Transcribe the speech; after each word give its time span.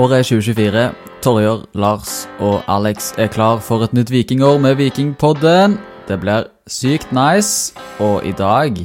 Året 0.00 0.22
er 0.22 0.24
2024. 0.24 0.82
Torjer, 1.20 1.64
Lars 1.76 2.22
og 2.40 2.62
Alex 2.72 3.10
er 3.20 3.28
klar 3.28 3.58
for 3.60 3.84
et 3.84 3.92
nytt 3.92 4.08
vikingår 4.08 4.56
med 4.62 4.78
Vikingpodden. 4.78 5.74
Det 6.08 6.16
blir 6.22 6.46
sykt 6.64 7.10
nice, 7.12 7.74
og 8.00 8.24
i 8.24 8.32
dag 8.32 8.78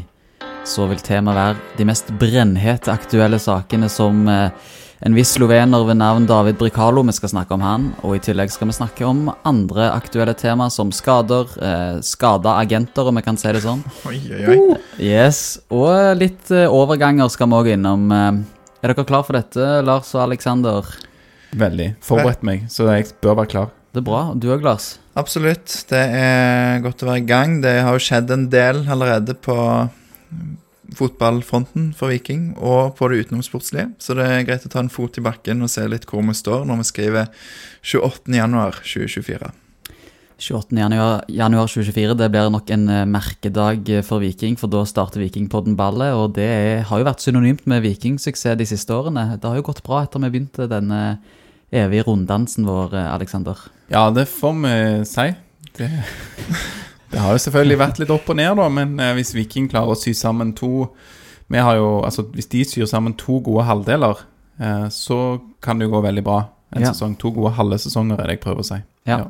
så 0.67 0.89
vil 0.89 0.99
temaet 0.99 1.37
være 1.37 1.77
de 1.77 1.85
mest 1.87 2.11
brennhete 2.19 2.91
aktuelle 2.91 3.39
sakene 3.39 3.87
som 3.87 4.25
eh, 4.27 4.49
en 5.07 5.15
viss 5.15 5.31
slovener 5.37 5.85
ved 5.87 6.01
navn 6.01 6.27
David 6.27 6.59
Bricalo. 6.59 7.05
Vi 7.07 7.15
skal 7.15 7.31
snakke 7.31 7.55
om 7.55 7.63
han, 7.63 7.85
og 8.03 8.17
i 8.17 8.23
tillegg 8.25 8.51
skal 8.51 8.73
vi 8.73 8.75
snakke 8.75 9.07
om 9.07 9.29
andre 9.47 9.93
aktuelle 9.93 10.35
tema 10.35 10.67
som 10.73 10.91
skader, 10.91 11.55
eh, 11.61 12.01
skada 12.03 12.57
agenter, 12.59 13.07
om 13.07 13.15
vi 13.15 13.23
kan 13.23 13.39
si 13.39 13.55
det 13.55 13.63
sånn. 13.63 13.85
Oi, 14.11 14.19
oi, 14.19 14.43
oi. 14.51 14.59
Yes, 14.99 15.61
og 15.71 16.19
litt 16.19 16.51
eh, 16.51 16.67
overganger 16.67 17.31
skal 17.31 17.53
vi 17.53 17.61
òg 17.61 17.71
innom. 17.77 18.05
Eh, 18.11 18.43
Er 18.85 18.91
dere 18.93 19.07
klar 19.09 19.23
for 19.25 19.33
dette, 19.33 19.67
Lars 19.81 20.11
og 20.13 20.27
Aleksander? 20.27 20.85
Veldig. 21.57 21.87
Forberedt 22.05 22.43
meg, 22.45 22.67
så 22.69 22.85
jeg 22.91 23.07
bør 23.17 23.39
være 23.39 23.49
klar. 23.49 23.71
Det 23.89 24.03
er 24.03 24.05
bra. 24.05 24.19
Du 24.37 24.51
òg, 24.53 24.61
Lars? 24.61 24.99
Absolutt. 25.17 25.71
Det 25.89 26.01
er 26.19 26.83
godt 26.83 27.01
å 27.01 27.07
være 27.09 27.23
i 27.23 27.25
gang. 27.25 27.55
Det 27.63 27.71
har 27.81 27.97
jo 27.97 28.03
skjedd 28.05 28.29
en 28.35 28.45
del 28.53 28.83
allerede 28.85 29.33
på 29.41 29.55
fotballfronten 31.01 31.95
for 31.97 32.13
Viking, 32.13 32.51
og 32.61 32.93
på 32.99 33.09
det 33.09 33.25
utenomsportslige. 33.25 33.87
Så 33.97 34.13
det 34.19 34.29
er 34.29 34.45
greit 34.45 34.69
å 34.69 34.73
ta 34.75 34.85
en 34.85 34.93
fot 34.93 35.17
i 35.17 35.25
bakken 35.25 35.65
og 35.65 35.73
se 35.73 35.87
litt 35.89 36.05
hvor 36.05 36.21
vi 36.21 36.37
står 36.37 36.69
når 36.69 36.83
vi 36.83 36.89
skriver 36.91 37.45
28.1.2024. 37.81 39.49
28. 40.37 40.75
Januar, 40.75 41.23
januar 41.31 41.67
2024 41.71 42.15
det 42.19 42.27
blir 42.33 42.49
nok 42.51 42.69
en 42.75 42.89
eh, 42.91 43.05
merkedag 43.07 43.89
eh, 43.89 44.03
for 44.03 44.19
Viking, 44.23 44.57
for 44.59 44.67
da 44.71 44.83
starter 44.87 45.23
Vikingpodden 45.23 45.77
ballet. 45.79 46.13
Og 46.17 46.33
det 46.35 46.45
er, 46.45 46.83
har 46.89 46.99
jo 47.01 47.07
vært 47.07 47.23
synonymt 47.23 47.65
med 47.71 47.83
vikingsuksess 47.85 48.57
de 48.59 48.67
siste 48.67 48.91
årene. 48.93 49.37
Det 49.39 49.47
har 49.47 49.55
jo 49.59 49.65
gått 49.69 49.83
bra 49.85 50.03
etter 50.03 50.19
vi 50.25 50.33
begynte 50.33 50.67
denne 50.71 51.17
evige 51.71 52.05
runddansen 52.09 52.67
vår, 52.67 52.93
eh, 52.93 53.11
Aleksander. 53.13 53.63
Ja, 53.91 54.09
det 54.11 54.27
får 54.31 54.55
vi 54.63 54.75
si. 55.09 55.27
Det, 55.75 55.89
det 57.11 57.19
har 57.23 57.35
jo 57.35 57.43
selvfølgelig 57.45 57.79
vært 57.79 58.01
litt 58.03 58.11
opp 58.15 58.29
og 58.31 58.39
ned, 58.39 58.51
da, 58.59 58.67
men 58.71 58.99
eh, 58.99 59.13
hvis 59.17 59.33
Viking 59.37 59.69
klarer 59.71 59.95
å 59.95 59.99
sy 59.99 60.13
sammen 60.17 60.55
to 60.57 60.89
vi 61.47 61.59
har 61.61 61.75
jo, 61.77 61.99
altså 62.01 62.23
Hvis 62.33 62.47
de 62.49 62.63
syr 62.65 62.87
sammen 62.89 63.13
to 63.13 63.35
gode 63.45 63.67
halvdeler, 63.67 64.23
eh, 64.57 64.87
så 64.89 65.37
kan 65.61 65.77
det 65.77 65.85
jo 65.85 65.91
gå 65.93 65.99
veldig 66.01 66.23
bra 66.25 66.39
en 66.73 66.81
Ja. 66.81 66.89
sesong. 66.91 67.13
To 67.21 67.29
gode 67.31 67.51
halve 67.53 67.77
sesonger 67.77 68.17
er 68.17 68.31
det 68.31 68.39
jeg 68.39 68.41
prøver 68.47 68.63
å 68.63 68.65
si. 68.65 68.79
Ja. 69.05 69.17
Ja. 69.19 69.27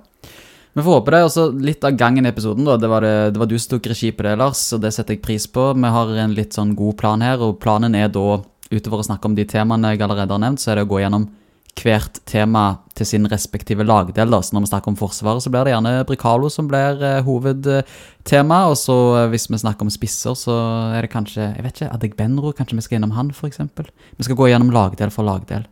Vi 0.75 0.83
får 0.83 0.97
håpe 0.99 1.11
det. 1.13 1.23
og 1.23 1.31
så 1.31 1.45
Litt 1.55 1.85
av 1.87 1.95
gangen 1.95 2.25
i 2.27 2.29
episoden, 2.33 2.65
da. 2.67 2.75
Det 2.75 2.89
var, 2.91 3.05
det, 3.05 3.31
det 3.31 3.39
var 3.39 3.47
du 3.47 3.55
som 3.55 3.77
tok 3.77 3.87
regi 3.93 4.11
på 4.11 4.25
det, 4.27 4.35
Lars, 4.41 4.65
og 4.75 4.83
det 4.83 4.91
setter 4.91 5.15
jeg 5.15 5.23
pris 5.23 5.47
på. 5.47 5.69
Vi 5.71 5.91
har 5.95 6.11
en 6.25 6.35
litt 6.35 6.57
sånn 6.57 6.75
god 6.75 6.97
plan 6.99 7.23
her, 7.23 7.39
og 7.39 7.61
planen 7.63 7.95
er 7.95 8.11
da, 8.11 8.41
utover 8.73 8.99
å 8.99 9.07
snakke 9.07 9.29
om 9.29 9.37
de 9.37 9.45
temaene 9.47 9.93
jeg 9.93 10.03
allerede 10.03 10.35
har 10.35 10.41
nevnt, 10.43 10.59
så 10.59 10.73
er 10.73 10.81
det 10.81 10.87
å 10.87 10.91
gå 10.91 10.99
gjennom 10.99 11.29
hvert 11.75 12.19
tema 12.27 12.63
til 12.95 13.07
sin 13.07 13.27
respektive 13.31 13.85
lagdel. 13.87 14.31
da, 14.31 14.41
så 14.41 14.55
Når 14.55 14.65
vi 14.65 14.71
snakker 14.71 14.91
om 14.91 14.97
Forsvaret, 14.99 15.43
så 15.43 15.51
blir 15.51 15.63
det 15.63 15.73
gjerne 15.75 16.05
Bricalo 16.07 16.49
som 16.49 16.67
blir 16.67 17.03
eh, 17.03 17.21
hovedtema. 17.23 18.59
Og 18.71 18.77
så 18.79 18.97
eh, 19.19 19.29
hvis 19.31 19.47
vi 19.51 19.59
snakker 19.59 19.83
om 19.83 19.91
spisser, 19.91 20.35
så 20.35 20.55
er 20.95 21.03
det 21.03 21.11
kanskje 21.11 21.53
jeg 21.55 21.63
vet 21.63 21.79
ikke, 21.79 21.93
Adegbenro. 21.93 22.51
Kanskje 22.55 22.79
vi 22.79 22.87
skal 22.87 22.99
innom 22.99 23.15
han, 23.15 23.31
f.eks. 23.31 23.59
Vi 23.59 24.27
skal 24.27 24.39
gå 24.39 24.51
gjennom 24.51 24.71
lagdel 24.75 25.11
for 25.11 25.27
lagdel. 25.27 25.67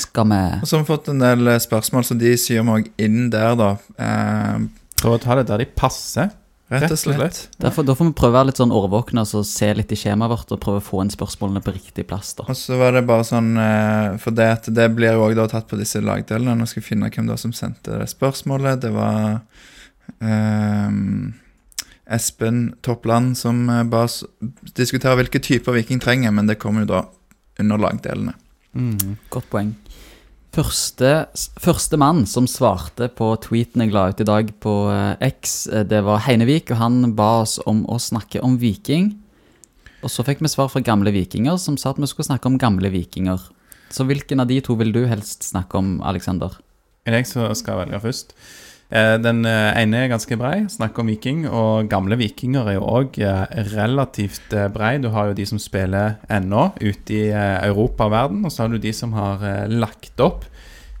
Skal 0.00 0.26
vi 0.30 0.38
Og 0.60 0.66
så 0.68 0.76
har 0.76 0.82
vi 0.84 0.88
fått 0.88 1.10
en 1.12 1.20
del 1.22 1.46
eh, 1.50 1.60
spørsmål, 1.62 2.06
så 2.08 2.16
de 2.18 2.32
syr 2.40 2.64
meg 2.66 2.88
inn 3.00 3.28
der, 3.32 3.54
da. 3.58 3.74
Eh, 3.98 4.64
Prøv 5.00 5.18
å 5.18 5.20
ta 5.22 5.36
det 5.38 5.46
der 5.50 5.60
de 5.62 5.68
passer. 5.76 6.30
rett 6.72 6.90
og 6.90 6.98
slett. 6.98 7.38
Derfor, 7.60 7.84
da 7.86 7.94
får 7.94 8.08
vi 8.08 8.14
prøve 8.16 8.32
å 8.32 8.36
være 8.38 8.48
litt 8.48 8.58
sånn 8.58 8.72
årvåkne 8.74 9.22
og 9.22 9.28
så 9.28 9.42
se 9.46 9.68
litt 9.76 9.92
i 9.92 9.98
skjemaet 10.00 10.32
vårt 10.32 10.54
og 10.56 10.60
prøve 10.62 10.80
å 10.80 10.84
få 10.84 11.02
inn 11.04 11.12
spørsmålene 11.12 11.62
på 11.62 11.74
riktig 11.76 12.06
plass. 12.08 12.32
da. 12.38 12.46
Og 12.48 12.56
så 12.56 12.78
var 12.80 12.96
det 12.96 13.04
bare 13.06 13.26
sånn 13.28 13.52
eh, 13.60 14.16
For 14.22 14.34
det, 14.34 14.48
at 14.56 14.70
det 14.74 14.88
blir 14.96 15.14
jo 15.14 15.26
òg 15.28 15.38
tatt 15.52 15.68
på 15.70 15.78
disse 15.78 16.00
lagdelene. 16.02 16.56
Nå 16.56 16.66
skal 16.66 16.80
jeg 16.82 16.88
finne 16.88 17.10
hvem 17.12 17.28
det 17.28 17.36
var 17.36 17.42
som 17.44 17.54
sendte 17.54 18.00
det 18.00 18.08
spørsmålet. 18.10 18.80
Det 18.86 18.94
var 18.96 19.42
um, 20.18 21.34
Espen 22.10 22.74
Toppland 22.82 23.36
som 23.38 23.66
ba 23.90 24.06
oss 24.08 24.22
diskutere 24.74 25.16
hvilke 25.20 25.40
typer 25.44 25.76
Viking 25.76 26.00
trenger, 26.02 26.32
men 26.34 26.48
det 26.48 26.58
kommer 26.60 26.84
jo 26.84 26.90
da 26.94 27.04
under 27.60 27.78
lagdelene. 27.78 28.34
Mm. 28.74 29.16
Godt 29.32 29.48
poeng. 29.52 29.72
Første, 30.54 31.10
første 31.58 31.98
mann 31.98 32.22
som 32.30 32.46
svarte 32.46 33.08
på 33.10 33.32
tweeten 33.42 33.82
jeg 33.82 33.94
la 33.94 34.06
ut 34.12 34.20
i 34.22 34.26
dag 34.28 34.52
på 34.62 34.74
eh, 34.92 35.30
X, 35.32 35.64
eh, 35.66 35.82
det 35.90 36.04
var 36.06 36.22
Heinevik, 36.28 36.70
og 36.70 36.78
han 36.78 37.14
ba 37.18 37.40
oss 37.42 37.56
om 37.66 37.82
å 37.90 37.98
snakke 37.98 38.42
om 38.44 38.54
Viking. 38.62 39.10
Og 40.04 40.12
så 40.12 40.22
fikk 40.26 40.44
vi 40.44 40.52
svar 40.52 40.68
fra 40.70 40.84
gamle 40.84 41.10
vikinger 41.14 41.56
som 41.58 41.78
sa 41.80 41.94
at 41.94 41.98
vi 41.98 42.06
skulle 42.10 42.28
snakke 42.28 42.50
om 42.50 42.60
gamle 42.60 42.90
vikinger. 42.92 43.40
Så 43.90 44.06
hvilken 44.06 44.42
av 44.42 44.50
de 44.50 44.60
to 44.62 44.76
vil 44.78 44.92
du 44.94 45.04
helst 45.08 45.46
snakke 45.48 45.80
om, 45.80 45.96
Aleksander? 46.04 46.54
Er 47.04 47.14
det 47.14 47.24
jeg 47.24 47.30
som 47.32 47.48
skal 47.56 47.80
velge 47.82 48.02
først? 48.04 48.36
Eh, 48.90 49.16
Den 49.18 49.44
eh, 49.48 49.72
ene 49.80 50.04
er 50.04 50.10
ganske 50.12 50.36
brei, 50.38 50.64
snakker 50.70 51.02
om 51.02 51.10
viking, 51.10 51.44
og 51.48 51.88
gamle 51.90 52.18
vikinger 52.20 52.68
er 52.68 52.76
jo 52.76 52.88
òg 53.00 53.18
relativt 53.72 54.52
eh, 54.54 54.68
brei. 54.72 54.96
Du 55.02 55.08
har 55.14 55.30
jo 55.30 55.38
de 55.38 55.46
som 55.48 55.60
spiller 55.62 56.18
ennå 56.32 56.68
ute 56.82 57.16
i 57.16 57.24
Europa 57.32 58.08
og 58.08 58.14
verden, 58.14 58.44
og 58.44 58.52
så 58.52 58.64
har 58.64 58.74
du 58.74 58.78
de 58.82 58.92
som 58.94 59.14
har 59.16 59.44
lagt 59.72 60.20
opp. 60.20 60.44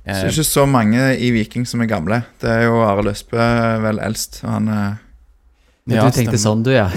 Så 0.04 0.26
det 0.26 0.28
er 0.28 0.34
ikke 0.34 0.44
så 0.44 0.66
mange 0.68 1.04
i 1.16 1.30
Viking 1.32 1.62
som 1.64 1.80
er 1.80 1.88
gamle. 1.88 2.18
Det 2.42 2.50
er 2.50 2.66
jo 2.66 2.82
Are 2.84 3.00
Løsbø 3.06 3.40
vel 3.86 4.02
eldst, 4.04 4.42
og 4.44 4.50
han 4.52 4.66
er 4.68 4.90
Ja, 5.88 6.04
du 6.04 6.16
tenkte 6.16 6.36
stemmer. 6.36 6.42
sånn, 6.42 6.64
du, 6.64 6.72
ja. 6.74 6.88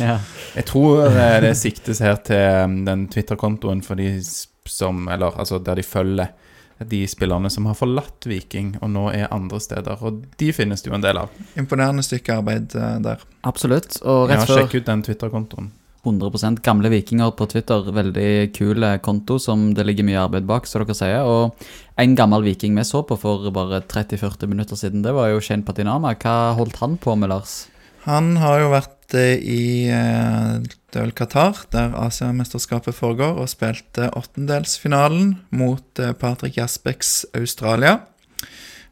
Ja. 0.00 0.18
Jeg 0.56 0.64
tror 0.68 1.08
det 1.44 1.54
siktes 1.60 1.98
her 2.00 2.16
til 2.24 2.64
um, 2.64 2.76
den 2.86 3.06
Twitter-kontoen 3.12 3.82
for 3.84 4.00
de 4.00 4.14
som 4.24 5.02
Eller 5.12 5.36
altså 5.36 5.58
der 5.60 5.76
de 5.76 5.84
følger 5.84 6.30
de 6.78 7.06
spillerne 7.08 7.50
som 7.50 7.66
har 7.66 7.76
forlatt 7.78 8.26
Viking 8.28 8.74
og 8.82 8.90
nå 8.92 9.06
er 9.14 9.32
andre 9.34 9.60
steder. 9.62 10.02
Og 10.04 10.24
de 10.40 10.52
finnes 10.52 10.82
det 10.82 10.90
jo 10.90 10.96
en 10.96 11.04
del 11.04 11.22
av. 11.22 11.32
imponerende 11.56 12.04
stykke 12.04 12.40
arbeid 12.42 12.76
eh, 12.76 12.98
der. 13.04 13.24
Absolutt. 13.48 14.00
Og 14.04 14.28
rett 14.30 14.44
før 14.44 14.62
sjekk 14.62 14.80
ut 14.80 14.88
den 14.90 15.04
Twitter-kontoen. 15.06 15.72
100 16.06 16.60
gamle 16.62 16.90
vikinger 16.92 17.32
på 17.34 17.48
Twitter. 17.50 17.88
Veldig 17.92 18.52
kul 18.54 18.84
eh, 18.86 18.98
konto 19.02 19.38
som 19.42 19.72
det 19.74 19.86
ligger 19.88 20.06
mye 20.06 20.22
arbeid 20.26 20.46
bak, 20.46 20.68
som 20.68 20.84
dere 20.84 20.96
sier. 20.98 21.24
Og 21.26 21.56
en 21.98 22.18
gammel 22.18 22.46
viking 22.46 22.76
vi 22.78 22.84
så 22.86 23.02
på 23.06 23.18
for 23.18 23.48
bare 23.54 23.82
30-40 23.82 24.52
minutter 24.52 24.78
siden, 24.78 25.02
det 25.06 25.16
var 25.16 25.32
jo 25.32 25.40
Shane 25.42 25.66
Patinama. 25.66 26.14
Hva 26.20 26.54
holdt 26.58 26.78
han 26.82 27.00
på 27.00 27.16
med, 27.18 27.32
Lars? 27.32 27.64
Han 28.06 28.36
har 28.38 28.60
jo 28.62 28.70
vært 28.70 28.95
eh, 29.14 29.36
i 29.38 29.86
eh, 29.92 30.58
det 30.62 31.02
er 31.02 31.04
vel 31.04 31.12
Qatar, 31.12 31.58
der 31.74 31.94
Asiamesterskapet 32.00 32.96
foregår, 32.96 33.36
og 33.42 33.50
spilte 33.52 34.08
åttendelsfinalen 34.16 35.34
mot 35.52 36.00
eh, 36.00 36.14
Patrick 36.16 36.56
Jasbecks 36.56 37.26
Australia. 37.36 37.98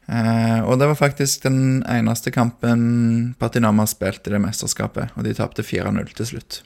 Eh, 0.05 0.59
og 0.61 0.77
det 0.77 0.91
var 0.91 0.99
faktisk 0.99 1.47
den 1.47 1.81
eneste 1.89 2.29
kampen 2.31 3.33
Patinama 3.41 3.87
spilte 3.89 4.29
i 4.29 4.35
det 4.35 4.43
mesterskapet, 4.43 5.15
og 5.17 5.25
de 5.25 5.33
tapte 5.33 5.65
4-0 5.65 6.13
til 6.13 6.29
slutt. 6.35 6.61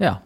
Ja. 0.00 0.16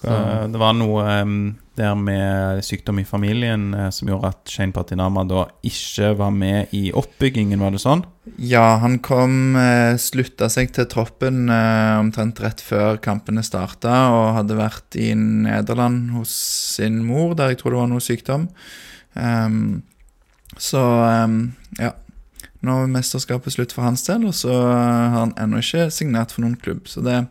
Så. 0.00 0.10
Det 0.50 0.58
var 0.58 0.74
noe 0.74 1.06
em, 1.20 1.38
der 1.80 1.96
med 1.98 2.60
sykdom 2.64 3.00
i 3.00 3.06
familien 3.08 3.72
eh, 3.74 3.88
som 3.94 4.10
gjorde 4.10 4.30
at 4.34 4.52
Shane 4.52 4.74
Patinama 4.76 5.24
da 5.28 5.46
ikke 5.66 6.12
var 6.18 6.34
med 6.34 6.74
i 6.76 6.90
oppbyggingen, 6.96 7.60
var 7.62 7.74
det 7.74 7.80
sånn? 7.82 8.04
Ja, 8.36 8.76
han 8.82 8.98
kom 9.02 9.56
eh, 9.58 9.96
Slutta 10.00 10.50
seg 10.52 10.74
til 10.76 10.86
troppen 10.92 11.48
eh, 11.50 11.96
omtrent 11.98 12.42
rett 12.44 12.62
før 12.64 13.00
kampene 13.02 13.44
starta, 13.46 13.96
og 14.14 14.36
hadde 14.38 14.60
vært 14.60 15.00
i 15.00 15.10
Nederland 15.16 16.12
hos 16.14 16.34
sin 16.76 17.00
mor, 17.08 17.34
der 17.38 17.54
jeg 17.54 17.62
tror 17.62 17.74
det 17.74 17.82
var 17.82 17.90
noe 17.90 18.04
sykdom. 18.04 18.46
Um, 19.14 19.82
så 20.60 20.84
um, 21.24 21.42
ja. 21.80 21.96
Nå 22.60 22.74
er 22.76 22.90
mesterskapet 22.92 23.54
slutt 23.54 23.72
for 23.72 23.86
hans 23.88 24.04
del, 24.04 24.26
og 24.28 24.34
så 24.36 24.52
har 24.52 25.14
han 25.14 25.36
ennå 25.40 25.62
ikke 25.62 25.88
signert 25.94 26.34
for 26.34 26.44
noen 26.44 26.58
klubb. 26.60 26.84
Så 26.92 27.00
det 27.00 27.22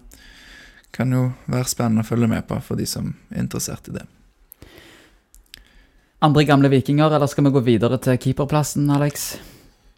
kan 0.96 1.12
jo 1.14 1.28
være 1.46 1.70
spennende 1.70 2.02
å 2.02 2.08
følge 2.08 2.32
med 2.32 2.48
på 2.50 2.58
for 2.66 2.80
de 2.80 2.88
som 2.90 3.14
er 3.30 3.44
interessert 3.44 3.92
i 3.92 4.00
det. 4.00 4.08
Andre 6.22 6.44
gamle 6.44 6.68
vikinger, 6.68 7.14
eller 7.16 7.30
skal 7.32 7.46
vi 7.48 7.52
gå 7.56 7.62
videre 7.64 7.96
til 8.04 8.18
keeperplassen, 8.20 8.90
Alex? 8.92 9.38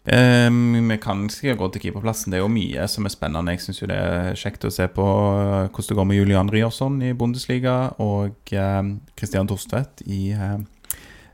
Um, 0.02 0.74
vi 0.90 0.96
kan 1.02 1.24
sikkert 1.30 1.58
gå 1.58 1.68
til 1.74 1.82
keeperplassen. 1.82 2.30
Det 2.30 2.38
er 2.38 2.44
jo 2.44 2.50
mye 2.50 2.86
som 2.90 3.06
er 3.06 3.14
spennende. 3.14 3.54
Jeg 3.54 3.62
syns 3.64 3.82
det 3.90 3.96
er 3.96 4.38
kjekt 4.38 4.66
å 4.66 4.70
se 4.70 4.86
på 4.90 5.06
eh, 5.06 5.66
hvordan 5.66 5.88
det 5.88 5.96
går 5.98 6.08
med 6.10 6.18
Julian 6.20 6.50
Ryerson 6.50 7.00
i 7.02 7.10
Bundesliga 7.14 7.76
og 8.02 8.54
eh, 8.54 8.80
Christian 9.18 9.50
Torstvedt 9.50 10.04
i 10.06 10.28
eh, 10.34 10.60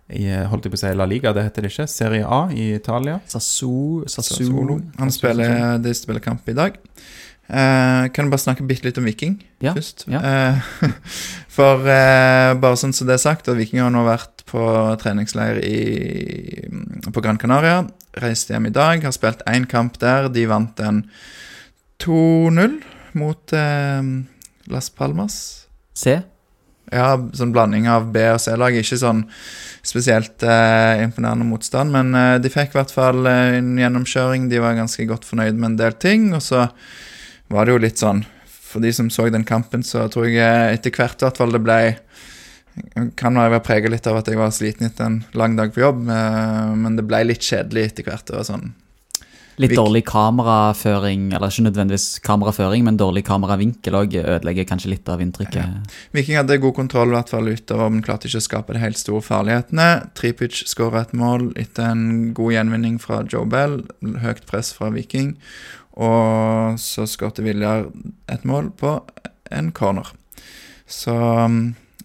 i 0.09 0.25
holdt 0.49 0.65
jeg 0.65 0.73
på 0.73 0.79
å 0.79 0.81
si 0.81 0.91
La 0.97 1.05
Liga, 1.05 1.35
det 1.37 1.43
heter 1.45 1.67
det 1.67 1.69
ikke. 1.69 1.85
Serie 1.93 2.25
A 2.25 2.47
i 2.49 2.71
Italia. 2.79 3.19
Sassu. 3.29 4.07
Sassuolo. 4.09 4.79
Han 4.97 5.13
spiller, 5.13 5.77
de 5.85 5.93
spiller 5.93 6.25
kamp 6.25 6.49
i 6.49 6.55
dag. 6.57 6.79
Eh, 7.49 8.09
kan 8.13 8.27
du 8.27 8.33
bare 8.35 8.43
snakke 8.43 8.65
bitte 8.69 8.85
litt 8.85 8.99
om 9.01 9.07
Viking 9.09 9.39
Ja, 9.65 9.73
først? 9.73 10.03
ja. 10.13 10.21
Uh, 10.21 10.91
for 11.57 11.81
uh, 11.81 12.53
bare 12.61 12.77
sånn 12.77 12.93
som 12.93 13.09
det 13.09 13.15
er 13.17 13.23
sagt, 13.23 13.49
at 13.49 13.57
Viking 13.57 13.81
har 13.81 13.93
nå 13.95 14.03
vært 14.05 14.45
på 14.49 14.61
treningsleir 15.01 15.57
i, 15.65 16.69
på 17.09 17.23
Gran 17.25 17.41
Canaria. 17.41 17.87
Reiste 18.21 18.53
hjem 18.53 18.69
i 18.69 18.75
dag, 18.75 19.01
har 19.05 19.17
spilt 19.17 19.41
én 19.49 19.65
kamp 19.69 19.97
der. 20.03 20.29
De 20.33 20.45
vant 20.49 20.81
en 20.85 21.03
2-0 22.05 22.79
mot 23.19 23.55
Las 24.73 24.89
Palmas. 24.97 25.37
C? 25.97 26.15
Ja, 26.93 27.11
sånn 27.37 27.53
blanding 27.53 27.89
av 27.93 28.09
B- 28.15 28.25
og 28.33 28.41
C-lag. 28.41 28.77
Ikke 28.81 28.97
sånn 29.01 29.27
spesielt 29.85 30.41
imponerende 30.41 31.45
motstand, 31.49 31.93
men 31.93 32.41
de 32.41 32.53
fikk 32.53 32.73
i 32.73 32.79
hvert 32.81 32.95
fall 32.95 33.29
en 33.29 33.75
gjennomkjøring. 33.81 34.49
De 34.49 34.65
var 34.65 34.79
ganske 34.81 35.05
godt 35.11 35.29
fornøyd 35.29 35.59
med 35.61 35.75
en 35.75 35.79
del 35.83 35.99
ting. 36.01 36.31
Og 36.39 36.41
så 36.49 36.65
var 37.53 37.67
det 37.67 37.77
jo 37.77 37.83
litt 37.83 38.01
sånn 38.01 38.25
For 38.49 38.85
de 38.85 38.93
som 38.93 39.09
så 39.13 39.29
den 39.33 39.47
kampen, 39.49 39.85
så 39.87 40.07
tror 40.13 40.29
jeg 40.29 40.41
eh, 40.43 40.75
etter 40.77 40.93
hvert 40.95 41.23
i 41.23 41.29
hvert 41.29 41.41
fall 41.41 41.55
det 41.55 41.63
ble 41.65 41.79
Kan 43.19 43.39
være 43.41 43.63
prega 43.65 43.91
litt 43.91 44.07
av 44.07 44.21
at 44.21 44.29
jeg 44.29 44.39
var 44.39 44.53
sliten 44.55 44.87
etter 44.87 45.09
en 45.09 45.23
lang 45.39 45.57
dag 45.59 45.73
på 45.75 45.83
jobb, 45.83 46.05
eh, 46.13 46.75
men 46.79 46.99
det 46.99 47.07
ble 47.09 47.25
litt 47.27 47.43
kjedelig 47.43 47.89
etter 47.89 48.07
hvert. 48.07 48.29
Det 48.29 48.37
var 48.39 48.47
sånn 48.47 48.69
Litt 49.59 49.75
dårlig 49.75 50.05
kameraføring, 50.07 51.33
eller 51.35 51.51
ikke 51.51 51.65
nødvendigvis 51.67 52.21
kameraføring, 52.23 52.85
men 52.87 52.99
dårlig 52.99 53.25
kameravinkel 53.27 53.97
òg 53.99 54.15
ødelegger 54.21 54.69
kanskje 54.71 54.93
litt 54.93 55.11
av 55.11 55.23
inntrykket. 55.25 55.97
Viking 56.15 56.39
hadde 56.39 56.61
god 56.63 56.77
kontroll, 56.77 57.11
i 57.11 57.17
hvert 57.17 57.33
fall 57.33 57.51
utover, 57.51 57.91
men 57.91 58.05
klarte 58.07 58.31
ikke 58.31 58.39
å 58.39 58.47
skape 58.47 58.77
de 58.77 58.83
helt 58.85 59.01
store 59.01 59.25
farlighetene. 59.27 59.89
Tripic 60.19 60.63
skåra 60.71 61.03
et 61.03 61.17
mål 61.19 61.51
etter 61.59 61.91
en 61.91 62.31
god 62.39 62.55
gjenvinning 62.55 63.01
fra 63.03 63.25
Joe 63.27 63.49
Bell. 63.51 63.81
Høyt 64.23 64.47
press 64.47 64.71
fra 64.77 64.93
Viking. 64.95 65.35
Og 65.99 66.79
så 66.79 67.07
skåret 67.11 67.41
Viljar 67.43 67.89
et 68.31 68.45
mål 68.47 68.71
på 68.79 68.93
en 69.51 69.73
corner. 69.75 70.07
Så 70.89 71.15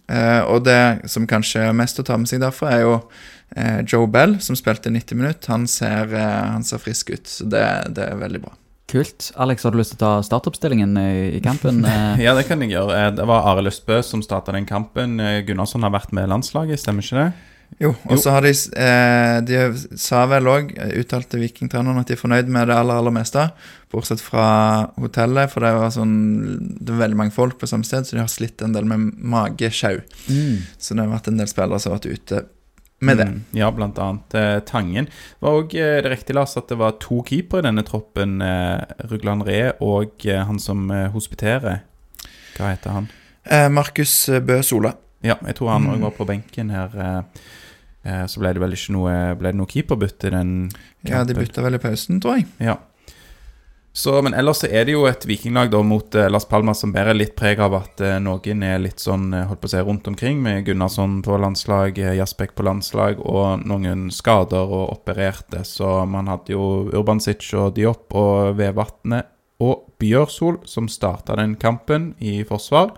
eh, 0.10 0.42
Og 0.50 0.63
det 0.66 1.10
som 1.12 1.28
kanskje 1.30 1.68
er 1.69 1.78
mest 1.78 2.00
å 2.01 2.06
ta 2.07 2.18
med 2.18 2.30
seg 2.31 2.42
derfra, 2.44 2.72
er 2.74 2.84
jo 2.88 2.95
eh, 3.56 3.80
Joe 3.86 4.07
Bell, 4.10 4.40
som 4.44 4.57
spilte 4.60 4.92
90 4.92 5.19
minutter. 5.19 5.54
Han 5.54 5.68
ser, 5.69 6.10
eh, 6.13 6.44
han 6.56 6.66
ser 6.68 6.81
frisk 6.84 7.13
ut, 7.13 7.28
så 7.30 7.45
det, 7.50 7.63
det 7.95 8.10
er 8.10 8.19
veldig 8.19 8.44
bra. 8.48 8.56
Kult. 8.94 9.31
Alex, 9.42 9.63
har 9.66 9.72
du 9.74 9.80
lyst 9.80 9.94
til 9.95 10.01
å 10.01 10.04
ta 10.04 10.12
startoppstillingen 10.28 10.98
i, 11.00 11.38
i 11.38 11.42
kampen? 11.45 11.86
Eh, 11.94 12.25
Ja, 12.25 12.34
det 12.38 12.48
kan 12.50 12.62
jeg 12.62 12.74
gjøre. 12.75 12.98
Eh, 12.98 13.12
Det 13.16 13.25
var 13.30 13.48
Arild 13.54 13.72
Østbø 13.72 14.01
som 14.06 14.22
starta 14.25 14.54
den 14.56 14.68
kampen. 14.69 15.19
Eh, 15.22 15.42
Gunnarsson 15.48 15.86
har 15.86 15.94
vært 15.95 16.12
med 16.13 16.28
i 16.28 16.31
landslaget, 16.34 16.81
stemmer 16.81 17.06
ikke 17.06 17.22
det? 17.22 17.31
Jo, 17.81 17.94
og 18.10 18.20
så 18.22 18.31
har 18.36 18.42
de 18.46 18.52
eh, 18.54 19.38
De 19.48 19.98
sa 19.98 20.25
vel 20.30 20.46
òg, 20.52 20.74
uttalte 21.00 21.40
vikingtreneren, 21.42 22.00
at 22.00 22.08
de 22.08 22.14
er 22.14 22.22
fornøyd 22.22 22.48
med 22.54 22.68
det 22.70 22.75
aller, 22.78 23.00
aller 23.02 23.12
meste. 23.16 23.48
Bortsett 23.94 24.22
fra 24.22 24.46
hotellet, 25.00 25.50
for 25.52 25.66
det 25.66 25.72
var 25.78 25.90
sånn 25.94 26.14
Det 26.80 26.92
var 26.94 27.04
veldig 27.08 27.18
mange 27.20 27.36
folk 27.36 27.58
på 27.62 27.68
samme 27.70 27.86
sted, 27.88 28.06
så 28.06 28.16
de 28.18 28.22
har 28.24 28.31
slitt 28.31 28.62
en 28.66 28.74
del 28.75 28.86
med 28.90 29.14
magesjau. 29.18 30.02
mm. 30.30 30.58
Så 30.78 30.94
det 30.96 31.04
har 31.06 31.14
vært 31.16 31.28
en 31.31 31.38
del 31.42 31.48
spillere 31.52 31.80
som 31.80 31.92
har 31.94 32.00
vært 32.02 32.14
ute 32.14 32.44
med 33.04 33.18
det. 33.20 33.25
Mm, 33.28 33.40
Ja, 33.60 33.68
blant 33.76 33.98
annet 34.00 34.34
eh, 34.40 34.60
Tangen. 34.64 35.08
Var 35.44 35.58
òg 35.60 35.74
eh, 35.76 35.98
det 36.06 36.12
riktig, 36.14 36.36
Lars, 36.38 36.54
at 36.58 36.69
det 36.72 36.78
var 36.80 36.94
to 37.04 37.22
keepere 37.28 37.60
i 37.60 37.68
denne 37.68 37.84
troppen. 37.84 38.38
Eh, 38.42 38.80
Rugland 39.12 39.44
Ree 39.48 39.74
og 39.84 40.24
eh, 40.26 40.40
han 40.48 40.60
som 40.60 40.86
eh, 40.92 41.10
hospiterer. 41.12 41.81
Hva 42.56 42.69
heter 42.72 42.96
han? 42.96 43.10
Eh, 43.44 43.68
Markus 43.74 44.30
Bø 44.48 44.62
Sola. 44.64 44.94
Ja, 45.24 45.36
jeg 45.48 45.56
tror 45.60 45.69
han 45.74 45.86
òg 45.92 45.98
Mm. 46.00 46.02
var 46.08 46.12
på 46.16 46.26
benken 46.28 46.69
her. 46.72 46.96
Eh, 46.96 47.18
eh, 47.18 47.24
så 48.04 48.42
ble 48.42 48.54
det 48.54 48.60
vel 48.60 48.74
ikke 48.76 48.92
noe 48.98 49.12
Ble 49.40 49.52
det 49.54 49.60
noe 49.62 49.70
keeperbytte 49.72 50.28
i 50.28 50.34
den 50.34 50.50
Ja, 51.08 51.22
de 51.24 51.34
kampen? 51.34 51.38
bytta 51.46 51.62
vel 51.64 51.78
i 51.78 51.80
pausen, 51.80 52.20
tror 52.24 52.36
jeg. 52.42 52.48
Ja. 52.60 52.78
Så, 53.96 54.16
men 54.26 54.34
ellers 54.34 54.58
så 54.64 54.68
er 54.74 54.88
det 54.88 54.96
jo 54.96 55.04
et 55.06 55.22
vikinglag 55.30 55.70
da 55.70 55.84
mot 55.86 56.16
eh, 56.18 56.26
Las 56.34 56.48
Palmas 56.50 56.80
som 56.82 56.90
bærer 56.96 57.14
litt 57.14 57.36
preg 57.38 57.60
av 57.62 57.76
at 57.78 58.02
eh, 58.02 58.16
noen 58.26 58.64
er 58.66 58.80
litt 58.82 58.98
sånn 59.04 59.28
eh, 59.38 59.44
holdt 59.46 59.62
på 59.62 59.70
å 59.70 59.74
si 59.76 59.82
rundt 59.86 60.08
omkring, 60.10 60.40
med 60.42 60.64
Gunnarsson 60.66 61.20
på 61.22 61.38
landslag, 61.38 62.00
eh, 62.02 62.16
Jasbekk 62.18 62.56
på 62.58 62.66
landslag 62.66 63.22
og 63.22 63.62
noen 63.70 64.08
skader 64.10 64.66
og 64.66 64.96
opererte. 64.96 65.62
Så 65.62 65.92
man 66.10 66.32
hadde 66.32 66.56
jo 66.56 66.90
Urbansic 66.90 67.46
og 67.54 67.76
Diop 67.78 68.18
og 68.18 68.58
Vevatnet 68.58 69.30
og 69.62 69.86
Bjørsol 70.02 70.58
som 70.66 70.90
starta 70.90 71.38
den 71.38 71.54
kampen 71.62 72.16
i 72.18 72.40
forsvar. 72.50 72.96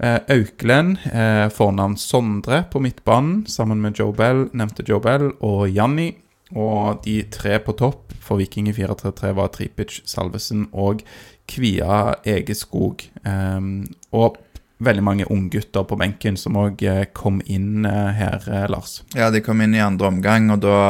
Eh, 0.00 0.18
Auklend, 0.32 0.98
eh, 1.12 1.46
fornavn 1.52 1.96
Sondre 2.00 2.64
på 2.72 2.80
midtbanen, 2.80 3.46
sammen 3.46 3.82
med 3.82 3.98
Joe 4.00 4.14
Bell, 4.16 4.46
nevnte 4.56 4.84
Joe 4.88 5.00
Bell, 5.00 5.32
og 5.44 5.68
Janni. 5.68 6.14
Og 6.56 7.02
de 7.04 7.22
tre 7.30 7.58
på 7.62 7.76
topp 7.78 8.14
for 8.18 8.40
Viking 8.40 8.70
i 8.70 8.72
4-3-3 8.74 9.34
var 9.36 9.52
Tripic, 9.54 10.00
Salvesen 10.08 10.66
og 10.72 11.04
Kvia 11.46 12.16
Egeskog. 12.26 13.04
Ehm, 13.24 13.84
og 14.12 14.38
veldig 14.80 15.04
mange 15.04 15.28
unggutter 15.30 15.84
på 15.86 15.98
benken 16.00 16.38
som 16.40 16.56
òg 16.58 16.82
kom 17.14 17.40
inn 17.46 17.84
eh, 17.84 18.10
her, 18.16 18.42
eh, 18.48 18.66
Lars. 18.72 19.02
Ja, 19.14 19.30
de 19.30 19.44
kom 19.44 19.60
inn 19.60 19.76
i 19.76 19.84
andre 19.84 20.08
omgang, 20.10 20.50
og 20.50 20.64
da 20.64 20.80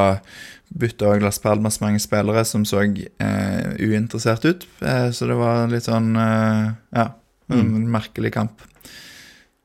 bytta 0.70 1.10
òg 1.10 1.24
Las 1.26 1.40
Palmas 1.42 1.80
mange 1.82 2.00
spillere 2.00 2.44
som 2.46 2.64
så 2.64 2.84
eh, 2.86 3.72
uinteressert 3.82 4.46
ut. 4.46 4.66
Eh, 4.80 5.10
så 5.10 5.26
det 5.26 5.38
var 5.40 5.66
litt 5.72 5.88
sånn 5.90 6.14
eh, 6.16 6.70
Ja, 6.94 7.10
en 7.50 7.88
merkelig 7.90 8.30
kamp. 8.36 8.62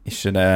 Ikke 0.05 0.31
det 0.35 0.49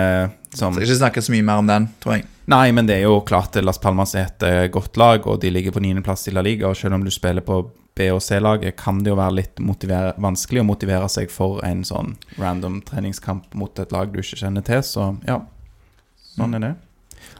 som 0.54 0.74
Skal 0.74 0.86
ikke 0.86 1.00
snakke 1.00 1.22
så 1.26 1.34
mye 1.34 1.46
mer 1.46 1.62
om 1.62 1.70
den, 1.70 1.88
tror 2.02 2.20
jeg. 2.20 2.26
Nei, 2.50 2.72
men 2.74 2.88
det 2.90 3.00
er 3.00 3.06
jo 3.06 3.20
klart 3.26 3.58
Las 3.62 3.78
Palmas 3.82 4.16
er 4.18 4.28
et 4.28 4.46
eh, 4.46 4.68
godt 4.74 4.98
lag, 4.98 5.26
og 5.30 5.42
de 5.42 5.52
ligger 5.54 5.74
på 5.76 5.82
niendeplass 5.84 6.28
i 6.30 6.34
La 6.34 6.42
Liga. 6.46 6.70
Og 6.70 6.78
selv 6.78 6.98
om 6.98 7.06
du 7.06 7.12
spiller 7.14 7.46
på 7.46 7.62
B- 7.98 8.10
og 8.14 8.22
C-laget, 8.24 8.78
kan 8.80 9.02
det 9.04 9.12
jo 9.12 9.18
være 9.20 9.42
litt 9.42 9.60
vanskelig 9.62 10.64
å 10.64 10.68
motivere 10.70 11.10
seg 11.12 11.34
for 11.34 11.62
en 11.68 11.84
sånn 11.86 12.16
random 12.40 12.80
treningskamp 12.88 13.54
mot 13.58 13.82
et 13.82 13.94
lag 13.94 14.14
du 14.14 14.22
ikke 14.22 14.40
kjenner 14.40 14.66
til. 14.66 14.82
Så 14.86 15.12
ja, 15.28 15.42
sånn 16.38 16.56
er 16.58 16.66
det. 16.66 16.74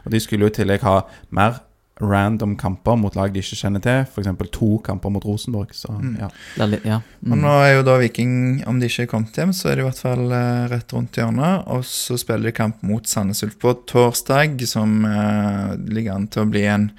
Og 0.04 0.14
de 0.14 0.20
skulle 0.22 0.46
jo 0.46 0.52
i 0.52 0.58
tillegg 0.60 0.84
ha 0.86 1.00
mer 1.34 1.62
random 2.00 2.56
kamper 2.56 2.96
mot 2.96 3.14
lag 3.16 3.32
de 3.34 3.40
ikke 3.44 3.58
kjenner 3.60 3.82
til. 3.84 4.02
F.eks. 4.08 4.28
to 4.52 4.78
kamper 4.86 5.10
mot 5.12 5.24
Rosenborg. 5.24 5.72
Så 5.76 5.90
Mm. 6.00 6.16
ja. 6.18 6.28
Litt- 6.66 6.84
ja. 6.84 6.96
Og 6.96 7.36
Mm. 7.36 7.40
nå 7.42 7.54
er 7.64 7.74
jo 7.76 7.82
da 7.82 7.98
Viking, 7.98 8.64
om 8.66 8.80
de 8.80 8.86
ikke 8.88 9.02
er 9.02 9.06
kommet 9.06 9.32
hjem, 9.36 9.52
så 9.52 9.70
er 9.70 9.76
de 9.76 9.82
i 9.82 9.88
hvert 9.90 9.98
fall 10.00 10.32
eh, 10.32 10.68
rett 10.68 10.92
rundt 10.92 11.12
hjørnet. 11.12 11.64
Og 11.68 11.82
så 11.84 12.18
spiller 12.18 12.44
de 12.44 12.52
kamp 12.52 12.82
mot 12.82 13.04
Sandnes 13.06 13.42
Ulf 13.42 13.58
på 13.58 13.74
torsdag, 13.86 14.60
som 14.66 15.04
eh, 15.04 15.76
ligger 15.92 16.14
an 16.14 16.26
til 16.28 16.42
å 16.44 16.50
bli 16.50 16.64
en 16.64 16.90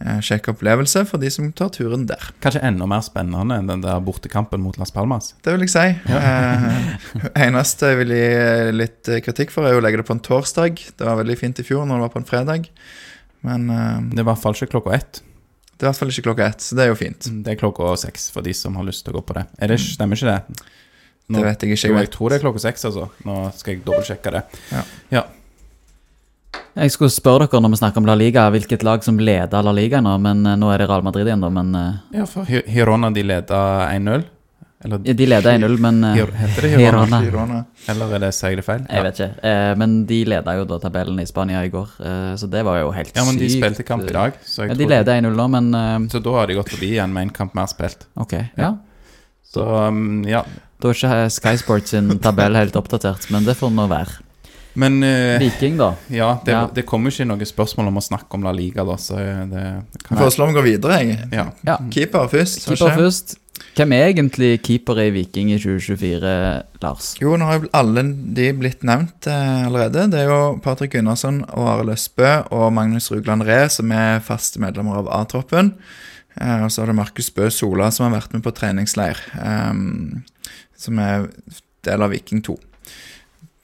eh, 0.00 0.20
kjekk 0.22 0.52
opplevelse 0.54 1.04
for 1.08 1.18
de 1.18 1.28
som 1.28 1.50
tar 1.52 1.70
turen 1.74 2.06
der. 2.06 2.22
Kanskje 2.40 2.62
enda 2.62 2.86
mer 2.86 3.00
spennende 3.02 3.56
enn 3.58 3.66
den 3.66 3.80
der 3.82 3.98
bortekampen 4.00 4.60
mot 4.62 4.76
Las 4.78 4.92
Palmas. 4.94 5.34
Det 5.42 5.50
vil 5.56 5.66
jeg 5.66 5.70
si. 5.70 6.12
Eh, 6.12 6.96
eneste 7.48 7.90
jeg 7.92 7.98
vil 8.04 8.14
gi 8.14 8.22
eh, 8.30 8.70
litt 8.72 9.08
eh, 9.10 9.20
kritikk 9.20 9.50
for, 9.50 9.66
er 9.66 9.74
å 9.78 9.82
legge 9.82 9.98
det 9.98 10.06
på 10.06 10.14
en 10.14 10.20
torsdag. 10.22 10.78
Det 10.96 11.04
var 11.06 11.18
veldig 11.22 11.38
fint 11.40 11.58
i 11.58 11.66
fjor 11.66 11.84
når 11.86 11.98
det 11.98 12.06
var 12.06 12.14
på 12.14 12.22
en 12.22 12.30
fredag. 12.30 12.68
Men 13.42 13.70
eh, 13.70 14.00
Det 14.10 14.18
er 14.18 14.24
i 14.26 14.28
hvert 14.32 14.42
fall 14.42 14.54
ikke 14.58 14.70
klokka 14.74 14.94
ett. 14.98 15.22
det 15.78 15.84
er 15.84 15.86
i 15.86 15.90
hvert 15.92 15.98
fall 16.00 16.08
ikke 16.10 16.26
klokka 16.26 16.46
ett, 16.50 16.60
så 16.60 16.74
det 16.76 16.84
er 16.84 16.88
jo 16.90 16.98
fint. 16.98 17.28
Det 17.44 17.52
er 17.54 17.60
klokka 17.60 17.92
seks 17.96 18.30
for 18.34 18.42
de 18.42 18.52
som 18.54 18.74
har 18.76 18.84
lyst 18.84 19.04
til 19.06 19.14
å 19.14 19.20
gå 19.20 19.26
på 19.28 19.34
det. 19.38 19.46
Er 19.62 19.68
det 19.68 19.78
stemmer 19.80 20.16
ikke 20.18 20.32
det? 20.34 20.64
Nå- 21.28 21.38
Det 21.38 21.44
vet 21.44 21.60
jeg 21.62 21.70
ikke. 21.76 21.88
Jo, 21.88 21.94
Jeg 21.94 22.06
jeg 22.08 22.10
tror 22.16 22.28
det 22.30 22.36
er 22.38 22.44
klokka 22.46 22.60
seks, 22.64 22.84
altså. 22.88 23.08
Nå 23.24 23.52
skal 23.54 23.74
jeg 23.74 23.84
dobbeltsjekke 23.84 24.30
det. 24.32 24.42
Jeg 26.78 26.92
skulle 26.94 27.10
spørre 27.10 27.46
dere 27.50 27.60
når 27.60 27.72
vi 27.74 27.78
snakker 27.80 27.98
om 27.98 28.06
La 28.06 28.14
Liga, 28.14 28.44
hvilket 28.54 28.84
lag 28.86 29.02
som 29.04 29.18
leder 29.18 29.62
La 29.66 29.72
Liga 29.74 30.00
nå, 30.00 30.12
men 30.22 30.44
eh, 30.46 30.56
nå 30.58 30.68
er 30.72 30.78
det 30.78 30.88
Real 30.88 31.02
Madrid 31.02 31.26
igjen, 31.26 31.42
da. 31.42 31.48
Men 31.50 31.74
eh, 31.74 31.94
Ja, 32.20 32.26
for 32.30 32.46
Hi- 32.46 32.62
Hirona 32.70 33.10
de 33.14 33.22
leder 33.26 33.88
1-0. 33.98 34.24
Eller, 34.84 35.00
ja, 35.04 35.12
de 35.18 35.26
leda 35.26 35.50
1-0, 35.58 35.72
men 35.82 35.96
eh, 36.06 36.20
heter 36.38 36.62
det 36.62 36.68
Hirona? 36.76 37.18
Hirona. 37.18 37.18
Girona. 37.26 37.56
Eller 37.90 38.12
er 38.14 38.20
det, 38.22 38.28
sier 38.36 38.52
jeg 38.54 38.60
det 38.60 38.64
feil? 38.68 38.84
Jeg 38.86 39.02
vet 39.08 39.16
ikke. 39.18 39.30
Eh, 39.50 39.70
men 39.80 39.96
de 40.06 40.18
leda 40.30 40.54
jo 40.54 40.66
da 40.70 40.78
tabellen 40.84 41.18
i 41.18 41.26
Spania 41.26 41.64
i 41.66 41.70
går, 41.72 41.88
eh, 41.98 42.34
så 42.38 42.46
det 42.52 42.62
var 42.68 42.78
jo 42.78 42.92
helt 42.94 43.10
sykt. 43.10 43.18
Ja, 43.18 43.24
men 43.26 43.40
de 43.40 43.48
spilte 43.50 43.82
kamp 43.88 44.06
i 44.06 44.14
dag, 44.14 44.38
så 44.46 44.62
jeg 44.62 44.70
Ja, 44.70 44.78
de 44.78 44.86
leda 44.92 45.16
1-0 45.18 45.34
nå, 45.34 45.48
men 45.56 46.08
Så 46.12 46.20
da 46.22 46.36
har 46.38 46.46
de 46.46 46.54
gått 46.60 46.70
forbi 46.70 46.92
igjen 46.94 47.10
med 47.12 47.22
en 47.26 47.30
kamp 47.34 47.54
mer 47.58 47.66
spilt. 47.66 48.06
ok. 48.14 48.36
Ja. 48.56 48.76
Så 49.48 49.64
um, 49.88 50.22
ja. 50.28 50.44
Da 50.78 50.90
er 50.92 50.94
ikke 50.94 51.30
Sky 51.32 51.56
Sports 51.58 51.90
sin 51.90 52.10
tabell 52.22 52.54
helt 52.54 52.76
oppdatert, 52.78 53.26
men 53.34 53.42
det 53.48 53.56
får 53.58 53.72
nå 53.74 53.88
være. 53.90 54.20
Men 54.78 55.00
uh, 55.02 55.40
Viking, 55.42 55.74
da. 55.80 55.94
ja, 56.12 56.38
det, 56.44 56.52
Ja. 56.54 56.68
det 56.70 56.84
kommer 56.86 57.10
ikke 57.10 57.26
noe 57.26 57.42
spørsmål 57.48 57.88
om 57.90 57.96
å 57.98 58.04
snakke 58.04 58.30
om 58.38 58.44
La 58.46 58.52
Liga, 58.54 58.84
da, 58.86 58.94
så 59.00 59.16
det 59.18 59.64
Jeg 59.64 60.04
kan 60.06 60.18
foreslår 60.20 60.52
vi 60.52 60.54
går 60.60 60.66
videre, 60.68 60.98
jeg. 61.02 61.18
ja. 61.34 61.48
Ja. 61.66 61.78
Keeper 61.90 62.28
først. 62.30 62.68
Keeper 62.68 62.94
først. 62.94 63.38
Hvem 63.78 63.92
er 63.94 64.08
egentlig 64.08 64.50
keeper 64.66 64.98
i 65.02 65.10
Viking 65.14 65.52
i 65.54 65.58
2024, 65.60 66.30
Lars? 66.82 67.12
Jo, 67.20 67.36
nå 67.38 67.46
har 67.46 67.60
jo 67.60 67.70
alle 67.78 68.02
de 68.36 68.48
blitt 68.58 68.82
nevnt 68.86 69.28
eh, 69.30 69.66
allerede. 69.68 70.08
Det 70.12 70.22
er 70.22 70.30
jo 70.32 70.58
Patrick 70.64 70.96
Gunnarsson 70.96 71.44
og 71.48 71.68
Arild 71.72 71.94
Østbø 71.94 72.30
og 72.54 72.72
Magnus 72.74 73.10
Rugland 73.14 73.46
Ree 73.46 73.68
som 73.72 73.94
er 73.94 74.24
faste 74.26 74.62
medlemmer 74.62 74.98
av 75.02 75.10
A-troppen. 75.20 75.72
Eh, 76.38 76.64
og 76.64 76.72
så 76.74 76.82
har 76.82 76.92
det 76.92 76.98
Markus 76.98 77.30
Bø 77.34 77.50
Sola 77.54 77.90
som 77.94 78.08
har 78.08 78.18
vært 78.18 78.34
med 78.34 78.46
på 78.46 78.54
treningsleir, 78.58 79.22
eh, 79.38 80.50
som 80.78 81.02
er 81.02 81.30
del 81.86 82.06
av 82.06 82.14
Viking 82.14 82.42
2. 82.46 82.58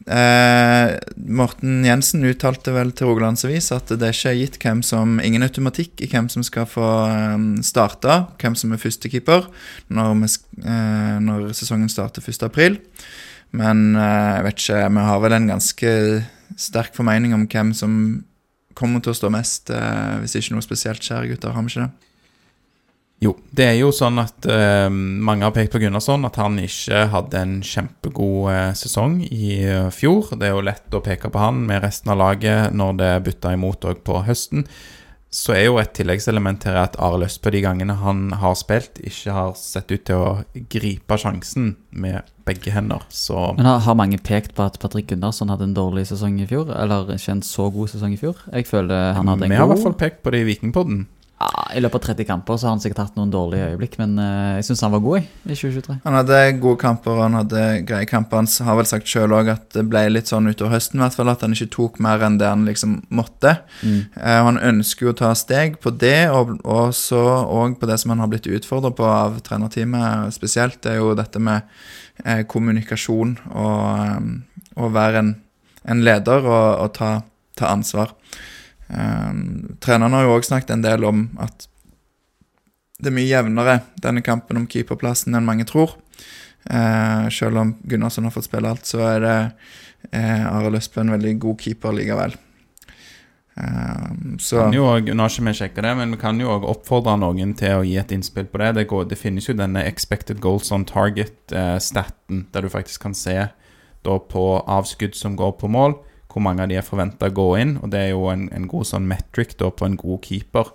Eh, 0.04 0.90
Morten 1.16 1.78
Jensen 1.87 2.26
uttalte 2.28 2.75
vel 2.75 2.90
til 2.92 3.08
Rogalands 3.08 3.46
Avis 3.49 3.70
at 3.73 3.88
det 3.88 4.11
ikke 4.12 4.32
er 4.34 4.37
gitt 4.37 4.58
hvem 4.61 4.82
som 4.84 5.16
ingen 5.25 5.46
automatikk 5.46 6.02
i 6.04 6.08
hvem 6.12 6.28
som 6.32 6.44
skal 6.44 6.68
få 6.68 6.88
eh, 7.08 7.46
starte, 7.64 8.18
hvem 8.42 8.56
som 8.58 8.75
er 8.75 8.82
førstekeeper, 8.82 9.49
når, 9.88 10.26
eh, 10.61 11.16
når 11.25 11.49
sesongen 11.56 11.88
starter 11.92 12.25
1.4. 12.25 12.76
Men 13.56 13.94
eh, 13.96 14.30
jeg 14.37 14.46
vet 14.49 14.62
ikke, 14.64 14.84
vi 14.99 15.08
har 15.08 15.25
vel 15.25 15.38
en 15.38 15.50
ganske 15.54 15.96
sterk 16.61 16.96
formening 16.96 17.32
om 17.37 17.49
hvem 17.49 17.73
som 17.76 17.99
kommer 18.76 19.00
til 19.00 19.14
å 19.14 19.16
stå 19.16 19.30
mest, 19.32 19.70
eh, 19.73 20.16
hvis 20.20 20.37
ikke 20.37 20.56
noe 20.56 20.66
spesielt 20.66 21.04
skjer, 21.04 21.30
gutter. 21.30 21.54
Har 21.54 21.64
vi 21.64 21.73
ikke 21.73 21.87
det? 21.87 22.11
Jo, 23.25 23.33
det 23.57 23.69
er 23.71 23.76
jo 23.78 23.93
sånn 23.95 24.19
at 24.21 24.45
uh, 24.50 24.90
mange 24.93 25.47
har 25.47 25.54
pekt 25.54 25.73
på 25.73 25.81
Gunnarsson, 25.81 26.26
at 26.28 26.37
han 26.40 26.59
ikke 26.61 27.07
hadde 27.14 27.40
en 27.40 27.54
kjempegod 27.64 28.50
uh, 28.50 28.73
sesong 28.76 29.23
i 29.25 29.62
uh, 29.64 29.88
fjor. 29.95 30.35
Det 30.37 30.50
er 30.50 30.52
jo 30.52 30.66
lett 30.66 30.97
å 30.97 31.00
peke 31.04 31.31
på 31.33 31.40
han 31.40 31.62
med 31.69 31.85
resten 31.87 32.12
av 32.12 32.21
laget 32.21 32.75
når 32.76 33.00
det 33.00 33.14
bytta 33.31 33.54
imot 33.57 33.88
òg 33.88 34.04
på 34.04 34.21
høsten. 34.26 34.66
Så 35.35 35.50
er 35.57 35.64
jo 35.64 35.81
et 35.81 35.90
tilleggselement 35.97 36.62
her 36.69 36.76
at 36.78 36.99
Arild 37.02 37.26
Østbø 37.26 37.50
de 37.50 37.64
gangene 37.64 37.97
han 37.99 38.28
har 38.38 38.54
spilt, 38.54 39.00
ikke 39.02 39.33
har 39.35 39.57
sett 39.59 39.90
ut 39.90 40.04
til 40.07 40.21
å 40.21 40.28
gripe 40.71 41.19
sjansen 41.19 41.73
med 41.90 42.28
begge 42.47 42.71
hender. 42.71 43.02
Så 43.11 43.49
Men 43.57 43.66
har, 43.66 43.81
har 43.83 43.99
mange 43.99 44.21
pekt 44.23 44.54
på 44.54 44.62
at 44.62 44.78
Patrick 44.83 45.09
Gunnarsson 45.11 45.50
hadde 45.50 45.66
en 45.66 45.75
dårlig 45.75 46.07
sesong 46.12 46.38
i 46.45 46.47
fjor? 46.47 46.71
Eller 46.76 47.16
ikke 47.16 47.35
en 47.35 47.43
så 47.43 47.66
god 47.75 47.90
sesong 47.97 48.14
i 48.14 48.21
fjor? 48.21 48.45
Jeg 48.52 48.69
føler 48.71 49.16
han 49.16 49.33
hadde 49.33 49.49
en 49.49 49.57
vi 49.57 49.59
har 49.59 49.66
i 49.66 49.73
hvert 49.73 49.87
fall 49.88 49.99
pekt 50.04 50.23
på 50.23 50.37
det 50.37 50.45
i 50.45 50.49
Vikingpodden. 50.52 51.07
Ja, 51.35 51.64
I 51.75 51.81
løpet 51.83 51.99
av 51.99 52.14
30 52.14 52.26
kamper 52.29 52.59
så 52.59 52.69
har 52.69 52.76
han 52.76 52.81
sikkert 52.83 53.00
hatt 53.03 53.17
noen 53.19 53.33
dårlige 53.33 53.73
øyeblikk, 53.73 53.97
men 53.99 54.12
eh, 54.23 54.53
jeg 54.61 54.69
syns 54.69 54.85
han 54.87 54.93
var 54.95 55.03
god 55.03 55.19
i, 55.19 55.25
i 55.50 55.57
2023. 55.59 55.97
Han 56.05 56.17
hadde 56.21 56.38
gode 56.62 56.79
kamper, 56.81 57.17
og 57.17 57.25
han 57.25 57.38
hadde 57.41 57.64
greie 57.88 58.07
kamper. 58.09 58.38
Han 58.38 58.69
har 58.69 58.79
vel 58.79 58.88
sagt 58.88 59.11
sjøl 59.11 59.35
òg 59.35 59.50
at 59.50 59.67
det 59.75 59.83
ble 59.91 60.05
litt 60.12 60.31
sånn 60.31 60.47
utover 60.47 60.76
høsten, 60.76 61.00
i 61.00 61.05
hvert 61.05 61.19
fall, 61.19 61.33
at 61.33 61.43
han 61.43 61.57
ikke 61.57 61.73
tok 61.75 61.99
mer 62.07 62.23
enn 62.25 62.38
det 62.38 62.49
han 62.53 62.62
liksom 62.69 62.97
måtte. 63.19 63.57
Mm. 63.83 63.99
Eh, 64.14 64.38
han 64.47 64.62
ønsker 64.71 65.09
jo 65.09 65.17
å 65.17 65.19
ta 65.25 65.33
steg 65.38 65.81
på 65.83 65.93
det, 65.99 66.31
og, 66.31 66.55
og 66.62 66.95
så 66.97 67.25
òg 67.43 67.81
på 67.81 67.91
det 67.91 67.99
som 68.00 68.14
han 68.14 68.23
har 68.23 68.31
blitt 68.31 68.49
utfordra 68.49 68.95
på 68.95 69.11
av 69.11 69.43
trenerteamet 69.45 70.38
spesielt. 70.38 70.81
Det 70.87 70.95
er 70.95 71.03
jo 71.03 71.17
dette 71.19 71.43
med 71.43 71.67
eh, 72.23 72.47
kommunikasjon 72.47 73.37
og, 73.50 73.85
eh, 74.07 74.64
å 74.79 74.95
være 74.95 75.26
en, 75.26 75.37
en 75.91 76.07
leder 76.07 76.47
og, 76.47 76.69
og 76.87 76.95
ta, 76.95 77.14
ta 77.59 77.75
ansvar. 77.75 78.14
Eh, 78.91 79.33
treneren 79.81 80.12
har 80.12 80.25
jo 80.26 80.35
òg 80.38 80.45
snakket 80.45 80.71
en 80.76 80.83
del 80.85 81.05
om 81.09 81.26
at 81.41 81.69
det 83.00 83.11
er 83.11 83.17
mye 83.17 83.29
jevnere 83.29 83.81
denne 84.00 84.23
kampen 84.25 84.57
om 84.61 84.67
keeperplassen 84.71 85.35
enn 85.35 85.45
mange 85.45 85.67
tror. 85.69 85.97
Eh, 86.71 87.29
selv 87.35 87.59
om 87.61 87.75
Gunnarsson 87.85 88.25
har 88.25 88.33
fått 88.33 88.47
spille 88.49 88.71
alt, 88.71 88.87
så 88.88 89.03
er 89.05 89.21
det 89.25 89.37
eh, 90.12 90.47
Arild 90.47 90.79
Østbø 90.79 91.03
en 91.03 91.12
veldig 91.17 91.38
god 91.43 91.61
keeper 91.61 91.93
likevel. 91.97 92.37
Eh, 93.57 94.07
så 94.38 94.62
Kan 94.64 94.73
jo, 94.73 94.85
også- 94.85 95.14
nå 95.14 95.23
har 95.23 95.29
ikke 95.31 95.45
vi 95.45 95.53
sjekket 95.59 95.83
det, 95.83 95.97
men 95.97 96.11
vi 96.11 96.17
kan 96.17 96.41
jo 96.41 96.49
også 96.49 96.71
oppfordre 96.76 97.19
noen 97.21 97.55
til 97.57 97.69
å 97.81 97.85
gi 97.85 97.97
et 97.99 98.09
innspill 98.12 98.47
på 98.47 98.59
det. 98.59 98.75
Det, 98.75 98.87
går, 98.88 99.09
det 99.09 99.19
finnes 99.19 99.47
jo 99.47 99.55
denne 99.55 99.85
expected 99.85 100.41
goals 100.41 100.73
on 100.73 100.85
target-staten, 100.85 102.47
der 102.53 102.61
du 102.62 102.69
faktisk 102.69 103.00
kan 103.03 103.14
se 103.14 103.49
da 104.05 104.19
på 104.19 104.64
avskudd 104.67 105.14
som 105.14 105.37
går 105.37 105.53
på 105.59 105.69
mål, 105.69 105.95
hvor 106.35 106.43
mange 106.43 106.64
av 106.64 106.71
de 106.71 106.79
er 106.81 106.87
forventa 106.87 107.31
å 107.31 107.35
gå 107.35 107.49
inn. 107.62 107.76
Og 107.81 107.93
det 107.95 108.00
er 108.00 108.11
jo 108.12 108.26
en, 108.33 108.49
en 108.55 108.67
god 108.71 108.91
sånn 108.91 109.07
metric 109.07 109.55
da 109.61 109.71
på 109.71 109.87
en 109.87 109.99
god 110.00 110.26
keeper. 110.26 110.75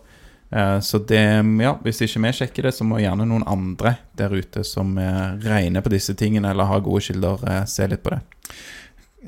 Eh, 0.52 0.80
så 0.80 0.98
det, 0.98 1.22
ja, 1.62 1.76
hvis 1.86 2.02
ikke 2.06 2.24
vi 2.24 2.34
sjekker 2.40 2.68
det, 2.68 2.74
så 2.74 2.88
må 2.88 3.02
gjerne 3.02 3.28
noen 3.30 3.46
andre 3.50 3.98
der 4.18 4.34
ute 4.34 4.66
som 4.66 4.98
eh, 4.98 5.38
regner 5.46 5.86
på 5.86 5.94
disse 5.94 6.16
tingene 6.18 6.54
eller 6.54 6.70
har 6.70 6.86
gode 6.86 7.04
kilder, 7.06 7.44
eh, 7.46 7.64
se 7.70 7.88
litt 7.90 8.04
på 8.06 8.16
det. 8.16 8.24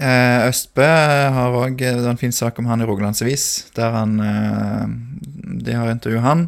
Østbø 0.01 0.87
har 1.35 1.55
òg 1.59 1.81
en 1.83 2.17
fin 2.17 2.31
sak 2.31 2.57
om 2.61 2.69
han 2.71 2.79
i 2.81 2.85
Rogalands 2.87 3.19
Avis, 3.21 3.67
der 3.75 3.91
De 4.07 5.73
har 5.75 5.91
intervjuet 5.91 6.23
han. 6.23 6.45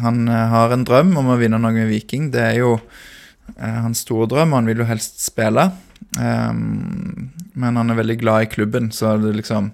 Han 0.00 0.22
har 0.26 0.72
en 0.72 0.86
drøm 0.88 1.12
om 1.20 1.28
å 1.28 1.36
vinne 1.36 1.60
noe 1.60 1.76
med 1.76 1.90
Viking. 1.92 2.30
Det 2.32 2.40
er 2.40 2.56
jo 2.62 2.78
hans 3.60 4.06
store 4.06 4.24
drøm, 4.32 4.54
og 4.54 4.62
han 4.62 4.72
vil 4.72 4.80
jo 4.80 4.88
helst 4.88 5.20
spille. 5.20 5.68
Eh, 6.16 6.52
men 7.56 7.80
han 7.80 7.90
er 7.90 8.00
veldig 8.00 8.18
glad 8.20 8.42
i 8.42 8.52
klubben, 8.52 8.90
så 8.92 9.16
det 9.20 9.32
liksom 9.38 9.70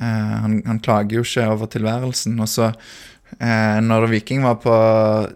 uh, 0.00 0.34
han, 0.42 0.58
han 0.66 0.80
klager 0.84 1.18
jo 1.18 1.24
ikke 1.24 1.46
over 1.52 1.70
tilværelsen. 1.72 2.34
Og 2.40 2.50
så, 2.52 2.72
uh, 3.40 3.78
når 3.84 4.10
Viking 4.12 4.44
var 4.44 4.58
på, 4.60 4.76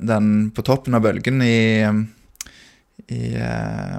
den, 0.00 0.50
på 0.52 0.64
toppen 0.66 0.98
av 0.98 1.06
bølgen 1.06 1.40
i, 1.44 1.60
i, 3.08 3.22
uh, 3.40 3.96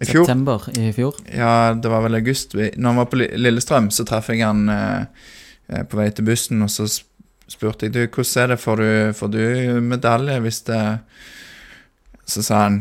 i 0.00 0.08
fjor 0.08 0.24
September 0.24 0.64
i 0.72 0.88
fjor. 0.96 1.20
ja, 1.28 1.74
det 1.76 1.92
var 1.92 2.06
vel 2.06 2.16
august. 2.16 2.56
Når 2.56 2.88
han 2.88 3.02
var 3.02 3.10
på 3.12 3.20
Lillestrøm, 3.20 3.90
så 3.92 4.06
traff 4.08 4.30
jeg 4.32 4.40
han 4.40 4.64
eh, 4.72 5.82
på 5.84 5.98
vei 5.98 6.06
til 6.16 6.24
bussen, 6.24 6.62
og 6.64 6.70
så 6.72 6.86
spurte 7.50 7.84
jeg 7.84 7.92
du, 7.92 8.00
hvordan 8.06 8.44
er 8.46 8.54
det, 8.54 8.58
får 8.62 8.80
du, 8.80 8.88
får 9.18 9.32
du 9.34 9.42
medalje 9.84 10.38
hvis 10.40 10.62
det 10.70 10.80
Så 12.30 12.44
sa 12.46 12.62
han 12.62 12.80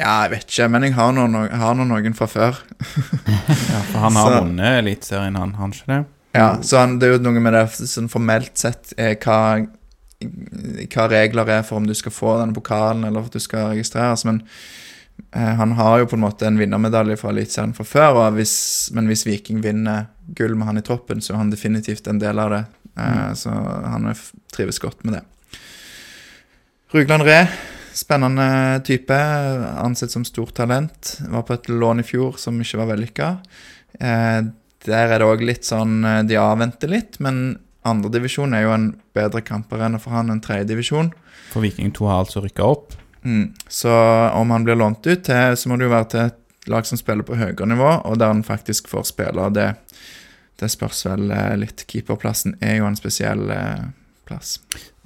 ja, 0.00 0.14
jeg 0.24 0.30
vet 0.32 0.46
ikke, 0.48 0.68
men 0.72 0.86
jeg 0.88 0.94
har 0.96 1.12
nå 1.12 1.26
no 1.30 1.42
jeg 1.46 1.76
noen 1.84 2.16
fra 2.16 2.26
før. 2.30 2.60
Ja, 3.70 3.80
for 3.90 3.98
han 4.06 4.16
har 4.18 4.30
Så- 4.32 4.40
vunnet 4.40 4.78
Eliteserien, 4.80 5.36
han, 5.36 5.52
har 5.54 5.66
han 5.66 5.74
ikke 5.76 5.92
det? 5.92 6.00
Ja, 6.34 6.48
Så 6.62 6.78
han, 6.78 6.98
det 6.98 7.08
er 7.08 7.16
jo 7.18 7.22
noe 7.26 7.40
med 7.42 7.52
det 7.56 7.66
sånn 7.90 8.08
formelt 8.10 8.56
sett 8.58 8.92
eh, 8.96 9.16
hva, 9.18 9.38
hva 10.20 11.06
regler 11.10 11.48
er 11.58 11.64
for 11.66 11.80
om 11.80 11.86
du 11.88 11.94
skal 11.98 12.12
få 12.14 12.36
denne 12.40 12.54
pokalen, 12.56 13.04
eller 13.08 13.26
at 13.26 13.34
du 13.34 13.42
skal 13.42 13.72
registreres. 13.72 14.22
Men 14.28 14.38
eh, 15.34 15.54
han 15.58 15.72
har 15.78 15.98
jo 16.02 16.06
på 16.12 16.16
en 16.18 16.22
måte 16.24 16.46
en 16.46 16.58
vinnermedalje 16.60 17.18
fra 17.20 17.32
Eliteserien 17.34 17.74
fra 17.74 17.86
før. 17.88 18.20
Og 18.22 18.38
hvis, 18.38 18.54
men 18.94 19.10
hvis 19.10 19.26
Viking 19.26 19.58
vinner 19.64 20.06
gull 20.38 20.54
med 20.54 20.70
han 20.70 20.78
i 20.78 20.84
troppen, 20.86 21.20
så 21.24 21.34
er 21.34 21.42
han 21.42 21.50
definitivt 21.50 22.06
en 22.10 22.22
del 22.22 22.38
av 22.38 22.54
det. 22.54 22.62
Eh, 23.00 23.26
Så 23.34 23.50
han 23.50 24.06
er, 24.12 24.22
trives 24.54 24.78
godt 24.82 25.02
med 25.04 25.18
det. 25.18 25.24
Rugland 26.94 27.22
Re, 27.26 27.40
spennende 27.96 28.80
type. 28.86 29.16
Ansett 29.80 30.10
som 30.10 30.24
stort 30.24 30.54
talent. 30.54 31.18
Var 31.28 31.42
på 31.46 31.56
et 31.56 31.68
lån 31.68 32.02
i 32.02 32.06
fjor 32.06 32.38
som 32.40 32.60
ikke 32.60 32.82
var 32.82 32.92
vellykka. 32.94 33.30
Eh, 34.00 34.40
der 34.86 35.12
er 35.12 35.20
det 35.20 35.28
òg 35.28 35.42
litt 35.44 35.66
sånn 35.68 36.04
eh, 36.06 36.22
De 36.28 36.38
avventer 36.40 36.88
litt, 36.88 37.18
men 37.20 37.58
andredivisjon 37.88 38.54
er 38.54 38.66
jo 38.66 38.74
en 38.74 38.88
bedre 39.16 39.42
kamparena 39.44 40.00
for 40.00 40.14
han 40.16 40.32
enn 40.32 40.42
tredjedivisjon. 40.44 41.12
For 41.50 41.64
Viking 41.64 41.92
2 41.96 42.08
har 42.08 42.24
altså 42.24 42.44
rykka 42.44 42.66
opp. 42.66 42.94
Mm. 43.24 43.52
Så 43.68 43.92
om 44.36 44.50
han 44.50 44.64
blir 44.64 44.78
lånt 44.80 45.06
ut 45.06 45.24
til, 45.26 45.56
så 45.56 45.68
må 45.68 45.76
det 45.76 45.88
jo 45.88 45.94
være 45.94 46.10
til 46.12 46.28
et 46.28 46.68
lag 46.70 46.86
som 46.86 47.00
spiller 47.00 47.26
på 47.26 47.38
høyere 47.40 47.68
nivå, 47.68 47.90
og 48.04 48.18
der 48.20 48.32
han 48.32 48.44
faktisk 48.46 48.88
får 48.92 49.08
spille. 49.10 49.48
Det, 49.56 49.68
det 50.60 50.70
spørs 50.72 51.04
vel 51.08 51.32
eh, 51.34 51.56
litt. 51.60 51.84
Keeperplassen 51.88 52.56
er 52.60 52.80
jo 52.80 52.88
en 52.88 52.98
spesiell 52.98 53.48
eh, 53.54 53.88
plass. 54.28 54.58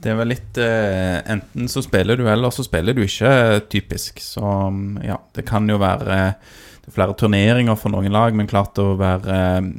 Det 0.05 0.13
er 0.13 0.19
vel 0.19 0.35
litt 0.35 0.59
eh, 0.61 1.23
Enten 1.33 1.71
så 1.73 1.81
spiller 1.85 2.19
du, 2.21 2.27
eller 2.29 2.53
så 2.53 2.65
spiller 2.67 2.97
du 2.97 3.01
ikke, 3.07 3.31
eh, 3.31 3.61
typisk. 3.73 4.21
Så 4.21 4.45
mm, 4.45 4.99
ja, 5.07 5.17
det 5.37 5.47
kan 5.49 5.69
jo 5.71 5.81
være 5.81 6.19
eh, 6.19 6.51
det 6.85 6.91
er 6.93 6.97
flere 6.99 7.17
turneringer 7.17 7.79
for 7.81 7.95
noen 7.95 8.13
lag, 8.13 8.35
men 8.37 8.49
klart 8.51 8.77
å 8.83 8.91
være 9.01 9.39
eh, 9.39 9.71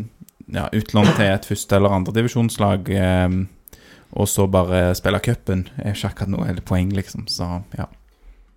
ja, 0.56 0.66
utlånt 0.74 1.14
til 1.20 1.30
et 1.30 1.46
første- 1.46 1.78
eller 1.78 1.94
andredivisjonslag 1.94 2.90
eh, 2.90 3.36
og 4.16 4.30
så 4.32 4.48
bare 4.50 4.96
spille 4.98 5.20
cupen, 5.22 5.68
er 5.78 5.94
ikke 5.94 6.10
akkurat 6.10 6.32
noe 6.32 6.48
eller 6.50 6.66
poeng, 6.66 6.90
liksom. 6.96 7.28
Så 7.30 7.46
ja. 7.78 7.86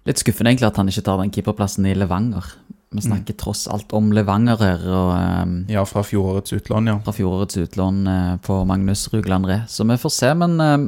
Litt 0.08 0.22
skuffende 0.22 0.52
egentlig 0.52 0.68
at 0.70 0.78
han 0.80 0.88
ikke 0.88 1.04
tar 1.04 1.20
den 1.20 1.32
keeperplassen 1.34 1.88
i 1.90 1.96
Levanger. 1.98 2.46
Vi 2.94 3.02
snakker 3.04 3.36
tross 3.36 3.66
alt 3.68 3.90
om 3.92 4.12
Levanger 4.16 4.62
her, 4.62 4.84
og 4.86 5.10
um, 5.12 5.56
ja, 5.68 5.82
fra 5.84 6.00
fjorårets 6.06 6.54
utlån, 6.56 6.88
ja. 6.88 6.94
fra 7.04 7.12
fjorårets 7.12 7.58
utlån 7.60 7.98
uh, 8.08 8.36
på 8.40 8.62
Magnus 8.70 9.02
Rugland 9.12 9.50
Re. 9.50 9.58
Så 9.68 9.84
vi 9.84 9.98
får 10.00 10.14
se, 10.14 10.30
men 10.40 10.56
ehm, 10.64 10.86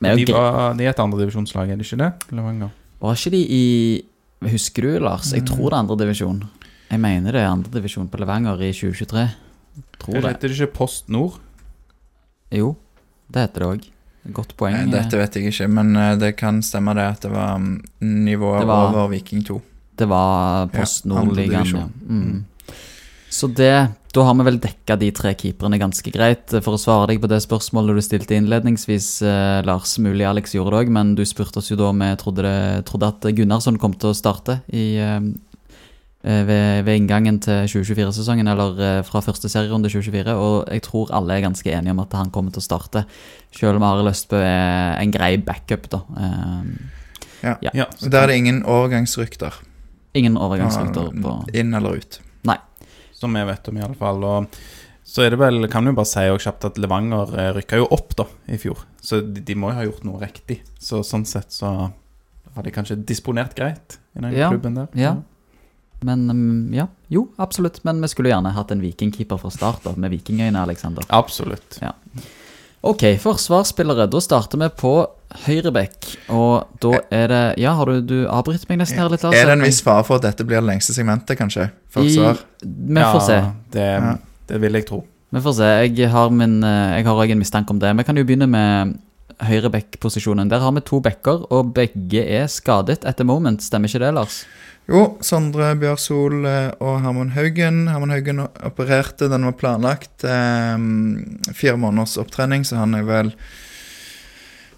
vi 0.00 0.08
er 0.08 0.16
De, 0.26 0.32
var, 0.32 0.74
de 0.78 0.84
er 0.86 0.90
et 0.92 1.00
andredivisjonslag, 1.02 1.70
er 1.72 1.76
det 1.80 1.86
ikke 1.86 1.98
det? 2.02 2.12
Levanger. 2.38 2.70
Var 3.02 3.14
ikke 3.18 3.30
de 3.34 3.42
i 3.56 3.64
Husker 4.52 4.82
du, 4.86 4.98
Lars? 5.02 5.32
Jeg 5.34 5.42
tror 5.48 5.70
det 5.70 5.74
er 5.74 5.82
andredivisjon. 5.82 6.42
Jeg 6.92 7.00
mener 7.02 7.32
det 7.34 7.40
er 7.42 7.48
andredivisjon 7.50 8.06
på 8.08 8.20
Levanger 8.22 8.60
i 8.62 8.70
2023. 8.72 9.24
Tror 9.98 10.14
det. 10.20 10.22
Heter 10.28 10.48
det 10.52 10.58
ikke 10.60 10.72
Post 10.78 11.08
Nord? 11.10 11.40
Jo, 12.54 12.76
det 13.28 13.42
heter 13.48 13.64
det 13.64 13.68
òg. 13.72 13.88
Godt 14.38 14.54
poeng. 14.60 14.76
Eh, 14.76 14.86
Dette 14.92 15.18
vet 15.18 15.36
jeg 15.40 15.50
ikke, 15.50 15.66
men 15.72 15.90
eh, 15.96 16.14
det 16.20 16.30
kan 16.38 16.62
stemme 16.62 16.94
det 16.96 17.04
at 17.16 17.26
det 17.26 17.30
var 17.32 17.58
mm, 17.58 17.74
nivået 18.28 18.60
Det 18.62 18.68
var- 18.70 18.92
over 18.94 19.08
Viking 19.12 19.42
2. 19.44 19.58
Det 19.98 20.06
var 20.08 20.68
Post 20.70 21.04
Nord-ligaen, 21.10 21.66
ja. 21.74 21.86
Mm. 22.06 22.44
Så 23.28 23.48
det 23.50 23.72
Da 24.18 24.24
har 24.26 24.34
vi 24.34 24.42
vel 24.48 24.56
dekka 24.58 24.96
de 24.98 25.12
tre 25.14 25.30
keeperne 25.38 25.78
ganske 25.78 26.10
greit. 26.10 26.50
For 26.64 26.74
å 26.74 26.80
svare 26.80 27.12
deg 27.12 27.20
på 27.22 27.28
det 27.30 27.38
spørsmålet 27.44 27.94
du 27.94 28.02
stilte 28.02 28.34
innledningsvis, 28.34 29.22
eh, 29.22 29.58
Lars. 29.62 29.92
Mulig 30.02 30.26
Alex 30.26 30.56
gjorde 30.56 30.72
det 30.74 30.80
òg, 30.80 30.90
men 30.90 31.12
du 31.14 31.22
spurte 31.22 31.60
oss 31.60 31.70
jo 31.70 31.76
da 31.78 31.92
om 31.92 32.02
vi 32.02 32.08
trodde, 32.18 32.42
det, 32.42 32.84
trodde 32.88 33.12
at 33.12 33.28
Gunnarsson 33.36 33.78
kom 33.78 33.94
til 33.94 34.10
å 34.10 34.16
starte 34.18 34.58
i 34.74 34.96
eh, 34.98 35.20
eh, 35.22 36.42
ved, 36.50 36.82
ved 36.88 36.98
inngangen 36.98 37.38
til 37.46 37.70
2024-sesongen, 37.70 38.50
eller 38.50 38.82
eh, 38.82 39.02
fra 39.06 39.22
første 39.22 39.46
serierunde 39.46 39.86
2024. 39.86 40.34
Og 40.34 40.66
jeg 40.66 40.82
tror 40.88 41.14
alle 41.14 41.38
er 41.38 41.46
ganske 41.46 41.70
enige 41.70 41.94
om 41.94 42.02
at 42.02 42.18
han 42.18 42.34
kommer 42.34 42.50
til 42.50 42.58
å 42.64 42.66
starte, 42.66 43.06
selv 43.54 43.78
om 43.78 43.86
Arild 43.86 44.10
Østbø 44.16 44.42
er 44.42 44.98
en 44.98 45.14
grei 45.14 45.36
backup, 45.38 45.86
da. 45.94 46.02
Eh, 46.18 46.62
Ja. 47.46 47.54
Ja. 47.62 47.70
Ja, 47.72 47.84
Så 47.94 48.10
der 48.10 48.24
er 48.24 48.32
det 48.32 48.40
ingen 48.42 48.64
overgangsrykter. 48.66 49.62
ingen 50.12 50.34
overgangsrykter 50.34 51.12
på 51.22 51.44
Inn 51.54 51.72
eller 51.72 52.00
ut. 52.02 52.18
Som 53.18 53.34
vi 53.34 53.44
vet 53.48 53.68
om, 53.72 53.80
iallfall. 53.82 54.24
Og 54.24 54.60
så 55.08 55.24
er 55.24 55.32
det 55.34 55.38
vel, 55.40 55.62
kan 55.72 55.86
vi 55.86 55.92
jo 55.94 55.98
bare 55.98 56.10
si 56.10 56.26
og 56.30 56.40
kjapt 56.44 56.66
at 56.68 56.78
Levanger 56.80 57.32
eh, 57.38 57.50
rykka 57.56 57.78
jo 57.80 57.88
opp 57.96 58.14
da 58.18 58.26
i 58.52 58.58
fjor. 58.60 58.82
Så 59.00 59.20
de, 59.24 59.40
de 59.44 59.56
må 59.58 59.70
jo 59.72 59.78
ha 59.78 59.86
gjort 59.88 60.04
noe 60.08 60.20
riktig. 60.22 60.60
Så 60.82 61.00
sånn 61.06 61.24
sett 61.28 61.52
så 61.54 61.72
har 62.54 62.66
de 62.66 62.72
kanskje 62.74 62.98
disponert 63.08 63.54
greit 63.58 63.98
i 64.16 64.22
den 64.24 64.32
Ja, 64.36 64.52
klubben 64.52 64.78
der. 64.78 64.88
ja. 64.98 65.16
Men 66.00 66.28
mm, 66.30 66.74
ja, 66.76 66.84
jo, 67.10 67.24
absolutt. 67.42 67.80
Men 67.82 67.98
vi 68.04 68.06
skulle 68.12 68.30
gjerne 68.30 68.52
hatt 68.54 68.70
en 68.70 68.82
vikingkeeper 68.84 69.40
fra 69.42 69.50
start, 69.50 69.80
da, 69.82 69.96
med 69.98 70.12
vikingøyne, 70.14 70.60
Aleksander. 70.62 71.02
Absolutt. 71.10 71.80
Ok, 72.86 73.02
forsvarsspillere. 73.18 74.06
Da 74.06 74.20
starter 74.22 74.60
vi 74.62 74.68
på 74.78 74.92
høyrebekk. 75.44 76.06
Og 76.32 76.68
da 76.82 76.92
er 77.14 77.28
det 77.32 77.42
Ja, 77.60 77.74
har 77.76 77.86
du, 77.90 78.00
du 78.00 78.16
avbryter 78.32 78.68
meg 78.70 78.80
nesten 78.82 78.98
her 79.02 79.10
litt? 79.12 79.24
Altså. 79.24 79.36
Er 79.36 79.50
det 79.50 79.58
en 79.58 79.66
viss 79.66 79.82
fare 79.84 80.04
for 80.06 80.16
at 80.20 80.24
dette 80.30 80.46
blir 80.48 80.60
det 80.62 80.68
lengste 80.70 80.94
segmentet, 80.96 81.36
kanskje? 81.38 81.68
Forsvar? 81.92 82.40
I, 82.64 82.68
vi 82.94 83.04
får 83.04 83.20
se. 83.26 83.38
Det, 83.74 83.88
Ja. 83.98 84.14
det 84.48 84.60
vil 84.62 84.78
jeg 84.80 84.86
tro. 84.88 85.02
Vi 85.34 85.40
får 85.44 85.58
se. 85.58 85.68
Jeg 85.92 86.08
har 86.14 86.30
min 86.32 86.62
eh, 86.64 86.96
Jeg 86.98 87.04
har 87.04 87.14
også 87.14 87.32
en 87.36 87.38
mistanke 87.44 87.70
om 87.70 87.78
det. 87.82 87.92
Vi 87.98 88.04
kan 88.08 88.16
jo 88.16 88.24
begynne 88.24 88.48
med 88.48 88.96
høyreback-posisjonen. 89.44 90.48
Der 90.50 90.58
har 90.64 90.72
vi 90.74 90.80
to 90.80 91.00
backer, 91.04 91.44
og 91.52 91.74
begge 91.76 92.24
er 92.24 92.48
skadet 92.50 93.04
at 93.04 93.16
the 93.20 93.24
moment. 93.28 93.62
Stemmer 93.62 93.88
ikke 93.90 94.00
det, 94.02 94.14
Lars? 94.16 94.40
Jo, 94.88 95.18
Sondre 95.20 95.74
Bjørsol 95.76 96.46
eh, 96.48 96.70
og 96.80 97.02
Herman 97.04 97.34
Haugen. 97.36 97.84
Herman 97.92 98.10
Haugen 98.14 98.40
opererte, 98.64 99.28
den 99.28 99.44
var 99.44 99.52
planlagt. 99.60 100.24
Eh, 100.24 101.52
fire 101.52 101.76
måneders 101.76 102.16
opptrening, 102.18 102.64
så 102.64 102.80
han 102.80 102.96
er 102.96 103.04
vel 103.04 103.34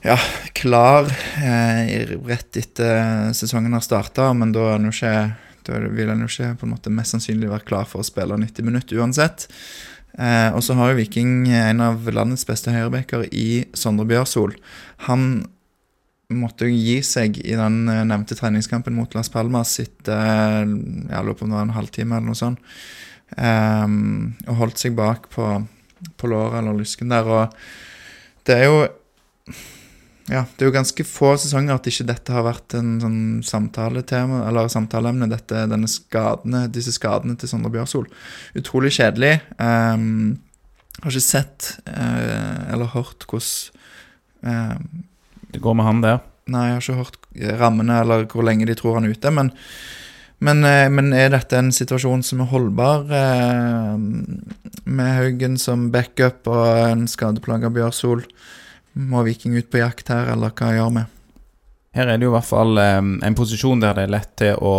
ja, 0.06 0.16
klar 0.56 1.10
eh, 1.42 2.16
rett 2.26 2.56
etter 2.56 3.32
sesongen 3.36 3.76
har 3.76 3.84
starta. 3.84 4.30
Men 4.36 4.54
da, 4.56 4.74
ikke, 4.90 5.14
da 5.66 5.80
vil 5.86 6.10
han 6.12 6.24
jo 6.24 6.30
ikke 6.30 6.54
på 6.60 6.68
en 6.68 6.74
måte 6.74 6.92
mest 6.94 7.16
sannsynlig 7.16 7.50
være 7.52 7.68
klar 7.68 7.88
for 7.88 8.02
å 8.02 8.06
spille 8.06 8.38
90 8.40 8.66
minutter 8.66 9.00
uansett. 9.00 9.48
Eh, 10.18 10.50
og 10.54 10.62
så 10.66 10.74
har 10.78 10.92
jo 10.92 10.98
Viking 10.98 11.48
en 11.54 11.82
av 11.84 12.08
landets 12.10 12.46
beste 12.48 12.72
høyrebacker 12.74 13.28
i 13.30 13.64
Sondre 13.76 14.08
Bjørsol. 14.10 14.56
Han 15.06 15.44
måtte 16.30 16.68
jo 16.68 16.74
gi 16.74 17.00
seg 17.06 17.40
i 17.42 17.56
den 17.58 17.82
eh, 17.90 18.06
nevnte 18.06 18.36
treningskampen 18.38 18.94
mot 18.96 19.14
Las 19.16 19.30
Palmas 19.32 19.76
etter 19.82 20.64
eh, 20.64 20.74
jeg 21.10 21.26
lurer 21.26 21.38
på 21.38 21.46
om 21.46 21.52
det 21.52 21.58
var 21.58 21.68
en 21.68 21.76
halvtime 21.78 22.18
eller 22.18 22.30
noe 22.30 22.38
sånt. 22.38 22.62
Ehm, 23.38 24.32
og 24.48 24.56
holdt 24.64 24.80
seg 24.82 24.96
bak 24.98 25.28
på, 25.30 25.46
på 26.18 26.30
låret 26.30 26.58
eller 26.60 26.78
lysken 26.78 27.12
der. 27.12 27.28
Og 27.30 27.54
det 28.48 28.56
er 28.56 28.66
jo 28.66 28.80
ja, 30.30 30.44
det 30.46 30.62
er 30.62 30.68
jo 30.68 30.74
ganske 30.76 31.04
få 31.06 31.32
sesonger 31.42 31.74
at 31.74 31.88
ikke 31.90 32.06
dette 32.06 32.34
har 32.34 32.44
vært 32.46 32.76
en 32.78 32.92
sånn 33.02 33.22
samtaletema, 33.46 34.44
eller 34.46 34.70
samtaleemne, 34.70 35.26
dette, 35.30 35.64
skadene, 35.90 36.66
disse 36.70 36.94
skadene 36.94 37.34
til 37.40 37.50
Sondre 37.50 37.72
Bjørsol. 37.74 38.06
Utrolig 38.58 38.94
kjedelig. 38.94 39.40
Um, 39.58 40.38
har 41.00 41.10
ikke 41.10 41.24
sett 41.24 41.70
uh, 41.88 42.70
eller 42.70 42.92
hørt 42.92 43.24
hvordan 43.24 44.50
ehm, 44.52 45.06
Det 45.50 45.62
går 45.62 45.74
med 45.74 45.86
han 45.86 46.02
der. 46.04 46.20
Nei, 46.50 46.66
jeg 46.68 46.76
har 46.76 46.84
ikke 46.84 47.00
hørt 47.00 47.58
rammene 47.60 47.96
eller 48.02 48.26
hvor 48.30 48.46
lenge 48.46 48.68
de 48.68 48.76
tror 48.78 48.98
han 48.98 49.08
er 49.08 49.16
ute. 49.16 49.32
Men, 49.34 49.50
men, 50.38 50.62
eh, 50.66 50.86
men 50.90 51.12
er 51.14 51.32
dette 51.32 51.58
en 51.58 51.72
situasjon 51.74 52.22
som 52.26 52.42
er 52.42 52.50
holdbar, 52.50 53.10
eh, 53.10 53.96
med 54.90 55.10
Haugen 55.16 55.58
som 55.58 55.88
backup 55.94 56.46
og 56.50 56.64
en 56.90 57.06
skadeplaga 57.10 57.70
Bjørsol? 57.74 58.24
Må 58.92 59.22
Viking 59.26 59.54
ut 59.56 59.70
på 59.70 59.80
jakt 59.82 60.10
her, 60.12 60.32
eller 60.32 60.54
hva 60.56 60.74
gjør 60.74 60.92
vi? 60.98 61.06
Her 61.94 62.06
er 62.06 62.20
det 62.20 62.26
jo 62.26 62.30
i 62.30 62.36
hvert 62.36 62.46
fall 62.46 62.78
en 62.78 63.34
posisjon 63.38 63.80
der 63.82 63.96
det 63.98 64.04
er 64.06 64.12
lett 64.14 64.30
til 64.38 64.60
å 64.62 64.74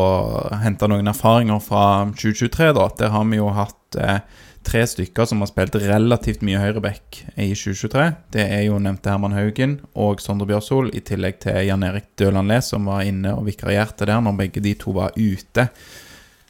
hente 0.62 0.88
noen 0.88 1.12
erfaringer 1.12 1.60
fra 1.64 1.84
2023. 2.14 2.70
da. 2.78 2.88
Der 3.02 3.12
har 3.12 3.26
vi 3.28 3.40
jo 3.42 3.50
hatt 3.52 3.98
eh, 4.00 4.22
tre 4.64 4.84
stykker 4.88 5.28
som 5.28 5.42
har 5.44 5.50
spilt 5.50 5.76
relativt 5.82 6.46
mye 6.46 6.62
høyreback 6.62 7.20
i 7.36 7.50
2023. 7.52 8.06
Det 8.32 8.46
er 8.46 8.64
jo 8.68 8.80
nevnte 8.80 9.12
Herman 9.12 9.36
Haugen 9.36 9.80
og 9.92 10.24
Sondre 10.24 10.48
Bjørsol, 10.54 10.94
i 10.96 11.04
tillegg 11.04 11.42
til 11.44 11.60
Jan 11.68 11.84
Erik 11.88 12.14
Døland 12.20 12.52
Le, 12.52 12.62
som 12.64 12.88
var 12.88 13.04
inne 13.08 13.36
og 13.36 13.48
vikarierte 13.50 14.08
der 14.08 14.24
når 14.24 14.40
begge 14.46 14.64
de 14.64 14.76
to 14.80 14.96
var 14.96 15.12
ute. 15.18 15.68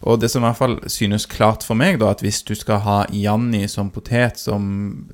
Og 0.01 0.17
det 0.21 0.31
som 0.33 0.41
i 0.41 0.47
hvert 0.47 0.57
fall 0.57 0.79
synes 0.89 1.27
klart 1.29 1.65
for 1.65 1.77
meg, 1.77 1.99
da, 2.01 2.09
at 2.13 2.23
hvis 2.25 2.41
du 2.45 2.55
skal 2.57 2.81
ha 2.85 3.03
Janni 3.13 3.67
som 3.69 3.91
potet 3.93 4.39
som, 4.41 4.63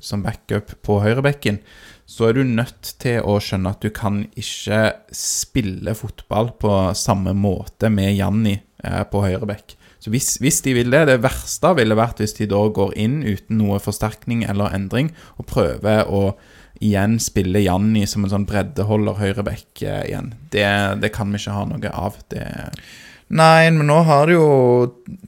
som 0.00 0.24
backup 0.24 0.72
på 0.84 1.00
høyrebekken, 1.04 1.60
så 2.08 2.28
er 2.28 2.38
du 2.38 2.44
nødt 2.48 2.94
til 3.02 3.20
å 3.20 3.36
skjønne 3.42 3.74
at 3.74 3.84
du 3.84 3.90
kan 3.92 4.22
ikke 4.32 4.80
spille 5.14 5.92
fotball 5.96 6.54
på 6.56 6.72
samme 6.96 7.34
måte 7.36 7.90
med 7.92 8.14
Janni 8.16 8.54
eh, 8.56 9.02
på 9.12 9.20
høyreback. 9.26 9.74
Så 10.00 10.12
hvis, 10.14 10.36
hvis 10.40 10.62
de 10.62 10.76
vil 10.76 10.92
det 10.94 11.08
Det 11.10 11.18
verste 11.24 11.72
ville 11.74 11.96
vært 11.98 12.22
hvis 12.22 12.36
de 12.38 12.46
da 12.48 12.60
går 12.70 12.94
inn 12.96 13.20
uten 13.26 13.58
noe 13.60 13.80
forsterkning 13.82 14.46
eller 14.48 14.72
endring, 14.72 15.10
og 15.36 15.50
prøver 15.50 16.08
å 16.08 16.22
igjen 16.80 17.18
spille 17.20 17.60
Janni 17.64 18.06
som 18.06 18.24
en 18.24 18.32
sånn 18.32 18.46
breddeholder 18.48 19.18
høyreback 19.18 19.82
eh, 19.82 20.06
igjen. 20.08 20.32
Det, 20.54 20.64
det 21.02 21.12
kan 21.12 21.28
vi 21.28 21.42
ikke 21.42 21.58
ha 21.58 21.66
noe 21.68 21.92
av. 21.92 22.16
Det 22.32 22.46
Nei, 23.28 23.68
men 23.70 23.84
nå 23.84 23.96
har 24.08 24.26
de 24.26 24.38
jo 24.38 24.44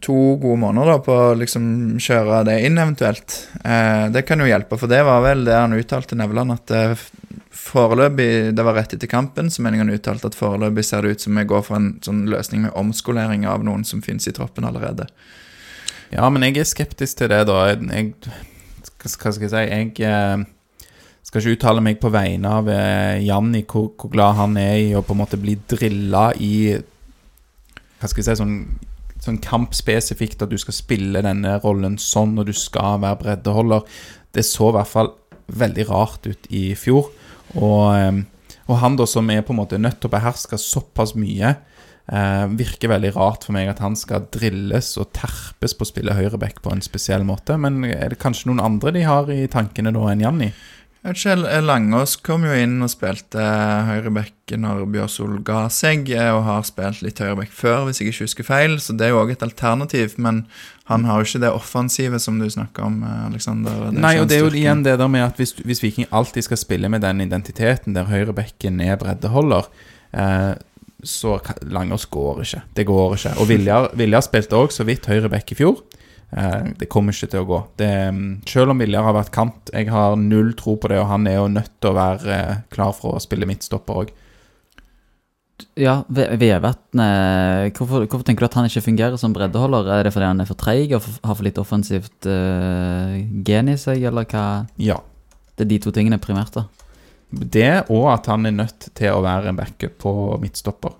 to 0.00 0.16
gode 0.40 0.56
måneder 0.62 0.88
da 0.88 1.00
på 1.04 1.12
å 1.12 1.34
liksom 1.36 1.64
kjøre 2.00 2.38
det 2.48 2.54
inn, 2.64 2.78
eventuelt. 2.80 3.34
Eh, 3.60 4.06
det 4.14 4.22
kan 4.24 4.40
jo 4.40 4.48
hjelpe, 4.48 4.78
for 4.80 4.88
det 4.88 5.02
var 5.04 5.20
vel 5.26 5.44
det 5.44 5.58
han 5.58 5.76
uttalte 5.76 6.16
Nevland, 6.16 6.54
at 6.54 6.72
eh, 6.72 7.02
foreløpig 7.60 8.54
Det 8.56 8.64
var 8.64 8.78
rett 8.78 8.94
etter 8.96 9.10
kampen, 9.10 9.50
så 9.52 9.60
mener 9.60 9.82
han 9.82 9.92
uttalte 9.92 10.30
at 10.30 10.38
foreløpig 10.38 10.84
ser 10.86 11.04
det 11.04 11.12
ut 11.12 11.26
som 11.26 11.36
vi 11.36 11.44
går 11.50 11.66
for 11.66 11.76
en 11.76 11.90
sånn 12.04 12.24
løsning 12.32 12.64
med 12.64 12.78
omskolering 12.78 13.44
av 13.44 13.66
noen 13.68 13.84
som 13.84 14.00
finnes 14.00 14.28
i 14.30 14.32
troppen 14.32 14.64
allerede. 14.64 15.10
Ja, 16.10 16.24
men 16.32 16.46
jeg 16.46 16.56
er 16.56 16.70
skeptisk 16.70 17.20
til 17.20 17.28
det, 17.30 17.44
da. 17.50 17.58
Jeg, 17.68 18.14
hva 18.96 19.12
skal 19.12 19.36
jeg 19.44 19.52
si 19.52 19.66
Jeg 19.68 19.92
eh, 20.08 20.46
skal 21.20 21.44
ikke 21.44 21.58
uttale 21.58 21.84
meg 21.84 22.00
på 22.00 22.08
vegne 22.10 22.54
av 22.62 22.72
eh, 22.72 23.20
Janni, 23.26 23.66
hvor, 23.68 23.92
hvor 24.00 24.14
glad 24.16 24.40
han 24.40 24.56
er 24.56 24.78
i 24.80 24.88
å 24.96 25.04
på 25.04 25.12
en 25.12 25.20
måte 25.20 25.38
bli 25.40 25.58
drilla 25.68 26.30
i 26.40 26.54
Hva 28.00 28.08
skal 28.08 28.22
jeg 28.22 28.28
si 28.30 28.40
sånn, 28.40 28.56
sånn 29.20 29.40
kampspesifikt, 29.44 30.42
at 30.42 30.52
du 30.52 30.58
skal 30.60 30.76
spille 30.76 31.22
denne 31.24 31.58
rollen 31.64 31.98
sånn, 32.00 32.38
og 32.40 32.48
du 32.48 32.54
skal 32.56 33.02
være 33.02 33.20
breddeholder. 33.24 33.84
Det 34.32 34.44
så 34.46 34.70
i 34.70 34.76
hvert 34.78 34.90
fall 34.90 35.14
veldig 35.50 35.88
rart 35.90 36.28
ut 36.30 36.46
i 36.54 36.70
fjor. 36.78 37.10
Og, 37.58 38.22
og 38.70 38.78
han 38.80 38.96
da 38.96 39.06
som 39.10 39.28
er 39.32 39.42
på 39.44 39.54
en 39.54 39.60
måte 39.60 39.80
nødt 39.80 40.00
til 40.00 40.10
å 40.10 40.14
beherske 40.14 40.58
såpass 40.60 41.16
mye, 41.18 41.54
eh, 42.10 42.44
virker 42.56 42.92
veldig 42.94 43.12
rart 43.16 43.46
for 43.46 43.56
meg 43.56 43.70
at 43.70 43.82
han 43.84 43.96
skal 43.98 44.28
drilles 44.32 44.94
og 45.00 45.12
terpes 45.16 45.76
på 45.76 45.86
å 45.86 45.90
spille 45.90 46.16
høyreback 46.16 46.62
på 46.64 46.72
en 46.74 46.84
spesiell 46.84 47.26
måte. 47.26 47.58
Men 47.60 47.82
er 47.84 48.12
det 48.12 48.20
kanskje 48.22 48.50
noen 48.50 48.64
andre 48.64 48.94
de 48.96 49.04
har 49.06 49.30
i 49.34 49.44
tankene 49.50 49.94
da 49.96 50.06
enn 50.12 50.24
Janni? 50.24 50.52
Jeg 51.00 51.14
vet 51.14 51.20
ikke, 51.22 51.60
Langås 51.64 52.18
kom 52.20 52.42
jo 52.44 52.52
inn 52.52 52.74
og 52.84 52.90
spilte 52.92 53.40
høyreback 53.88 54.52
når 54.60 54.82
Bjørsol 54.92 55.38
ga 55.46 55.62
seg, 55.72 56.10
eh, 56.12 56.28
og 56.28 56.42
har 56.44 56.66
spilt 56.68 57.00
litt 57.00 57.22
høyreback 57.22 57.54
før, 57.56 57.86
hvis 57.86 58.02
jeg 58.02 58.10
ikke 58.10 58.26
husker 58.26 58.44
feil, 58.44 58.74
så 58.84 58.92
det 58.92 59.06
er 59.06 59.14
jo 59.14 59.22
òg 59.22 59.32
et 59.32 59.44
alternativ. 59.46 60.18
Men 60.20 60.42
han 60.90 61.06
har 61.08 61.22
jo 61.22 61.30
ikke 61.30 61.40
det 61.46 61.52
offensive 61.56 62.20
som 62.20 62.36
du 62.36 62.44
snakker 62.52 62.84
om, 62.84 62.98
Aleksander. 63.00 63.72
Alexander. 63.72 64.02
Er 64.02 64.04
Nei, 64.04 64.12
og 64.20 64.28
det 64.28 64.36
er 64.36 64.44
jo 64.44 64.50
igjen 64.52 64.84
det 64.84 64.98
der 65.00 65.08
med 65.08 65.24
at 65.24 65.40
hvis, 65.40 65.54
hvis 65.64 65.80
Viking 65.80 66.10
alltid 66.12 66.50
skal 66.50 66.60
spille 66.60 66.92
med 66.92 67.00
den 67.06 67.24
identiteten 67.24 67.96
der 67.96 68.10
høyrebacken 68.10 68.82
er 68.84 69.00
breddeholder, 69.00 69.70
eh, 70.12 70.52
så 71.00 71.38
Langås 71.64 72.04
går 72.12 72.42
ikke. 72.44 72.60
Det 72.76 72.84
går 72.90 73.16
ikke. 73.16 73.34
Og 73.40 73.48
Viljar, 73.48 73.88
Viljar 73.96 74.26
spilte 74.28 74.60
òg 74.60 74.76
så 74.76 74.84
vidt 74.84 75.08
høyreback 75.08 75.54
i 75.54 75.58
fjor. 75.62 75.80
Eh, 76.30 76.72
det 76.78 76.88
kommer 76.90 77.14
ikke 77.14 77.30
til 77.32 77.42
å 77.42 77.48
gå. 77.48 77.60
Det, 77.80 77.90
mm, 78.14 78.32
selv 78.48 78.74
om 78.74 78.82
Viljar 78.82 79.06
har 79.06 79.16
vært 79.16 79.32
kant, 79.34 79.70
jeg 79.74 79.90
har 79.90 80.18
null 80.20 80.52
tro 80.58 80.76
på 80.78 80.90
det, 80.92 81.00
og 81.02 81.10
han 81.10 81.26
er 81.26 81.40
jo 81.40 81.50
nødt 81.50 81.72
til 81.82 81.90
å 81.90 81.98
være 81.98 82.34
eh, 82.36 82.58
klar 82.72 82.94
for 82.96 83.16
å 83.16 83.22
spille 83.22 83.48
midtstopper 83.50 84.02
òg. 84.04 84.12
Ja, 85.76 86.00
Vevatn 86.08 86.40
Vevatnet 86.40 87.76
hvorfor, 87.76 88.06
hvorfor 88.06 88.24
tenker 88.24 88.44
du 88.44 88.48
at 88.48 88.56
han 88.56 88.68
ikke 88.68 88.84
fungerer 88.86 89.20
som 89.20 89.34
breddeholder? 89.36 89.90
Er 89.92 90.06
det 90.06 90.14
fordi 90.14 90.30
han 90.30 90.40
er 90.40 90.48
for 90.48 90.58
treig 90.60 90.94
og 90.96 91.04
har 91.04 91.36
for 91.36 91.44
litt 91.44 91.60
offensivt 91.60 92.28
uh, 92.28 93.12
gen 93.44 93.68
i 93.68 93.76
seg, 93.80 94.06
eller 94.08 94.24
hva? 94.30 94.44
Ja. 94.80 94.96
Det 95.56 95.66
er 95.66 95.72
de 95.74 95.80
to 95.84 95.92
tingene 95.92 96.20
primært, 96.22 96.56
da. 96.56 96.64
Det, 97.30 97.92
og 97.92 98.08
at 98.14 98.26
han 98.32 98.48
er 98.48 98.56
nødt 98.56 98.88
til 98.96 99.12
å 99.12 99.20
være 99.22 99.52
en 99.52 99.60
backup 99.60 100.00
på 100.02 100.14
midtstopper. 100.42 100.96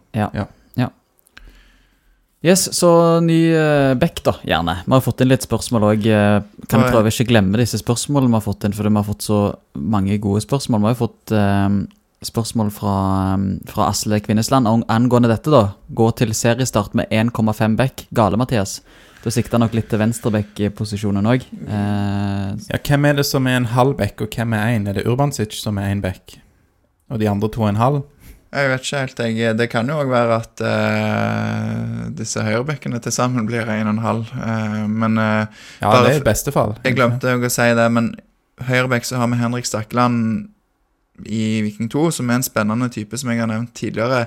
Yes, 2.43 2.63
så 2.73 3.21
ny 3.21 3.53
uh, 3.53 3.93
back, 4.01 4.23
da, 4.25 4.33
gjerne. 4.49 4.79
Vi 4.87 4.95
har 4.95 5.03
fått 5.05 5.21
inn 5.21 5.29
litt 5.29 5.45
spørsmål 5.45 5.83
òg. 5.91 6.07
kan 6.71 6.81
vi 6.81 6.87
prøve 6.95 7.11
ikke 7.13 7.27
glemme 7.29 7.59
disse 7.61 7.77
spørsmålene 7.83 8.33
vi 8.33 8.39
har 8.39 8.45
fått 8.47 8.65
inn, 8.65 8.73
fordi 8.77 8.93
vi 8.95 8.97
har 9.03 9.09
fått 9.11 9.27
så 9.27 9.41
mange 9.77 10.17
gode 10.25 10.41
spørsmål. 10.47 10.81
Vi 10.81 10.89
har 10.89 10.95
jo 10.95 11.01
fått 11.03 11.35
eh, 11.37 11.75
spørsmål 12.25 12.71
fra, 12.73 12.95
fra 13.69 13.91
Asle 13.93 14.23
Kvinnesland 14.25 14.69
ang- 14.71 14.87
angående 14.89 15.29
dette, 15.29 15.53
da. 15.53 15.75
Gå 15.93 16.09
til 16.17 16.33
seriestart 16.37 16.97
med 16.97 17.13
1,5 17.13 17.77
back. 17.77 18.07
Gale, 18.17 18.41
Mathias. 18.41 18.79
Du 19.21 19.29
sikta 19.29 19.61
nok 19.61 19.75
litt 19.77 19.91
til 19.93 20.01
venstreback-posisjonen 20.01 21.29
òg. 21.29 21.45
Uh, 21.67 22.57
Ja, 22.71 22.81
hvem 22.81 23.05
er 23.11 23.21
det 23.21 23.27
som 23.29 23.45
er 23.53 23.59
en 23.61 23.69
halv 23.75 23.99
back, 24.01 24.17
og 24.25 24.33
hvem 24.33 24.57
er 24.57 24.79
én? 24.79 24.89
Er 24.89 24.97
det 24.97 25.05
Urbansic 25.05 25.61
som 25.61 25.77
er 25.77 25.93
én 25.93 26.01
back? 26.01 26.39
Og 27.13 27.21
de 27.21 27.29
andre 27.29 27.49
to 27.53 27.67
er 27.69 27.75
en 27.75 27.83
halv? 27.85 28.01
Jeg 28.51 28.71
vet 28.73 28.83
ikke 28.83 29.01
helt, 29.05 29.21
jeg. 29.23 29.57
Det 29.59 29.67
kan 29.71 29.91
jo 29.91 29.99
òg 30.03 30.09
være 30.11 30.39
at 30.43 30.63
uh, 30.67 32.07
disse 32.19 32.43
høyrebekkene 32.43 32.99
til 33.03 33.15
sammen 33.15 33.47
blir 33.47 33.69
1,5. 33.71 34.25
Uh, 34.35 34.81
men 34.91 35.21
uh, 35.23 35.47
Ja, 35.79 35.93
det 36.03 36.17
er 36.17 36.19
i 36.19 36.25
beste 36.27 36.55
fall. 36.55 36.75
jeg 36.83 36.99
glemte 36.99 37.37
å 37.39 37.53
si 37.53 37.69
det, 37.79 37.87
men 37.95 38.11
høyrebekk 38.67 39.07
så 39.07 39.21
har 39.23 39.31
vi 39.31 39.39
Henrik 39.39 39.69
Stakkeland 39.71 40.51
i 41.27 41.61
Viking 41.65 41.91
2, 41.93 42.07
som 42.19 42.31
er 42.31 42.41
en 42.41 42.47
spennende 42.47 42.89
type, 42.93 43.19
som 43.19 43.31
jeg 43.33 43.43
har 43.43 43.51
nevnt 43.51 43.73
tidligere. 43.79 44.27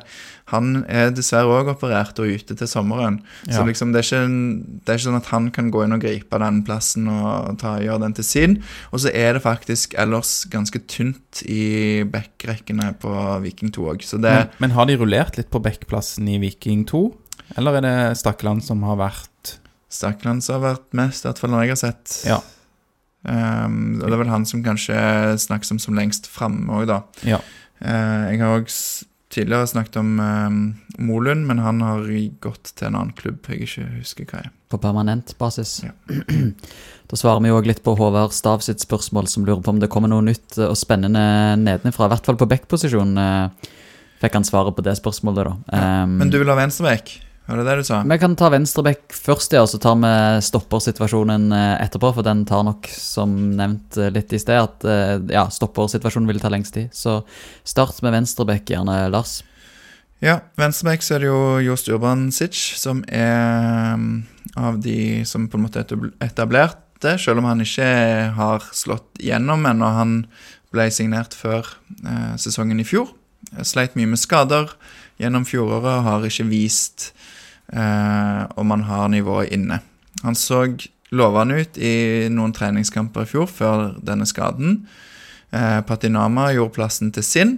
Han 0.51 0.83
er 0.91 1.13
dessverre 1.15 1.51
òg 1.61 1.71
operert 1.73 2.19
og 2.19 2.29
ute 2.29 2.57
til 2.59 2.69
sommeren. 2.69 3.21
Så 3.47 3.63
liksom 3.67 3.93
det 3.93 4.03
er, 4.03 4.09
ikke, 4.09 4.75
det 4.83 4.93
er 4.93 4.99
ikke 4.99 5.07
sånn 5.07 5.19
at 5.21 5.31
han 5.31 5.49
kan 5.55 5.71
gå 5.73 5.85
inn 5.85 5.95
og 5.95 6.03
gripe 6.03 6.39
den 6.43 6.61
plassen 6.67 7.09
og 7.11 7.57
ta, 7.63 7.77
gjøre 7.83 8.03
den 8.05 8.17
til 8.19 8.27
sin. 8.27 8.57
Og 8.91 9.03
så 9.05 9.13
er 9.15 9.37
det 9.37 9.45
faktisk 9.45 9.97
ellers 9.99 10.43
ganske 10.51 10.83
tynt 10.91 11.43
i 11.47 12.03
backrekkene 12.09 12.93
på 13.01 13.13
Viking 13.45 13.73
2 13.73 13.89
òg. 13.93 14.07
Men, 14.19 14.49
men 14.61 14.77
har 14.77 14.89
de 14.89 14.99
rullert 14.99 15.39
litt 15.39 15.51
på 15.53 15.63
backplassen 15.63 16.27
i 16.29 16.39
Viking 16.43 16.83
2? 16.89 17.05
Eller 17.59 17.79
er 17.79 17.85
det 17.85 17.97
Stakkeland 18.21 18.63
som 18.65 18.83
har 18.87 18.99
vært 18.99 19.57
Stakkeland 19.93 20.41
som 20.41 20.57
har 20.57 20.73
vært 20.73 20.87
mest, 20.97 21.23
i 21.23 21.29
hvert 21.29 21.39
fall 21.41 21.51
når 21.53 21.65
jeg 21.65 21.73
har 21.73 21.81
sett. 21.83 22.13
Ja. 22.25 22.39
Ehm, 23.29 24.01
og 24.01 24.07
det 24.07 24.15
er 24.15 24.21
vel 24.23 24.33
han 24.33 24.45
som 24.47 24.63
kanskje 24.65 24.99
snakkes 25.45 25.75
om 25.75 25.81
som 25.81 25.97
lengst 25.97 26.29
framme 26.31 26.67
òg, 26.81 26.87
da. 26.91 27.01
Ja. 27.27 27.41
Uh, 27.83 28.31
jeg 28.31 28.39
har 28.39 28.61
òg 28.61 28.71
tidligere 29.33 29.67
snakket 29.67 29.97
om 29.99 30.11
um, 30.21 30.59
Molund, 31.01 31.47
men 31.49 31.61
han 31.63 31.81
har 31.83 32.05
gått 32.43 32.75
til 32.77 32.87
en 32.87 32.99
annen 32.99 33.15
klubb 33.17 33.49
jeg 33.49 33.65
ikke 33.65 33.87
husker 33.97 34.29
hva 34.29 34.43
er. 34.43 34.51
På 34.71 34.79
permanent 34.81 35.33
basis. 35.39 35.79
Ja. 35.85 35.93
da 37.09 37.19
svarer 37.19 37.41
vi 37.43 37.53
òg 37.53 37.67
litt 37.69 37.83
på 37.85 37.95
Håvard 37.97 38.35
Stav 38.35 38.63
sitt 38.65 38.83
spørsmål, 38.83 39.27
som 39.31 39.47
lurer 39.47 39.63
på 39.65 39.73
om 39.73 39.81
det 39.81 39.91
kommer 39.93 40.11
noe 40.11 40.25
nytt 40.25 40.59
og 40.61 40.77
spennende 40.79 41.23
nedenfra. 41.61 42.07
I 42.07 42.13
hvert 42.13 42.29
fall 42.29 42.39
på 42.39 42.49
backposisjon 42.53 43.17
uh, 43.17 43.73
fikk 44.21 44.39
han 44.39 44.47
svaret 44.47 44.77
på 44.77 44.85
det 44.85 44.95
spørsmålet, 45.01 45.49
da. 45.49 45.81
Um, 46.03 46.19
Men 46.21 46.33
du 46.33 46.39
vil 46.41 46.53
ha 46.53 46.59
venstreback? 46.59 47.15
Var 47.45 47.59
det 47.59 47.63
det 47.67 47.75
du 47.81 47.83
sa? 47.83 47.99
Vi 48.07 48.17
kan 48.21 48.35
ta 48.39 48.47
venstreback 48.53 49.11
først, 49.11 49.51
ja, 49.51 49.65
og 49.65 49.71
så 49.71 49.79
tar 49.83 49.97
vi 49.99 50.11
stoppersituasjonen 50.47 51.49
eh, 51.51 51.73
etterpå. 51.83 52.13
For 52.15 52.23
den 52.23 52.45
tar 52.47 52.63
nok, 52.63 52.87
som 52.95 53.33
nevnt 53.57 53.97
eh, 53.99 54.13
litt 54.15 54.31
i 54.31 54.39
sted, 54.39 54.61
at 54.63 54.85
eh, 54.87 55.17
ja, 55.33 55.49
stoppersituasjonen 55.51 56.29
vil 56.31 56.39
ta 56.39 56.51
lengst 56.53 56.77
tid. 56.77 56.93
Så 56.95 57.19
start 57.67 57.99
med 58.05 58.15
venstreback, 58.15 58.63
gjerne, 58.71 59.01
Lars. 59.11 59.41
Ja, 60.23 60.37
venstreback 60.55 61.03
så 61.03 61.17
er 61.17 61.25
det 61.25 61.27
jo 61.33 61.41
Jost 61.65 61.91
Urbansic, 61.91 62.55
som 62.79 63.03
er 63.11 63.97
um, 63.99 64.23
av 64.55 64.79
de 64.79 65.25
som 65.27 65.49
på 65.51 65.59
en 65.59 65.65
måte 65.65 65.83
er 65.83 66.09
etablerte, 66.23 67.17
selv 67.19 67.41
om 67.41 67.49
han 67.49 67.63
ikke 67.65 67.89
har 68.37 68.63
slått 68.71 69.19
gjennom 69.19 69.67
ennå. 69.67 69.89
Han 69.97 70.13
ble 70.71 70.87
signert 70.95 71.35
før 71.35 71.67
eh, 72.07 72.35
sesongen 72.39 72.79
i 72.79 72.87
fjor. 72.87 73.11
Sleit 73.67 73.97
mye 73.99 74.09
med 74.09 74.21
skader 74.21 74.71
gjennom 75.21 75.43
fjoråret 75.45 75.91
og 75.91 76.07
har 76.07 76.25
ikke 76.29 76.47
vist 76.49 77.11
eh, 77.71 78.41
om 78.59 78.73
han 78.75 78.83
har 78.89 79.07
nivået 79.13 79.53
inne. 79.55 79.79
Han 80.23 80.35
så 80.35 80.65
lovende 81.13 81.61
ut 81.61 81.77
i 81.77 82.27
noen 82.33 82.53
treningskamper 82.55 83.25
i 83.25 83.29
fjor 83.29 83.47
før 83.51 83.93
denne 84.03 84.27
skaden. 84.29 84.83
Eh, 85.53 85.79
Patinama 85.85 86.49
gjorde 86.55 86.75
plassen 86.75 87.13
til 87.13 87.23
sin. 87.23 87.57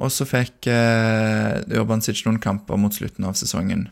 Og 0.00 0.08
så 0.14 0.24
fikk 0.24 0.70
eh, 0.72 1.60
Urbancic 1.76 2.24
noen 2.24 2.40
kamper 2.40 2.78
mot 2.80 2.94
slutten 2.94 3.26
av 3.28 3.36
sesongen. 3.36 3.88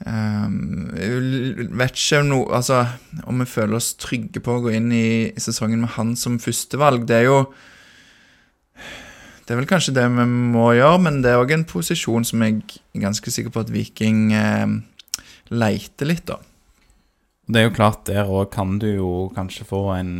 Um, 0.00 0.88
vet 0.96 1.92
ikke 1.92 2.22
no, 2.24 2.46
altså, 2.56 2.86
om 3.28 3.42
vi 3.42 3.46
føler 3.48 3.76
oss 3.76 3.90
trygge 4.00 4.40
på 4.40 4.54
å 4.56 4.62
gå 4.64 4.72
inn 4.78 4.88
i 4.96 5.08
sesongen 5.36 5.82
med 5.82 5.92
han 5.98 6.14
som 6.16 6.38
førstevalg. 6.40 7.04
Det 7.08 7.18
er 7.18 7.26
jo 7.28 7.42
Det 9.50 9.56
er 9.56 9.58
vel 9.64 9.66
kanskje 9.66 9.96
det 9.96 10.04
vi 10.14 10.24
må 10.30 10.68
gjøre, 10.78 10.98
men 11.02 11.16
det 11.24 11.32
er 11.32 11.40
òg 11.42 11.50
en 11.50 11.64
posisjon 11.66 12.22
som 12.22 12.42
jeg 12.46 12.60
er 12.70 13.02
ganske 13.02 13.32
sikker 13.34 13.50
på 13.50 13.64
at 13.64 13.72
Viking 13.74 14.28
eh, 14.30 14.76
leiter 15.50 16.06
litt, 16.06 16.22
da. 16.30 16.36
Det 17.50 17.58
er 17.58 17.64
jo 17.66 17.72
klart, 17.74 18.04
der 18.06 18.30
òg 18.30 18.52
kan 18.54 18.76
du 18.78 18.86
jo 18.92 19.08
kanskje 19.34 19.66
få 19.66 19.80
en, 19.96 20.12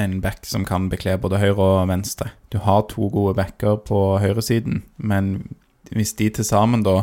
en 0.00 0.14
back 0.24 0.48
som 0.48 0.64
kan 0.64 0.86
bekle 0.88 1.18
både 1.20 1.42
høyre 1.42 1.58
og 1.60 1.90
venstre. 1.90 2.30
Du 2.48 2.56
har 2.64 2.86
to 2.88 3.10
gode 3.12 3.34
backer 3.36 3.82
på 3.84 3.98
høyresiden, 4.22 4.80
men 4.96 5.34
hvis 5.92 6.14
de 6.16 6.30
til 6.32 6.48
sammen 6.48 6.86
da 6.88 7.02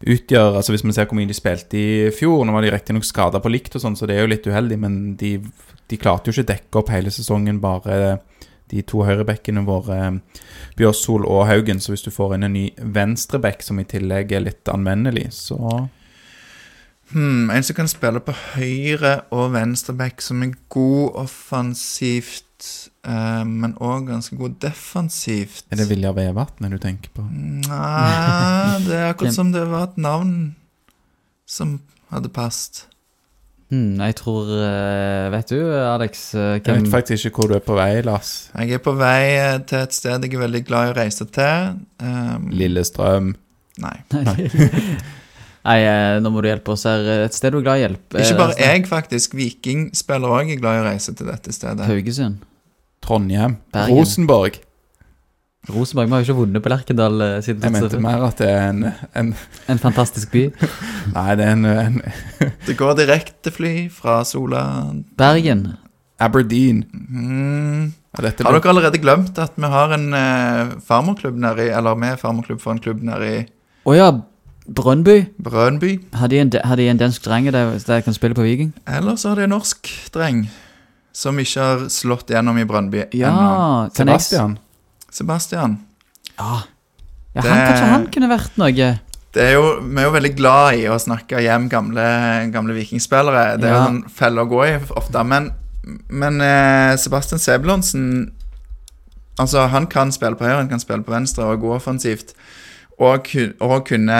utgjør 0.00 0.56
Altså 0.56 0.72
Hvis 0.72 0.84
vi 0.84 0.92
ser 0.96 1.06
hvor 1.08 1.16
mye 1.16 1.28
de 1.28 1.36
spilte 1.36 1.76
i 1.76 2.08
fjor, 2.12 2.42
nå 2.44 2.56
var 2.56 2.64
de 2.64 2.72
riktignok 2.72 3.04
skada 3.04 3.40
på 3.44 3.52
likt, 3.52 3.76
og 3.76 3.84
sånn, 3.84 4.00
så 4.00 4.08
det 4.08 4.16
er 4.16 4.24
jo 4.24 4.32
litt 4.32 4.48
uheldig, 4.48 4.80
men 4.80 4.96
de, 5.20 5.36
de 5.92 6.00
klarte 6.00 6.32
jo 6.32 6.36
ikke 6.36 6.54
dekke 6.54 6.80
opp 6.80 6.96
hele 6.96 7.12
sesongen, 7.12 7.60
bare 7.60 8.22
de 8.72 8.82
to 8.82 9.04
høyrebekkene 9.06 9.62
våre, 9.66 9.98
Bjørsol 10.78 11.26
og 11.28 11.46
Haugen. 11.50 11.80
Så 11.82 11.94
hvis 11.94 12.06
du 12.06 12.10
får 12.14 12.36
inn 12.36 12.48
en 12.48 12.56
ny 12.56 12.66
venstrebekk 12.78 13.62
som 13.66 13.78
i 13.80 13.86
tillegg 13.88 14.34
er 14.34 14.46
litt 14.48 14.72
anvendelig, 14.72 15.28
så 15.36 15.86
Hmm, 17.12 17.50
en 17.54 17.62
som 17.62 17.76
kan 17.78 17.86
spille 17.86 18.18
på 18.18 18.32
høyre 18.56 19.12
og 19.34 19.52
venstrebekk, 19.54 20.22
som 20.24 20.40
er 20.42 20.56
god 20.74 21.20
offensivt, 21.22 22.90
eh, 23.06 23.44
men 23.46 23.76
òg 23.78 24.08
ganske 24.08 24.34
god 24.36 24.56
defensivt. 24.58 25.64
er 25.70 25.76
det 25.76 25.88
Viljar 25.88 26.16
Vevatnet 26.16 26.74
du 26.74 26.78
tenker 26.82 27.10
på. 27.14 27.22
Nei, 27.30 28.82
det 28.88 28.98
er 28.98 29.12
akkurat 29.12 29.34
som 29.38 29.52
det 29.54 29.62
var 29.70 29.92
et 29.92 30.02
navn 30.02 30.56
som 31.46 31.78
hadde 32.10 32.28
passet. 32.34 32.88
Hmm, 33.66 33.96
jeg 33.98 34.14
tror 34.20 34.46
eh, 34.62 35.24
Vet 35.34 35.48
du, 35.50 35.58
Alex, 35.74 36.20
hvem... 36.36 36.60
Jeg 36.62 36.84
vet 36.84 36.90
faktisk 36.92 37.30
ikke 37.30 37.42
hvor 37.42 37.50
du 37.50 37.56
er 37.58 37.64
på 37.66 37.74
vei, 37.74 37.98
Lars. 38.06 38.34
Jeg 38.54 38.76
er 38.78 38.82
på 38.84 38.92
vei 38.94 39.22
eh, 39.34 39.56
til 39.66 39.80
et 39.82 39.96
sted 39.96 40.22
jeg 40.28 40.36
er 40.38 40.42
veldig 40.44 40.62
glad 40.68 40.86
i 40.86 40.92
å 40.92 40.96
reise 41.00 41.26
til. 41.34 41.72
Um, 41.98 42.46
Lillestrøm. 42.54 43.32
Nei. 43.86 43.96
Nei, 45.66 45.80
eh, 45.82 46.16
nå 46.22 46.30
må 46.30 46.44
du 46.44 46.48
hjelpe 46.48 46.76
oss 46.76 46.86
her. 46.86 47.02
Et 47.26 47.34
sted 47.34 47.52
du 47.52 47.58
er 47.58 47.66
glad 47.66 47.80
i 47.80 47.84
hjelp. 47.86 48.04
Ikke 48.14 48.28
Eh, 48.36 48.38
bare 48.38 48.54
jeg, 48.60 48.84
faktisk. 48.86 49.34
Viking-spiller 49.34 50.36
òg 50.38 50.52
er 50.54 50.60
glad 50.62 50.78
i 50.78 50.84
å 50.84 50.86
reise 50.86 51.14
til 51.18 51.26
dette 51.26 51.54
stedet. 51.54 51.88
Haugesund. 51.90 52.44
Trondheim. 53.02 53.58
Bergen. 53.74 53.98
Rosenborg. 53.98 54.60
Rosenborg. 55.68 56.06
Vi 56.06 56.12
har 56.14 56.20
jo 56.22 56.26
ikke 56.28 56.38
vunnet 56.40 56.62
på 56.62 56.70
Lerkendal 56.72 57.20
eh, 57.26 57.40
siden 57.42 57.62
Jeg 57.66 57.72
mente 57.74 58.00
mer 58.00 58.22
at 58.28 58.38
det 58.38 58.48
er 58.50 58.68
en, 58.70 58.84
en 59.18 59.32
En 59.68 59.78
fantastisk 59.82 60.30
by. 60.32 60.44
Nei, 61.16 61.34
det 61.38 61.44
er 61.48 61.52
en, 61.56 61.64
en 61.66 62.00
Det 62.66 62.76
går 62.78 62.94
direktefly 63.00 63.72
fra 63.90 64.20
Sola. 64.24 64.62
Bergen. 65.18 65.66
Aberdeen. 66.20 66.84
Mm. 66.92 67.92
Ja, 68.16 68.22
dette 68.24 68.44
Har 68.46 68.52
blir- 68.54 68.62
dere 68.62 68.72
allerede 68.72 68.98
glemt 69.02 69.38
at 69.42 69.52
vi 69.60 69.68
har 69.68 69.92
en 69.92 70.06
eh, 70.16 70.70
farmerklubb 70.86 71.36
nedi 71.36 71.66
i 71.68 71.74
Eller 71.76 71.94
vi 72.00 72.06
er 72.08 72.16
farmerklubb 72.16 72.60
for 72.62 72.72
en 72.72 72.80
klubb 72.80 73.02
nedi 73.04 73.32
i 73.42 73.42
Å 73.86 73.92
ja, 73.98 74.06
Brønnby. 74.66 75.18
Brønnby? 75.38 75.90
Har 76.16 76.26
de 76.32 76.38
en, 76.42 76.50
har 76.64 76.76
de 76.80 76.88
en 76.90 76.98
dansk 76.98 77.22
dreng 77.22 77.44
der, 77.54 77.74
der 77.86 78.00
kan 78.02 78.14
spille 78.16 78.34
på 78.34 78.42
Viking? 78.42 78.72
Eller 78.88 79.14
så 79.20 79.28
har 79.34 79.36
de 79.38 79.44
en 79.46 79.52
norsk 79.54 79.90
dreng 80.14 80.46
som 81.16 81.38
ikke 81.38 81.60
har 81.68 81.84
slått 81.92 82.32
gjennom 82.34 82.58
i 82.58 82.64
Brønnby 82.68 83.04
Ja, 83.14 83.30
ennå. 83.30 83.44
jeg 83.86 83.94
Sebastian. 84.00 84.56
Sebastian. 85.16 85.78
Ja. 86.36 86.62
ja 87.34 87.42
Det- 87.42 87.50
han, 87.50 87.66
kanskje 87.70 87.90
han 87.94 88.06
kunne 88.14 88.30
vært 88.32 88.56
noe. 88.60 88.88
Det 89.36 89.44
er 89.44 89.52
jo, 89.58 89.64
vi 89.84 90.00
er 90.00 90.06
jo 90.08 90.12
veldig 90.14 90.34
glad 90.38 90.78
i 90.80 90.86
å 90.88 90.96
snakke 91.00 91.42
hjem 91.44 91.66
gamle, 91.68 92.04
gamle 92.54 92.72
vikingspillere. 92.76 93.58
Det 93.60 93.68
er 93.68 93.74
Ja. 93.74 93.82
jo 93.84 93.90
en 93.94 94.02
felle 94.08 94.40
å 94.44 94.48
gå 94.48 94.62
i 94.64 94.76
ofte. 94.96 95.24
Men, 95.28 95.50
men 96.08 96.40
eh, 96.40 96.96
Sebastian 96.96 97.38
Sebulonsen 97.42 98.32
Altså, 99.38 99.66
han 99.68 99.84
kan 99.92 100.08
spille 100.12 100.32
på 100.38 100.46
høyre, 100.46 100.62
han 100.62 100.68
kan 100.70 100.80
spille 100.80 101.04
på 101.04 101.12
venstre 101.12 101.44
og 101.44 101.60
gå 101.60 101.74
offensivt. 101.76 102.30
Og, 102.98 103.26
og 103.60 103.74
kunne 103.84 104.16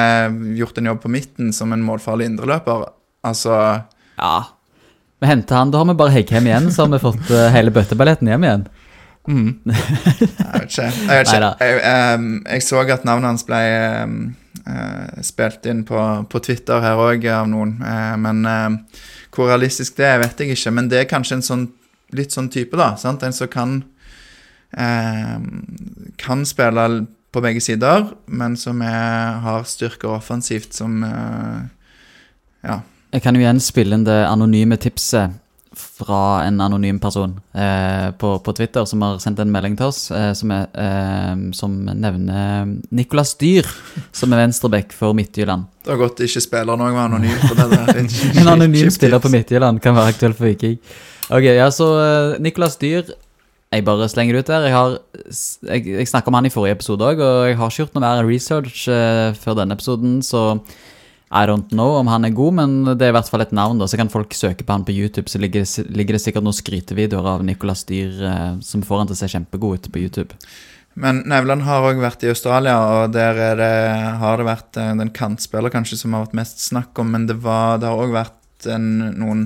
gjort 0.58 0.76
en 0.76 0.90
jobb 0.90 0.98
på 1.00 1.08
midten 1.08 1.54
som 1.56 1.72
en 1.72 1.80
målfarlig 1.86 2.26
indreløper. 2.28 2.82
Altså 3.24 3.54
Ja. 4.18 4.34
Vi 5.22 5.26
henter 5.30 5.56
han, 5.56 5.70
da 5.72 5.78
har 5.80 5.86
vi 5.88 5.94
bare 5.96 6.12
Heggheim 6.12 6.44
igjen, 6.50 6.68
så 6.70 6.84
har 6.84 6.92
vi 6.92 7.00
fått 7.00 7.30
eh, 7.32 7.48
hele 7.54 7.72
bøtteballetten 7.72 8.28
hjem 8.28 8.44
igjen. 8.44 8.66
Mm. 9.26 9.58
Jeg 9.66 10.52
vet 10.52 10.70
ikke. 10.70 10.82
Jeg, 10.82 11.08
vet 11.10 11.32
ikke. 11.32 11.52
Jeg, 11.60 12.18
um, 12.18 12.28
jeg 12.46 12.62
så 12.62 12.82
at 12.94 13.06
navnet 13.08 13.30
hans 13.32 13.46
ble 13.48 13.62
um, 14.04 14.20
uh, 14.66 15.22
spilt 15.26 15.66
inn 15.66 15.82
på, 15.88 16.02
på 16.30 16.42
Twitter 16.46 16.84
her 16.84 17.00
òg 17.02 17.26
av 17.30 17.50
noen. 17.50 17.76
Uh, 17.82 18.14
men 18.22 18.46
uh, 18.46 19.02
hvor 19.34 19.50
realistisk 19.50 19.98
det 19.98 20.06
er, 20.08 20.22
vet 20.22 20.40
jeg 20.40 20.54
ikke. 20.54 20.74
Men 20.78 20.90
det 20.92 21.02
er 21.02 21.10
kanskje 21.10 21.40
en 21.40 21.46
sånn 21.46 21.66
litt 22.14 22.32
sånn 22.32 22.48
type, 22.54 22.78
da. 22.78 22.94
Sant? 23.00 23.26
En 23.26 23.34
som 23.34 23.50
kan 23.50 23.82
Kan 26.20 26.42
spille 26.44 26.82
på 27.36 27.42
begge 27.44 27.60
sider, 27.60 28.06
men 28.26 28.56
som 28.56 28.80
er, 28.82 29.40
har 29.44 29.64
styrker 29.68 30.14
offensivt 30.16 30.76
som 30.76 31.02
eh, 31.04 31.64
Ja. 32.66 32.80
Jeg 33.12 33.22
kan 33.22 33.36
jo 33.36 33.42
igjen 33.44 33.60
spille 33.62 33.94
inn 33.94 34.06
det 34.06 34.16
anonyme 34.26 34.76
tipset 34.80 35.36
fra 35.76 36.42
en 36.46 36.60
anonym 36.64 36.98
person 37.02 37.34
eh, 37.52 38.10
på, 38.18 38.30
på 38.44 38.54
Twitter 38.56 38.86
som 38.88 39.02
har 39.04 39.18
sendt 39.22 39.40
en 39.42 39.52
melding 39.52 39.76
til 39.78 39.90
oss, 39.90 40.06
eh, 40.10 40.30
som, 40.36 40.52
er, 40.54 40.66
eh, 40.72 41.34
som 41.56 41.74
nevner 41.86 42.72
Nicolas 42.90 43.34
Dyr 43.40 43.68
som 44.16 44.32
er 44.32 44.44
venstreback 44.44 44.96
for 44.96 45.16
Midtjylland. 45.16 45.68
Det 45.84 45.92
har 45.94 46.00
godt 46.00 46.24
ikke 46.26 46.42
spiller 46.44 46.80
noe 46.80 46.96
anonym. 47.06 47.36
på 47.44 47.58
det 47.58 47.68
der. 47.74 48.02
En 48.40 48.54
anonym 48.56 48.90
spiller 48.94 49.22
på 49.22 49.32
Midtjylland 49.32 49.82
kan 49.84 49.96
være 49.96 50.16
aktuell 50.16 50.34
for 50.36 50.48
Viking. 50.48 50.80
Ok, 51.26 51.46
ja, 51.46 51.70
så 51.74 51.92
eh, 52.00 52.40
Nicolas 52.42 52.78
Dyr 52.80 53.14
jeg 53.74 53.84
bare 53.84 54.08
slenger 54.08 54.36
det 54.36 54.44
ut 54.44 54.50
der. 54.52 54.66
Jeg, 54.68 54.72
har, 54.72 54.98
jeg, 55.68 55.86
jeg 55.98 56.08
snakka 56.08 56.30
om 56.30 56.36
han 56.38 56.46
i 56.46 56.52
forrige 56.54 56.76
episode 56.78 57.04
òg, 57.04 57.20
og 57.20 57.48
jeg 57.48 57.56
har 57.58 57.72
ikke 57.72 57.82
gjort 57.82 57.96
noe 57.96 58.04
mer 58.04 58.28
research 58.28 58.84
eh, 58.92 59.34
før 59.36 59.58
denne 59.58 59.74
episoden, 59.76 60.20
så 60.24 60.44
I 61.30 61.42
don't 61.46 61.72
know 61.74 61.96
om 61.98 62.06
han 62.06 62.24
er 62.24 62.30
god, 62.30 62.54
men 62.54 62.74
det 62.86 63.02
er 63.02 63.10
i 63.10 63.16
hvert 63.16 63.28
fall 63.28 63.42
et 63.42 63.52
navn. 63.52 63.78
da, 63.80 63.86
Så 63.90 63.96
kan 63.98 64.08
folk 64.12 64.30
søke 64.34 64.62
på 64.64 64.72
han 64.72 64.84
på 64.86 64.94
YouTube, 64.94 65.26
så 65.28 65.40
ligger, 65.42 65.64
det- 65.64 65.90
ligger 65.90 66.14
det 66.14 66.22
sikkert 66.22 66.44
noen 66.46 66.54
skrytevideoer 66.54 67.26
av 67.26 67.44
Nicolas 67.44 67.82
Dyr 67.84 68.22
eh, 68.22 68.60
som 68.60 68.82
får 68.82 68.98
han 68.98 69.06
til 69.08 69.16
å 69.16 69.18
se 69.18 69.28
kjempegod 69.34 69.74
ut 69.74 69.92
på 69.92 69.98
YouTube. 70.04 70.34
Men 70.94 71.24
Nevland 71.26 71.62
har 71.66 71.82
òg 71.82 71.98
vært 72.00 72.22
i 72.24 72.28
Australia, 72.30 72.78
og 72.78 73.12
der 73.12 73.34
er 73.36 73.56
det, 73.56 74.18
har 74.22 74.36
det 74.38 74.46
vært 74.46 74.76
eh, 74.80 74.94
den 74.96 75.10
kantspiller 75.10 75.68
kanskje 75.74 75.98
som 75.98 76.14
har 76.14 76.24
vært 76.26 76.38
mest 76.38 76.62
snakk 76.62 76.96
om, 77.02 77.10
men 77.10 77.26
det, 77.26 77.36
var, 77.42 77.78
det 77.82 77.90
har 77.90 77.98
òg 78.06 78.14
vært 78.14 78.70
en, 78.72 78.86
noen, 79.18 79.42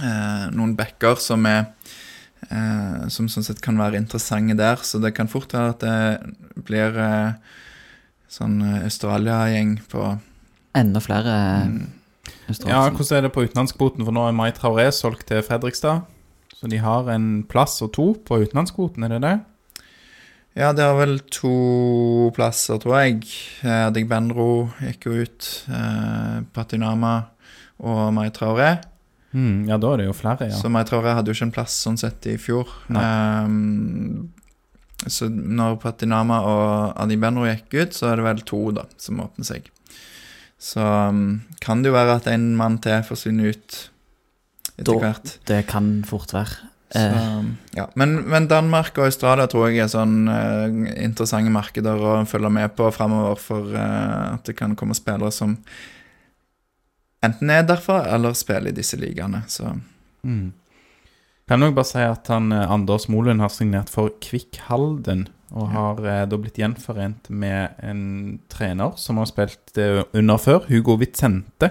eh, 0.00 0.46
noen 0.54 0.76
backer 0.78 1.18
som 1.20 1.44
er 1.50 1.66
eh, 2.50 3.08
Som 3.12 3.26
sånn 3.28 3.44
sett 3.44 3.60
kan 3.60 3.76
være 3.76 3.98
interessante 3.98 4.54
der, 4.56 4.76
så 4.86 5.00
det 5.02 5.12
kan 5.18 5.28
fort 5.28 5.52
være 5.52 5.74
at 5.74 5.80
det 5.80 6.64
blir 6.64 6.96
eh, 6.96 7.32
sånn 8.30 8.60
eh, 8.62 8.84
Australia-gjeng 8.86 9.80
på 9.90 10.06
Enda 10.76 11.00
flere 11.00 11.32
eh, 11.32 11.66
mm, 11.72 11.86
Ja. 12.66 12.84
Hvordan 12.90 13.16
er 13.18 13.26
det 13.26 13.32
på 13.34 13.46
utenlandskvoten? 13.46 14.04
For 14.06 14.14
nå 14.14 14.28
er 14.28 14.36
Mai 14.36 14.50
Traoré 14.54 14.90
solgt 14.94 15.26
til 15.30 15.42
Fredrikstad. 15.46 16.04
Så 16.56 16.68
de 16.72 16.78
har 16.80 17.08
en 17.12 17.44
plass 17.48 17.80
og 17.84 17.92
to 17.96 18.10
på 18.26 18.40
utenlandskvoten, 18.44 19.04
er 19.04 19.16
det 19.16 19.22
det? 19.24 19.36
Ja, 20.56 20.70
det 20.72 20.86
har 20.86 20.96
vel 20.96 21.18
to 21.28 22.30
plasser, 22.36 22.78
tror 22.80 22.96
jeg. 23.02 23.26
Eh, 23.60 23.82
Adegbenro 23.90 24.70
gikk 24.80 25.08
jo 25.08 25.18
ut. 25.26 25.48
Eh, 25.68 26.38
Patinama 26.56 27.16
og 27.84 28.14
Mai 28.16 28.30
Traoré. 28.32 28.78
Mm, 29.36 29.66
ja, 29.68 29.76
da 29.76 29.90
er 29.92 30.00
det 30.00 30.06
jo 30.08 30.16
flere, 30.16 30.48
ja. 30.48 30.56
Så 30.56 30.70
Mai 30.72 30.80
Traoré 30.88 31.12
hadde 31.12 31.28
jo 31.28 31.36
ikke 31.36 31.50
en 31.50 31.56
plass 31.58 31.76
sånn 31.84 32.00
sett 32.00 32.24
i 32.30 32.38
fjor. 32.40 32.70
Ehm, 32.88 34.30
så 35.04 35.28
når 35.28 35.76
Patinama 35.82 36.40
og 36.48 36.94
Adegbenro 37.04 37.44
gikk 37.50 37.76
ut, 37.76 37.98
så 37.98 38.14
er 38.14 38.16
det 38.16 38.24
vel 38.30 38.40
to 38.48 38.62
da, 38.78 38.86
som 38.96 39.20
åpner 39.26 39.44
seg. 39.50 39.68
Så 40.58 40.80
um, 40.80 41.42
kan 41.60 41.82
det 41.82 41.92
jo 41.92 41.96
være 41.96 42.16
at 42.20 42.30
en 42.32 42.54
mann 42.56 42.78
til 42.82 43.04
forsvinner 43.04 43.52
ut 43.52 43.76
etter 44.76 45.02
hvert. 45.02 45.36
Det 45.48 45.60
kan 45.68 46.00
fort 46.08 46.32
være. 46.36 46.72
Så, 46.86 47.02
Eh, 47.02 47.46
ja. 47.74 47.88
men, 47.98 48.12
men 48.30 48.44
Danmark 48.46 48.94
og 48.94 49.08
Australia 49.08 49.48
tror 49.50 49.72
jeg 49.72 49.82
er 49.82 49.88
sånn 49.90 50.28
uh, 50.30 50.70
interessante 51.02 51.50
markeder 51.50 51.98
å 51.98 52.12
følge 52.30 52.50
med 52.54 52.76
på 52.78 52.86
framover, 52.94 53.40
for 53.42 53.74
uh, 53.74 54.36
at 54.36 54.46
det 54.46 54.54
kan 54.54 54.76
komme 54.78 54.94
spillere 54.94 55.32
som 55.34 55.56
enten 57.26 57.50
er 57.50 57.66
derfra 57.66 58.04
eller 58.14 58.38
spiller 58.38 58.70
i 58.70 58.78
disse 58.78 58.98
ligaene. 59.02 59.42
Så 59.50 59.74
Mm. 60.26 60.52
Kan 61.46 61.62
jeg 61.62 61.76
bare 61.76 61.86
si 61.86 62.02
at 62.02 62.26
han, 62.32 62.50
Anders 62.50 63.06
Molund 63.12 63.42
har 63.44 63.52
signert 63.54 63.90
for 63.92 64.10
Kvikk 64.22 64.58
Halden, 64.66 65.28
og 65.54 65.68
har 65.70 66.00
eh, 66.02 66.22
da 66.26 66.38
blitt 66.40 66.58
gjenforent 66.58 67.28
med 67.30 67.76
en 67.86 68.38
trener 68.50 68.96
som 68.98 69.20
har 69.20 69.28
spilt 69.30 69.78
eh, 69.78 70.02
under 70.16 70.40
før, 70.42 70.64
Hugo 70.70 70.96
Vicente. 70.98 71.70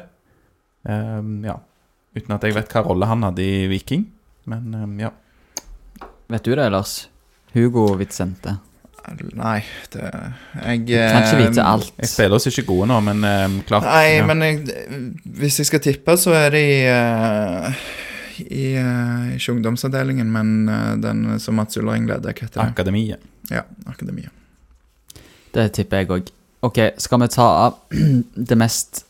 Eh, 0.88 1.32
ja. 1.48 1.58
Uten 2.16 2.38
at 2.38 2.46
jeg 2.48 2.56
vet 2.56 2.72
hva 2.72 2.86
rolle 2.86 3.10
han 3.10 3.26
hadde 3.28 3.44
i 3.44 3.66
Viking, 3.68 4.06
men 4.48 4.72
ehm, 4.78 4.96
ja. 5.04 5.12
vet 6.32 6.48
du 6.48 6.54
det, 6.56 6.70
Lars? 6.72 7.10
Hugo 7.56 7.90
Vicente. 8.00 8.56
nei, 9.38 9.60
det 9.94 10.02
Jeg 10.08 10.80
Kan 10.88 11.20
ikke 11.22 11.36
eh, 11.36 11.44
vite 11.44 11.68
alt. 11.68 11.92
Jeg 12.00 12.10
spiller 12.10 12.40
oss 12.40 12.48
ikke 12.50 12.66
gode 12.72 12.88
nå, 12.94 13.02
men 13.04 13.28
ehm, 13.28 13.60
klart 13.68 13.86
Nei, 13.86 14.16
ja. 14.16 14.26
men 14.32 14.42
jeg, 14.48 14.64
hvis 15.44 15.60
jeg 15.60 15.70
skal 15.74 15.84
tippe, 15.84 16.16
så 16.18 16.34
er 16.40 16.56
det 16.56 16.64
i 16.64 16.82
uh, 16.88 17.86
i, 18.40 18.66
uh, 18.80 19.36
ikke 19.36 19.54
ungdomsavdelingen, 19.54 20.32
men 20.32 20.70
uh, 20.72 20.96
den 21.00 21.40
som 21.40 21.56
Mats 21.60 21.78
Ullering 21.80 22.08
leder. 22.08 22.32
Hva 22.32 22.48
heter 22.48 22.62
det? 22.62 22.72
Akademiet. 22.72 23.32
Ja, 23.52 23.64
akademia. 23.88 24.30
Det 25.56 25.70
tipper 25.78 26.02
jeg 26.04 26.10
òg. 26.12 26.32
Ok, 26.66 26.80
skal 26.98 27.22
vi 27.22 27.28
ta 27.32 27.46
av 27.68 27.76
det 28.50 28.58
mest 28.58 29.04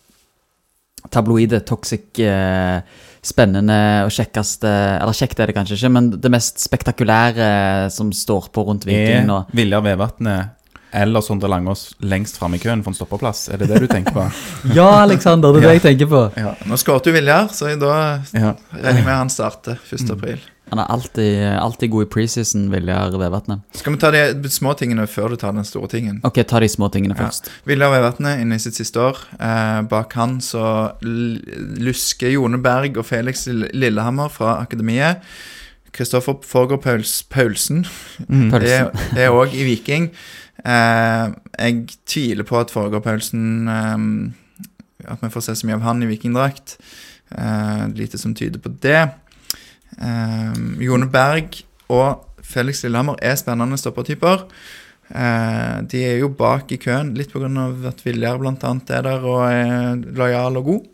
tabloide, 1.13 1.60
toxic, 1.65 2.19
eh, 2.19 2.82
spennende 3.26 3.78
og 4.06 4.12
kjekkeste 4.13 4.69
Eller 5.02 5.13
kjekt 5.17 5.39
er 5.41 5.50
det 5.50 5.56
kanskje 5.58 5.78
ikke, 5.80 5.89
men 5.93 6.10
det 6.21 6.30
mest 6.34 6.60
spektakulære 6.62 7.48
som 7.93 8.12
står 8.13 8.50
på 8.54 8.65
rundt 8.67 8.86
Viking 8.86 9.24
Er 9.24 9.26
nå. 9.30 9.39
Viljar 9.56 9.82
Vevatnet 9.86 10.52
eller 10.95 11.19
Sondre 11.26 11.50
Langås 11.52 11.89
lengst 12.08 12.38
fram 12.39 12.54
i 12.56 12.60
køen 12.62 12.80
for 12.86 12.93
en 12.93 12.95
stoppeplass? 12.95 13.50
Er 13.52 13.60
det 13.60 13.67
det 13.67 13.82
du 13.84 13.88
tenker 13.91 14.13
på? 14.15 14.21
Ja, 14.78 14.86
Aleksander, 15.02 15.52
det 15.52 15.60
er 15.60 15.65
det 15.67 15.74
jeg 15.74 15.84
tenker 15.84 16.08
på. 16.08 16.21
Ja, 16.39 16.54
Nå 16.69 16.78
skåret 16.80 17.10
jo 17.10 17.12
Viljar, 17.17 17.50
så 17.52 17.74
da 17.82 17.89
Ja. 18.32 18.54
regner 18.71 19.02
jeg 19.02 19.04
med 19.10 19.12
han 19.17 19.32
starter 19.34 19.82
1. 19.91 20.06
april. 20.15 20.39
Han 20.71 20.80
er 20.82 20.88
alltid, 20.89 21.36
alltid 21.62 21.91
god 21.93 22.06
i 22.08 22.10
preseason, 22.10 22.63
Viljar 22.73 23.13
Vevatnet. 23.21 23.62
Skal 23.78 23.93
vi 23.93 23.99
ta 24.01 24.10
de 24.12 24.49
små 24.49 24.73
tingene 24.78 25.06
før 25.08 25.30
du 25.30 25.36
tar 25.38 25.51
den 25.54 25.63
store 25.67 25.88
tingen? 25.91 26.19
Ok, 26.25 26.39
ta 26.49 26.60
de 26.60 26.67
små 26.67 26.89
tingene 26.91 27.13
Ja. 27.15 27.28
først. 27.28 27.51
Viljar 27.69 27.91
Vevatnet 27.93 28.41
inne 28.41 28.56
i 28.56 28.63
sitt 28.63 28.73
siste 28.75 28.97
år. 28.99 29.17
Eh, 29.39 29.82
bak 29.84 30.13
han 30.17 30.39
så 30.41 30.91
lusker 31.01 32.32
Jone 32.34 32.58
Berg 32.62 32.97
og 32.97 33.06
Felix 33.06 33.45
Lillehammer 33.47 34.30
fra 34.34 34.56
Akademiet. 34.63 35.21
Kristoffer 35.95 36.41
Forger 36.43 36.78
Pauls, 36.78 37.23
Paulsen 37.23 37.86
Mm. 38.28 38.49
Pølsen. 38.51 38.89
er 39.17 39.30
òg 39.32 39.54
i 39.54 39.63
Viking. 39.63 40.10
Eh, 40.65 41.32
jeg 41.60 41.88
tviler 42.08 42.43
på 42.43 42.60
at 42.60 42.71
Forger 42.71 42.99
Paulsen 42.99 43.67
eh, 43.69 44.32
At 45.12 45.19
vi 45.21 45.30
får 45.30 45.41
se 45.43 45.51
så 45.56 45.67
mye 45.67 45.75
av 45.75 45.82
han 45.82 46.01
i 46.01 46.08
vikingdrakt. 46.08 46.78
Eh, 47.38 47.88
lite 47.93 48.17
som 48.17 48.34
tyder 48.34 48.58
på 48.60 48.71
det. 48.82 49.12
Eh, 50.01 50.55
Jone 50.86 51.08
Berg 51.12 51.62
og 51.93 52.25
Felix 52.45 52.84
Lillehammer 52.84 53.19
er 53.23 53.38
spennende 53.39 53.79
stoppertyper. 53.79 54.45
Eh, 55.10 55.81
de 55.86 56.01
er 56.01 56.19
jo 56.21 56.31
bak 56.34 56.71
i 56.73 56.79
køen, 56.81 57.13
litt 57.17 57.34
pga. 57.34 57.49
at 57.89 58.05
Viljar 58.05 58.39
bl.a. 58.41 58.55
er 58.55 59.05
der 59.05 59.25
og 59.25 59.43
er 59.49 60.01
lojal 60.17 60.58
og 60.62 60.71
god. 60.71 60.88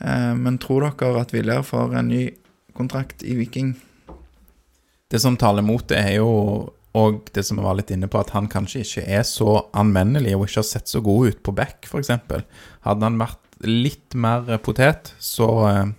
Eh, 0.00 0.34
men 0.38 0.58
tror 0.58 0.88
dere 0.88 1.22
at 1.22 1.34
Viljar 1.34 1.66
får 1.66 1.94
en 1.98 2.08
ny 2.08 2.24
kontrakt 2.74 3.22
i 3.22 3.36
Viking? 3.38 3.76
Det 5.08 5.20
som 5.20 5.36
taler 5.36 5.64
mot 5.64 5.86
det, 5.88 5.98
er 5.98 6.18
jo 6.18 6.74
og 6.98 7.28
det 7.36 7.44
som 7.46 7.58
jeg 7.60 7.66
var 7.66 7.76
litt 7.78 7.90
inne 7.94 8.08
på, 8.10 8.18
at 8.20 8.32
han 8.34 8.48
kanskje 8.50 8.82
ikke 8.82 9.04
er 9.18 9.24
så 9.28 9.60
anvendelig 9.76 10.34
og 10.34 10.46
ikke 10.46 10.62
har 10.62 10.66
sett 10.66 10.90
så 10.90 11.02
god 11.04 11.34
ut 11.34 11.42
på 11.44 11.54
back, 11.54 11.86
f.eks. 11.86 12.10
Hadde 12.86 13.06
han 13.06 13.20
vært 13.20 13.58
litt 13.66 14.16
mer 14.18 14.48
potet, 14.64 15.12
så 15.22 15.48
eh, 15.68 15.90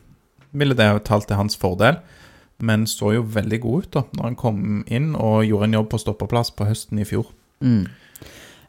ville 0.59 0.77
det 0.77 0.89
talt 1.07 1.29
til 1.29 1.39
hans 1.39 1.55
fordel. 1.59 1.99
Men 2.59 2.85
så 2.91 3.13
jo 3.15 3.21
veldig 3.23 3.59
god 3.63 3.83
ut 3.85 3.91
da 3.95 4.01
når 4.17 4.23
han 4.25 4.35
kom 4.39 4.61
inn 4.91 5.13
og 5.15 5.45
gjorde 5.47 5.69
en 5.69 5.77
jobb 5.79 5.89
på 5.93 5.99
stoppeplass 6.03 6.51
på 6.51 6.67
høsten 6.67 6.99
i 6.99 7.05
fjor. 7.07 7.29
Mm. 7.63 7.85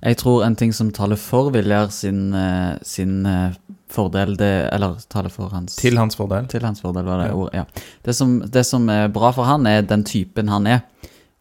Jeg 0.00 0.16
tror 0.16 0.44
en 0.46 0.56
ting 0.56 0.72
som 0.72 0.88
taler 0.96 1.18
for 1.20 1.50
Viljar 1.52 1.90
sin, 1.92 2.32
eh, 2.32 2.78
sin 2.86 3.26
eh, 3.26 3.52
fordel, 3.92 4.36
det 4.38 4.70
Eller 4.72 4.94
taler 5.12 5.28
for 5.34 5.50
hans 5.52 5.74
Til 5.76 5.98
hans 5.98 6.16
fordel. 6.16 6.46
Til 6.48 6.62
hans 6.64 6.80
fordel, 6.80 7.04
var 7.04 7.18
det 7.20 7.26
Ja. 7.28 7.34
ordet. 7.36 7.54
Ja. 7.54 7.64
Det, 8.06 8.14
som, 8.16 8.38
det 8.40 8.64
som 8.66 8.88
er 8.88 9.08
bra 9.12 9.32
for 9.36 9.44
han, 9.44 9.66
er 9.66 9.82
den 9.82 10.04
typen 10.04 10.48
han 10.48 10.66
er. 10.66 10.80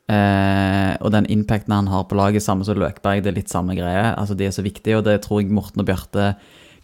Eh, 0.09 0.97
og 1.05 1.11
den 1.13 1.27
impacten 1.29 1.71
han 1.71 1.87
har 1.87 2.03
på 2.09 2.17
laget, 2.17 2.41
samme 2.43 2.65
som 2.65 2.75
Løkberg, 2.81 3.21
det 3.23 3.29
er 3.31 3.37
litt 3.37 3.49
samme 3.53 3.75
greie. 3.77 4.09
Altså 4.17 4.35
De 4.35 4.47
er 4.47 4.51
så 4.55 4.65
viktige, 4.65 4.97
og 4.97 5.05
det 5.05 5.21
tror 5.21 5.41
jeg 5.43 5.51
Morten 5.53 5.79
og 5.83 5.85
Bjarte 5.85 6.35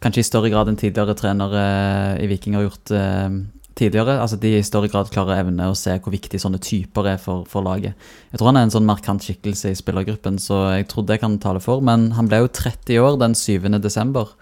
kanskje 0.04 0.21
i 0.21 0.28
større 0.28 0.51
grad 0.54 0.69
enn 0.69 0.78
tidligere 0.78 1.15
trenere 1.17 2.19
i 2.21 2.28
Viking 2.30 2.54
har 2.56 2.67
gjort 2.67 2.91
eh, 2.93 3.30
tidligere. 3.76 4.18
Altså 4.22 4.40
De 4.40 4.56
i 4.58 4.64
større 4.64 4.90
grad 4.92 5.12
klarer 5.14 5.44
evne 5.44 5.70
å 5.70 5.78
se 5.78 5.98
hvor 6.00 6.14
viktig 6.14 6.40
sånne 6.42 6.62
typer 6.64 7.12
er 7.14 7.22
for, 7.22 7.46
for 7.50 7.66
laget. 7.66 7.96
Jeg 8.32 8.40
tror 8.40 8.52
han 8.52 8.60
er 8.60 8.68
en 8.68 8.74
sånn 8.74 8.88
markant 8.88 9.24
skikkelse 9.24 9.72
i 9.72 9.78
spillergruppen, 9.78 10.40
så 10.42 10.62
jeg 10.78 10.90
tror 10.92 11.08
det 11.10 11.20
kan 11.24 11.38
tale 11.44 11.62
for. 11.64 11.84
Men 11.86 12.12
han 12.18 12.32
ble 12.32 12.44
jo 12.44 12.52
30 12.52 13.02
år 13.04 13.20
den 13.22 13.36
7. 13.36 13.68
desember 13.84 14.36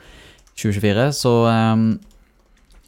2024, 0.54 1.08
så 1.18 1.32
um, 1.50 1.88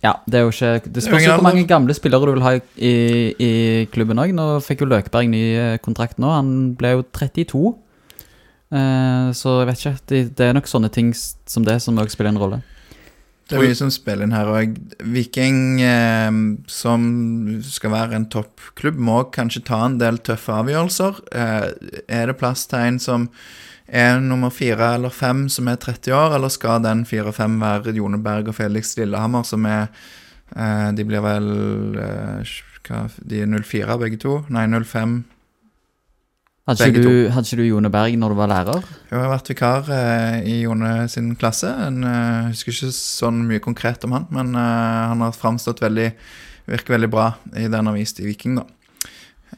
ja, 0.06 0.12
det 0.30 0.38
er 0.38 0.44
jo 0.46 0.52
ikke 0.54 0.92
Det 0.94 1.02
spørs 1.02 1.24
jo 1.26 1.32
hvor 1.34 1.48
mange 1.48 1.64
gamle 1.66 1.94
spillere 1.98 2.28
du 2.30 2.36
vil 2.36 2.46
ha 2.46 2.52
i, 2.60 2.94
i 3.42 3.52
klubben 3.94 4.22
òg. 4.22 4.36
Nå 4.38 4.60
fikk 4.62 4.84
jo 4.84 4.92
Løkberg 4.92 5.32
ny 5.32 5.42
eh, 5.58 5.80
kontrakt 5.82 6.22
nå. 6.22 6.30
Han 6.30 6.52
ble 6.78 6.94
jo 6.98 7.08
32. 7.10 7.74
Uh, 8.76 9.32
så 9.34 9.60
jeg 9.64 9.70
vet 9.72 9.82
ikke. 9.82 9.96
Det, 10.12 10.22
det 10.38 10.50
er 10.50 10.58
nok 10.58 10.70
sånne 10.70 10.92
ting 10.94 11.10
som 11.16 11.66
det 11.66 11.80
som 11.82 11.98
òg 12.02 12.14
spiller 12.14 12.36
en 12.36 12.42
rolle. 12.44 12.62
Det 13.46 13.60
er 13.60 13.62
mye 13.62 13.78
som 13.78 13.92
spiller 13.94 14.26
inn 14.26 14.34
her. 14.34 14.50
òg. 14.50 14.78
Viking, 15.06 15.82
eh, 15.82 16.32
som 16.68 17.62
skal 17.62 17.94
være 17.94 18.18
en 18.18 18.26
toppklubb, 18.26 18.98
må 18.98 19.20
kanskje 19.32 19.66
ta 19.68 19.86
en 19.86 20.00
del 20.02 20.18
tøffe 20.18 20.50
avgjørelser. 20.50 21.22
Eh, 21.32 21.70
er 22.10 22.26
det 22.26 22.38
plass 22.40 22.66
til 22.66 22.80
en 22.80 23.00
som 23.00 23.30
er 23.88 24.20
nummer 24.20 24.50
fire 24.50 24.96
eller 24.96 25.14
fem, 25.14 25.48
som 25.50 25.68
er 25.68 25.78
30 25.78 26.12
år, 26.12 26.36
eller 26.36 26.50
skal 26.50 26.82
den 26.82 27.06
fire 27.06 27.30
og 27.30 27.36
fem 27.36 27.60
være 27.62 27.94
Jone 27.94 28.18
Berg 28.18 28.50
og 28.50 28.56
Felix 28.58 28.96
Lillehammer, 28.98 29.46
som 29.46 29.66
er 29.66 29.88
eh, 30.56 30.92
De 30.92 31.06
blir 31.06 31.22
vel 31.22 32.00
eh, 32.02 32.56
hva, 32.88 33.06
De 33.22 33.42
er 33.42 33.46
04 33.46 34.00
begge 34.02 34.18
to? 34.18 34.40
Nei, 34.50 34.66
05. 34.66 35.24
Hadde 36.66 36.88
ikke, 36.90 37.02
du, 37.06 37.28
hadde 37.30 37.46
ikke 37.46 37.62
du 37.62 37.68
Jone 37.68 37.92
Berg 37.94 38.16
når 38.18 38.34
du 38.34 38.40
var 38.40 38.50
lærer? 38.50 38.86
Jeg 39.12 39.20
har 39.22 39.30
vært 39.30 39.52
vikar 39.52 39.92
eh, 39.94 40.38
i 40.50 40.56
Jone 40.64 40.94
sin 41.14 41.36
klasse. 41.38 41.70
En, 41.70 42.00
eh, 42.10 42.48
husker 42.50 42.74
ikke 42.74 42.90
sånn 42.96 43.44
mye 43.46 43.62
konkret 43.62 44.08
om 44.08 44.16
han, 44.18 44.26
men 44.34 44.56
eh, 44.58 45.04
han 45.12 45.22
har 45.22 45.38
framstått 45.38 45.84
veldig 45.86 46.10
Virker 46.66 46.96
veldig 46.96 47.10
bra 47.14 47.28
i 47.54 47.68
det 47.70 47.78
han 47.78 47.86
har 47.86 47.94
vist 47.94 48.20
i 48.20 48.26
Viking, 48.26 48.56
da. 48.58 48.64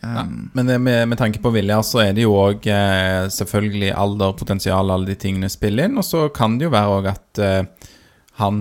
Um, 0.02 0.50
Men 0.54 0.68
det, 0.68 0.76
med, 0.84 1.08
med 1.08 1.18
tanke 1.18 1.40
på 1.40 1.50
Vilja, 1.56 1.80
så 1.84 2.02
er 2.04 2.14
det 2.14 2.26
jo 2.26 2.34
òg 2.36 2.68
eh, 2.68 3.28
selvfølgelig 3.32 3.94
alder, 3.96 4.34
potensial, 4.38 4.92
alle 4.92 5.08
de 5.08 5.16
tingene 5.16 5.50
spiller 5.50 5.88
inn. 5.88 5.98
Og 5.98 6.06
så 6.06 6.28
kan 6.36 6.58
det 6.60 6.68
jo 6.68 6.74
være 6.76 6.98
òg 6.98 7.08
at 7.14 7.42
eh, 7.42 7.88
han, 8.42 8.60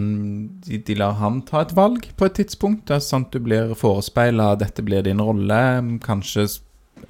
de, 0.64 0.78
de 0.78 0.96
lar 0.96 1.18
han 1.18 1.42
ta 1.48 1.64
et 1.66 1.74
valg 1.76 2.06
på 2.16 2.28
et 2.28 2.38
tidspunkt. 2.38 2.86
Det 2.88 3.00
er 3.00 3.04
sant 3.04 3.34
du 3.34 3.42
blir 3.42 3.74
forespeila 3.76 4.52
dette 4.60 4.86
blir 4.86 5.02
din 5.04 5.20
rolle. 5.20 5.58
Kanskje 6.06 6.46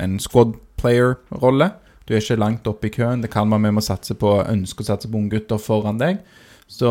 en 0.02 0.16
squad 0.22 0.56
player-rolle. 0.80 1.70
Du 2.06 2.14
er 2.14 2.22
ikke 2.22 2.38
langt 2.38 2.68
oppe 2.70 2.88
i 2.88 2.94
køen. 2.94 3.22
Det 3.24 3.32
kan 3.32 3.50
være 3.50 3.66
vi 3.66 3.76
må 3.78 3.84
satse 3.84 4.14
på 4.18 4.36
ønske 4.44 4.84
å 4.84 4.90
satse 4.92 5.10
på 5.10 5.18
unggutter 5.18 5.58
foran 5.62 5.98
deg. 5.98 6.20
Så 6.70 6.90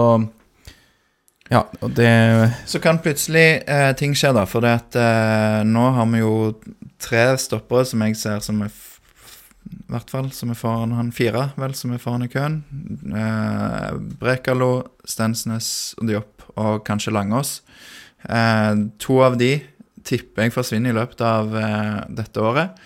ja, 1.52 1.62
og 1.84 1.94
det 1.94 2.10
Så 2.66 2.82
kan 2.82 3.00
plutselig 3.00 3.62
eh, 3.70 3.92
ting 3.98 4.16
skje, 4.18 4.34
da. 4.34 4.46
For 4.50 4.66
det 4.66 4.74
at 4.80 4.98
eh, 4.98 5.62
nå 5.68 5.92
har 5.94 6.10
vi 6.10 6.24
jo 6.24 6.56
tre 7.02 7.28
stoppere 7.38 7.86
som 7.86 8.02
jeg 8.02 8.18
ser 8.18 8.42
som 8.42 8.64
er 8.66 8.74
I 8.74 9.94
hvert 9.94 10.10
fall 10.10 10.32
som 10.34 10.50
er 10.50 10.58
foran 10.58 10.96
han 10.98 11.14
fire, 11.14 11.52
vel, 11.58 11.76
som 11.78 11.94
er 11.94 12.02
foran 12.02 12.26
i 12.26 12.32
køen. 12.32 12.60
Eh, 13.14 13.94
Brekalo, 14.22 14.72
Stensnes 15.06 15.70
og 16.02 16.10
Diop, 16.10 16.50
og 16.58 16.84
kanskje 16.88 17.14
Langås. 17.14 17.60
Eh, 18.26 18.74
to 19.02 19.22
av 19.26 19.38
de 19.38 19.60
tipper 20.06 20.46
jeg 20.46 20.54
forsvinner 20.54 20.94
i 20.94 20.98
løpet 20.98 21.22
av 21.26 21.56
eh, 21.58 22.00
dette 22.18 22.42
året. 22.42 22.78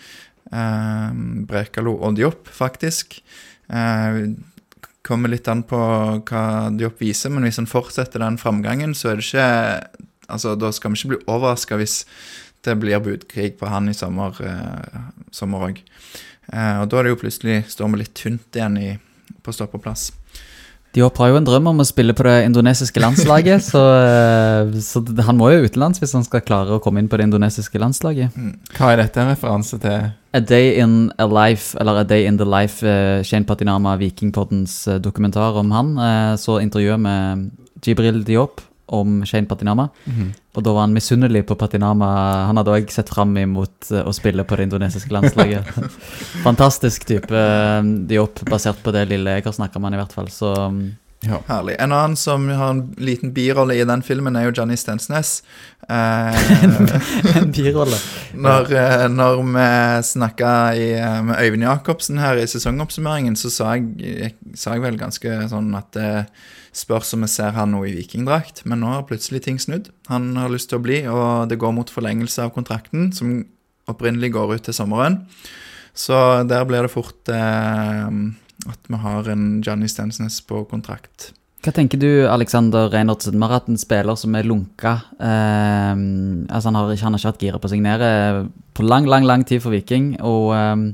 Eh, 0.49 1.09
Brekalo 1.49 1.95
og 1.99 2.17
Diop, 2.17 2.49
faktisk. 2.49 3.19
Eh, 3.69 4.21
kommer 5.05 5.31
litt 5.31 5.47
an 5.49 5.63
på 5.67 5.79
hva 6.29 6.43
Diop 6.75 7.01
viser, 7.01 7.33
men 7.33 7.45
hvis 7.47 7.62
han 7.62 7.69
fortsetter 7.69 8.21
den 8.21 8.39
framgangen, 8.41 8.95
så 8.97 9.13
er 9.13 9.19
det 9.19 9.27
ikke 9.29 10.05
Altså, 10.29 10.51
da 10.53 10.69
skal 10.69 10.91
vi 10.93 10.99
ikke 10.99 11.09
bli 11.09 11.17
overraska 11.25 11.73
hvis 11.79 12.03
det 12.62 12.75
blir 12.77 12.99
budkrig 13.01 13.55
på 13.57 13.65
han 13.65 13.89
i 13.89 13.95
sommer 13.97 14.35
òg. 14.38 15.79
Eh, 16.53 16.75
og 16.83 16.85
da 16.85 16.99
er 16.99 17.07
det 17.07 17.13
jo 17.15 17.21
plutselig 17.23 17.63
står 17.73 17.89
vi 17.89 18.01
litt 18.03 18.13
tynt 18.13 18.59
igjen 18.59 18.77
i, 18.77 18.91
på 19.41 19.55
stoppeplass. 19.55 20.12
Diop 20.95 21.19
har 21.21 21.30
jo 21.30 21.38
en 21.38 21.45
drøm 21.45 21.67
om 21.69 21.82
å 21.84 21.86
spille 21.86 22.15
på 22.17 22.25
det 22.25 22.47
indonesiske 22.47 23.02
landslaget, 23.04 23.62
så, 23.71 23.82
eh, 24.02 24.71
så 24.82 25.04
han 25.28 25.38
må 25.38 25.52
jo 25.54 25.67
utenlands 25.67 26.02
hvis 26.02 26.15
han 26.17 26.25
skal 26.25 26.41
klare 26.41 26.78
å 26.78 26.82
komme 26.82 27.04
inn 27.04 27.10
på 27.12 27.19
det 27.19 27.28
indonesiske 27.30 27.82
landslaget. 27.82 28.34
Hva 28.73 28.93
er 28.93 29.04
dette 29.04 29.21
en 29.21 29.30
referanse 29.30 29.78
til? 29.84 30.10
A 30.34 30.41
Day 30.41 30.80
in 30.82 31.12
a 31.17 31.28
Life, 31.30 31.78
eller 31.80 32.02
A 32.02 32.04
Day 32.04 32.25
in 32.25 32.38
the 32.38 32.45
Life, 32.45 32.82
eh, 32.86 33.21
Shane 33.21 33.45
Patinama, 33.45 33.97
Vikingpoddens 34.02 34.88
eh, 34.88 34.97
dokumentar 34.97 35.58
om 35.62 35.71
han, 35.78 35.93
så 36.41 36.58
intervjuet 36.62 36.99
med 36.99 37.49
Jibril 37.86 38.23
Diop 38.25 38.62
om 38.88 39.21
Shane 39.25 39.45
Patinama, 39.45 39.91
og 40.60 40.65
da 40.65 40.76
var 40.76 40.88
han 40.88 40.95
misunnelig 40.95 41.45
på 41.48 41.58
Patinama. 41.60 42.10
Han 42.50 42.60
hadde 42.60 42.76
òg 42.76 42.91
sett 42.93 43.12
fram 43.12 43.36
imot 43.39 43.91
eh, 43.93 44.04
å 44.04 44.15
spille 44.15 44.45
på 44.45 44.60
det 44.60 44.69
indonesiske 44.69 45.13
landslaget. 45.15 45.76
Fantastisk 46.48 47.08
type 47.10 47.43
jobb, 48.12 48.43
basert 48.50 48.82
på 48.84 48.95
det 48.95 49.08
lille 49.10 49.39
jeg 49.39 49.48
har 49.48 49.56
snakka 49.56 49.80
med 49.80 49.91
han 49.91 50.00
i 50.00 50.04
hvert 50.04 50.17
fall, 50.17 50.34
så 50.34 50.56
ja. 51.19 51.41
Herlig. 51.48 51.76
En 51.80 51.91
annen 51.91 52.15
som 52.15 52.45
har 52.48 52.69
en 52.69 52.93
liten 52.98 53.34
birolle 53.36 53.76
i 53.76 53.84
den 53.84 54.02
filmen, 54.04 54.38
er 54.39 54.48
jo 54.48 54.54
Johnny 54.62 54.78
Stensnes. 54.80 55.41
Eh, 55.89 56.54
en 57.41 57.52
birolle. 57.52 58.00
Når, 58.39 58.72
eh, 58.72 59.08
når 59.12 59.41
vi 59.43 59.65
snakka 60.08 60.54
eh, 60.80 61.17
med 61.28 61.41
Øyvind 61.43 61.67
Jacobsen 61.67 62.22
her 62.24 62.39
i 62.39 62.48
sesongoppsummeringen, 62.48 63.36
så 63.36 63.52
sa 63.52 63.74
jeg, 63.76 63.91
jeg, 64.00 64.38
sa 64.56 64.78
jeg 64.78 64.86
vel 64.86 65.00
ganske 65.02 65.41
sånn 65.52 65.76
at 65.76 65.91
det 65.98 66.13
spørs 66.75 67.13
om 67.15 67.25
vi 67.25 67.32
ser 67.32 67.55
han 67.55 67.73
nå 67.73 67.84
i 67.88 67.95
vikingdrakt. 67.97 68.63
Men 68.69 68.84
nå 68.84 68.91
har 68.93 69.08
plutselig 69.10 69.43
ting 69.45 69.60
snudd. 69.62 69.89
Han 70.10 70.32
har 70.39 70.51
lyst 70.53 70.71
til 70.71 70.79
å 70.79 70.86
bli, 70.86 71.01
og 71.10 71.49
det 71.49 71.60
går 71.62 71.73
mot 71.75 71.89
forlengelse 71.89 72.45
av 72.45 72.53
kontrakten, 72.55 73.10
som 73.15 73.41
opprinnelig 73.89 74.34
går 74.36 74.55
ut 74.55 74.69
til 74.69 74.77
sommeren. 74.77 75.23
Så 75.97 76.15
der 76.47 76.67
blir 76.69 76.86
det 76.86 76.93
fort 76.93 77.32
eh, 77.34 78.08
at 78.69 78.88
vi 78.88 79.01
har 79.03 79.29
en 79.34 79.60
Johnny 79.65 79.89
Stensnes 79.89 80.39
på 80.45 80.63
kontrakt. 80.69 81.32
Hva 81.60 81.73
tenker 81.75 81.99
du, 81.99 82.23
Alexander 82.32 82.88
Reinertsen? 82.88 83.36
Vi 83.36 83.43
har 83.43 83.58
hatt 83.58 83.67
en 83.67 83.79
spiller 83.79 84.15
som 84.15 84.36
er 84.38 84.47
lunka. 84.47 84.93
Eh, 85.19 85.95
altså 86.47 86.69
han, 86.69 86.77
har 86.79 86.93
han 86.93 87.15
har 87.15 87.19
ikke 87.19 87.34
hatt 87.34 87.43
giret 87.43 87.63
på 87.63 87.67
å 87.67 87.73
signere 87.73 88.12
på 88.77 88.86
lang, 88.88 89.10
lang 89.10 89.27
lang 89.27 89.43
tid 89.43 89.63
for 89.65 89.75
Viking. 89.75 90.13
Og 90.23 90.53
eh, 90.55 90.86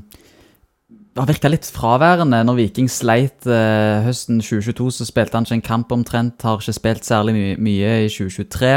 har 1.22 1.28
virka 1.30 1.50
litt 1.50 1.66
fraværende 1.72 2.42
når 2.44 2.58
Viking 2.60 2.88
sleit 2.92 3.46
eh, 3.48 4.04
høsten 4.04 4.40
2022. 4.42 4.88
Så 4.98 5.08
spilte 5.08 5.38
han 5.38 5.46
ikke 5.48 5.58
en 5.58 5.68
kamp 5.68 5.92
omtrent, 5.96 6.44
har 6.44 6.60
ikke 6.60 6.76
spilt 6.76 7.08
særlig 7.08 7.36
my 7.36 7.44
mye 7.68 7.92
i 8.04 8.08
2023. 8.12 8.72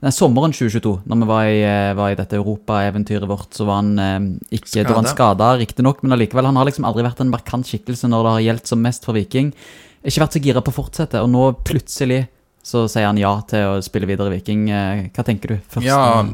Nei, 0.00 0.12
sommeren 0.16 0.54
2022, 0.56 0.94
når 1.10 1.18
vi 1.20 1.26
var 1.28 1.48
i, 1.50 1.60
eh, 1.66 1.92
var 1.98 2.14
i 2.14 2.16
dette 2.16 2.38
europaeventyret 2.38 3.28
vårt, 3.28 3.50
så 3.52 3.66
var 3.68 3.82
han 3.82 3.90
eh, 4.00 4.18
ikke 4.56 4.84
Da 4.86 4.94
var 4.94 5.02
han 5.02 5.10
skada, 5.12 5.50
riktignok, 5.60 6.00
men 6.02 6.16
allikevel. 6.16 6.48
Han 6.48 6.56
har 6.56 6.70
liksom 6.70 6.86
aldri 6.88 7.04
vært 7.04 7.20
en 7.20 7.32
markant 7.32 7.68
skikkelse 7.68 8.08
når 8.08 8.24
det 8.24 8.34
har 8.36 8.46
gjeldt 8.48 8.72
som 8.72 8.80
mest 8.80 9.04
for 9.04 9.18
Viking. 9.18 9.52
Ikke 10.00 10.22
vært 10.24 10.38
så 10.38 10.40
gira 10.40 10.64
på 10.64 10.72
å 10.72 10.78
fortsette, 10.78 11.20
og 11.20 11.28
nå 11.28 11.50
plutselig 11.68 12.22
så 12.64 12.86
sier 12.88 13.08
han 13.08 13.20
ja 13.20 13.32
til 13.48 13.66
å 13.66 13.84
spille 13.84 14.08
videre 14.08 14.32
i 14.32 14.38
Viking. 14.38 14.68
Eh, 14.72 15.06
Hva 15.12 15.24
tenker 15.26 15.52
du? 15.52 15.60
Først? 15.68 15.84
Ja, 15.84 16.24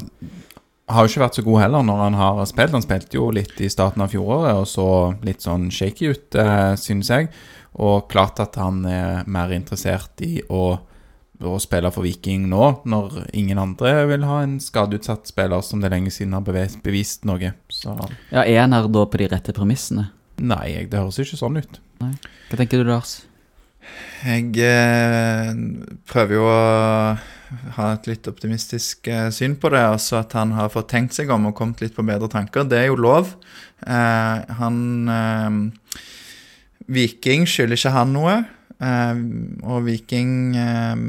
har 0.87 1.03
jo 1.03 1.11
ikke 1.11 1.23
vært 1.25 1.37
så 1.39 1.43
god 1.43 1.61
heller 1.65 1.83
når 1.83 2.01
han 2.05 2.17
har 2.17 2.41
spilt. 2.47 2.71
Han 2.75 2.83
spilte 2.85 3.17
jo 3.19 3.29
litt 3.35 3.59
i 3.59 3.69
starten 3.71 4.01
av 4.05 4.11
fjoråret 4.13 4.55
og 4.61 4.67
så 4.71 4.85
litt 5.27 5.43
sånn 5.43 5.69
shaky 5.73 6.11
ut, 6.13 6.35
eh, 6.39 6.75
synes 6.79 7.09
jeg. 7.11 7.29
Og 7.77 8.07
klart 8.09 8.39
at 8.39 8.55
han 8.55 8.85
er 8.89 9.27
mer 9.29 9.51
interessert 9.53 10.23
i 10.25 10.39
å, 10.49 10.79
å 11.43 11.57
spille 11.61 11.91
for 11.93 12.07
Viking 12.07 12.47
nå, 12.49 12.69
når 12.89 13.27
ingen 13.37 13.59
andre 13.61 14.07
vil 14.09 14.23
ha 14.25 14.39
en 14.45 14.55
skadeutsatt 14.63 15.27
spiller 15.29 15.61
som 15.61 15.83
det 15.83 15.91
er 15.91 15.97
lenge 15.99 16.09
siden 16.15 16.33
har 16.33 16.41
bevist, 16.47 16.79
bevist 16.81 17.27
noe. 17.29 17.51
Så 17.69 17.93
Ja, 18.31 18.41
Er 18.47 18.61
han 18.63 18.73
her 18.73 18.87
da 18.87 19.05
på 19.05 19.17
de 19.21 19.27
rette 19.27 19.53
premissene? 19.53 20.09
nei, 20.39 20.85
det 20.85 20.97
høres 20.99 21.17
ikke 21.19 21.37
sånn 21.37 21.57
ut. 21.57 21.79
Hva 21.99 22.57
tenker 22.57 22.77
du, 22.77 22.85
Lars? 22.85 23.23
Jeg 24.25 24.53
eh, 24.65 25.51
prøver 26.09 26.39
jo 26.39 26.45
å 26.49 26.61
ha 27.77 27.87
et 27.93 28.07
litt 28.09 28.27
optimistisk 28.29 29.07
eh, 29.11 29.29
syn 29.33 29.55
på 29.59 29.71
det. 29.73 29.83
Altså 29.93 30.19
at 30.21 30.33
han 30.37 30.55
har 30.57 30.71
fått 30.73 30.89
tenkt 30.93 31.17
seg 31.17 31.31
om 31.33 31.49
og 31.49 31.55
kommet 31.57 31.83
litt 31.83 31.95
på 31.95 32.05
bedre 32.07 32.29
tanker. 32.31 32.67
Det 32.67 32.81
er 32.81 32.89
jo 32.89 32.99
lov. 32.99 33.35
Eh, 33.85 34.55
han 34.59 34.79
eh, 35.13 35.59
Viking 36.97 37.45
skylder 37.49 37.79
ikke 37.79 37.93
han 37.95 38.15
noe. 38.15 38.39
Eh, 38.81 39.21
og 39.67 39.85
Viking 39.87 40.33
eh, 40.57 41.05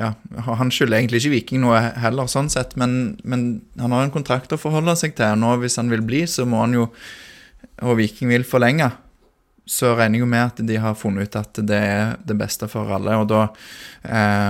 Ja, 0.00 0.14
han 0.58 0.72
skylder 0.74 0.98
egentlig 0.98 1.22
ikke 1.22 1.34
Viking 1.36 1.62
noe 1.62 1.78
heller, 2.02 2.26
sånn 2.30 2.50
sett, 2.50 2.74
men, 2.80 3.20
men 3.22 3.62
han 3.78 3.94
har 3.94 4.02
en 4.02 4.14
kontrakt 4.14 4.50
å 4.50 4.58
forholde 4.58 4.96
seg 4.98 5.14
til. 5.18 5.38
Nå, 5.38 5.54
hvis 5.62 5.78
han 5.78 5.92
vil 5.92 6.02
bli, 6.02 6.24
så 6.26 6.46
må 6.48 6.64
han 6.64 6.74
jo 6.74 6.88
Og 7.86 7.96
Viking 8.00 8.28
vil 8.28 8.44
forlenge 8.44 8.90
så 9.70 9.92
regner 9.94 10.18
jeg 10.18 10.24
jo 10.24 10.28
med 10.32 10.40
at 10.48 10.60
de 10.66 10.76
har 10.82 10.96
funnet 10.98 11.28
ut 11.28 11.36
at 11.38 11.60
det 11.62 11.76
er 11.78 12.16
det 12.26 12.34
beste 12.40 12.66
for 12.70 12.90
alle. 12.90 13.14
Og 13.22 13.28
da 13.30 13.44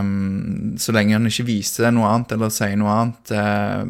um, 0.00 0.78
Så 0.80 0.94
lenge 0.96 1.12
han 1.18 1.28
ikke 1.28 1.44
viser 1.50 1.92
noe 1.92 2.08
annet 2.08 2.32
eller 2.36 2.52
sier 2.54 2.78
noe 2.80 2.94
annet 3.02 3.32
uh, 3.36 3.82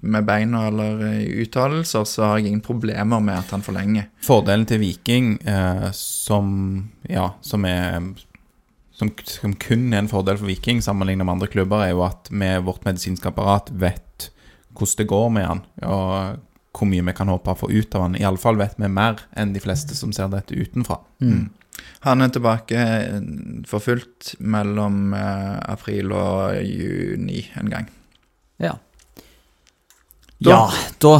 med 0.00 0.28
beina 0.28 0.64
eller 0.70 1.04
uttalelser, 1.44 2.08
så 2.08 2.24
har 2.24 2.38
jeg 2.38 2.54
ingen 2.54 2.64
problemer 2.64 3.20
med 3.20 3.36
at 3.36 3.52
han 3.52 3.66
forlenger. 3.66 4.08
Fordelen 4.24 4.64
til 4.70 4.80
Viking, 4.80 5.34
uh, 5.44 5.90
som 5.92 6.48
ja, 7.04 7.34
som 7.44 7.68
er 7.68 8.00
som, 8.98 9.12
som 9.28 9.52
kun 9.60 9.92
er 9.92 10.00
en 10.00 10.10
fordel 10.10 10.40
for 10.40 10.48
Viking 10.48 10.80
sammenlignet 10.82 11.28
med 11.28 11.36
andre 11.36 11.52
klubber, 11.52 11.84
er 11.84 11.92
jo 11.92 12.06
at 12.08 12.32
med 12.32 12.64
vårt 12.66 12.88
medisinske 12.88 13.28
apparat 13.28 13.68
vet 13.76 14.30
hvordan 14.78 14.98
det 14.98 15.10
går 15.10 15.30
med 15.34 15.46
han, 15.46 15.60
og 15.84 16.38
hvor 16.78 16.88
mye 16.90 17.04
vi 17.06 17.14
kan 17.18 17.28
håpe 17.32 17.50
å 17.52 17.58
få 17.58 17.68
ut 17.74 17.94
av 17.98 18.06
han. 18.06 18.16
Iallfall 18.18 18.56
vet 18.60 18.76
vi 18.78 18.88
mer 18.88 19.18
enn 19.36 19.52
de 19.54 19.60
fleste 19.64 19.96
som 19.98 20.12
ser 20.14 20.30
dette 20.32 20.54
utenfra. 20.56 21.00
Mm. 21.20 21.48
Han 22.06 22.22
er 22.24 22.30
tilbake 22.34 22.78
eh, 22.78 23.20
for 23.66 23.82
fullt 23.82 24.32
mellom 24.40 25.12
eh, 25.14 25.58
april 25.74 26.12
og 26.14 26.56
juni 26.64 27.44
en 27.60 27.70
gang. 27.74 27.90
Ja. 28.62 28.76
Da- 30.38 30.50
Ja, 30.50 30.72
da 31.02 31.16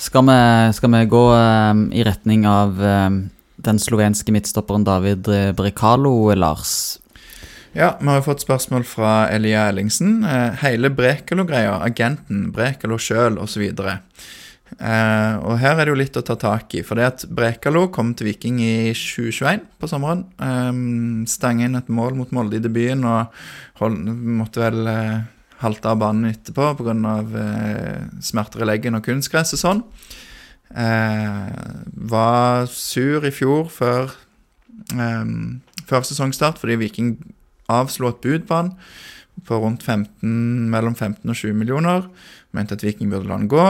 skal 0.00 0.24
vi, 0.28 0.38
skal 0.76 0.90
vi 0.94 1.02
gå 1.12 1.24
um, 1.32 1.86
i 1.92 2.02
retning 2.04 2.46
av 2.48 2.80
um, 2.80 3.20
den 3.60 3.78
slovenske 3.80 4.32
midtstopperen 4.32 4.84
David 4.84 5.28
Brekalo, 5.56 6.32
Lars. 6.36 6.98
Ja, 7.76 7.92
vi 8.00 8.08
har 8.08 8.16
jo 8.18 8.24
fått 8.26 8.40
spørsmål 8.42 8.84
fra 8.88 9.28
Elia 9.30 9.66
Ellingsen. 9.70 10.24
Hele 10.62 10.88
Brekalo-greia, 10.90 11.76
agenten, 11.86 12.48
Brekalo 12.56 12.96
sjøl 12.98 13.36
osv. 13.38 13.62
Eh, 14.78 15.34
og 15.42 15.58
her 15.58 15.74
er 15.74 15.88
det 15.88 15.92
jo 15.92 15.98
litt 15.98 16.16
å 16.18 16.22
ta 16.24 16.36
tak 16.38 16.76
i. 16.78 16.84
For 16.86 16.98
det 16.98 17.08
at 17.08 17.26
Brekalo 17.26 17.88
kom 17.92 18.12
til 18.14 18.30
Viking 18.30 18.60
i 18.62 18.92
2021 18.94 19.66
på 19.80 19.90
sommeren. 19.90 20.24
Eh, 20.38 20.70
Stanga 21.30 21.66
inn 21.66 21.78
et 21.80 21.90
mål 21.90 22.16
mot 22.20 22.32
Molde 22.36 22.60
i 22.60 22.64
debuten 22.64 23.04
og 23.08 23.34
hold, 23.82 23.98
måtte 24.40 24.62
vel 24.62 24.90
eh, 24.90 25.20
halte 25.64 25.90
av 25.90 26.00
banen 26.00 26.30
etterpå 26.30 26.72
pga. 26.78 27.16
Eh, 27.42 28.08
smerter 28.24 28.64
i 28.64 28.70
leggen 28.70 28.98
og 28.98 29.04
kunstgress 29.06 29.56
og 29.58 29.64
sånn. 29.64 29.84
Eh, 30.70 31.50
var 32.10 32.70
sur 32.70 33.26
i 33.26 33.34
fjor 33.34 33.68
før, 33.74 34.14
eh, 34.94 35.36
før 35.88 36.06
sesongstart 36.06 36.60
fordi 36.62 36.78
Viking 36.86 37.16
avslo 37.70 38.10
et 38.10 38.22
bud 38.22 38.46
på 38.46 38.54
han 38.54 38.74
på 39.46 39.56
rundt 39.56 39.82
15, 39.82 40.68
mellom 40.70 40.94
15 40.94 41.30
og 41.30 41.36
20 41.36 41.56
millioner. 41.56 42.08
Mente 42.52 42.76
at 42.76 42.84
Viking 42.84 43.10
burde 43.12 43.28
la 43.28 43.38
han 43.38 43.48
gå. 43.48 43.66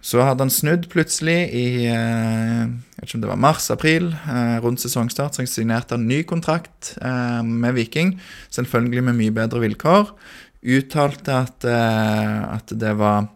Så 0.00 0.22
hadde 0.24 0.46
han 0.46 0.52
snudd 0.52 0.86
plutselig 0.88 1.50
i 1.52 1.64
eh, 1.84 2.62
jeg 2.64 2.96
vet 2.96 3.04
ikke 3.04 3.18
om 3.18 3.24
det 3.24 3.30
var 3.30 3.42
mars-april, 3.44 4.06
eh, 4.16 4.56
rundt 4.64 4.80
sesongstart. 4.80 5.36
Så 5.36 5.44
signerte 5.48 5.96
han 5.96 6.06
ny 6.08 6.22
kontrakt 6.28 6.94
eh, 7.04 7.42
med 7.44 7.76
Viking, 7.76 8.14
selvfølgelig 8.48 9.04
med 9.10 9.18
mye 9.18 9.34
bedre 9.36 9.60
vilkår. 9.66 10.14
Uttalte 10.60 11.36
at, 11.36 11.64
at 11.64 12.72
det 12.76 12.90
var 13.00 13.30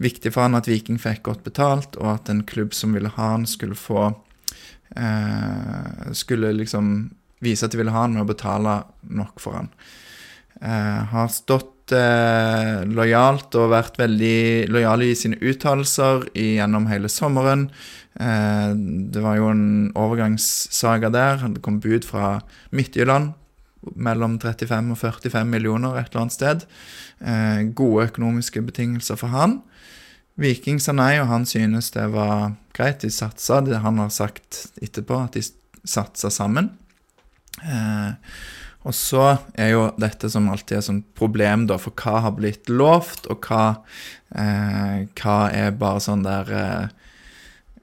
viktig 0.00 0.32
for 0.32 0.46
han 0.46 0.56
at 0.56 0.68
Viking 0.68 0.96
fikk 1.00 1.26
godt 1.28 1.42
betalt, 1.44 1.98
og 2.00 2.14
at 2.14 2.30
en 2.32 2.40
klubb 2.48 2.72
som 2.76 2.96
ville 2.96 3.12
ha 3.16 3.32
han, 3.36 3.44
skulle 3.48 3.76
få 3.76 4.10
Skulle 6.16 6.48
liksom 6.56 6.86
vise 7.44 7.62
at 7.62 7.70
de 7.70 7.78
ville 7.78 7.92
ha 7.94 8.00
han 8.02 8.16
med 8.16 8.24
å 8.24 8.30
betale 8.32 8.72
nok 9.06 9.38
for 9.44 9.60
han. 9.60 9.68
Har 11.12 11.28
stått 11.30 11.79
eh, 11.96 12.82
lojalt 12.88 13.54
og 13.58 13.72
vært 13.72 13.98
veldig 14.00 14.70
lojal 14.72 15.04
i 15.06 15.14
sine 15.18 15.38
uttalelser 15.40 16.28
gjennom 16.34 16.88
hele 16.90 17.10
sommeren. 17.12 17.68
Eh, 18.20 18.70
det 19.14 19.22
var 19.24 19.38
jo 19.38 19.50
en 19.52 19.66
overgangssaga 19.98 21.12
der. 21.14 21.46
Det 21.54 21.62
kom 21.64 21.80
bud 21.82 22.06
fra 22.08 22.38
Midtjylland 22.74 23.32
mellom 23.96 24.36
35 24.40 24.92
og 24.92 24.98
45 25.00 25.48
millioner 25.48 25.96
et 25.96 26.10
eller 26.10 26.26
annet 26.26 26.36
sted. 26.36 26.66
Eh, 27.20 27.62
gode 27.76 28.10
økonomiske 28.10 28.62
betingelser 28.66 29.18
for 29.20 29.32
han. 29.32 29.60
Viking 30.40 30.80
sa 30.80 30.94
nei, 30.96 31.18
og 31.20 31.28
han 31.28 31.44
synes 31.48 31.92
det 31.96 32.06
var 32.14 32.54
greit. 32.76 33.02
De 33.02 33.10
satsa. 33.12 33.60
Det 33.64 33.82
han 33.84 34.00
har 34.00 34.12
sagt 34.14 34.66
etterpå, 34.80 35.24
at 35.24 35.36
de 35.36 35.44
satsa 35.84 36.30
sammen. 36.32 36.72
Eh, 37.60 38.12
og 38.88 38.96
så 38.96 39.24
er 39.60 39.74
jo 39.74 39.82
dette 40.00 40.30
som 40.32 40.48
alltid 40.48 40.78
er 40.78 40.86
sånn 40.86 41.02
problem, 41.18 41.66
da, 41.68 41.76
for 41.80 41.92
hva 42.00 42.22
har 42.24 42.34
blitt 42.38 42.70
lovt, 42.72 43.28
og 43.32 43.44
hva, 43.44 43.64
eh, 44.32 45.04
hva 45.20 45.38
er 45.52 45.76
bare 45.76 46.02
sånn 46.04 46.24
der 46.26 46.56
eh, 46.62 46.88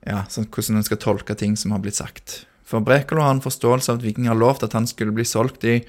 Ja, 0.08 0.22
sånn, 0.32 0.46
hvordan 0.48 0.80
en 0.80 0.86
skal 0.88 1.02
tolke 1.04 1.36
ting 1.36 1.58
som 1.60 1.74
har 1.76 1.82
blitt 1.84 1.98
sagt. 2.00 2.46
For 2.64 2.80
Brekalo 2.80 3.26
har 3.26 3.34
en 3.36 3.44
forståelse 3.44 3.92
av 3.92 3.98
at 3.98 4.06
Viking 4.06 4.30
har 4.30 4.38
lovt 4.40 4.64
at 4.64 4.76
han 4.78 4.88
skulle 4.88 5.12
bli 5.12 5.26
solgt 5.28 5.66
i 5.68 5.82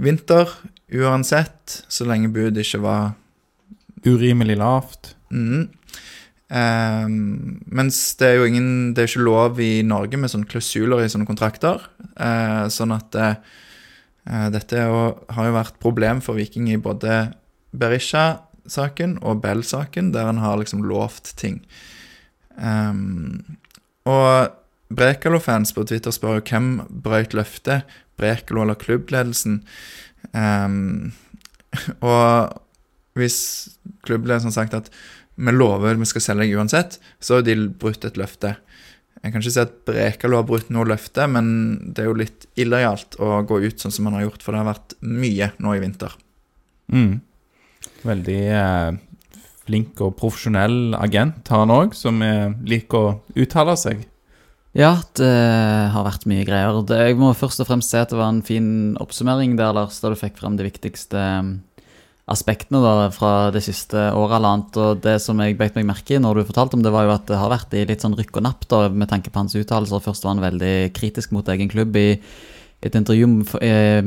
vinter, 0.00 0.48
uansett, 0.96 1.82
så 1.92 2.06
lenge 2.08 2.32
budet 2.32 2.64
ikke 2.64 2.80
var 2.86 3.10
Urimelig 4.00 4.56
lavt. 4.56 5.10
Mm. 5.28 5.68
Um, 6.50 7.60
mens 7.70 7.98
det 8.18 8.26
er 8.26 8.40
jo 8.40 8.46
ingen 8.48 8.70
Det 8.90 9.04
er 9.04 9.10
ikke 9.10 9.22
lov 9.22 9.60
i 9.62 9.84
Norge 9.86 10.18
med 10.18 10.32
sånne 10.32 10.48
klausuler 10.50 11.04
i 11.04 11.10
sånne 11.12 11.28
kontrakter. 11.28 11.84
Uh, 12.16 12.64
sånn 12.72 12.94
at 12.96 13.18
uh, 13.20 13.36
dette 14.52 14.82
jo, 14.84 15.02
har 15.32 15.48
jo 15.48 15.56
vært 15.56 15.78
problem 15.82 16.20
for 16.24 16.38
Viking 16.38 16.68
i 16.70 16.78
både 16.80 17.32
Berisha-saken 17.76 19.18
og 19.22 19.40
Bell-saken, 19.44 20.12
der 20.14 20.28
en 20.30 20.42
har 20.42 20.58
liksom 20.60 20.84
lovt 20.86 21.32
ting. 21.40 21.62
Um, 22.56 23.56
og 24.08 24.50
Brekalo-fans 24.90 25.72
på 25.72 25.84
Twitter 25.86 26.14
spør 26.14 26.40
jo 26.40 26.46
hvem 26.50 26.70
brøyt 27.04 27.34
løftet, 27.36 27.86
Brekalo 28.18 28.64
eller 28.64 28.78
klubbledelsen. 28.78 29.62
Um, 30.34 31.12
og 32.12 32.60
hvis 33.18 33.38
klubbledelsen 34.06 34.50
har 34.50 34.58
sagt 34.58 34.76
at 34.76 34.90
vi 35.40 35.54
lover 35.54 35.96
vi 35.96 36.08
skal 36.08 36.24
selge 36.24 36.44
deg 36.44 36.58
uansett, 36.58 36.98
så 37.22 37.38
har 37.38 37.46
de 37.46 37.56
brutt 37.80 38.04
et 38.04 38.18
løfte. 38.20 38.56
Jeg 39.20 39.34
kan 39.34 39.42
ikke 39.42 39.52
si 39.52 39.60
at 39.60 39.72
Brekalo 39.84 40.38
har 40.40 40.46
brutt 40.48 40.70
noe 40.72 40.88
løfte, 40.88 41.26
men 41.28 41.50
det 41.92 42.04
er 42.04 42.08
jo 42.08 42.16
litt 42.16 42.46
illojalt 42.60 43.18
å 43.20 43.42
gå 43.48 43.60
ut 43.66 43.82
sånn 43.82 43.92
som 43.92 44.08
han 44.08 44.16
har 44.16 44.24
gjort, 44.28 44.44
for 44.44 44.56
det 44.56 44.62
har 44.62 44.70
vært 44.70 44.94
mye 45.04 45.50
nå 45.60 45.74
i 45.76 45.82
vinter. 45.82 46.14
Mm. 46.90 47.18
Veldig 48.08 48.40
eh, 48.56 48.88
flink 49.66 50.00
og 50.00 50.16
profesjonell 50.20 50.96
agent 50.96 51.52
har 51.52 51.66
han 51.66 51.74
òg, 51.74 51.92
som 51.96 52.22
eh, 52.24 52.48
liker 52.64 53.10
å 53.10 53.12
uttale 53.44 53.76
seg. 53.80 54.06
Ja, 54.76 54.94
det 55.18 55.30
har 55.92 56.06
vært 56.06 56.28
mye 56.30 56.46
greier. 56.46 56.78
Jeg 56.86 57.16
må 57.18 57.32
først 57.34 57.60
og 57.60 57.66
fremst 57.66 57.90
si 57.90 57.98
at 57.98 58.12
det 58.12 58.20
var 58.20 58.30
en 58.30 58.44
fin 58.46 58.94
oppsummering 59.02 59.56
der, 59.58 59.74
Lars, 59.74 59.98
da 60.00 60.12
du 60.12 60.18
fikk 60.18 60.38
frem 60.38 60.56
det 60.56 60.68
viktigste 60.68 61.24
aspektene 62.30 62.80
da, 62.82 63.08
fra 63.14 63.32
det 63.54 63.62
siste 63.66 64.10
året 64.14 64.36
eller 64.38 64.54
annet. 64.54 64.78
Og 64.78 65.02
det 65.04 65.16
som 65.24 65.40
jeg 65.42 65.58
beit 65.58 65.76
meg 65.78 65.88
merke 65.88 66.16
i 66.16 66.22
når 66.22 66.40
du 66.40 66.46
fortalte 66.52 66.78
om 66.78 66.84
det, 66.84 66.92
var 66.94 67.08
jo 67.08 67.16
at 67.16 67.26
det 67.30 67.40
har 67.40 67.52
vært 67.52 67.74
i 67.74 67.86
litt 67.88 68.04
sånn 68.04 68.16
rykk 68.18 68.38
og 68.38 68.46
napp 68.46 68.68
da, 68.70 68.84
med 68.88 69.10
tanke 69.10 69.32
på 69.32 69.42
hans 69.42 69.56
uttalelser. 69.58 70.04
Først 70.04 70.26
var 70.26 70.36
han 70.36 70.46
veldig 70.46 70.74
kritisk 70.96 71.34
mot 71.36 71.48
egen 71.50 71.70
klubb 71.72 71.98
i 71.98 72.08
et 72.80 72.94
intervju 72.96 73.26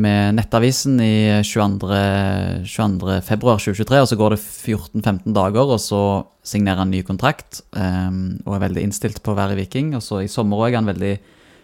med 0.01 0.33
Nettavisen 0.33 0.97
i 1.03 1.43
22. 1.45 1.89
22. 2.65 3.19
februar 3.27 3.61
2023. 3.61 3.99
Og 4.01 4.09
så 4.09 4.17
går 4.17 4.33
det 4.33 4.41
14-15 4.41 5.35
dager, 5.35 5.75
og 5.75 5.81
så 5.81 6.01
signerer 6.43 6.81
han 6.81 6.91
ny 6.93 7.03
kontrakt. 7.05 7.61
Um, 7.71 8.39
og 8.47 8.57
er 8.57 8.65
veldig 8.65 8.87
innstilt 8.87 9.21
på 9.23 9.33
å 9.33 9.37
være 9.37 9.59
Viking. 9.59 9.93
Og 9.97 10.01
så 10.05 10.23
i 10.23 10.31
sommer 10.31 10.63
òg 10.63 10.71
er 10.71 10.81
han 10.81 10.89
veldig 10.89 11.13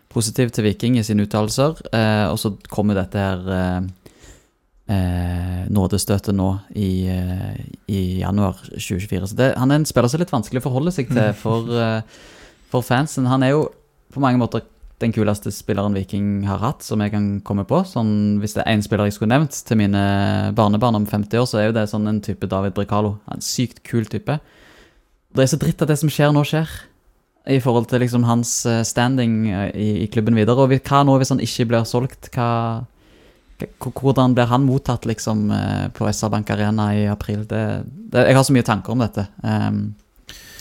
positiv 0.09 0.53
til 0.53 0.65
Viking 0.69 0.99
i 0.99 1.05
sine 1.05 1.25
uttalelser. 1.25 1.81
Uh, 1.89 2.29
og 2.29 2.37
så 2.41 2.53
kommer 2.69 2.97
dette 2.99 3.25
her 3.25 3.41
uh, 3.49 3.89
eh, 4.89 5.61
nådestøtet 5.69 6.35
nå 6.35 6.49
i, 6.73 7.07
eh, 7.07 7.61
i, 7.87 8.01
januar 8.21 8.57
2024. 8.71 9.29
Så 9.29 9.37
det, 9.37 9.53
han 9.57 9.71
er 9.71 9.81
en 9.81 9.87
spiller 9.87 10.09
som 10.09 10.19
er 10.19 10.25
litt 10.25 10.33
vanskelig 10.33 10.63
å 10.63 10.67
forholde 10.67 10.93
seg 10.95 11.11
til 11.13 11.31
for, 11.43 11.69
eh, 11.69 12.01
for, 12.71 12.85
fansen. 12.85 13.29
Han 13.29 13.45
er 13.45 13.55
jo 13.55 13.69
på 14.13 14.23
mange 14.23 14.41
måter 14.41 14.65
den 14.99 15.13
kuleste 15.15 15.51
spilleren 15.55 15.95
Viking 15.95 16.43
har 16.43 16.59
hatt, 16.59 16.83
som 16.83 16.99
jeg 16.99 17.13
kan 17.13 17.27
komme 17.45 17.63
på. 17.63 17.85
Sånn, 17.87 18.39
hvis 18.41 18.57
det 18.57 18.65
er 18.65 18.73
én 18.73 18.83
spiller 18.83 19.07
jeg 19.07 19.15
skulle 19.15 19.31
nevnt 19.31 19.55
til 19.65 19.79
mine 19.79 20.51
barnebarn 20.57 20.97
om 20.97 21.07
50 21.07 21.39
år, 21.39 21.47
så 21.47 21.61
er 21.61 21.69
jo 21.69 21.77
det 21.77 21.87
sånn 21.87 22.09
en 22.09 22.19
type 22.19 22.49
David 22.49 22.75
Bricalo. 22.75 23.17
En 23.31 23.39
sykt 23.39 23.83
kul 23.87 24.09
type. 24.09 24.39
Det 25.31 25.45
er 25.45 25.51
så 25.53 25.61
dritt 25.61 25.81
at 25.81 25.87
det 25.87 25.99
som 26.01 26.11
skjer 26.11 26.33
nå, 26.33 26.43
skjer. 26.43 26.67
I 27.47 27.61
forhold 27.63 27.87
til 27.89 28.01
liksom 28.03 28.25
hans 28.27 28.65
eh, 28.67 28.83
standing 28.83 29.47
i, 29.71 30.03
i 30.03 30.07
klubben 30.11 30.35
videre. 30.35 30.65
Og 30.65 30.73
hva 30.75 31.03
nå 31.05 31.15
hvis 31.17 31.31
han 31.31 31.39
ikke 31.39 31.69
blir 31.69 31.87
solgt? 31.87 32.27
Hva 32.35 32.49
hvordan 33.79 34.35
blir 34.37 34.47
han 34.49 34.63
mottatt 34.63 35.05
liksom 35.09 35.49
eh, 35.51 35.87
på 35.95 36.07
SR 36.07 36.29
Bank 36.29 36.49
Arena 36.49 36.89
i 36.95 37.07
april? 37.11 37.43
Det, 37.47 37.63
det, 37.85 38.27
jeg 38.29 38.37
har 38.37 38.45
så 38.47 38.55
mye 38.55 38.67
tanker 38.67 38.95
om 38.95 39.03
dette. 39.03 39.25
Um, 39.43 39.81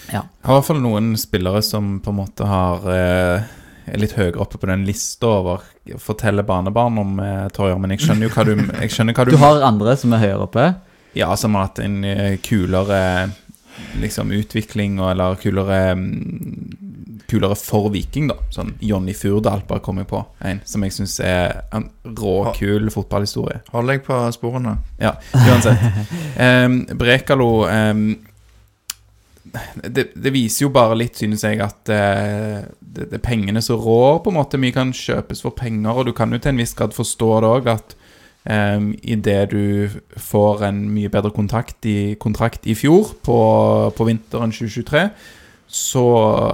ja. 0.09 0.25
Jeg 0.25 0.49
har 0.49 0.57
i 0.57 0.59
hvert 0.59 0.69
fall 0.71 0.83
noen 0.83 1.13
spillere 1.21 1.63
som 1.63 1.99
på 2.03 2.13
en 2.13 2.19
måte 2.19 2.49
har 2.49 2.87
eh, 2.93 3.49
er 3.89 4.01
litt 4.01 4.17
høyere 4.19 4.41
oppe 4.43 4.61
på 4.61 4.69
den 4.71 4.87
lista 4.89 5.31
over 5.41 5.65
forteller 6.01 6.47
barnebarn 6.47 6.99
om 7.01 7.19
eh, 7.23 7.47
Torjer, 7.55 7.79
men 7.81 7.95
jeg 7.95 8.05
skjønner 8.05 8.29
jo 8.29 8.35
hva 8.35 8.47
du, 8.49 8.55
jeg 8.83 8.95
skjønner 8.95 9.17
hva 9.17 9.25
du 9.29 9.35
Du 9.35 9.43
har 9.43 9.65
andre 9.69 9.97
som 10.01 10.15
er 10.17 10.25
høyere 10.25 10.49
oppe? 10.49 10.67
Ja, 11.17 11.31
som 11.41 11.57
har 11.57 11.69
hatt 11.69 11.81
en 11.83 12.03
eh, 12.05 12.37
kulere 12.45 13.31
liksom 14.03 14.33
utvikling 14.35 14.99
eller 14.99 15.39
kulere 15.41 15.93
um, 15.95 16.88
kulere 17.29 17.57
for 17.61 17.91
Viking, 17.93 18.31
da. 18.31 18.39
Sånn 18.53 18.73
Jonny 18.85 19.13
Furdal 19.17 19.63
bare 19.69 19.85
kommer 19.85 20.07
på 20.09 20.23
en 20.45 20.63
som 20.69 20.85
jeg 20.85 20.95
syns 20.97 21.19
er 21.25 21.61
en 21.77 21.89
råkul 22.17 22.89
fotballhistorie. 22.93 23.61
Hold 23.75 23.93
deg 23.93 24.07
på 24.07 24.21
sporene. 24.35 24.79
Ja, 25.01 25.15
uansett. 25.37 25.85
um, 26.65 26.81
Brekalo 26.99 27.51
um, 27.69 28.09
det, 29.85 30.11
det, 30.13 30.33
viser 30.33 30.67
jo 30.67 30.73
bare 30.73 30.97
litt, 30.99 31.17
synes 31.21 31.45
jeg, 31.45 31.61
at 31.65 31.93
uh, 31.93 32.65
det, 32.81 33.09
det, 33.09 33.17
er 33.21 33.25
pengene 33.25 33.63
som 33.65 33.81
rår, 33.81 34.23
på 34.25 34.33
en 34.33 34.41
måte. 34.41 34.61
Mye 34.61 34.77
kan 34.77 34.93
kjøpes 34.97 35.45
for 35.45 35.57
penger, 35.57 36.01
og 36.01 36.09
du 36.09 36.15
kan 36.17 36.33
jo 36.33 36.41
til 36.41 36.55
en 36.55 36.61
viss 36.61 36.77
grad 36.77 36.97
forstå 36.97 37.33
det 37.45 37.51
òg, 37.53 37.73
at 37.77 37.97
um, 38.49 38.93
idet 39.05 39.51
du 39.53 39.99
får 40.17 40.69
en 40.69 40.85
mye 40.93 41.13
bedre 41.13 41.33
kontrakt 41.37 41.89
i, 41.89 42.15
kontrakt 42.21 42.69
i 42.69 42.77
fjor, 42.79 43.13
på, 43.25 43.41
på 43.97 44.09
vinteren 44.09 44.55
2023 44.55 45.11
så 45.69 46.05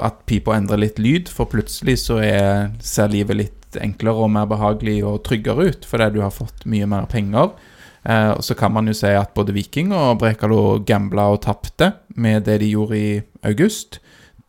at 0.03 0.25
pipa 0.27 0.57
endrer 0.59 0.81
litt 0.83 0.99
lyd, 0.99 1.31
for 1.31 1.47
plutselig 1.51 2.01
så 2.03 2.19
er, 2.25 2.73
ser 2.83 3.13
livet 3.13 3.39
litt 3.39 3.79
enklere 3.83 4.27
og 4.27 4.33
mer 4.35 4.49
behagelig 4.51 5.01
og 5.07 5.23
tryggere 5.27 5.71
ut 5.71 5.87
fordi 5.89 6.13
du 6.15 6.21
har 6.23 6.35
fått 6.35 6.67
mye 6.71 6.89
mer 6.91 7.07
penger. 7.11 7.55
Eh, 8.05 8.31
og 8.35 8.43
så 8.45 8.57
kan 8.59 8.75
man 8.75 8.91
jo 8.91 8.95
si 8.97 9.13
at 9.17 9.33
både 9.37 9.55
Viking 9.57 9.95
og 9.97 10.19
Brekalo 10.21 10.81
gambla 10.87 11.31
og 11.33 11.45
tapte 11.47 11.95
med 12.21 12.45
det 12.49 12.59
de 12.63 12.73
gjorde 12.75 12.99
i 12.99 13.13
august, 13.47 14.01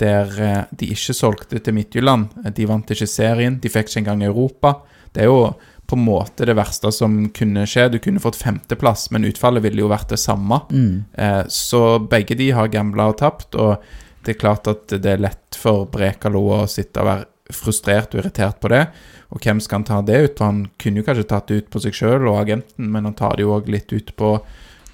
der 0.01 0.33
eh, 0.41 0.63
de 0.75 0.91
ikke 0.91 1.15
solgte 1.15 1.61
til 1.61 1.77
Midtjylland. 1.77 2.33
De 2.57 2.67
vant 2.69 2.91
ikke 2.91 3.09
serien, 3.09 3.61
de 3.61 3.71
fikk 3.71 3.89
ikke 3.89 4.03
engang 4.03 4.25
Europa. 4.27 4.79
Det 5.13 5.23
er 5.23 5.31
jo 5.31 5.53
på 5.85 5.95
en 5.95 6.05
måte 6.07 6.47
det 6.49 6.55
verste 6.57 6.89
som 6.93 7.27
kunne 7.35 7.67
skje. 7.69 7.87
Du 7.93 7.99
kunne 8.01 8.21
fått 8.23 8.39
femteplass, 8.39 9.11
men 9.13 9.27
utfallet 9.29 9.63
ville 9.63 9.83
jo 9.83 9.91
vært 9.91 10.09
det 10.11 10.19
samme. 10.19 10.63
Mm. 10.73 11.05
Eh, 11.13 11.43
så 11.53 11.99
begge 12.01 12.37
de 12.37 12.49
har 12.57 12.73
gambla 12.73 13.11
og 13.13 13.19
tapt. 13.21 13.53
og 13.55 13.77
det 14.25 14.35
er 14.35 14.41
klart 14.41 14.67
at 14.71 14.89
det 14.89 15.11
er 15.11 15.21
lett 15.21 15.57
for 15.59 15.85
Brekalo 15.91 16.41
å 16.57 16.65
sitte 16.69 17.03
og 17.03 17.09
være 17.11 17.53
frustrert 17.53 18.15
og 18.15 18.23
irritert 18.23 18.57
på 18.61 18.71
det. 18.73 18.85
Og 19.33 19.41
hvem 19.43 19.59
skal 19.61 19.81
han 19.81 19.87
ta 19.87 19.99
det 20.05 20.17
ut 20.23 20.35
på? 20.37 20.47
Han 20.47 20.61
kunne 20.81 21.01
jo 21.01 21.07
kanskje 21.07 21.27
tatt 21.29 21.49
det 21.49 21.61
ut 21.61 21.71
på 21.73 21.81
seg 21.83 21.97
sjøl 21.97 22.27
og 22.29 22.39
agenten, 22.39 22.89
men 22.93 23.07
han 23.07 23.17
tar 23.17 23.37
det 23.37 23.45
jo 23.45 23.53
òg 23.57 23.69
litt 23.71 23.91
ut 23.93 24.13
på, 24.17 24.31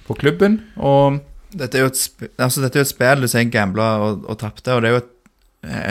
på, 0.08 0.18
klubben. 0.18 0.60
Og 0.76 1.20
dette 1.52 1.78
er 1.78 1.86
jo 1.86 1.92
et, 1.92 2.28
altså 2.40 2.64
dette 2.64 2.80
er 2.80 2.86
et 2.86 2.92
spill 2.92 3.24
du 3.24 3.30
sier 3.30 3.48
gambla 3.52 3.88
og, 4.04 4.26
og 4.26 4.40
tapte, 4.40 4.74
og 4.74 4.82
det 4.82 4.90
er 4.90 4.96
jo 4.96 5.02
et, 5.02 5.10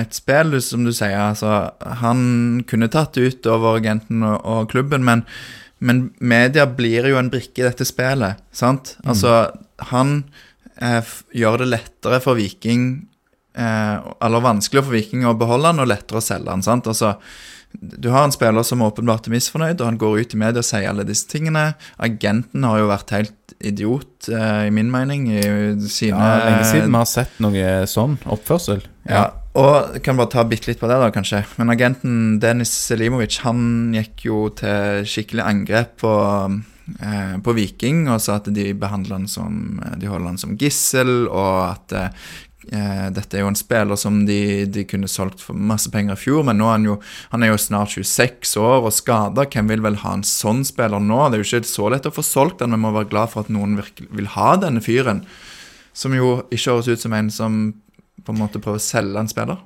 et 0.03 0.17
spill, 0.17 0.57
som 0.65 0.85
du 0.85 0.93
sier. 0.93 1.17
Altså, 1.17 1.71
han 2.01 2.63
kunne 2.69 2.91
tatt 2.93 3.17
det 3.17 3.27
ut 3.29 3.51
over 3.51 3.81
agenten 3.81 4.25
og, 4.25 4.37
og 4.41 4.71
klubben, 4.73 5.05
men, 5.07 5.25
men, 5.79 6.09
media 6.19 6.67
blir 6.69 7.09
jo 7.09 7.21
en 7.21 7.31
brikke 7.33 7.63
i 7.63 7.69
dette 7.69 7.87
spillet, 7.89 8.41
sant? 8.53 8.95
Mm. 9.01 9.13
Altså, 9.13 9.37
han 9.93 10.17
eh, 10.77 11.15
gjør 11.37 11.63
det 11.63 11.71
lettere 11.71 12.21
for 12.21 12.37
Viking 12.37 13.07
Eller 13.53 14.43
vanskeligere 14.43 14.87
for 14.87 14.95
Viking 14.95 15.25
å 15.27 15.37
beholde 15.37 15.73
han, 15.73 15.81
og 15.83 15.89
lettere 15.91 16.21
å 16.21 16.23
selge 16.23 16.53
han. 16.53 16.63
sant? 16.63 16.87
Altså, 16.87 17.17
du 17.79 18.09
har 18.09 18.23
en 18.23 18.33
spiller 18.33 18.63
som 18.67 18.83
åpenbart 18.83 19.27
er 19.27 19.35
misfornøyd, 19.35 19.79
og 19.79 19.87
han 19.87 19.99
går 19.99 20.23
ut 20.23 20.33
i 20.35 20.39
media 20.39 20.61
og 20.61 20.67
sier 20.67 20.89
alle 20.89 21.05
disse 21.07 21.27
tingene. 21.31 21.71
Agenten 22.03 22.65
har 22.67 22.81
jo 22.81 22.89
vært 22.91 23.13
helt 23.15 23.55
idiot, 23.59 24.29
eh, 24.29 24.67
i 24.67 24.73
min 24.73 24.91
mening, 24.91 25.29
i 25.31 25.43
sine 25.87 26.17
Ja, 26.17 26.49
lenge 26.49 26.65
siden 26.67 26.91
vi 26.91 26.99
har 26.99 27.09
sett 27.09 27.39
noe 27.43 27.69
sånn 27.87 28.17
oppførsel. 28.25 28.83
Ja, 29.07 29.31
og 29.57 29.95
jeg 29.95 30.03
kan 30.05 30.19
bare 30.19 30.31
ta 30.31 30.43
bitte 30.47 30.69
litt 30.69 30.81
på 30.81 30.89
det, 30.91 30.99
da, 30.99 31.09
kanskje. 31.11 31.43
Men 31.57 31.73
agenten 31.73 32.39
Denis 32.39 32.73
Selimovic 32.87 33.39
han 33.45 33.93
gikk 33.95 34.27
jo 34.27 34.43
til 34.55 35.07
skikkelig 35.07 35.43
angrep 35.47 35.97
på, 36.03 36.13
eh, 36.99 37.35
på 37.41 37.55
Viking 37.55 38.07
og 38.09 38.21
sa 38.21 38.39
at 38.39 38.51
de 38.53 38.71
behandler 38.73 39.19
han 39.21 39.27
som 39.27 39.81
De 39.97 40.07
holder 40.07 40.33
han 40.33 40.37
som 40.37 40.57
gissel, 40.57 41.27
og 41.27 41.71
at 41.71 41.93
eh, 41.93 42.09
dette 42.61 43.37
er 43.37 43.41
jo 43.41 43.49
en 43.49 43.57
spiller 43.57 43.97
som 43.97 44.19
de, 44.27 44.67
de 44.69 44.83
kunne 44.85 45.09
solgt 45.09 45.41
for 45.41 45.57
masse 45.57 45.89
penger 45.89 46.13
i 46.13 46.21
fjor, 46.21 46.43
men 46.45 46.59
nå 46.61 46.67
er 46.69 46.75
han 46.75 46.83
jo 46.85 46.97
Han 47.31 47.43
er 47.43 47.49
jo 47.49 47.57
snart 47.57 47.95
26 47.95 48.53
år 48.61 48.85
og 48.85 48.93
skada. 48.93 49.47
Hvem 49.49 49.71
vil 49.71 49.81
vel 49.81 49.97
ha 50.03 50.13
en 50.13 50.23
sånn 50.27 50.61
spiller 50.67 51.01
nå? 51.01 51.23
Det 51.29 51.39
er 51.39 51.41
jo 51.41 51.47
ikke 51.49 51.71
så 51.71 51.89
lett 51.89 52.05
å 52.05 52.13
få 52.13 52.21
solgt 52.25 52.61
den, 52.61 52.69
men 52.75 52.83
må 52.83 52.93
være 52.93 53.09
glad 53.09 53.33
for 53.33 53.41
at 53.41 53.49
noen 53.49 53.73
virkelig 53.79 54.11
vil 54.13 54.29
ha 54.35 54.53
denne 54.61 54.83
fyren. 54.85 55.23
Som 55.97 56.13
jo 56.13 56.43
ikke 56.53 56.75
høres 56.75 56.91
ut 56.91 57.01
som 57.01 57.17
en 57.17 57.31
som 57.33 57.61
på 58.21 58.35
en 58.35 58.41
måte 58.43 58.61
prøver 58.61 58.77
å 58.77 58.83
selge 58.85 59.19
en 59.19 59.31
spiller. 59.31 59.61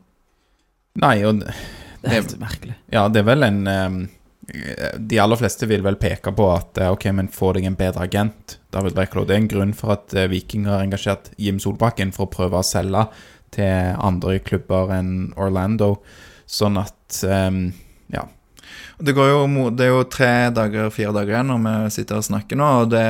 Nei, 1.03 1.17
og 1.27 1.43
Det 1.43 2.07
er 2.07 2.15
helt 2.21 2.37
merkelig. 2.39 2.75
ja, 2.93 3.07
det 3.09 3.19
er 3.19 3.27
vel 3.27 3.43
en 3.43 3.67
ehm, 3.67 3.99
De 4.97 5.19
aller 5.19 5.39
fleste 5.39 5.65
vil 5.65 5.81
vel 5.85 5.97
peke 5.97 6.31
på 6.35 6.49
at 6.53 6.77
eh, 6.77 6.91
ok, 6.93 7.07
men 7.17 7.31
få 7.33 7.53
deg 7.57 7.65
en 7.65 7.77
bedre 7.79 8.05
agent. 8.05 8.59
David 8.75 8.93
Brekalo. 8.97 9.25
Det 9.25 9.35
er 9.35 9.41
en 9.43 9.49
grunn 9.51 9.73
for 9.77 9.95
at 9.95 10.13
eh, 10.13 10.29
Viking 10.29 10.67
har 10.69 10.83
engasjert 10.83 11.31
Jim 11.41 11.57
Solbakken 11.61 12.13
for 12.15 12.27
å 12.27 12.33
prøve 12.33 12.59
å 12.59 12.65
selge 12.65 13.07
til 13.55 13.95
andre 14.03 14.37
klubber 14.45 14.93
enn 14.93 15.33
Orlando. 15.39 15.95
Sånn 16.45 16.77
at 16.81 17.23
um, 17.25 17.69
Ja. 18.13 18.27
Det, 18.99 19.13
går 19.15 19.29
jo, 19.29 19.69
det 19.75 19.87
er 19.87 19.91
jo 19.91 20.05
tre 20.09 20.31
dager, 20.53 20.91
fire 20.93 21.13
dager 21.15 21.35
igjen 21.35 21.51
når 21.51 21.65
vi 21.65 21.93
sitter 21.95 22.19
og 22.19 22.27
snakker 22.27 22.59
nå, 22.59 22.69
og 22.83 22.93
det 22.93 23.05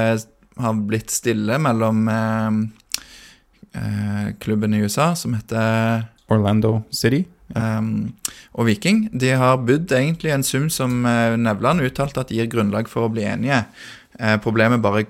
har 0.61 0.81
blitt 0.87 1.11
stille 1.13 1.57
mellom 1.61 2.07
eh, 2.11 2.57
eh, 3.81 4.27
klubben 4.39 4.75
i 4.75 4.81
USA, 4.83 5.13
som 5.15 5.35
heter 5.35 6.05
Orlando 6.31 6.79
City. 6.89 7.25
Um, 7.55 8.11
og 8.59 8.67
Viking 8.67 9.05
de 9.15 9.29
har 9.39 9.61
budd 9.63 9.91
egentlig 9.95 10.33
en 10.35 10.43
sum 10.43 10.67
som 10.73 11.05
uh, 11.07 11.37
Nevland 11.39 11.85
uttalte 11.85 12.25
at 12.25 12.33
gir 12.33 12.49
grunnlag 12.51 12.89
for 12.91 13.07
å 13.07 13.11
bli 13.13 13.23
enige. 13.27 13.61
Uh, 14.19 14.35
problemet 14.43 14.81
er 14.81 14.83
bare 14.83 15.05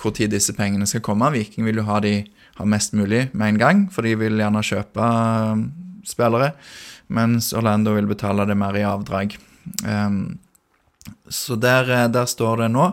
hvor 0.00 0.14
tid 0.16 0.32
disse 0.32 0.54
pengene 0.56 0.88
skal 0.88 1.04
komme. 1.04 1.28
Viking 1.34 1.66
vil 1.68 1.82
jo 1.82 1.86
ha 1.90 2.00
de 2.02 2.22
ha 2.56 2.66
mest 2.68 2.96
mulig 2.96 3.26
med 3.32 3.54
en 3.54 3.60
gang, 3.60 3.82
for 3.92 4.08
de 4.08 4.14
vil 4.18 4.40
gjerne 4.40 4.64
kjøpe 4.64 5.04
uh, 5.04 5.66
spillere. 6.08 6.52
Mens 7.12 7.52
Orlando 7.56 7.92
vil 7.96 8.08
betale 8.08 8.46
det 8.48 8.56
mer 8.56 8.78
i 8.78 8.86
avdrag. 8.88 9.36
Um, 9.84 10.38
så 11.28 11.58
der, 11.60 11.90
der 12.14 12.28
står 12.30 12.62
det 12.62 12.70
nå. 12.72 12.86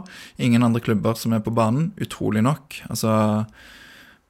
Ingen 0.43 0.65
andre 0.65 0.81
klubber 0.83 1.15
som 1.19 1.35
er 1.35 1.43
på 1.45 1.53
banen, 1.55 1.93
utrolig 2.01 2.43
nok. 2.43 2.81
Altså 2.89 3.45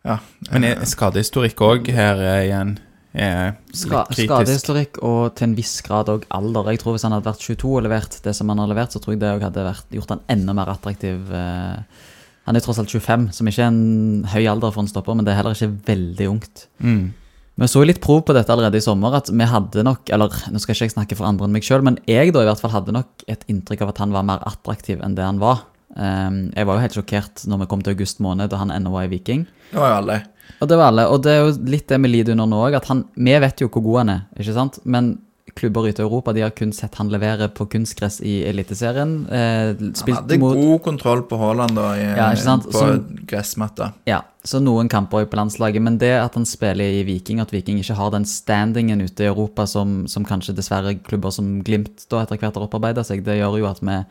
Ja. 0.05 0.21
Men 0.47 0.63
er 0.63 0.85
skadehistorikk 0.87 1.59
òg 1.59 1.89
her 1.91 2.21
igjen 2.37 2.77
er 3.13 3.55
litt 3.55 4.11
kritisk? 4.11 4.27
skadehistorikk 4.27 4.99
og 5.05 5.33
til 5.37 5.47
en 5.47 5.55
viss 5.57 5.79
grad 5.85 6.11
òg 6.13 6.27
alder. 6.29 6.69
Jeg 6.73 6.83
tror 6.83 6.93
Hvis 6.95 7.07
han 7.07 7.15
hadde 7.15 7.25
vært 7.25 7.41
22 7.41 7.71
og 7.71 7.83
levert 7.87 8.19
det 8.23 8.35
som 8.37 8.49
han 8.53 8.61
har 8.61 8.69
levert, 8.69 8.93
så 8.93 9.01
tror 9.01 9.15
jeg 9.15 9.23
det 9.23 9.31
hadde 9.41 9.65
vært, 9.65 9.87
gjort 9.97 10.13
han 10.15 10.25
enda 10.29 10.53
mer 10.53 10.69
attraktiv. 10.75 11.31
eh. 11.33 12.05
Han 12.49 12.57
er 12.57 12.63
tross 12.65 12.79
alt 12.81 12.89
25, 12.89 13.31
som 13.33 13.47
ikke 13.49 13.61
er 13.61 13.69
en 13.69 14.25
høy 14.25 14.47
alder 14.49 14.71
for 14.73 14.81
en 14.81 14.87
stopper, 14.89 15.13
men 15.13 15.25
det 15.25 15.33
er 15.33 15.37
heller 15.37 15.53
ikke 15.53 15.85
veldig 15.85 16.29
ungt. 16.31 16.67
Mm. 16.81 17.13
Vi 17.59 17.67
så 17.67 17.83
litt 17.83 17.99
prov 18.01 18.23
på 18.25 18.33
dette 18.33 18.49
allerede 18.53 18.79
i 18.79 18.81
sommer, 18.81 19.13
at 19.17 19.27
vi 19.27 19.43
hadde 19.51 19.83
nok 19.83 20.09
Eller 20.15 20.31
nå 20.47 20.61
skal 20.63 20.77
ikke 20.77 20.85
jeg 20.87 20.93
snakke 20.93 21.17
for 21.19 21.27
andre 21.27 21.45
enn 21.45 21.57
meg 21.57 21.65
sjøl, 21.67 21.83
men 21.83 21.99
jeg 22.07 22.31
da 22.31 22.45
i 22.45 22.47
hvert 22.47 22.61
fall 22.61 22.71
hadde 22.71 22.95
nok 22.95 23.25
et 23.27 23.43
inntrykk 23.51 23.83
av 23.83 23.91
at 23.91 23.99
han 23.99 24.15
var 24.15 24.23
mer 24.23 24.45
attraktiv 24.47 25.03
enn 25.03 25.17
det 25.17 25.27
han 25.27 25.41
var. 25.43 25.65
Um, 25.97 26.53
jeg 26.55 26.69
var 26.69 26.77
jo 26.77 26.83
helt 26.85 26.95
sjokkert 26.95 27.43
når 27.49 27.63
vi 27.63 27.69
kom 27.71 27.83
til 27.83 27.97
august 27.97 28.21
måned, 28.23 28.53
og 28.53 28.61
han 28.61 28.71
ennå 28.71 28.93
var 28.93 29.07
i 29.07 29.11
Viking. 29.11 29.43
Det 29.73 29.81
var 29.81 29.91
jo 29.91 29.99
alle. 30.03 30.17
Og 30.61 30.67
det 30.67 30.77
var 30.77 30.91
alle, 30.91 31.07
og 31.07 31.21
det 31.23 31.31
er 31.31 31.41
jo 31.45 31.55
litt 31.71 31.87
det 31.87 32.01
vi 32.03 32.11
lider 32.11 32.35
under 32.35 32.49
nå 32.51 32.61
òg, 32.67 32.75
at 32.81 32.87
han 32.91 33.05
Vi 33.15 33.39
vet 33.39 33.61
jo 33.61 33.69
hvor 33.69 33.83
god 33.85 33.97
han 34.03 34.09
er, 34.17 34.21
ikke 34.39 34.53
sant? 34.57 34.79
Men 34.85 35.17
klubber 35.59 35.87
ute 35.89 36.01
i 36.01 36.05
Europa 36.05 36.33
de 36.33 36.43
har 36.45 36.51
kun 36.55 36.71
sett 36.75 36.95
han 36.99 37.09
levere 37.11 37.49
på 37.51 37.65
kunstgress 37.71 38.19
i 38.21 38.43
Eliteserien. 38.47 39.25
Eh, 39.27 39.73
Han 39.79 40.13
hadde 40.15 40.37
mot 40.39 40.55
god 40.55 40.81
kontroll 40.85 41.23
på 41.27 41.39
Haaland 41.41 41.75
da, 41.75 41.87
i, 41.97 42.03
Ja, 42.15 42.29
på 42.63 42.71
Som- 42.71 43.25
gressmatta. 43.27 43.91
Ja, 44.05 44.21
så 44.43 44.61
noen 44.61 44.87
kamper 44.89 45.25
på 45.25 45.35
landslaget, 45.35 45.81
men 45.81 45.97
det 45.97 46.13
at 46.21 46.35
han 46.35 46.45
spiller 46.45 46.85
i 46.85 47.03
Viking, 47.03 47.39
at 47.41 47.51
Viking 47.51 47.79
ikke 47.79 47.95
har 47.95 48.11
den 48.11 48.25
standingen 48.25 49.01
ute 49.01 49.23
i 49.23 49.27
Europa 49.27 49.65
som, 49.67 50.07
som 50.07 50.23
kanskje 50.25 50.55
dessverre 50.55 50.95
klubber 51.03 51.31
som 51.31 51.61
Glimt 51.63 52.05
da 52.09 52.23
etter 52.23 52.37
hvert 52.37 52.55
har 52.55 52.67
opparbeidet 52.67 53.05
seg, 53.05 53.23
det 53.25 53.39
gjør 53.41 53.59
jo 53.59 53.65
at 53.67 53.81
vi 53.81 54.03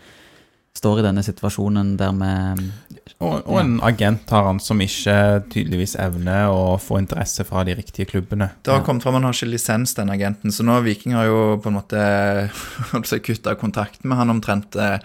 står 0.77 1.01
i 1.01 1.03
denne 1.09 1.23
situasjonen 1.27 1.97
der 1.99 2.13
vi 2.15 2.69
Og, 3.19 3.49
og 3.49 3.57
en 3.59 3.81
agent 3.83 4.31
har 4.31 4.45
han 4.47 4.61
som 4.63 4.79
ikke 4.85 5.15
tydeligvis 5.51 5.97
evner 5.99 6.53
å 6.53 6.77
få 6.79 7.01
interesse 7.01 7.43
fra 7.49 7.65
de 7.67 7.75
riktige 7.75 8.07
klubbene. 8.07 8.51
Det 8.63 8.71
har 8.71 8.85
kommet 8.87 9.03
fram 9.03 9.15
Han 9.19 9.25
har 9.27 9.35
ikke 9.35 9.49
lisens, 9.51 9.95
den 9.99 10.13
agenten. 10.15 10.53
Så 10.55 10.63
nå 10.63 10.77
Viking 10.85 11.17
har 11.19 11.27
jo 11.27 11.41
på 11.63 11.73
en 11.73 11.79
måte 11.81 12.03
kutta 13.27 13.57
kontakten 13.59 14.07
med 14.13 14.21
han 14.21 14.31
omtrent. 14.37 14.77
Eh, 14.79 14.99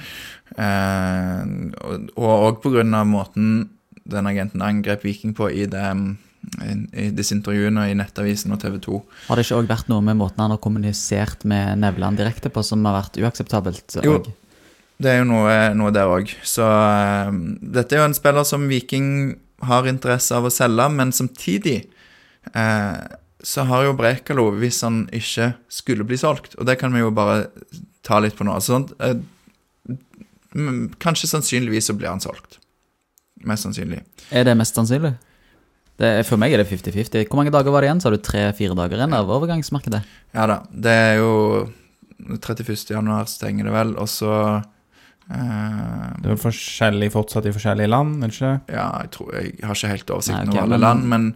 og- 2.17 2.43
òg 2.43 2.61
pga. 2.61 2.83
måten 3.05 3.69
den 4.05 4.27
agenten 4.27 4.61
angrep 4.61 5.03
Viking 5.03 5.33
på 5.33 5.49
i, 5.49 5.65
det, 5.65 5.81
i, 6.61 7.07
i 7.07 7.09
disse 7.15 7.33
intervjuene 7.33 7.89
i 7.89 7.95
Nettavisen 7.95 8.51
og 8.51 8.59
TV 8.61 8.77
2. 8.83 9.01
Har 9.29 9.39
det 9.39 9.45
ikke 9.47 9.61
òg 9.61 9.67
vært 9.71 9.89
noe 9.89 10.01
med 10.03 10.19
måten 10.19 10.43
han 10.43 10.51
har 10.51 10.59
kommunisert 10.61 11.45
med 11.45 11.79
Nevland 11.79 12.19
direkte 12.19 12.51
på 12.53 12.61
som 12.67 12.83
har 12.85 12.99
vært 13.01 13.17
uakseptabelt? 13.23 13.97
Jo. 14.03 14.19
og- 14.19 14.31
Det 15.03 15.11
er 15.11 15.19
jo 15.19 15.27
noe, 15.27 15.55
noe 15.75 15.91
der 15.95 16.11
òg. 16.11 16.31
Så 16.47 16.63
eh, 16.63 17.33
dette 17.75 17.95
er 17.95 18.03
jo 18.03 18.09
en 18.09 18.15
spiller 18.15 18.47
som 18.47 18.69
Viking 18.71 19.07
har 19.67 19.87
interesse 19.89 20.35
av 20.35 20.47
å 20.47 20.53
selge, 20.53 20.87
men 20.95 21.11
samtidig 21.15 21.77
eh, 22.53 22.97
så 23.43 23.65
har 23.67 23.87
jo 23.87 23.95
Brekalo, 23.99 24.49
hvis 24.59 24.81
han 24.85 25.03
ikke 25.15 25.53
skulle 25.71 26.07
bli 26.07 26.19
solgt, 26.19 26.55
og 26.55 26.67
det 26.69 26.77
kan 26.79 26.95
vi 26.95 27.03
jo 27.03 27.11
bare 27.15 27.49
ta 28.03 28.19
litt 28.23 28.37
på 28.39 28.47
nå 28.47 28.57
sånn, 28.63 28.89
eh, 29.03 29.19
Kanskje 31.01 31.25
sannsynligvis 31.31 31.87
så 31.89 31.95
blir 31.97 32.11
han 32.11 32.19
solgt. 32.21 32.59
Mest 33.41 33.65
sannsynlig. 33.65 34.03
Er 34.29 34.43
det 34.45 34.53
mest 34.53 34.77
sannsynlig? 34.77 35.15
Det 35.97 36.11
for 36.27 36.37
meg 36.37 36.53
er 36.53 36.61
det 36.61 36.67
50-50. 36.69 37.25
Hvor 37.25 37.39
mange 37.39 37.53
dager 37.53 37.73
var 37.73 37.81
det 37.81 37.89
igjen? 37.89 38.01
Så 38.03 38.11
har 38.11 38.13
du 38.13 38.21
tre-fire 38.21 38.77
dager 38.77 38.99
igjen 39.01 39.15
av 39.17 39.31
overgangsmarkedet? 39.33 40.03
Ja 40.37 40.45
da. 40.49 40.59
Det 40.69 40.93
er 40.93 41.15
jo 41.23 41.31
31. 42.37 42.93
januar 42.93 43.25
stenger 43.31 43.65
det 43.65 43.73
vel, 43.73 43.95
og 43.97 44.09
så 44.13 44.35
Det 45.29 46.31
er 46.33 46.39
forskjellig 46.41 47.07
fortsatt 47.13 47.45
i 47.47 47.53
forskjellige 47.55 47.89
land, 47.89 48.17
er 48.23 48.27
det 48.31 48.35
ikke? 48.35 48.53
Ja, 48.75 48.87
jeg 49.01 49.11
tror 49.15 49.29
Jeg 49.37 49.53
har 49.63 49.75
ikke 49.77 49.91
helt 49.93 50.09
oversikt 50.11 50.49
over 50.51 50.61
alle 50.65 50.77
land, 50.81 51.05
men, 51.07 51.29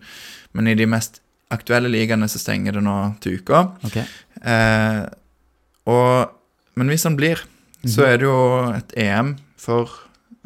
men 0.54 0.68
i 0.68 0.74
de 0.76 0.86
mest 0.86 1.22
aktuelle 1.52 1.88
ligaene 1.90 2.28
så 2.28 2.40
stenger 2.42 2.76
det 2.76 2.84
nå 2.84 2.98
til 3.24 3.38
uka. 3.40 3.62
Okay. 3.88 4.04
Eh, 4.44 5.06
og, 5.88 6.34
men 6.76 6.92
hvis 6.92 7.04
han 7.08 7.16
blir, 7.16 7.40
så 7.88 8.02
Mhm. 8.04 8.10
er 8.12 8.18
det 8.18 8.28
jo 8.28 8.74
et 8.76 8.94
EM 8.98 9.36
for 9.58 9.90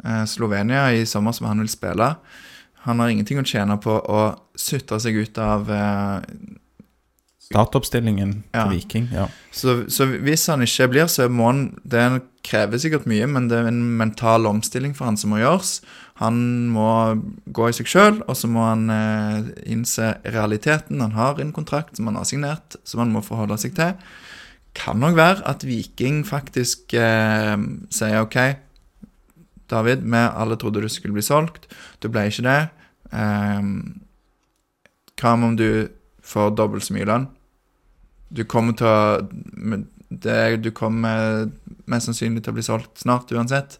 eh, 0.04 0.24
Slovenia 0.30 0.84
i 0.94 1.02
sommer 1.04 1.32
som 1.34 1.46
han 1.50 1.58
vil 1.58 1.68
spille. 1.68 2.14
Han 2.86 2.98
har 3.00 3.08
ingenting 3.10 3.38
å 3.38 3.44
tjene 3.46 3.76
på 3.82 3.90
å 3.98 4.36
sutre 4.56 5.00
seg 5.00 5.16
ut 5.18 5.38
av 5.38 5.68
eh, 5.70 6.20
Startoppstillingen 7.42 8.44
Ja. 8.54 8.62
til 8.68 8.76
Viking. 8.78 9.08
ja. 9.12 9.26
så, 9.50 9.84
så 9.90 10.06
hvis 10.06 10.46
han 10.46 10.62
ikke 10.62 10.88
blir, 10.88 11.06
så 11.10 11.28
må 11.28 11.46
han 11.50 11.64
Det 11.84 12.22
krever 12.42 12.80
sikkert 12.82 13.06
mye, 13.10 13.26
men 13.30 13.46
det 13.50 13.58
er 13.58 13.68
en 13.70 13.82
mental 13.98 14.48
omstilling 14.50 14.96
for 14.98 15.08
han 15.08 15.18
som 15.18 15.32
må 15.32 15.40
gjøres. 15.42 15.76
Han 16.22 16.36
må 16.74 16.88
gå 17.54 17.68
i 17.68 17.76
seg 17.76 17.88
sjøl, 17.90 18.18
og 18.26 18.36
så 18.38 18.50
må 18.50 18.64
han 18.66 18.90
eh, 18.92 19.52
innse 19.70 20.14
realiteten. 20.26 21.00
Han 21.02 21.16
har 21.16 21.40
en 21.40 21.54
kontrakt 21.54 21.96
som 21.98 22.10
han 22.10 22.18
har 22.18 22.28
signert, 22.28 22.76
som 22.84 23.02
han 23.04 23.14
må 23.14 23.22
forholde 23.24 23.58
seg 23.62 23.76
til. 23.78 23.94
Kan 24.76 25.02
nok 25.02 25.16
være 25.18 25.46
at 25.48 25.66
Viking 25.68 26.22
faktisk 26.26 26.94
eh, 26.98 27.56
sier 27.92 28.22
OK, 28.24 28.38
David, 29.72 30.04
vi 30.04 30.22
alle 30.28 30.58
trodde 30.60 30.82
du 30.84 30.90
skulle 30.92 31.16
bli 31.16 31.24
solgt. 31.24 31.70
Du 32.02 32.10
ble 32.12 32.26
ikke 32.28 32.46
det. 32.48 32.60
Eh, 33.14 33.70
hva 35.22 35.36
om 35.38 35.54
du 35.56 35.88
får 36.26 36.56
dobbelt 36.58 36.84
så 36.86 36.96
mye 36.96 37.08
lønn? 37.08 37.30
Du 38.32 38.44
kommer 38.48 38.74
til 38.76 38.88
å 38.88 39.82
det, 40.22 40.62
Du 40.64 40.70
kommer 40.74 41.48
mest 41.90 42.08
sannsynlig 42.08 42.44
til 42.44 42.52
å 42.52 42.58
bli 42.58 42.66
solgt 42.66 43.04
snart 43.04 43.32
uansett. 43.32 43.78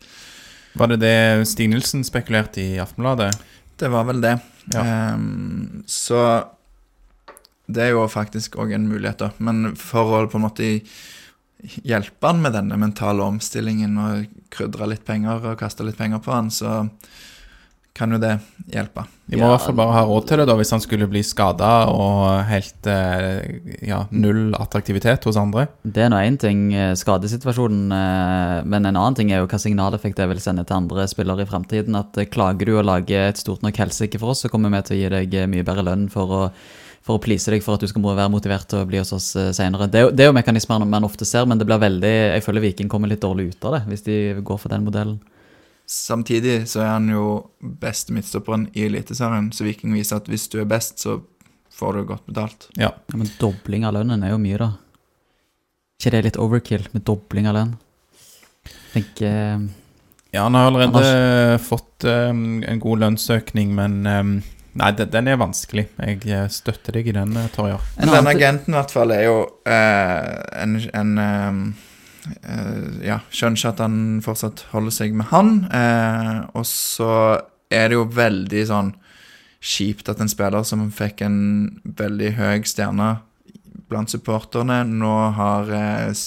Var 0.78 0.92
det 0.92 1.02
det 1.02 1.48
Stig 1.50 1.68
Nilsen 1.70 2.04
spekulerte 2.06 2.62
i 2.62 2.74
i 2.76 2.82
Aftenbladet? 2.82 3.32
Det 3.76 3.90
var 3.92 4.06
vel 4.08 4.22
det. 4.24 4.36
Ja. 4.72 5.14
Um, 5.14 5.82
så 5.86 6.22
det 7.72 7.86
er 7.86 7.92
jo 7.94 8.06
faktisk 8.10 8.56
òg 8.60 8.74
en 8.76 8.88
mulighet, 8.90 9.20
da. 9.22 9.30
Men 9.38 9.74
for 9.78 10.16
å 10.16 10.22
på 10.30 10.38
en 10.38 10.46
måte 10.46 10.70
hjelpe 11.86 12.26
han 12.26 12.42
med 12.42 12.56
denne 12.56 12.78
mentale 12.80 13.24
omstillingen 13.24 13.98
og 14.02 14.32
krydre 14.52 14.88
litt 14.90 15.04
penger 15.06 15.52
og 15.52 15.60
kaste 15.60 15.86
litt 15.86 15.98
penger 15.98 16.22
på 16.24 16.34
han, 16.34 16.50
så 16.50 16.82
kan 17.94 18.10
jo 18.10 18.16
det 18.18 18.38
hjelpe. 18.72 19.02
Vi 19.28 19.36
må 19.36 19.44
i 19.44 19.50
hvert 19.52 19.64
fall 19.66 19.76
bare 19.76 19.92
ha 19.92 20.02
råd 20.08 20.24
til 20.28 20.40
det 20.40 20.46
da, 20.48 20.54
hvis 20.56 20.70
han 20.72 20.80
skulle 20.80 21.06
bli 21.12 21.20
skada 21.24 21.68
og 21.92 22.42
helt 22.48 22.86
eh, 22.88 23.60
ja, 23.84 23.98
null 24.10 24.54
attraktivitet 24.56 25.24
hos 25.28 25.36
andre. 25.40 25.66
Det 25.84 26.04
er 26.06 26.08
nå 26.12 26.16
én 26.24 26.38
ting, 26.40 26.62
eh, 26.72 26.94
skadesituasjonen, 26.96 27.92
eh, 27.92 28.62
men 28.64 28.88
en 28.88 28.96
annen 28.96 29.16
ting 29.18 29.32
er 29.32 29.42
jo 29.42 29.48
hva 29.50 29.60
signaleffekt 29.60 30.16
det 30.20 30.28
vil 30.30 30.40
sende 30.40 30.64
til 30.68 30.78
andre 30.78 31.04
spillere 31.08 31.44
i 31.44 31.48
fremtiden. 31.50 31.96
At 32.00 32.16
klager 32.32 32.68
du 32.70 32.78
og 32.78 32.86
lager 32.88 33.28
et 33.28 33.40
stort 33.40 33.62
nok 33.64 33.76
helsike 33.84 34.20
for 34.20 34.32
oss, 34.32 34.44
så 34.46 34.50
kommer 34.52 34.72
vi 34.72 34.80
til 34.88 34.96
å 34.96 35.00
gi 35.02 35.12
deg 35.28 35.50
mye 35.52 35.64
bedre 35.68 35.84
lønn 35.90 36.08
for 36.12 36.32
å, 36.32 36.42
for 37.04 37.18
å 37.18 37.22
please 37.24 37.50
deg 37.52 37.64
for 37.64 37.76
at 37.76 37.84
du 37.84 37.90
skal 37.92 38.04
være 38.08 38.30
motivert 38.32 38.68
til 38.72 38.80
å 38.84 38.88
bli 38.88 39.00
hos 39.02 39.12
oss 39.16 39.32
senere. 39.56 39.88
Det, 39.92 40.00
er 40.00 40.08
jo- 40.08 40.14
det 40.16 40.24
er 40.24 40.32
jo 40.32 40.38
mekanismer 40.40 40.84
man 40.88 41.04
ofte 41.04 41.28
ser, 41.28 41.44
men 41.46 41.58
det 41.60 41.66
blir 41.68 41.80
veldig 41.82 42.14
Jeg 42.38 42.44
føler 42.48 42.60
Viking 42.70 42.88
kommer 42.88 43.08
litt 43.12 43.20
dårlig 43.24 43.50
ut 43.52 43.64
av 43.68 43.76
det, 43.78 43.82
hvis 43.92 44.04
de 44.08 44.18
går 44.40 44.58
for 44.64 44.68
den 44.72 44.84
modellen. 44.88 45.20
Samtidig 45.92 46.62
så 46.70 46.80
er 46.86 46.94
han 46.94 47.10
jo 47.12 47.24
beste 47.60 48.14
midtstopperen 48.16 48.70
i 48.72 48.86
Eliteserien, 48.86 49.50
så 49.52 49.66
Viking 49.66 49.92
viser 49.92 50.22
at 50.22 50.30
hvis 50.30 50.46
du 50.48 50.56
er 50.62 50.70
best, 50.70 51.02
så 51.04 51.18
får 51.76 51.98
du 51.98 52.06
godt 52.08 52.24
betalt. 52.30 52.68
Ja. 52.80 52.94
Ja, 52.94 53.18
men 53.18 53.28
dobling 53.40 53.84
av 53.84 53.96
lønnen 53.98 54.24
er 54.24 54.32
jo 54.32 54.40
mye, 54.40 54.56
da. 54.60 54.70
ikke 56.00 56.14
det 56.14 56.22
litt 56.28 56.40
overkill 56.40 56.88
med 56.94 57.04
dobling 57.08 57.50
av 57.50 57.58
lønn? 57.58 57.76
Tenk 58.94 59.20
eh, 59.24 59.60
Ja, 60.32 60.46
han 60.46 60.56
har 60.56 60.70
allerede 60.70 61.60
fått 61.60 62.08
eh, 62.08 62.32
en 62.32 62.82
god 62.82 63.04
lønnsøkning, 63.04 63.76
men 63.76 64.00
eh, 64.08 64.24
Nei, 64.72 64.88
den, 64.96 65.10
den 65.12 65.26
er 65.28 65.36
vanskelig. 65.36 65.82
Jeg 66.00 66.48
støtter 66.48 66.96
deg 66.96 67.10
i 67.10 67.12
den, 67.12 67.36
Torjar. 67.52 67.82
Den 67.98 68.08
denne 68.08 68.32
agenten 68.32 68.72
i 68.72 68.78
hvert 68.78 68.94
fall 68.94 69.12
er 69.12 69.26
jo 69.26 69.34
eh, 69.68 70.30
en, 70.62 70.78
en 70.96 71.10
eh, 71.20 71.58
Ja, 73.02 73.18
skjønner 73.34 73.72
at 73.72 73.80
han 73.82 73.96
fortsatt 74.22 74.66
holder 74.70 74.94
seg 74.94 75.16
med 75.18 75.26
han. 75.32 75.64
Eh, 75.74 76.38
og 76.54 76.66
så 76.68 77.10
er 77.72 77.90
det 77.90 77.98
jo 77.98 78.04
veldig 78.14 78.62
sånn 78.68 78.92
kjipt 79.62 80.10
at 80.10 80.22
en 80.22 80.30
spiller 80.30 80.64
som 80.66 80.84
fikk 80.94 81.22
en 81.26 81.40
veldig 81.98 82.32
høy 82.38 82.64
stjerne 82.66 83.14
blant 83.92 84.10
supporterne, 84.10 84.82
nå 84.88 85.12
har 85.36 85.70
eh, 85.76 86.22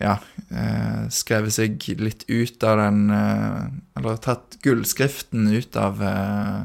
ja, 0.00 0.14
eh, 0.48 1.02
skrevet 1.12 1.54
seg 1.54 1.88
litt 2.00 2.24
ut 2.30 2.64
av 2.64 2.78
den 2.80 3.10
eh, 3.12 3.64
Eller 3.98 4.20
tatt 4.22 4.56
gullskriften 4.64 5.50
ut 5.50 5.76
av, 5.76 6.00
eh, 6.02 6.62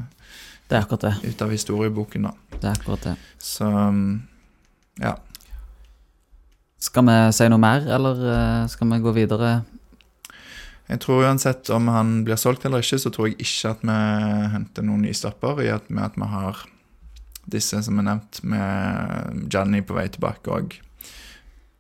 ut 1.26 1.42
av 1.42 1.52
historieboken, 1.52 2.30
da. 2.30 2.34
Det 2.56 2.70
er 2.70 2.78
akkurat 2.78 3.10
det. 3.10 3.16
Så 3.42 3.68
um, 3.68 4.24
ja. 5.02 5.18
Skal 6.82 7.08
vi 7.08 7.18
si 7.34 7.48
noe 7.50 7.62
mer, 7.62 7.88
eller 7.98 8.22
eh, 8.30 8.68
skal 8.72 8.92
vi 8.92 9.02
gå 9.04 9.16
videre? 9.16 9.56
Jeg 10.86 11.02
tror 11.02 11.24
uansett 11.26 11.70
om 11.74 11.88
han 11.90 12.20
blir 12.28 12.38
solgt 12.38 12.66
eller 12.68 12.84
ikke, 12.84 13.00
så 13.02 13.10
tror 13.14 13.32
jeg 13.32 13.40
ikke 13.42 13.72
at 13.74 13.86
vi 13.88 14.00
henter 14.54 14.86
noen 14.86 15.06
nye 15.08 15.18
stopper, 15.18 15.64
i 15.66 15.72
at, 15.74 15.88
med 15.90 16.12
at 16.12 16.20
vi 16.20 16.30
har 16.30 16.66
disse 17.50 17.80
som 17.86 18.02
er 18.02 18.08
nevnt, 18.10 18.42
med 18.46 19.48
Gianni 19.54 19.82
på 19.86 19.98
vei 19.98 20.08
tilbake 20.14 20.52
òg. 20.52 20.76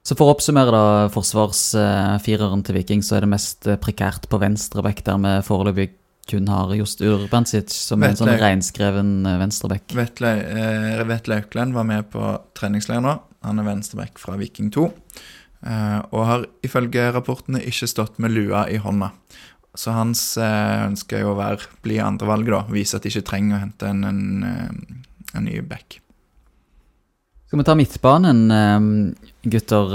Så 0.06 0.14
for 0.14 0.30
å 0.30 0.36
oppsummere 0.36 0.74
da 0.74 0.88
forsvarsfireren 1.14 2.62
til 2.66 2.78
Viking, 2.78 3.02
så 3.06 3.18
er 3.18 3.26
det 3.26 3.32
mest 3.34 3.70
eh, 3.70 3.78
prekært 3.82 4.28
på 4.30 4.41
venstreback, 4.41 5.02
der 5.06 5.22
vi 5.22 5.38
foreløpig 5.48 5.88
kun 6.30 6.48
har 6.50 6.74
Jost 6.74 7.02
Urbansic, 7.06 7.74
som 7.74 8.02
er 8.02 8.14
en 8.14 8.18
sånn 8.18 8.32
Vetle. 8.32 8.41
reinskreven 8.41 9.10
venstreback. 9.41 9.86
venstrebekk. 9.93 9.98
Vetle, 10.00 10.32
eh, 10.98 11.04
Vetle 11.06 11.41
Aukland 11.41 11.78
var 11.78 11.86
med 11.86 12.10
på 12.14 12.32
treningsleir 12.58 13.04
nå. 13.06 13.20
Han 13.46 13.62
er 13.62 13.68
venstreback 13.68 14.20
fra 14.22 14.38
Viking 14.39 14.72
2. 14.74 14.89
Eh, 15.66 16.00
og 16.14 16.26
har 16.30 16.46
ifølge 16.66 17.10
rapportene 17.16 17.62
ikke 17.66 17.89
stått 17.89 18.20
med 18.22 18.36
lua 18.36 18.66
i 18.70 18.78
hånda. 18.82 19.12
Så 19.76 19.91
hans 19.96 20.22
eh, 20.38 20.86
ønske 20.86 21.18
er 21.18 21.26
jo 21.26 21.34
å 21.34 21.39
være, 21.39 21.70
bli 21.86 22.00
andrevalget, 22.04 22.54
da. 22.54 22.62
Vise 22.76 22.98
at 22.98 23.06
de 23.06 23.12
ikke 23.12 23.28
trenger 23.32 23.58
å 23.58 23.64
hente 23.64 23.89
en, 23.89 24.04
en, 24.08 24.24
eh, 24.48 25.36
en 25.36 25.48
ny 25.48 25.60
back. 25.66 26.00
Skal 27.46 27.62
vi 27.62 27.68
ta 27.68 27.76
midtbanen, 27.78 28.39
gutter? 29.46 29.91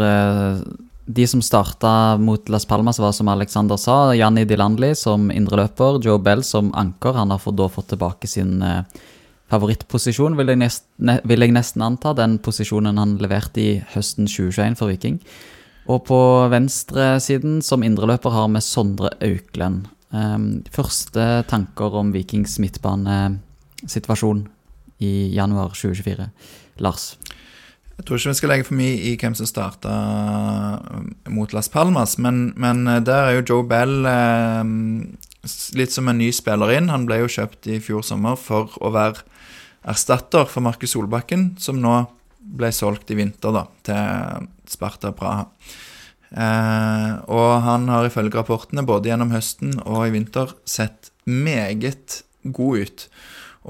De 1.11 1.25
som 1.27 1.41
starta 1.43 2.15
mot 2.23 2.49
Las 2.49 2.65
Palmas, 2.71 3.01
var 3.03 3.11
som 3.13 3.29
Alexander 3.29 3.81
sa, 3.81 4.13
Janni 4.15 4.45
Dilandli 4.47 4.93
som 4.95 5.27
indreløper, 5.35 5.99
Joe 6.05 6.21
Bell 6.23 6.45
som 6.47 6.71
anker. 6.79 7.19
Han 7.19 7.35
har 7.35 7.43
da 7.59 7.67
fått 7.69 7.91
tilbake 7.91 8.31
sin 8.31 8.63
favorittposisjon, 9.51 10.37
vil 10.39 10.53
jeg, 10.53 10.61
nest, 10.63 10.85
ne, 11.03 11.19
vil 11.27 11.45
jeg 11.45 11.55
nesten 11.55 11.83
anta. 11.85 12.15
Den 12.17 12.39
posisjonen 12.43 13.01
han 13.01 13.17
leverte 13.23 13.63
i 13.63 13.71
høsten 13.95 14.29
2021 14.31 14.79
for 14.79 14.93
Viking. 14.93 15.19
Og 15.91 16.05
på 16.07 16.21
venstresiden 16.53 17.59
som 17.67 17.83
indreløper 17.87 18.31
har 18.35 18.49
vi 18.55 18.63
Sondre 18.63 19.11
Auklend. 19.27 19.89
Um, 20.11 20.63
første 20.75 21.45
tanker 21.51 21.95
om 22.01 22.11
Vikings 22.15 22.59
midtbanesituasjon 22.63 24.49
i 25.07 25.31
januar 25.35 25.75
2024? 25.75 26.31
Lars? 26.83 27.15
Jeg 28.01 28.07
tror 28.09 28.17
ikke 28.17 28.31
vi 28.31 28.39
skal 28.39 28.49
legge 28.55 28.65
for 28.65 28.79
mye 28.79 28.97
i 29.11 29.17
hvem 29.21 29.35
som 29.37 29.47
starta 29.49 29.91
mot 31.29 31.53
Las 31.53 31.69
Palmas, 31.69 32.17
men, 32.19 32.55
men 32.57 32.87
eh, 32.89 33.03
der 33.05 33.27
er 33.27 33.35
jo 33.37 33.43
Joe 33.51 33.67
Bell 33.69 34.07
eh, 34.09 34.63
litt 35.77 35.93
som 35.93 36.09
en 36.09 36.17
ny 36.17 36.31
spiller 36.33 36.73
inn. 36.79 36.89
Han 36.89 37.05
ble 37.09 37.21
jo 37.21 37.29
kjøpt 37.29 37.69
i 37.69 37.77
fjor 37.85 38.01
sommer 38.07 38.41
for 38.41 38.73
å 38.81 38.93
være 38.95 39.21
erstatter 39.89 40.49
for 40.49 40.65
Markus 40.65 40.95
Solbakken, 40.95 41.55
som 41.59 41.81
nå 41.81 41.95
ble 42.41 42.71
solgt 42.75 43.11
i 43.13 43.19
vinter 43.19 43.55
da, 43.55 43.65
til 43.87 44.49
Sparta 44.71 45.13
Praha. 45.17 45.47
Eh, 46.31 47.13
og 47.27 47.53
han 47.65 47.89
har 47.91 48.07
ifølge 48.07 48.39
rapportene 48.39 48.87
både 48.87 49.11
gjennom 49.11 49.33
høsten 49.35 49.75
og 49.83 50.05
i 50.07 50.13
vinter 50.15 50.53
sett 50.69 51.11
meget 51.27 52.21
god 52.45 52.85
ut. 52.87 53.07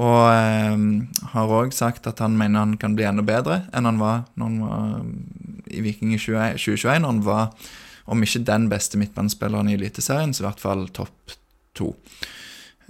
Og 0.01 0.27
eh, 0.31 0.83
har 1.33 1.55
òg 1.61 1.73
sagt 1.75 2.07
at 2.11 2.21
han 2.23 2.37
mener 2.39 2.67
han 2.67 2.77
kan 2.81 2.95
bli 2.99 3.09
enda 3.09 3.25
bedre 3.27 3.63
enn 3.75 3.89
han 3.89 3.99
var 3.99 4.27
han 4.39 4.61
var 4.63 4.85
eh, 5.01 5.09
i 5.79 5.85
Viking 5.87 6.13
i 6.15 6.21
2021. 6.21 7.01
Når 7.01 7.15
han 7.15 7.25
var, 7.25 7.71
om 8.11 8.23
ikke 8.27 8.45
den 8.47 8.69
beste 8.71 8.99
midtbanespilleren 9.01 9.71
i 9.71 9.77
Eliteserien, 9.79 10.35
så 10.35 10.45
i 10.45 10.49
hvert 10.49 10.63
fall 10.63 10.89
topp 10.95 11.37
to. 11.79 11.93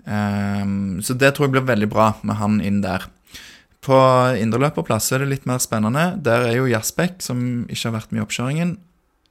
Eh, 0.07 0.67
så 1.05 1.17
det 1.17 1.35
tror 1.35 1.49
jeg 1.49 1.57
blir 1.57 1.69
veldig 1.69 1.91
bra 1.91 2.13
med 2.23 2.41
han 2.41 2.61
inn 2.65 2.83
der. 2.85 3.09
På 3.81 3.97
indreløperplass 4.37 5.09
er 5.15 5.23
det 5.23 5.31
litt 5.31 5.49
mer 5.49 5.61
spennende. 5.63 6.13
Der 6.21 6.45
er 6.51 6.59
jo 6.59 6.69
Jasbekk, 6.69 7.23
som 7.25 7.65
ikke 7.65 7.89
har 7.89 7.97
vært 7.97 8.13
med 8.13 8.21
i 8.21 8.25
oppkjøringen. 8.27 8.77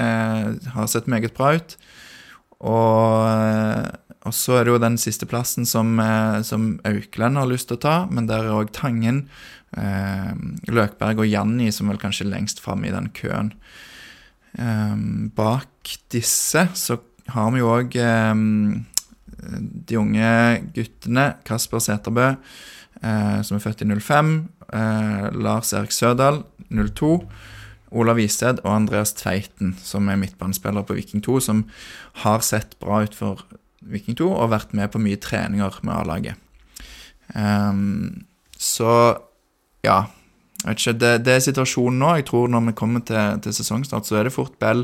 Eh, 0.02 0.46
har 0.74 0.90
sett 0.90 1.10
meget 1.12 1.36
bra 1.38 1.54
ut. 1.60 1.76
Og, 2.60 3.28
eh, 3.30 3.90
og 4.26 4.34
så 4.36 4.58
er 4.58 4.66
det 4.66 4.74
jo 4.74 4.82
den 4.82 4.98
siste 4.98 5.28
plassen 5.30 5.68
som, 5.70 6.00
eh, 6.00 6.42
som 6.42 6.80
Auklend 6.84 7.38
har 7.38 7.48
lyst 7.48 7.70
til 7.70 7.78
å 7.78 7.82
ta, 7.82 8.08
men 8.10 8.28
der 8.28 8.44
er 8.44 8.58
òg 8.58 8.74
Tangen, 8.74 9.30
eh, 9.78 10.34
Løkberg 10.68 11.20
og 11.20 11.30
Janni 11.30 11.72
som 11.72 11.88
vel 11.88 11.98
kanskje 11.98 12.26
er 12.26 12.34
lengst 12.34 12.60
framme 12.60 12.88
i 12.88 12.92
den 12.92 13.10
køen. 13.10 13.54
Eh, 14.58 14.96
bak 15.36 15.68
disse 16.10 16.70
så 16.74 17.00
har 17.30 17.52
vi 17.52 17.60
jo 17.60 17.70
òg 17.70 17.94
de 19.40 20.00
unge 20.00 20.32
guttene, 20.76 21.34
Kasper 21.48 21.84
Seterbø, 21.84 22.34
eh, 23.02 23.40
som 23.46 23.58
er 23.58 23.64
født 23.64 23.86
i 23.86 23.90
05, 23.90 24.34
eh, 24.74 25.30
Lars 25.36 25.74
Erik 25.74 25.96
Sødal, 25.96 26.44
02. 26.70 27.24
Olav 27.92 28.20
Isted 28.22 28.60
og 28.64 28.76
Andreas 28.76 29.16
Tveiten, 29.18 29.74
som 29.82 30.10
er 30.10 30.20
midtbanespiller 30.22 30.86
på 30.86 30.94
Viking 30.94 31.24
2, 31.26 31.40
som 31.42 31.64
har 32.22 32.44
sett 32.46 32.76
bra 32.80 33.02
ut 33.02 33.16
for 33.18 33.42
Viking 33.82 34.18
2 34.20 34.28
og 34.30 34.52
vært 34.52 34.76
med 34.78 34.92
på 34.94 35.02
mye 35.02 35.18
treninger 35.18 35.80
med 35.82 35.96
A-laget. 35.96 36.36
Um, 37.34 38.26
så 38.58 39.18
ja. 39.86 40.04
Jeg 40.60 40.68
vet 40.68 40.82
ikke, 40.82 41.00
det, 41.00 41.12
det 41.24 41.34
er 41.34 41.44
situasjonen 41.46 42.02
nå. 42.02 42.14
Jeg 42.20 42.26
tror 42.28 42.50
når 42.52 42.66
vi 42.68 42.78
kommer 42.78 43.04
til, 43.08 43.40
til 43.46 43.54
sesongstart, 43.56 44.06
så 44.06 44.20
er 44.20 44.28
det 44.28 44.36
fort 44.36 44.58
Bell, 44.60 44.84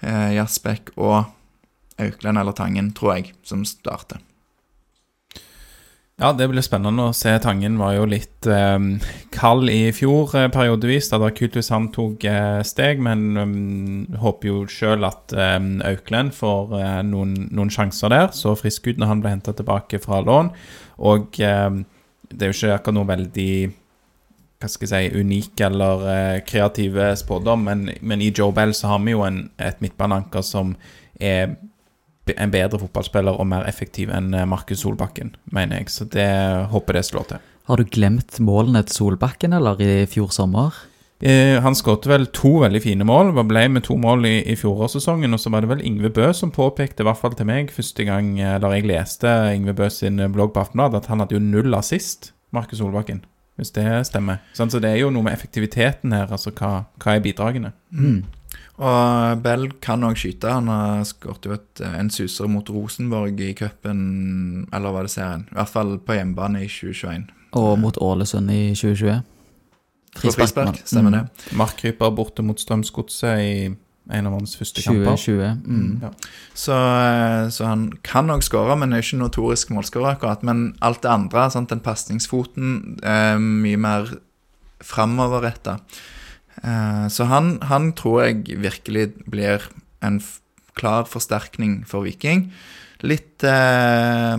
eh, 0.00 0.30
Jaspek 0.38 0.94
og 0.96 1.26
Auklend 2.00 2.40
eller 2.40 2.56
Tangen, 2.56 2.92
tror 2.96 3.16
jeg, 3.16 3.34
som 3.46 3.64
starter. 3.68 4.22
Ja, 6.14 6.28
det 6.30 6.46
blir 6.46 6.62
spennende 6.62 7.08
å 7.08 7.14
se. 7.16 7.32
Tangen 7.42 7.74
var 7.80 7.96
jo 7.96 8.04
litt 8.06 8.46
eh, 8.46 8.78
kald 9.34 9.66
i 9.72 9.88
fjor 9.90 10.30
eh, 10.38 10.46
periodevis. 10.54 11.08
Kult 11.10 11.58
hvis 11.58 11.72
han 11.74 11.88
tok 11.94 12.22
eh, 12.30 12.60
steg, 12.62 13.02
men 13.02 13.24
um, 13.34 14.04
håper 14.22 14.50
jo 14.52 14.60
sjøl 14.70 15.02
at 15.08 15.34
eh, 15.34 15.58
Auklend 15.90 16.36
får 16.36 16.76
eh, 16.78 17.00
noen, 17.08 17.34
noen 17.50 17.72
sjanser 17.74 18.14
der. 18.14 18.30
Så 18.30 18.54
frisk 18.60 18.86
ut 18.86 19.02
når 19.02 19.10
han 19.10 19.24
ble 19.24 19.34
henta 19.34 19.56
tilbake 19.58 19.98
fra 20.02 20.22
lån. 20.22 20.52
Og 21.02 21.42
eh, 21.42 21.82
det 22.30 22.46
er 22.46 22.54
jo 22.54 22.58
ikke 22.60 22.76
akkurat 22.78 22.98
noe 23.00 23.10
veldig 23.10 23.50
hva 24.62 24.70
skal 24.70 24.86
jeg 24.88 25.10
si, 25.10 25.20
unik 25.20 25.60
eller 25.66 26.08
eh, 26.08 26.40
kreative 26.46 27.10
spådom, 27.20 27.66
men, 27.66 27.88
men 28.00 28.22
i 28.22 28.30
Joe 28.30 28.54
Bell 28.54 28.72
så 28.72 28.94
har 28.94 29.02
vi 29.04 29.12
jo 29.12 29.26
en, 29.26 29.48
et 29.60 29.82
midtbaneanker 29.82 30.46
som 30.46 30.72
er 31.18 31.56
en 32.32 32.52
bedre 32.52 32.80
fotballspiller 32.80 33.36
og 33.40 33.48
mer 33.50 33.66
effektiv 33.68 34.12
enn 34.14 34.32
eh, 34.34 34.48
Markus 34.48 34.84
Solbakken, 34.84 35.34
mener 35.52 35.82
jeg. 35.82 35.92
Så 35.92 36.08
det 36.10 36.30
håper 36.72 36.98
det 36.98 37.04
slår 37.10 37.28
til. 37.34 37.44
Har 37.68 37.80
du 37.80 37.84
glemt 37.88 38.40
målene 38.44 38.84
til 38.84 38.98
Solbakken, 39.00 39.56
eller, 39.56 39.80
i 39.80 40.04
fjor 40.10 40.32
sommer? 40.32 40.76
Eh, 41.24 41.56
han 41.62 41.76
skåret 41.78 42.08
vel 42.10 42.26
to 42.36 42.58
veldig 42.64 42.82
fine 42.84 43.04
mål, 43.08 43.30
Han 43.36 43.48
ble 43.48 43.68
med 43.72 43.84
to 43.86 43.96
mål 43.96 44.26
i, 44.28 44.34
i 44.52 44.56
fjorårssesongen. 44.60 45.32
Og 45.32 45.40
så 45.40 45.52
var 45.52 45.64
det 45.64 45.72
vel 45.72 45.84
Yngve 45.84 46.10
Bø 46.12 46.32
som 46.32 46.52
påpekte, 46.52 47.04
i 47.04 47.08
hvert 47.08 47.20
fall 47.20 47.36
til 47.36 47.48
meg, 47.48 47.72
første 47.72 48.04
gang 48.04 48.34
eller 48.40 48.76
jeg 48.76 48.88
leste 48.88 49.30
Yngve 49.54 49.76
Bø 49.78 49.88
sin 49.88 50.20
blogg 50.32 50.52
på 50.54 50.64
Aftenbladet, 50.64 51.04
at 51.04 51.12
han 51.12 51.24
hadde 51.24 51.38
jo 51.38 51.44
null 51.44 51.76
assist, 51.76 52.32
Markus 52.52 52.80
Solbakken. 52.82 53.24
Hvis 53.54 53.70
det 53.70 53.86
stemmer. 54.08 54.40
Sånn, 54.56 54.70
så 54.72 54.80
det 54.82 54.90
er 54.90 55.04
jo 55.04 55.12
noe 55.14 55.22
med 55.28 55.36
effektiviteten 55.36 56.14
her. 56.14 56.26
Altså 56.34 56.50
hva, 56.50 56.88
hva 56.98 57.14
er 57.14 57.22
bidragene? 57.22 57.70
Mm. 57.94 58.24
Og 58.82 59.42
Bell 59.44 59.68
kan 59.82 60.02
òg 60.02 60.18
skyte. 60.18 60.50
Han 60.50 60.70
har 60.70 61.04
skåret 61.06 61.46
jo 61.46 61.54
et, 61.54 61.82
en 61.86 62.10
suser 62.10 62.50
mot 62.50 62.70
Rosenborg 62.74 63.38
i 63.44 63.52
cupen, 63.54 64.66
eller 64.74 64.96
var 64.96 65.06
det 65.06 65.14
serien? 65.14 65.46
I 65.52 65.60
hvert 65.60 65.70
fall 65.70 65.94
på 66.02 66.16
hjemmebane 66.16 66.64
i 66.64 66.70
2021. 66.70 67.28
Og 67.54 67.78
mot 67.78 68.00
Ålesund 68.02 68.50
i 68.50 68.64
2020. 68.74 69.22
På 70.14 70.34
frispark, 70.34 70.82
stemmer 70.86 71.14
det. 71.14 71.22
Markryper 71.58 72.10
borte 72.14 72.42
mot 72.46 72.58
Strømsgodset 72.60 73.42
i 73.42 73.54
en 74.12 74.28
av 74.28 74.34
hans 74.36 74.56
første 74.58 74.82
kamper. 74.84 75.14
2020. 75.16 75.62
Mm. 75.64 76.02
Ja. 76.02 76.10
Så, 76.54 76.74
eh, 76.74 77.48
så 77.54 77.70
han 77.70 77.86
kan 78.04 78.30
òg 78.30 78.44
skåre, 78.44 78.76
men 78.78 78.92
er 78.92 79.02
ikke 79.02 79.22
notorisk 79.22 79.70
målskårer 79.74 80.16
akkurat. 80.16 80.42
Men 80.42 80.74
alt 80.82 81.02
det 81.02 81.10
andre, 81.10 81.48
sant? 81.50 81.70
den 81.70 81.80
pasningsfoten, 81.80 82.98
er 83.02 83.38
mye 83.38 83.80
mer 83.80 84.12
framoverretta. 84.84 85.78
Eh, 86.62 87.06
Så 87.08 87.24
han, 87.30 87.58
han 87.62 87.92
tror 87.98 88.24
jeg 88.24 88.58
virkelig 88.62 89.12
blir 89.30 89.62
en 90.04 90.20
klar 90.74 91.04
forsterkning 91.08 91.84
for 91.86 92.04
Viking. 92.06 92.50
Litt 93.04 93.42
eh, 93.44 94.36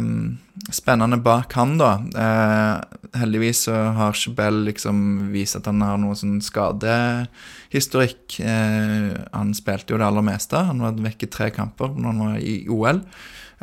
spennende 0.74 1.20
bak 1.22 1.54
han, 1.54 1.76
da. 1.78 1.92
Eh, 2.18 2.82
heldigvis 3.20 3.66
så 3.68 3.76
har 3.98 4.16
ikke 4.16 4.34
Bell 4.40 4.64
liksom 4.66 5.30
vist 5.34 5.56
at 5.60 5.68
han 5.70 5.84
har 5.86 6.00
noe 6.02 6.16
sånn 6.18 6.40
skadehistorikk. 6.44 8.40
Eh, 8.42 9.12
han 9.36 9.54
spilte 9.58 9.94
jo 9.94 10.00
det 10.02 10.08
aller 10.08 10.26
meste. 10.26 10.58
Han 10.72 10.82
var 10.84 10.98
vekk 11.06 11.28
i 11.28 11.32
tre 11.32 11.52
kamper 11.54 11.94
når 11.94 12.10
han 12.10 12.24
var 12.26 12.38
i 12.42 12.58
OL. 12.72 13.04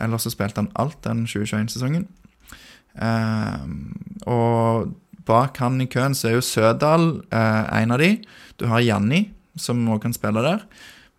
Eller 0.02 0.22
så 0.22 0.30
spilte 0.32 0.62
han 0.62 0.70
alt 0.78 1.00
den 1.04 1.26
2021-sesongen. 1.26 2.06
Eh, 3.02 3.62
og 4.30 4.92
bak 5.28 5.60
han 5.62 5.80
i 5.82 5.88
køen 5.90 6.16
så 6.18 6.30
er 6.30 6.38
jo 6.38 6.46
Sødal 6.46 7.06
eh, 7.32 7.64
en 7.82 7.94
av 7.94 8.02
de. 8.02 8.14
Du 8.60 8.66
har 8.70 8.84
Janni, 8.84 9.26
som 9.58 9.82
òg 9.92 10.02
kan 10.04 10.16
spille 10.16 10.42
der. 10.44 10.64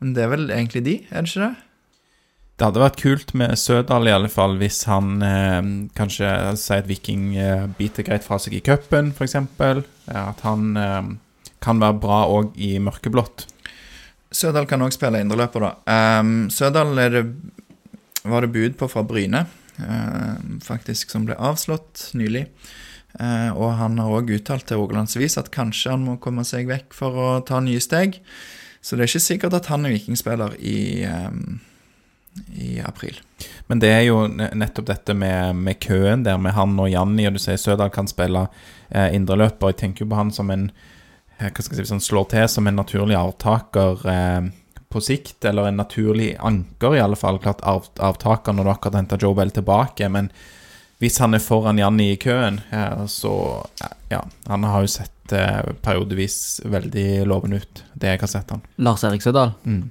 Men 0.01 0.15
det 0.15 0.25
er 0.25 0.33
vel 0.33 0.49
egentlig 0.51 0.83
de, 0.85 0.97
er 1.11 1.23
det 1.23 1.31
ikke 1.31 1.45
det? 1.47 1.53
Det 2.53 2.67
hadde 2.67 2.83
vært 2.83 2.99
kult 3.01 3.31
med 3.39 3.57
Sødal, 3.57 4.07
i 4.07 4.13
alle 4.13 4.29
fall, 4.29 4.59
hvis 4.61 4.83
han 4.85 5.23
eh, 5.25 5.61
kanskje 5.97 6.29
sier 6.61 6.83
at 6.83 6.89
Viking 6.89 7.31
eh, 7.39 7.65
biter 7.79 8.05
greit 8.05 8.25
fra 8.25 8.37
seg 8.41 8.59
i 8.59 8.61
cupen, 8.65 9.09
f.eks. 9.15 9.39
At 10.13 10.43
han 10.45 10.77
eh, 10.77 11.09
kan 11.63 11.81
være 11.81 11.97
bra 12.03 12.19
òg 12.29 12.53
i 12.61 12.75
mørkeblått. 12.83 13.47
Sødal 14.33 14.67
kan 14.69 14.81
òg 14.85 14.93
spille 14.93 15.21
indreløper, 15.21 15.65
da. 15.65 16.19
Um, 16.21 16.47
Sødal 16.53 16.95
det, 17.13 17.25
var 18.25 18.45
det 18.45 18.53
bud 18.53 18.77
på 18.79 18.89
fra 18.89 19.03
Bryne, 19.05 19.45
uh, 19.77 20.33
faktisk, 20.65 21.13
som 21.13 21.27
ble 21.27 21.37
avslått 21.37 22.09
nylig. 22.17 22.47
Eh, 23.19 23.51
og 23.53 23.75
han 23.77 23.99
har 24.01 24.15
òg 24.17 24.31
uttalt 24.33 24.65
til 24.69 24.81
Rogalandsvis 24.81 25.37
at 25.41 25.51
kanskje 25.53 25.93
han 25.93 26.05
må 26.07 26.17
komme 26.21 26.45
seg 26.47 26.69
vekk 26.69 26.95
for 26.97 27.19
å 27.19 27.29
ta 27.45 27.59
nye 27.61 27.81
steg. 27.83 28.17
Så 28.83 28.95
det 28.95 29.05
er 29.05 29.11
ikke 29.11 29.27
sikkert 29.27 29.59
at 29.59 29.69
han 29.71 29.85
er 29.87 29.93
vikingspiller 29.93 30.57
i, 30.59 31.05
um, 31.07 31.61
i 32.51 32.79
april. 32.83 33.19
Men 33.71 33.79
det 33.79 33.91
er 33.93 34.01
jo 34.09 34.25
nettopp 34.27 34.89
dette 34.89 35.15
med, 35.15 35.55
med 35.55 35.79
køen 35.83 36.25
der, 36.25 36.41
med 36.41 36.55
han 36.57 36.75
og 36.81 36.89
Janni, 36.91 37.27
og 37.29 37.37
du 37.37 37.39
sier 37.39 37.59
Sødal 37.61 37.93
kan 37.95 38.09
spille 38.11 38.47
eh, 38.89 39.13
indreløper. 39.15 39.71
Jeg 39.71 39.79
tenker 39.85 40.03
jo 40.03 40.09
på 40.11 40.19
han 40.19 40.33
som 40.35 40.51
en 40.51 40.67
eh, 41.37 41.47
hva 41.47 41.63
skal 41.63 41.77
jeg 41.77 41.85
si, 41.85 41.93
sånn 41.93 42.03
slår 42.03 42.27
til 42.33 42.49
som 42.51 42.67
en 42.67 42.81
naturlig 42.81 43.15
arvtaker 43.19 44.03
eh, 44.11 44.51
på 44.93 45.01
sikt, 45.01 45.39
eller 45.47 45.69
en 45.69 45.79
naturlig 45.79 46.33
anker, 46.43 46.97
i 46.97 47.01
alle 47.01 47.17
fall. 47.17 47.39
Klart 47.41 47.63
arv, 47.65 47.87
arvtaker 48.03 48.53
når 48.53 48.67
du 48.67 48.73
akkurat 48.73 48.99
henter 48.99 49.23
Joe 49.23 49.37
Bell 49.37 49.53
tilbake, 49.55 50.11
men 50.11 50.27
hvis 51.03 51.19
han 51.19 51.35
er 51.35 51.41
foran 51.43 51.79
Janni 51.81 52.13
i 52.13 52.19
køen, 52.21 52.61
eh, 52.71 53.03
så 53.11 53.33
ja, 54.11 54.21
han 54.47 54.63
har 54.67 54.85
jo 54.85 54.91
sett 54.93 55.33
eh, 55.35 55.59
periodevis 55.83 56.61
veldig 56.65 57.25
lovende 57.27 57.59
ut, 57.63 57.83
det 57.99 58.13
jeg 58.15 58.23
har 58.23 58.31
sett 58.31 58.53
han. 58.55 58.63
Lars 58.83 59.03
Erik 59.07 59.21
Sødal. 59.25 59.51
Mm. 59.67 59.89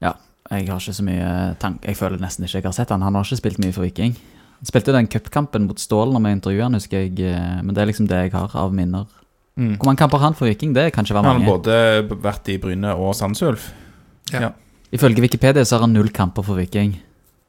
Ja, 0.00 0.14
jeg 0.50 0.68
har 0.70 0.80
ikke 0.80 0.96
så 0.96 1.04
mye 1.06 1.30
tank 1.60 1.84
Jeg 1.84 1.98
føler 1.98 2.20
nesten 2.22 2.46
ikke 2.46 2.58
jeg 2.62 2.68
har 2.70 2.76
sett 2.76 2.92
han. 2.94 3.02
Han 3.04 3.14
har 3.18 3.26
ikke 3.28 3.40
spilt 3.42 3.60
mye 3.62 3.74
for 3.76 3.84
Viking. 3.86 4.14
Han 4.60 4.68
spilte 4.68 4.92
den 4.96 5.08
cupkampen 5.12 5.66
mot 5.68 5.80
Stål 5.80 6.10
når 6.14 6.24
vi 6.24 6.32
intervjuet 6.36 6.66
han, 6.66 6.76
husker 6.78 7.04
jeg. 7.04 7.20
eh, 7.20 7.60
Men 7.62 7.74
det 7.76 7.82
er 7.84 7.90
liksom 7.92 8.08
det 8.10 8.22
jeg 8.26 8.32
har 8.34 8.56
av 8.56 8.72
minner. 8.76 9.06
Mm. 9.60 9.74
Hvor 9.76 9.90
mange 9.90 10.00
kamper 10.00 10.18
har 10.18 10.30
han 10.30 10.38
for 10.38 10.48
Viking? 10.48 10.72
Det 10.76 10.88
kan 10.94 11.04
ikke 11.04 11.14
være 11.18 11.28
Han 11.34 11.42
har 11.44 11.52
både 11.58 12.18
vært 12.24 12.48
i 12.48 12.56
Bryne 12.62 12.94
og 12.96 13.14
Sandsulf. 13.18 13.70
Ja. 14.32 14.40
Ja. 14.48 14.50
Ifølge 14.92 15.22
Wikipedia 15.22 15.64
så 15.64 15.76
har 15.76 15.84
han 15.86 15.92
null 15.94 16.08
kamper 16.10 16.42
for 16.46 16.56
Viking. 16.58 16.96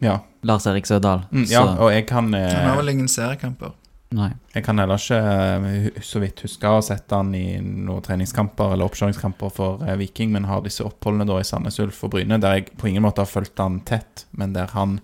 Ja. 0.01 0.17
Lars 0.47 0.65
Erik 0.67 0.87
Sødal. 0.89 1.27
Mm, 1.31 1.45
ja, 1.45 1.61
Så 1.61 1.77
og 1.77 1.91
jeg 1.93 2.07
kan, 2.09 2.33
eh, 2.33 2.49
Han 2.49 2.69
har 2.71 2.79
vel 2.81 2.89
ingen 2.95 3.07
seriekamper. 3.11 3.73
nei. 4.11 4.31
jeg 4.53 4.63
kan 4.65 4.77
heller 4.81 4.99
ikke 4.99 5.19
eh, 5.21 6.01
så 6.03 6.19
vidt 6.19 6.41
huske 6.43 6.67
å 6.67 6.79
ha 6.79 6.81
sett 6.83 7.13
han 7.15 7.29
i 7.37 7.61
noen 7.61 8.01
treningskamper 8.03 8.73
eller 8.73 8.89
oppkjøringskamper 8.89 9.53
for 9.55 9.85
eh, 9.85 9.95
Viking, 10.01 10.33
men 10.33 10.49
har 10.49 10.65
disse 10.65 10.83
oppholdene 10.83 11.27
da 11.29 11.37
i 11.39 11.45
Sandnes 11.47 11.79
Ulf 11.79 12.03
og 12.03 12.11
Bryne, 12.17 12.41
der 12.41 12.57
jeg 12.57 12.73
på 12.81 12.89
ingen 12.89 13.05
måte 13.05 13.23
har 13.23 13.29
fulgt 13.29 13.61
han 13.61 13.79
tett, 13.87 14.25
men 14.35 14.51
der 14.57 14.73
han 14.73 14.99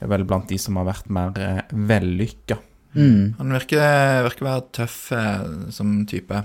er 0.00 0.08
vel 0.10 0.24
blant 0.24 0.48
de 0.48 0.58
som 0.58 0.80
har 0.80 0.88
vært 0.88 1.12
mer 1.12 1.36
eh, 1.38 1.62
vellykka. 1.70 2.58
Mm. 2.96 3.36
Han 3.38 3.52
virker, 3.54 4.24
virker 4.26 4.42
å 4.42 4.48
være 4.48 4.66
tøff 4.80 4.96
eh, 5.14 5.44
som 5.70 5.92
type. 6.10 6.40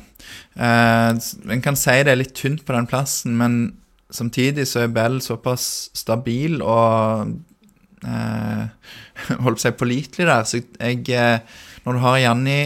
Eh, 0.54 1.10
en 1.56 1.64
kan 1.66 1.80
si 1.80 1.96
det 2.04 2.14
er 2.14 2.22
litt 2.22 2.36
tynt 2.38 2.66
på 2.68 2.76
den 2.76 2.86
plassen, 2.92 3.34
men 3.40 3.58
samtidig 4.14 4.68
så 4.70 4.84
er 4.84 4.94
Bell 4.94 5.18
såpass 5.24 5.90
stabil 5.98 6.60
og 6.62 7.34
eh, 8.06 8.68
holdt 9.44 9.58
på 9.58 9.62
å 9.62 9.64
si 9.66 9.72
pålitelig 9.80 10.28
der. 10.30 10.44
Så 10.48 10.62
jeg 10.62 11.10
eh, 11.10 11.40
Når 11.86 11.98
du 11.98 12.02
har 12.02 12.18
Janni 12.22 12.60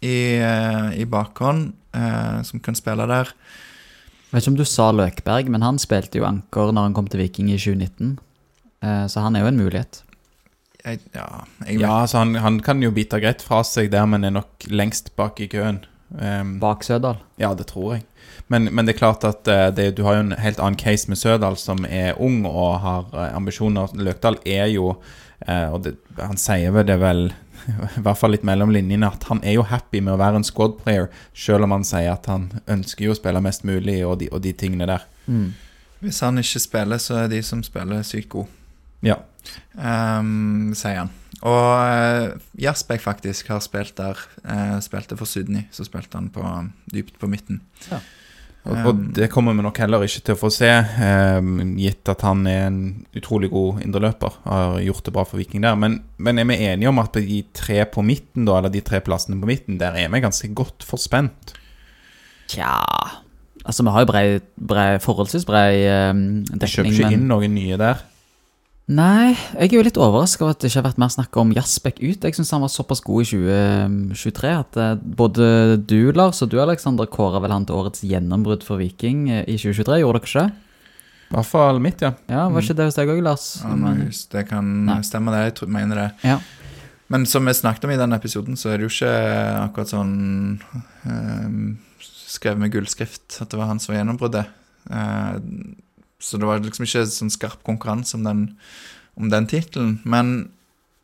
i, 0.00 0.16
eh, 0.40 0.88
i 1.02 1.04
bakhånd, 1.06 1.72
eh, 1.94 2.42
som 2.46 2.62
kan 2.64 2.74
spille 2.78 3.06
der 3.10 3.30
Jeg 3.34 4.32
vet 4.32 4.42
ikke 4.44 4.52
om 4.54 4.60
du 4.60 4.64
sa 4.64 4.90
Løkberg, 4.94 5.50
men 5.50 5.62
han 5.66 5.78
spilte 5.82 6.18
jo 6.20 6.26
anker 6.28 6.72
når 6.72 6.88
han 6.88 6.94
kom 6.96 7.08
til 7.10 7.20
Viking 7.24 7.50
i 7.50 7.58
2019. 7.58 8.18
Eh, 8.82 9.06
Så 9.10 9.20
han 9.20 9.36
er 9.36 9.44
jo 9.44 9.50
en 9.52 9.60
mulighet. 9.60 10.02
jeg, 10.84 11.00
Ja, 11.14 11.44
jeg 11.66 11.80
Ja, 11.80 12.00
altså 12.02 12.18
han, 12.22 12.34
han 12.36 12.60
kan 12.60 12.80
jo 12.82 12.90
bite 12.90 13.20
greit 13.20 13.42
fra 13.42 13.62
seg 13.66 13.90
der, 13.90 14.06
men 14.06 14.24
er 14.24 14.30
nok 14.30 14.66
lengst 14.70 15.14
bak 15.16 15.40
i 15.40 15.48
køen. 15.50 15.84
Um, 16.10 16.58
Bak 16.60 16.84
Sødal. 16.84 17.20
Ja, 17.38 17.54
det 17.54 17.68
tror 17.70 17.94
jeg. 17.94 18.04
Men, 18.50 18.66
men 18.74 18.86
det 18.86 18.96
er 18.96 18.98
klart 18.98 19.24
at 19.24 19.48
eh, 19.48 19.68
det, 19.74 19.92
du 19.96 20.02
har 20.02 20.16
jo 20.18 20.24
en 20.26 20.36
helt 20.38 20.58
annen 20.58 20.78
case 20.78 21.10
med 21.10 21.18
Sødal, 21.18 21.56
som 21.56 21.84
er 21.86 22.18
ung 22.18 22.42
og 22.48 22.80
har 22.82 23.10
eh, 23.14 23.36
ambisjoner. 23.36 23.94
Løkdal 23.94 24.40
er 24.44 24.66
jo 24.74 24.94
Uh, 25.48 25.72
Og 25.72 25.84
det, 25.86 25.94
han 26.20 26.36
sier 26.36 26.72
vel 26.74 26.84
det 26.84 26.98
vel 27.00 27.30
i 27.98 28.02
hvert 28.04 28.18
fall 28.20 28.34
litt 28.34 28.44
mellom 28.44 28.72
linjene 28.74 29.08
at 29.08 29.24
han 29.30 29.40
er 29.40 29.54
jo 29.56 29.64
happy 29.64 30.02
med 30.04 30.12
å 30.12 30.20
være 30.20 30.40
en 30.40 30.44
squad 30.44 30.78
player, 30.82 31.08
selv 31.32 31.64
om 31.64 31.72
han 31.72 31.86
sier 31.88 32.10
at 32.12 32.28
han 32.28 32.50
ønsker 32.68 33.06
jo 33.06 33.14
å 33.14 33.18
spille 33.18 33.40
mest 33.44 33.64
mulig 33.68 34.00
og 34.04 34.18
de, 34.20 34.28
og 34.32 34.42
de 34.44 34.52
tingene 34.52 34.88
der. 34.90 35.06
Mm. 35.26 35.54
Hvis 36.04 36.20
han 36.24 36.40
ikke 36.40 36.60
spiller, 36.60 37.00
så 37.00 37.22
er 37.22 37.32
de 37.32 37.40
som 37.44 37.62
spiller, 37.64 38.04
sykt 38.04 38.30
gode. 38.32 38.52
Ja. 39.04 39.16
Um, 39.72 40.72
sier 40.76 41.02
han. 41.02 41.12
Og 41.40 42.32
uh, 42.36 42.40
Jasbekk 42.60 43.04
faktisk 43.04 43.48
har 43.52 43.62
spilt 43.64 43.96
der. 43.96 44.18
eh, 44.44 44.78
spilte 44.84 45.16
for 45.16 45.28
Sydney, 45.28 45.68
så 45.72 45.86
spilte 45.86 46.18
han 46.18 46.28
på, 46.32 46.44
dypt 46.92 47.16
på 47.20 47.28
midten. 47.30 47.62
Og, 48.68 48.76
og 48.76 48.98
det 49.16 49.30
kommer 49.32 49.56
vi 49.56 49.64
nok 49.64 49.78
heller 49.80 50.04
ikke 50.04 50.20
til 50.26 50.36
å 50.36 50.40
få 50.42 50.50
se, 50.52 50.68
eh, 50.68 51.38
gitt 51.80 52.10
at 52.12 52.24
han 52.26 52.44
er 52.48 52.66
en 52.66 52.82
utrolig 53.16 53.48
god 53.54 53.80
indreløper. 53.86 54.36
Har 54.44 54.76
gjort 54.84 55.06
det 55.08 55.14
bra 55.16 55.24
for 55.24 55.40
Viking 55.40 55.64
der. 55.64 55.78
Men, 55.80 56.02
men 56.20 56.42
er 56.42 56.48
vi 56.50 56.60
enige 56.68 56.92
om 56.92 57.00
at 57.00 57.16
de 57.16 57.40
tre 57.56 57.80
på 57.88 58.04
midten, 58.04 58.44
da, 58.44 58.58
eller 58.58 58.74
de 58.74 58.84
tre 58.84 59.00
plassene 59.04 59.40
på 59.40 59.48
midten, 59.48 59.80
der 59.80 59.96
er 59.96 60.12
vi 60.12 60.20
ganske 60.20 60.52
godt 60.52 60.84
forspent? 60.84 61.56
Tja 62.50 62.76
Altså, 63.60 63.84
vi 63.84 63.92
har 63.92 64.04
jo 64.04 64.08
brei, 64.08 64.24
brei 64.56 64.86
forholdsvis 65.04 65.44
brei 65.44 65.82
eh, 65.84 66.12
Jeg 66.62 66.70
kjøper 66.72 66.94
ikke 66.94 67.10
men 67.10 67.16
inn 67.18 67.26
noen 67.28 67.52
nye 67.54 67.76
der. 67.80 68.00
Nei, 68.90 69.36
jeg 69.54 69.68
er 69.68 69.76
jo 69.76 69.82
litt 69.86 69.98
overraska 70.00 70.42
over 70.42 70.56
at 70.56 70.64
det 70.64 70.70
ikke 70.70 70.80
har 70.80 70.86
vært 70.88 70.98
mer 70.98 71.10
snakk 71.14 71.36
om 71.38 71.52
Jasbekk 71.54 72.00
ut. 72.02 72.24
Jeg 72.26 72.34
syns 72.34 72.50
han 72.56 72.64
var 72.64 72.72
såpass 72.72 73.02
god 73.06 73.22
i 73.22 73.28
2023 73.30 74.50
at 74.50 74.78
eh, 74.82 75.02
både 75.20 75.44
du, 75.86 76.10
Lars, 76.16 76.40
og 76.42 76.50
du, 76.50 76.56
Aleksander, 76.58 77.06
kåra 77.06 77.38
vel 77.44 77.54
han 77.54 77.68
til 77.68 77.78
årets 77.78 78.02
gjennombrudd 78.02 78.64
for 78.66 78.82
Viking 78.82 79.28
eh, 79.30 79.44
i 79.46 79.54
2023. 79.60 80.00
Gjorde 80.02 80.22
dere 80.24 80.30
ikke? 80.32 80.46
I 81.30 81.36
hvert 81.36 81.46
fall 81.46 81.78
mitt, 81.84 82.02
ja. 82.02 82.10
Ja, 82.26 82.48
Var 82.50 82.66
ikke 82.66 82.74
det 82.80 82.88
hos 82.88 82.98
deg 82.98 83.12
òg, 83.12 83.20
Lars? 83.22 83.44
Ja, 83.62 83.76
men 83.78 84.00
det 84.10 84.42
kan 84.48 84.72
Nei. 84.88 84.96
stemme, 85.06 85.36
det. 85.36 85.44
Jeg 85.44 85.54
tror, 85.60 85.70
mener 85.76 86.00
det. 86.00 86.08
Ja. 86.26 86.40
Men 87.14 87.26
som 87.30 87.46
vi 87.46 87.54
snakket 87.54 87.86
om 87.86 87.92
i 87.94 88.00
den 88.00 88.16
episoden, 88.16 88.58
så 88.58 88.72
er 88.72 88.80
det 88.80 88.88
jo 88.88 88.90
ikke 88.90 89.12
akkurat 89.68 89.92
sånn 89.92 90.16
eh, 91.06 91.46
skrevet 92.34 92.64
med 92.64 92.74
gullskrift 92.74 93.38
at 93.38 93.54
det 93.54 93.62
var 93.62 93.70
han 93.70 93.78
som 93.82 93.94
gjennombruddet. 93.94 94.50
Eh, 94.90 95.38
så 96.20 96.38
det 96.40 96.46
var 96.48 96.60
liksom 96.62 96.84
ikke 96.86 97.04
sånn 97.08 97.32
skarp 97.32 97.62
konkurranse 97.66 98.14
om 98.18 98.24
den, 98.28 98.46
om 99.18 99.28
den 99.32 99.46
tittelen. 99.50 99.98
Men 100.04 100.50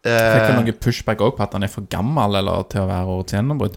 Fikk 0.07 0.45
jo 0.47 0.53
eh, 0.53 0.59
noe 0.61 0.73
pushback 0.79 1.19
òg 1.25 1.33
på 1.35 1.43
at 1.43 1.55
han 1.57 1.65
er 1.67 1.71
for 1.73 1.83
gammel 1.91 2.37
eller 2.39 2.63
til 2.71 2.85
å 2.85 2.87
være 2.87 3.11
årets 3.17 3.35
gjennombrudd. 3.35 3.75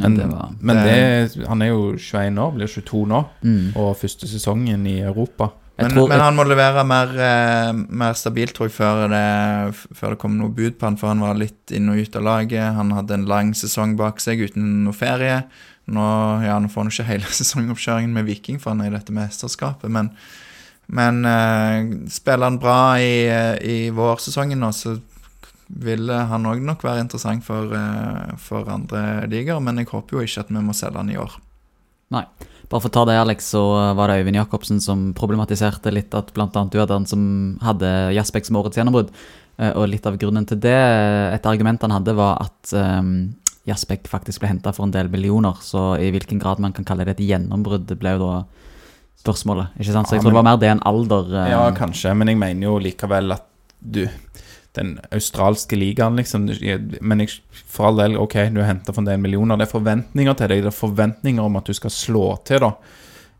Men 0.00 0.02
Men, 0.02 0.16
det 0.18 0.26
var- 0.32 0.54
men 0.60 0.76
det, 0.82 1.46
han 1.46 1.62
er 1.62 1.68
jo 1.68 1.92
21 1.94 2.38
år, 2.42 2.52
blir 2.56 2.66
22 2.72 3.04
nå, 3.06 3.20
Mm. 3.44 3.76
og 3.76 3.96
første 4.00 4.26
sesongen 4.26 4.86
i 4.90 4.96
Europa. 5.06 5.52
Men, 5.78 5.92
tror- 5.92 6.08
men 6.08 6.18
han 6.18 6.34
må 6.34 6.42
levere 6.48 6.82
mer, 6.84 7.06
eh, 7.14 7.72
mer 7.72 8.14
stabilt, 8.18 8.54
tror 8.54 8.66
jeg, 8.66 8.74
før 8.74 9.08
det, 9.08 9.74
før 9.94 10.10
det 10.10 10.18
kom 10.18 10.36
noe 10.36 10.48
bud 10.50 10.80
på 10.80 10.82
han, 10.88 10.96
for 10.96 11.06
han 11.12 11.20
var 11.20 11.34
litt 11.38 11.70
inn 11.70 11.88
og 11.90 11.96
ut 12.02 12.16
av 12.16 12.22
laget. 12.26 12.74
Han 12.74 12.90
hadde 12.90 13.12
en 13.14 13.26
lang 13.26 13.52
sesong 13.54 13.96
bak 13.96 14.18
seg 14.18 14.40
uten 14.50 14.82
noe 14.84 14.92
ferie. 14.92 15.44
Nå, 15.86 16.42
ja, 16.42 16.58
nå 16.58 16.66
får 16.68 16.82
han 16.82 16.90
ikke 16.90 17.06
hele 17.06 17.30
sesongoppkjøringen 17.38 18.12
med 18.12 18.26
Viking, 18.26 18.58
for 18.58 18.70
han 18.74 18.80
er 18.80 18.90
i 18.90 18.98
dette 18.98 19.12
mesterskapet, 19.14 19.88
men, 19.88 20.10
men 20.88 21.24
uh, 21.28 22.08
spiller 22.08 22.48
han 22.48 22.58
bra 22.60 22.80
i, 23.00 23.26
eh, 23.28 23.56
i 23.60 23.78
vårsesongen 23.92 24.60
nå, 24.62 24.70
så 24.72 24.94
vil 25.68 26.08
han 26.08 26.48
òg 26.48 26.62
nok 26.64 26.84
være 26.86 27.02
interessant 27.04 27.44
for, 27.44 27.74
uh, 27.76 28.32
for 28.40 28.68
andre 28.72 29.26
ligaer, 29.28 29.60
men 29.60 29.82
jeg 29.82 29.90
håper 29.90 30.16
jo 30.16 30.24
ikke 30.24 30.46
at 30.46 30.52
vi 30.54 30.62
må 30.64 30.76
selge 30.76 30.96
han 30.96 31.12
i 31.12 31.18
år. 31.20 31.34
Nei. 32.16 32.24
Bare 32.68 32.84
for 32.84 32.88
å 32.88 32.94
ta 32.98 33.02
det, 33.08 33.16
Alex, 33.20 33.50
så 33.52 33.62
var 33.96 34.08
det 34.08 34.22
Øyvind 34.22 34.36
Jacobsen 34.40 34.80
som 34.84 35.10
problematiserte 35.16 35.92
litt 35.92 36.12
at 36.16 36.32
annet 36.36 36.72
du 36.72 36.80
hadde 36.80 36.96
han 36.96 37.06
som 37.08 37.22
hadde 37.64 37.92
Jaspek 38.16 38.48
som 38.48 38.58
årets 38.60 38.76
gjennombrudd. 38.76 39.12
Og 39.72 39.86
litt 39.88 40.04
av 40.06 40.18
grunnen 40.20 40.44
til 40.46 40.60
det, 40.60 40.76
et 41.32 41.48
argument 41.48 41.80
han 41.82 41.94
hadde, 41.96 42.12
var 42.14 42.36
at 42.44 42.74
um, 42.76 43.32
Jaspek 43.68 44.04
faktisk 44.08 44.42
ble 44.42 44.52
henta 44.52 44.74
for 44.76 44.86
en 44.86 44.92
del 44.92 45.08
millioner. 45.12 45.56
Så 45.64 45.96
i 45.96 46.12
hvilken 46.12 46.40
grad 46.42 46.60
man 46.60 46.76
kan 46.76 46.84
kalle 46.88 47.08
det 47.08 47.16
et 47.16 47.24
gjennombrudd, 47.28 47.88
ble 48.00 48.14
jo 48.16 48.20
da 48.26 48.34
spørsmålet. 49.18 49.74
Ikke 49.80 49.92
sant? 49.96 50.08
Så 50.08 50.16
jeg 50.16 50.22
tror 50.24 50.32
det 50.34 50.38
var 50.40 50.46
mer 50.50 50.60
det 50.62 50.70
enn 50.72 50.82
alder. 50.86 51.32
eh, 51.44 51.50
Ja, 51.52 51.64
kanskje, 51.76 52.14
men 52.16 52.28
jeg 52.28 52.38
mener 52.38 52.68
jo 52.70 52.78
likevel 52.78 53.32
at 53.34 53.44
du 53.80 54.06
Den 54.78 54.98
australske 55.10 55.74
ligaen, 55.76 56.14
liksom 56.16 56.44
Men 57.00 57.18
jeg, 57.24 57.40
for 57.66 57.86
all 57.88 57.96
del, 57.96 58.16
ok, 58.20 58.34
du 58.54 58.60
henter 58.62 58.92
for 58.94 59.02
en 59.08 59.20
millioner. 59.22 59.56
Det 59.56 59.66
er 59.66 59.72
forventninger 59.72 60.34
til 60.38 60.48
deg. 60.48 60.62
Det 60.62 60.70
er 60.70 60.76
forventninger 60.76 61.42
om 61.42 61.56
at 61.56 61.64
du 61.66 61.72
skal 61.74 61.90
slå 61.90 62.36
til, 62.44 62.60
da. 62.60 62.72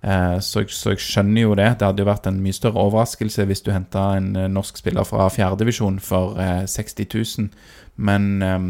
Eh, 0.03 0.39
så, 0.41 0.61
jeg, 0.65 0.71
så 0.71 0.91
jeg 0.95 0.99
skjønner 1.05 1.43
jo 1.43 1.55
det. 1.55 1.69
Det 1.79 1.87
hadde 1.87 2.03
jo 2.03 2.09
vært 2.09 2.27
en 2.27 2.41
mye 2.43 2.53
større 2.57 2.81
overraskelse 2.83 3.45
hvis 3.47 3.63
du 3.63 3.71
henta 3.75 4.17
en 4.17 4.35
eh, 4.37 4.49
norsk 4.49 4.79
spiller 4.79 5.05
fra 5.07 5.29
fjerdedivisjon 5.31 6.01
for 6.01 6.39
eh, 6.41 6.65
60 6.67 7.07
000, 7.39 7.49
men 7.99 8.43
ehm, 8.43 8.69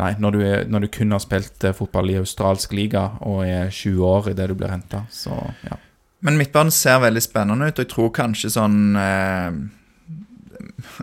Nei, 0.00 0.14
når 0.22 0.32
du, 0.32 0.40
er, 0.46 0.62
når 0.70 0.84
du 0.86 0.92
kun 0.94 1.12
har 1.12 1.20
spilt 1.22 1.64
eh, 1.66 1.74
fotball 1.76 2.12
i 2.12 2.18
australsk 2.20 2.72
liga 2.76 3.10
og 3.26 3.42
er 3.44 3.72
20 3.74 4.04
år 4.06 4.30
idet 4.32 4.48
du 4.48 4.54
blir 4.56 4.72
henta, 4.72 5.04
så 5.12 5.34
ja. 5.66 5.76
Men 6.24 6.36
midtbanen 6.36 6.72
ser 6.72 7.00
veldig 7.00 7.22
spennende 7.24 7.68
ut, 7.68 7.76
og 7.78 7.84
jeg 7.84 7.90
tror 7.94 8.10
kanskje 8.16 8.52
sånn 8.52 8.96
eh, 9.00 9.60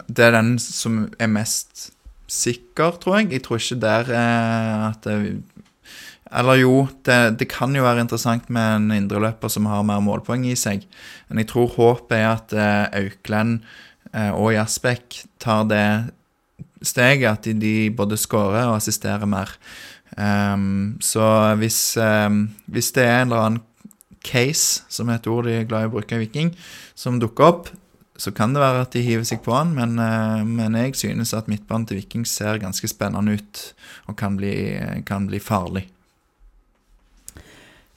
Det 0.06 0.28
er 0.28 0.36
den 0.36 0.58
som 0.62 1.08
er 1.18 1.32
mest 1.34 1.92
sikker, 2.28 3.00
tror 3.02 3.22
jeg. 3.22 3.32
Jeg 3.38 3.46
tror 3.46 3.62
ikke 3.62 3.80
der 3.82 4.12
eh, 4.14 4.88
at 4.92 5.08
det 5.08 5.44
Eller 6.28 6.60
jo, 6.60 6.88
det, 7.08 7.40
det 7.40 7.48
kan 7.50 7.76
jo 7.76 7.86
være 7.86 8.04
interessant 8.04 8.50
med 8.52 8.76
en 8.76 8.92
indreløper 8.92 9.48
som 9.48 9.70
har 9.72 9.86
mer 9.88 10.02
målpoeng 10.04 10.44
i 10.46 10.58
seg, 10.60 10.84
men 11.30 11.40
jeg 11.40 11.48
tror 11.54 11.72
håpet 11.78 12.18
er 12.18 12.28
at 12.34 12.52
eh, 12.54 13.06
Auklend 13.06 13.62
eh, 14.12 14.34
og 14.36 14.52
Jasbekk 14.52 15.22
tar 15.40 15.64
det 15.72 15.86
steget 16.82 17.30
at 17.30 17.48
de, 17.48 17.54
de 17.58 17.76
både 17.96 18.18
skårer 18.20 18.68
og 18.68 18.78
assisterer 18.78 19.26
mer. 19.30 19.54
Um, 20.18 20.98
så 21.04 21.24
hvis, 21.60 21.98
um, 21.98 22.48
hvis 22.66 22.92
det 22.96 23.04
er 23.06 23.22
en 23.22 23.32
eller 23.32 23.44
annen 23.44 23.66
case, 24.26 24.84
som 24.90 25.10
er 25.10 25.20
et 25.20 25.28
ord 25.30 25.46
de 25.48 25.60
er 25.60 25.68
glad 25.68 25.86
i 25.86 25.90
å 25.92 25.94
bruke 25.94 26.18
i 26.18 26.24
Viking, 26.26 26.54
som 26.98 27.20
dukker 27.22 27.48
opp, 27.52 27.70
så 28.18 28.32
kan 28.34 28.56
det 28.56 28.64
være 28.64 28.82
at 28.82 28.96
de 28.96 29.04
hiver 29.06 29.28
seg 29.30 29.44
på 29.46 29.54
han, 29.54 29.76
men, 29.78 30.00
uh, 30.02 30.42
men 30.42 30.78
jeg 30.80 30.96
synes 30.98 31.36
at 31.38 31.50
midtbanen 31.52 31.86
til 31.90 32.02
Viking 32.02 32.26
ser 32.28 32.62
ganske 32.62 32.90
spennende 32.90 33.38
ut 33.38 33.64
og 34.10 34.18
kan 34.18 34.40
bli, 34.40 34.56
kan 35.06 35.30
bli 35.30 35.42
farlig. 35.44 35.86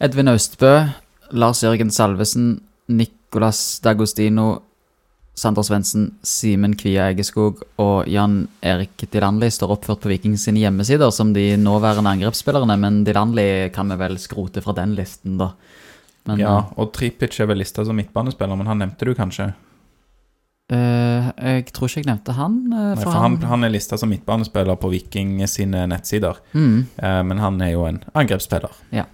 Edvin 0.00 0.32
Austbø, 0.32 0.74
Lars 1.36 1.62
Jørgen 1.64 1.90
Salvesen, 1.92 2.60
Nicolas 2.88 3.80
D'Agostino, 3.84 4.62
Sander 5.34 5.64
Svendsen, 5.64 6.10
Simen 6.26 6.74
Kvia 6.76 7.06
Egeskog 7.12 7.62
og 7.80 8.08
Jan 8.10 8.42
Erik 8.66 9.06
Dilanli 9.12 9.48
står 9.50 9.72
oppført 9.76 10.02
på 10.02 10.10
Viking 10.10 10.34
sine 10.40 10.60
hjemmesider 10.60 11.12
som 11.14 11.32
de 11.32 11.54
nåværende 11.56 12.12
angrepsspillerne, 12.12 12.76
men 12.76 13.02
Dilanli 13.06 13.70
kan 13.72 13.88
vi 13.88 13.96
vel 14.02 14.18
skrote 14.20 14.60
fra 14.64 14.74
den 14.76 14.94
listen, 14.98 15.38
da. 15.40 15.52
Men 16.28 16.42
ja. 16.42 16.56
Og 16.76 16.92
Tripic 16.92 17.38
er 17.40 17.48
vel 17.48 17.62
lista 17.62 17.84
som 17.86 17.96
midtbanespiller, 17.96 18.58
men 18.58 18.68
han 18.68 18.82
nevnte 18.84 19.08
du 19.08 19.14
kanskje? 19.16 19.52
Uh, 20.70 21.30
jeg 21.34 21.72
tror 21.74 21.88
ikke 21.88 22.02
jeg 22.04 22.06
nevnte 22.06 22.34
han. 22.36 22.58
Uh, 22.68 22.82
Nei, 22.92 23.00
for 23.00 23.16
han, 23.16 23.38
han 23.50 23.66
er 23.66 23.72
lista 23.72 23.96
som 23.98 24.12
midtbanespiller 24.12 24.76
på 24.78 24.92
Viking 24.92 25.40
sine 25.50 25.86
nettsider, 25.90 26.38
Mm. 26.52 26.84
uh, 27.00 27.22
men 27.26 27.40
han 27.42 27.56
er 27.64 27.72
jo 27.72 27.86
en 27.88 28.02
angrepsspiller. 28.14 28.76
Han 28.92 29.08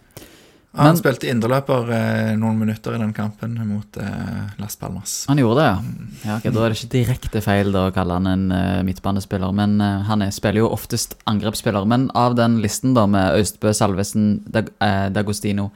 Men- 0.76 0.98
spilte 0.98 1.28
indreløper 1.30 1.90
eh, 1.96 2.30
noen 2.36 2.58
minutter 2.60 2.96
i 2.96 3.00
den 3.00 3.12
kampen 3.16 3.54
mot 3.68 3.96
eh, 3.96 4.56
Las 4.60 4.76
Palmas. 4.76 5.14
Han 5.30 5.40
gjorde 5.40 5.62
det, 5.62 5.68
ja. 5.70 6.08
ja 6.26 6.34
okay, 6.36 6.52
da 6.52 6.64
er 6.64 6.72
det 6.72 6.78
ikke 6.80 6.92
direkte 6.92 7.40
feil 7.44 7.72
da 7.72 7.86
å 7.88 7.94
kalle 7.96 8.18
han 8.18 8.28
en 8.28 8.44
eh, 8.52 8.82
midtbanespiller, 8.84 9.54
men 9.56 9.78
eh, 9.80 10.02
han 10.08 10.24
er, 10.26 10.34
spiller 10.36 10.64
jo 10.64 10.72
oftest 10.74 11.16
angrepsspiller. 11.30 11.86
Men 11.88 12.10
av 12.18 12.36
den 12.36 12.58
listen 12.64 12.92
da 12.96 13.06
med 13.08 13.38
Austbø, 13.38 13.72
Salvesen, 13.76 14.42
Dag, 14.52 14.68
eh, 14.84 15.06
Dagostino, 15.14 15.70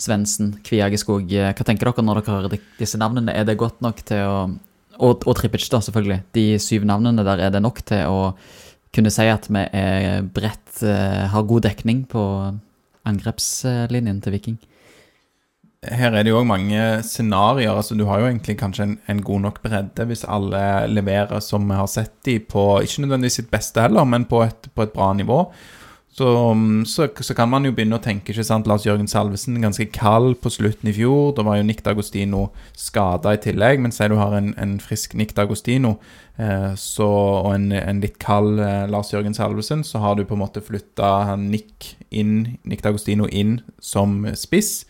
Svendsen, 0.00 0.54
Kviageskog, 0.64 1.28
eh, 1.36 1.52
hva 1.52 1.68
tenker 1.68 1.90
dere 1.90 2.06
når 2.06 2.22
dere 2.22 2.38
hører 2.38 2.54
de, 2.54 2.62
disse 2.80 3.00
navnene? 3.00 3.36
Er 3.36 3.44
det 3.44 3.58
godt 3.60 3.84
nok 3.84 4.02
til 4.08 4.24
å 4.24 4.40
Og, 5.00 5.22
og 5.24 5.32
Trippic, 5.32 5.64
da, 5.72 5.78
selvfølgelig. 5.80 6.18
De 6.36 6.42
syv 6.60 6.82
navnene 6.84 7.22
der, 7.24 7.40
er 7.40 7.52
det 7.54 7.62
nok 7.64 7.78
til 7.88 8.04
å 8.04 8.34
kunne 8.92 9.08
si 9.08 9.24
at 9.32 9.46
vi 9.48 9.62
er 9.72 10.26
bredt 10.28 10.82
har 10.84 11.46
god 11.48 11.62
dekning 11.64 12.02
på 12.10 12.24
angrepslinjen 13.08 14.20
til 14.24 14.36
Viking? 14.36 14.58
Her 15.80 16.12
er 16.12 16.26
det 16.26 16.32
jo 16.34 16.42
òg 16.42 16.48
mange 16.48 16.80
scenarioer. 17.08 17.78
Altså, 17.78 17.96
du 17.96 18.04
har 18.04 18.20
jo 18.20 18.28
egentlig 18.28 18.58
kanskje 18.60 18.84
en, 18.84 18.96
en 19.08 19.22
god 19.24 19.40
nok 19.46 19.60
bredde 19.64 20.04
hvis 20.10 20.26
alle 20.28 20.60
leverer 20.92 21.40
som 21.44 21.64
vi 21.64 21.78
har 21.78 21.88
sett 21.88 22.12
de 22.28 22.36
på 22.44 22.64
Ikke 22.84 23.06
nødvendigvis 23.06 23.40
sitt 23.40 23.50
beste 23.52 23.80
heller, 23.80 24.04
men 24.04 24.28
på 24.28 24.42
et, 24.44 24.68
på 24.74 24.84
et 24.84 24.92
bra 24.92 25.14
nivå. 25.16 25.46
Så, 26.10 26.26
så, 26.90 27.06
så 27.20 27.34
kan 27.38 27.48
man 27.52 27.64
jo 27.64 27.70
begynne 27.70 27.94
å 28.00 28.02
tenke, 28.02 28.32
ikke 28.32 28.44
sant 28.44 28.66
Lars 28.66 28.82
Jørgen 28.82 29.06
Salvesen 29.08 29.60
ganske 29.62 29.86
kald 29.94 30.40
på 30.42 30.50
slutten 30.50 30.90
i 30.90 30.94
fjor. 30.96 31.30
Da 31.36 31.44
var 31.46 31.60
jo 31.60 31.66
Nick 31.68 31.84
D'Agostino 31.86 32.48
skada 32.74 33.36
i 33.36 33.40
tillegg, 33.40 33.78
men 33.80 33.94
si 33.94 34.08
du 34.10 34.16
har 34.18 34.34
en, 34.34 34.50
en 34.58 34.74
frisk 34.82 35.14
Nick 35.14 35.36
D'Agostino 35.36 35.94
eh, 36.34 36.72
så, 36.74 37.06
og 37.06 37.52
en, 37.54 37.70
en 37.78 38.02
litt 38.02 38.18
kald 38.22 38.58
eh, 38.58 38.88
Lars 38.90 39.14
Jørgen 39.14 39.38
Salvesen, 39.38 39.84
så 39.86 40.02
har 40.02 40.18
du 40.18 40.24
på 40.26 40.34
en 40.34 40.42
måte 40.42 40.64
flytta 40.66 41.36
Nick 41.38 41.92
inn, 42.10 42.56
Nick 42.66 42.82
D'Agostino 42.82 43.30
inn 43.30 43.60
som 43.78 44.24
spiss. 44.34 44.80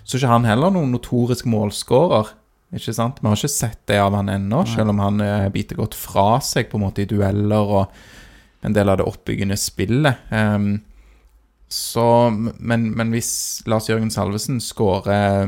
Så 0.00 0.16
er 0.16 0.22
ikke 0.22 0.32
han 0.32 0.48
heller 0.48 0.72
noen 0.74 0.94
notorisk 0.96 1.44
målskårer. 1.50 2.32
Ikke 2.72 2.94
sant? 2.96 3.20
Vi 3.20 3.28
har 3.28 3.36
ikke 3.36 3.52
sett 3.52 3.82
det 3.90 3.98
av 4.00 4.16
han 4.16 4.32
ennå, 4.32 4.62
selv 4.70 4.94
om 4.94 5.04
han 5.04 5.20
eh, 5.26 5.50
biter 5.52 5.76
godt 5.76 5.98
fra 5.98 6.38
seg 6.40 6.72
på 6.72 6.80
en 6.80 6.86
måte 6.86 7.04
i 7.04 7.10
dueller 7.10 7.76
og 7.82 8.00
en 8.66 8.76
del 8.76 8.92
av 8.92 9.00
det 9.00 9.08
oppbyggende 9.08 9.56
spillet. 9.60 10.26
Um, 10.30 10.80
så, 11.70 12.06
men, 12.30 12.90
men 12.98 13.12
hvis 13.14 13.32
Lars 13.70 13.88
Jørgen 13.88 14.10
Salvesen 14.10 14.58
skårer 14.62 15.46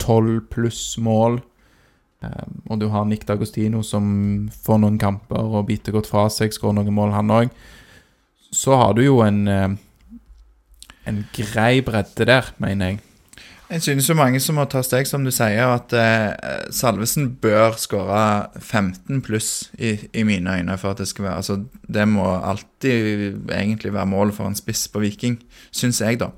tolv 0.00 0.40
pluss 0.52 0.96
mål, 1.00 1.38
um, 2.24 2.56
og 2.68 2.80
du 2.82 2.88
har 2.92 3.06
Nick 3.08 3.28
D'Agostino 3.28 3.84
som 3.86 4.48
får 4.52 4.82
noen 4.82 4.98
kamper 5.00 5.54
og 5.60 5.68
biter 5.70 5.94
godt 5.96 6.10
fra 6.10 6.26
seg, 6.32 6.52
skårer 6.56 6.80
noen 6.80 6.96
mål, 6.96 7.14
han 7.16 7.36
òg, 7.36 7.54
så 8.50 8.74
har 8.80 8.98
du 8.98 9.04
jo 9.06 9.20
en 9.22 9.78
en 11.10 11.22
grei 11.34 11.80
bredde 11.84 12.26
der, 12.28 12.52
mener 12.62 12.92
jeg. 12.92 13.00
Jeg 13.70 13.82
synes 13.84 14.08
jo 14.10 14.16
mange 14.18 14.40
som 14.42 14.56
må 14.58 14.64
ta 14.66 14.80
steg, 14.82 15.06
som 15.06 15.22
du 15.22 15.30
sier, 15.30 15.62
at 15.76 15.92
eh, 15.94 16.64
Salvesen 16.74 17.28
bør 17.38 17.76
skåre 17.78 18.48
15 18.58 19.20
pluss 19.22 19.70
i, 19.78 19.92
i 20.10 20.24
mine 20.26 20.56
øyne 20.58 20.74
for 20.80 20.90
at 20.90 20.98
det 20.98 21.06
skal 21.06 21.28
være 21.28 21.36
Altså, 21.38 21.56
det 21.86 22.08
må 22.10 22.26
alltid 22.26 23.46
egentlig 23.54 23.94
være 23.94 24.10
målet 24.10 24.34
for 24.34 24.50
en 24.50 24.58
spiss 24.58 24.88
på 24.90 25.04
Viking, 25.04 25.38
syns 25.70 26.02
jeg, 26.02 26.18
da. 26.18 26.32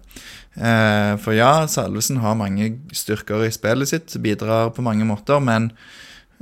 Eh, 0.61 1.17
for 1.25 1.33
ja, 1.33 1.65
Salvesen 1.73 2.21
har 2.21 2.37
mange 2.37 2.75
styrker 2.93 3.47
i 3.47 3.53
spillet 3.55 3.89
sitt, 3.89 4.17
bidrar 4.21 4.75
på 4.77 4.85
mange 4.85 5.09
måter, 5.09 5.41
men 5.41 5.73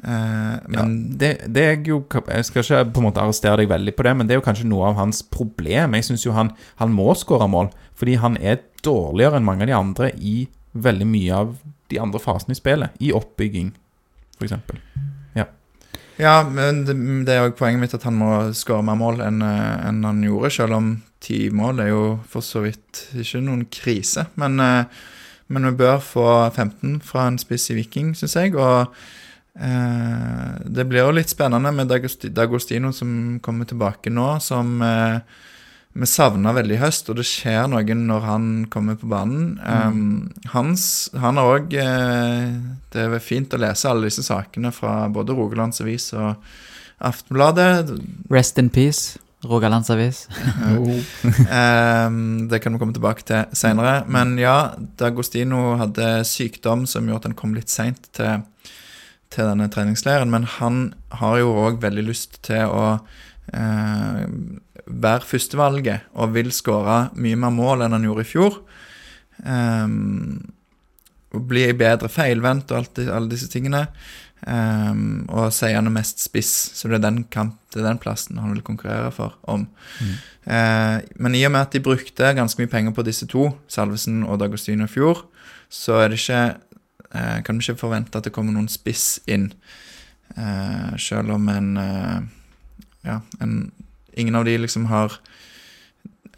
eh, 0.02 0.58
Ja, 0.74 0.90
det, 0.90 1.36
det 1.54 1.66
er 1.68 1.82
jo 1.86 2.02
Jeg 2.26 2.50
skal 2.50 2.66
ikke 2.66 2.84
på 2.96 3.04
en 3.04 3.12
måte 3.12 3.22
arrestere 3.22 3.62
deg 3.62 3.70
veldig 3.70 3.94
på 3.94 4.10
det, 4.10 4.16
men 4.16 4.26
det 4.26 4.34
er 4.34 4.42
jo 4.42 4.48
kanskje 4.50 4.66
noe 4.66 4.90
av 4.90 4.98
hans 4.98 5.22
problem. 5.22 5.94
Jeg 5.94 6.10
syns 6.10 6.26
jo 6.26 6.34
han, 6.34 6.50
han 6.82 6.90
må 6.90 7.14
skåre 7.14 7.46
mål, 7.46 7.70
fordi 7.94 8.18
han 8.18 8.42
er 8.42 8.64
dårligere 8.82 9.38
enn 9.38 9.46
mange 9.46 9.68
av 9.68 9.70
de 9.70 9.84
andre 9.84 10.16
i 10.18 10.40
veldig 10.72 11.06
mye 11.08 11.34
av 11.34 11.54
de 11.90 11.98
andre 11.98 12.20
fasene 12.22 12.54
i 12.54 12.60
spillet. 12.60 12.96
I 13.02 13.12
oppbygging, 13.16 13.72
f.eks. 14.38 14.58
Ja, 16.20 16.42
men 16.44 16.82
det, 16.84 17.32
er 17.32 17.46
jo 17.46 17.54
poenget 17.56 17.80
mitt 17.80 17.94
at 17.96 18.04
han 18.04 18.18
må 18.20 18.30
skåre 18.52 18.84
mer 18.84 18.98
mål 19.00 19.22
enn 19.24 19.38
en 19.40 20.02
han 20.04 20.18
gjorde, 20.26 20.50
selv 20.52 20.76
om 20.76 20.90
ti 21.22 21.46
mål 21.52 21.80
er 21.80 21.90
jo 21.92 22.02
for 22.28 22.44
så 22.44 22.64
vidt 22.64 23.06
ikke 23.22 23.40
noen 23.44 23.64
krise. 23.72 24.26
Men, 24.40 24.60
eh, 24.60 24.84
men 25.48 25.68
vi 25.70 25.78
bør 25.80 26.00
få 26.04 26.26
15 26.50 27.00
fra 27.04 27.26
en 27.28 27.40
spiss 27.40 27.70
i 27.72 27.78
Viking, 27.78 28.12
syns 28.18 28.36
jeg. 28.36 28.52
Og 28.56 28.92
eh, 29.56 30.50
Det 30.64 30.86
blir 30.88 31.06
jo 31.06 31.16
litt 31.16 31.32
spennende 31.32 31.72
med 31.72 31.92
Dagostino 32.36 32.92
som 32.92 33.40
kommer 33.40 33.68
tilbake 33.68 34.12
nå, 34.12 34.28
som 34.44 34.76
eh, 34.84 35.20
vi 35.92 36.06
savna 36.06 36.52
veldig 36.54 36.76
i 36.76 36.80
høst, 36.80 37.08
og 37.10 37.18
det 37.18 37.26
skjer 37.26 37.64
noe 37.70 37.96
når 37.98 38.26
han 38.26 38.44
kommer 38.70 38.98
på 38.98 39.08
banen. 39.10 39.56
Um, 39.58 40.28
hans, 40.52 40.84
han 41.18 41.40
har 41.40 41.50
òg 41.56 41.74
eh, 41.74 42.52
Det 42.94 43.06
er 43.08 43.24
fint 43.24 43.50
å 43.54 43.58
lese 43.58 43.90
alle 43.90 44.06
disse 44.06 44.22
sakene 44.26 44.70
fra 44.74 45.08
både 45.10 45.34
Rogalands 45.34 45.82
Avis 45.82 46.12
og 46.14 46.38
Aftenbladet. 47.02 47.90
Rest 48.30 48.60
in 48.62 48.70
peace, 48.70 49.18
Rogalandsavis. 49.42 50.28
um, 50.68 52.46
det 52.46 52.60
kan 52.62 52.76
vi 52.76 52.78
komme 52.78 52.94
tilbake 52.94 53.26
til 53.26 53.50
senere. 53.56 54.04
Men 54.06 54.36
ja, 54.38 54.76
Dagostino 55.00 55.74
hadde 55.80 56.20
sykdom 56.28 56.86
som 56.86 57.08
gjorde 57.08 57.24
at 57.24 57.30
han 57.32 57.38
kom 57.40 57.56
litt 57.56 57.72
seint 57.72 58.12
til, 58.14 58.44
til 59.32 59.50
denne 59.50 59.66
treningsleiren. 59.72 60.30
Men 60.30 60.46
han 60.60 60.82
har 61.18 61.40
jo 61.42 61.56
òg 61.64 61.80
veldig 61.82 62.06
lyst 62.12 62.42
til 62.46 62.68
å 62.68 62.84
eh, 63.56 64.26
være 64.90 65.26
førstevalget 65.26 66.08
og 66.18 66.34
vil 66.34 66.50
skåre 66.54 67.10
mye 67.20 67.38
mer 67.38 67.54
mål 67.54 67.86
enn 67.86 67.96
han 67.96 68.06
gjorde 68.08 68.24
i 68.26 68.30
fjor. 68.30 68.58
Um, 69.40 70.40
og 71.30 71.46
bli 71.48 71.68
bedre 71.78 72.10
feilvendt 72.10 72.72
og 72.72 72.82
alt, 72.82 72.98
alle 73.06 73.30
disse 73.30 73.48
tingene. 73.52 73.86
Um, 74.40 75.26
og 75.28 75.52
sier 75.52 75.76
han 75.76 75.90
er 75.90 75.94
mest 75.94 76.22
spiss, 76.24 76.50
så 76.74 76.88
det 76.88 76.96
er 76.98 77.04
den, 77.04 77.22
kamp, 77.32 77.58
det 77.74 77.82
er 77.82 77.90
den 77.90 78.00
plassen 78.00 78.40
han 78.40 78.54
vil 78.54 78.64
konkurrere 78.64 79.10
for 79.12 79.36
om. 79.52 79.66
Eh, 80.48 80.96
men 81.20 81.36
i 81.36 81.42
og 81.44 81.52
med 81.52 81.60
at 81.60 81.76
de 81.76 81.82
brukte 81.84 82.32
ganske 82.34 82.62
mye 82.62 82.70
penger 82.72 82.94
på 82.96 83.04
disse 83.04 83.28
to, 83.28 83.50
Salvesen 83.68 84.22
og 84.24 84.40
Dagostino 84.40 84.88
i 84.88 84.90
fjor, 84.90 85.26
så 85.68 86.00
er 86.00 86.08
det 86.10 86.22
ikke 86.22 86.40
uh, 87.14 87.38
kan 87.44 87.58
vi 87.58 87.66
ikke 87.68 87.82
forvente 87.84 88.18
at 88.18 88.26
det 88.26 88.32
kommer 88.34 88.56
noen 88.56 88.70
spiss 88.72 89.20
inn. 89.30 89.50
Uh, 90.38 90.96
selv 90.98 91.34
om 91.36 91.48
en 91.50 91.70
eh, 91.76 92.20
Ja, 93.02 93.16
en, 93.40 93.72
ingen 94.12 94.34
av 94.34 94.44
de 94.44 94.56
liksom 94.58 94.86
har 94.90 95.18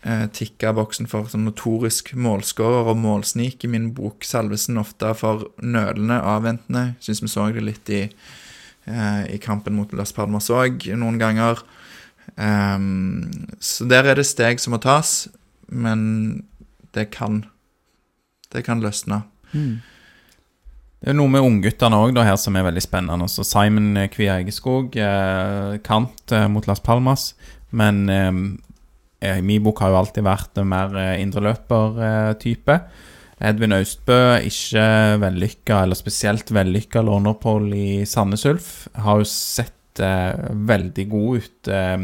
eh, 0.02 0.26
tikka 0.34 0.72
boksen 0.76 1.08
for 1.10 1.30
sånn 1.30 1.46
notorisk 1.46 2.12
målskårer 2.18 2.90
og 2.92 3.00
målsnik 3.00 3.64
i 3.64 3.70
min 3.72 3.92
bok. 3.96 4.26
Salvesen 4.26 4.80
ofte 4.82 5.14
for 5.18 5.48
nølende, 5.62 6.20
avventende. 6.20 6.92
Syns 7.02 7.22
vi 7.24 7.30
så 7.32 7.48
det 7.54 7.64
litt 7.64 7.92
i, 7.92 8.02
eh, 8.86 9.22
i 9.34 9.38
kampen 9.42 9.76
mot 9.78 9.92
Las 9.92 10.12
Palmas 10.12 10.50
òg, 10.50 10.88
noen 10.96 11.20
ganger. 11.22 11.62
Um, 12.36 13.28
så 13.60 13.84
der 13.90 14.06
er 14.08 14.16
det 14.16 14.24
steg 14.24 14.60
som 14.62 14.72
må 14.72 14.78
tas, 14.80 15.26
men 15.68 16.44
det 16.94 17.10
kan 17.10 17.44
Det 18.52 18.66
kan 18.66 18.82
løsne. 18.84 19.22
Mm. 19.56 19.80
Det 21.00 21.08
er 21.08 21.14
noe 21.16 21.30
med 21.32 21.40
ungguttene 21.40 21.96
òg 21.96 22.18
her 22.20 22.36
som 22.36 22.54
er 22.54 22.66
veldig 22.66 22.82
spennende. 22.84 23.24
Så 23.26 23.46
Simon 23.48 23.96
Kvia 24.12 24.34
Egeskog, 24.42 24.92
eh, 24.94 25.78
kant 25.82 26.34
eh, 26.36 26.44
mot 26.52 26.66
Las 26.68 26.82
Palmas. 26.84 27.32
Men 27.72 28.02
eh, 28.12 29.38
i 29.38 29.42
min 29.44 29.62
bok 29.64 29.80
har 29.82 29.92
jo 29.92 30.00
alltid 30.02 30.26
vært 30.26 30.58
en 30.60 30.68
mer 30.72 30.96
eh, 30.98 31.20
indreløper-type. 31.22 32.78
Edvin 33.42 33.74
Austbø, 33.74 34.18
ikke 34.46 34.82
vellykka, 35.22 35.80
eller 35.82 35.98
spesielt 35.98 36.52
vellykka 36.54 37.02
låneopphold 37.02 37.72
i 37.74 37.86
Sandnes 38.06 38.44
Ulf. 38.46 38.68
Har 39.02 39.22
jo 39.22 39.26
sett 39.28 40.02
eh, 40.02 40.44
veldig 40.68 41.06
god 41.10 41.40
ut 41.40 41.70
eh, 41.74 41.96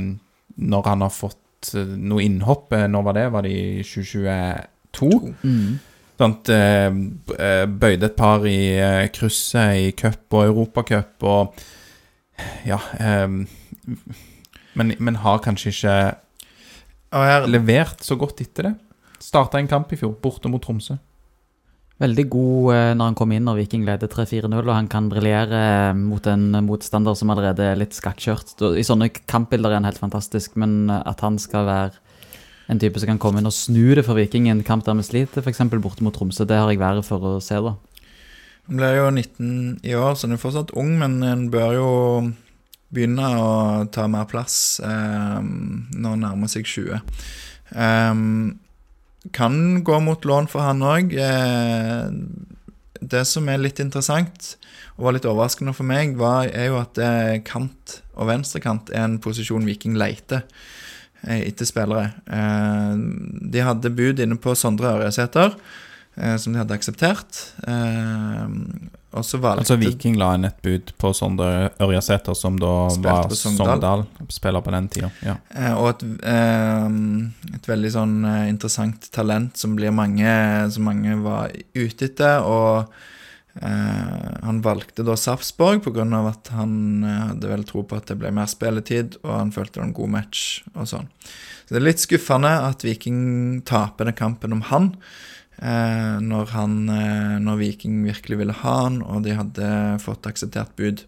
når 0.58 0.88
han 0.90 1.04
har 1.06 1.14
fått 1.14 1.74
eh, 1.78 1.92
noe 2.10 2.24
innhopp. 2.26 2.72
Eh, 2.74 2.88
Når 2.90 3.06
var 3.06 3.18
det? 3.20 3.26
Var 3.36 3.46
det 3.46 3.52
i 3.54 3.84
2022? 3.86 5.10
Mm. 5.44 5.78
Sant, 6.18 6.50
eh, 6.50 6.88
eh, 7.38 7.64
bøyde 7.70 8.08
et 8.10 8.18
par 8.18 8.42
i 8.50 8.58
eh, 8.74 9.04
krysset 9.14 9.78
i 9.78 9.92
cup 9.94 10.34
og 10.34 10.48
europacup 10.48 11.28
og 11.30 11.66
Ja. 12.66 12.78
Men, 14.78 14.94
men 15.02 15.20
har 15.24 15.42
kanskje 15.42 15.72
ikke 15.74 15.98
her, 17.12 17.48
levert 17.50 18.04
så 18.04 18.16
godt 18.20 18.42
etter 18.44 18.70
det. 18.70 18.74
Starta 19.22 19.58
en 19.58 19.70
kamp 19.70 19.92
i 19.92 19.98
fjor, 19.98 20.14
borte 20.22 20.50
mot 20.50 20.62
Tromsø. 20.62 20.98
Veldig 21.98 22.24
god 22.30 22.74
eh, 22.76 22.92
når 22.94 23.08
han 23.10 23.16
kom 23.18 23.32
inn 23.34 23.50
og 23.50 23.56
Viking 23.58 23.82
leder 23.86 24.10
3-4-0, 24.10 24.52
og 24.60 24.70
han 24.70 24.90
kan 24.90 25.08
briljere 25.10 25.62
eh, 25.90 25.96
mot 25.98 26.26
en 26.30 26.52
motstander 26.68 27.16
som 27.18 27.32
allerede 27.34 27.72
er 27.72 27.80
litt 27.80 27.96
skakkjørt. 27.96 28.54
I 28.78 28.86
sånne 28.86 29.10
kampbilder 29.10 29.72
er 29.72 29.80
han 29.80 29.88
helt 29.88 29.98
fantastisk, 29.98 30.54
men 30.62 30.84
eh, 30.86 31.02
at 31.10 31.24
han 31.26 31.40
skal 31.42 31.66
være 31.66 31.96
en 32.70 32.78
type 32.78 33.00
som 33.00 33.10
kan 33.10 33.18
komme 33.18 33.42
inn 33.42 33.50
og 33.50 33.56
snu 33.56 33.96
det 33.98 34.04
for 34.06 34.18
Viking 34.18 34.46
i 34.46 34.52
en 34.52 34.62
kamp 34.62 34.86
der 34.86 34.94
vi 35.00 35.08
sliter, 35.08 35.42
f.eks. 35.42 35.64
borte 35.82 36.06
mot 36.06 36.14
Tromsø, 36.14 36.46
det 36.46 36.60
har 36.60 36.70
jeg 36.70 36.78
været 36.78 37.06
for 37.08 37.24
å 37.24 37.36
se, 37.42 37.58
da. 37.64 37.74
Han 38.68 38.78
ble 38.78 38.92
jo 38.94 39.08
19 39.10 39.52
i 39.88 39.96
år, 39.96 40.14
så 40.14 40.28
han 40.28 40.36
er 40.36 40.42
fortsatt 40.42 40.74
ung, 40.78 40.92
men 41.00 41.18
en 41.24 41.46
bør 41.50 41.74
jo 41.74 41.92
begynne 42.94 43.26
å 43.36 43.48
ta 43.92 44.06
mer 44.10 44.28
plass 44.30 44.78
eh, 44.84 45.40
når 45.42 46.14
han 46.14 46.24
nærmer 46.24 46.50
seg 46.52 46.68
20. 46.68 47.02
Eh, 47.74 48.22
kan 49.34 49.58
gå 49.84 50.00
mot 50.00 50.24
lån 50.24 50.48
for 50.50 50.64
han 50.64 50.84
òg. 50.86 51.12
Eh, 51.12 52.08
det 52.98 53.24
som 53.30 53.48
er 53.50 53.60
litt 53.62 53.80
interessant, 53.82 54.54
og 54.96 55.06
var 55.06 55.16
litt 55.16 55.28
overraskende 55.28 55.74
for 55.76 55.86
meg, 55.88 56.16
var, 56.18 56.48
er 56.50 56.72
jo 56.72 56.80
at 56.80 56.98
eh, 57.02 57.38
kant 57.46 58.00
og 58.18 58.30
venstrekant 58.30 58.90
er 58.90 59.04
en 59.06 59.18
posisjon 59.22 59.66
Viking 59.68 59.98
leter 59.98 60.42
eh, 61.22 61.44
etter 61.44 61.68
spillere. 61.68 62.16
Eh, 62.26 62.94
de 63.52 63.64
hadde 63.64 63.94
bud 63.94 64.22
inne 64.24 64.38
på 64.42 64.56
Sondre 64.58 64.96
Ørjesæter, 64.96 65.54
eh, 65.54 65.86
som 66.40 66.52
de 66.54 66.58
hadde 66.58 66.74
akseptert. 66.74 67.42
Eh, 67.66 68.46
Altså 69.08 69.78
Viking 69.80 70.18
la 70.20 70.34
inn 70.36 70.44
et 70.44 70.56
bud 70.64 70.90
på 71.00 71.10
Sondre 71.16 71.70
Ørjasæter, 71.80 72.36
som 72.36 72.58
da 72.60 72.72
var 73.00 73.30
Sogndal. 73.32 73.78
Sogndal-spiller 73.80 74.64
på 74.64 74.74
den 74.74 74.88
tida. 74.92 75.08
Ja. 75.24 75.36
Eh, 75.48 75.72
og 75.72 75.88
et, 75.94 76.02
eh, 76.28 77.54
et 77.56 77.68
veldig 77.70 77.92
sånn 77.94 78.16
eh, 78.28 78.48
interessant 78.50 79.08
talent 79.14 79.56
som 79.56 79.78
mange 79.96 80.34
Som 80.70 80.84
mange 80.84 81.16
var 81.24 81.54
ute 81.74 82.04
etter. 82.04 82.44
Og 82.44 82.92
eh, 83.62 84.44
han 84.44 84.60
valgte 84.62 85.06
da 85.08 85.16
Sarpsborg 85.16 85.80
pga. 85.86 86.04
at 86.28 86.52
han 86.52 87.02
eh, 87.02 87.22
hadde 87.32 87.48
vel 87.48 87.64
tro 87.64 87.82
på 87.82 87.96
at 87.96 88.12
det 88.12 88.18
ble 88.20 88.30
mer 88.30 88.46
spilletid, 88.46 89.16
og 89.24 89.32
han 89.38 89.52
følte 89.52 89.78
det 89.78 89.80
var 89.80 89.88
en 89.88 90.00
god 90.02 90.10
match 90.18 90.62
og 90.74 90.84
sånn. 90.86 91.08
Så 91.64 91.72
det 91.72 91.80
er 91.80 91.88
litt 91.88 92.04
skuffende 92.04 92.52
at 92.68 92.84
Viking 92.84 93.62
taper 93.64 94.04
den 94.04 94.20
kampen 94.20 94.52
om 94.52 94.60
han. 94.68 94.92
Eh, 95.58 96.16
når, 96.22 96.50
han 96.54 96.74
eh, 96.92 97.36
når 97.42 97.62
Viking 97.62 98.02
virkelig 98.06 98.38
ville 98.42 98.56
ha 98.60 98.74
han, 98.84 99.00
og 99.02 99.24
de 99.26 99.34
hadde 99.34 99.70
fått 100.04 100.28
akseptert 100.30 100.74
bud. 100.78 101.02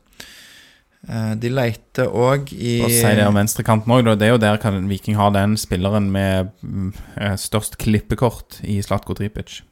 Eh, 1.09 1.33
de 1.41 1.53
leter 1.53 2.11
òg 2.11 2.51
i 2.53 2.81
Og 2.85 2.93
si 2.93 3.15
det 3.17 3.25
om 3.29 3.39
venstrekanten 3.39 3.95
òg, 3.95 4.11
det 4.19 4.27
er 4.27 4.35
jo 4.35 4.43
der 4.43 4.61
kan 4.61 4.83
Viking 4.91 5.17
ha 5.21 5.31
den 5.35 5.57
spilleren 5.61 6.11
med 6.13 6.51
mm, 6.61 6.93
eh, 7.17 7.37
størst 7.41 7.79
klippekort 7.81 8.61
i 8.67 8.81
Slatko 8.85 9.17
Tripic. 9.17 9.63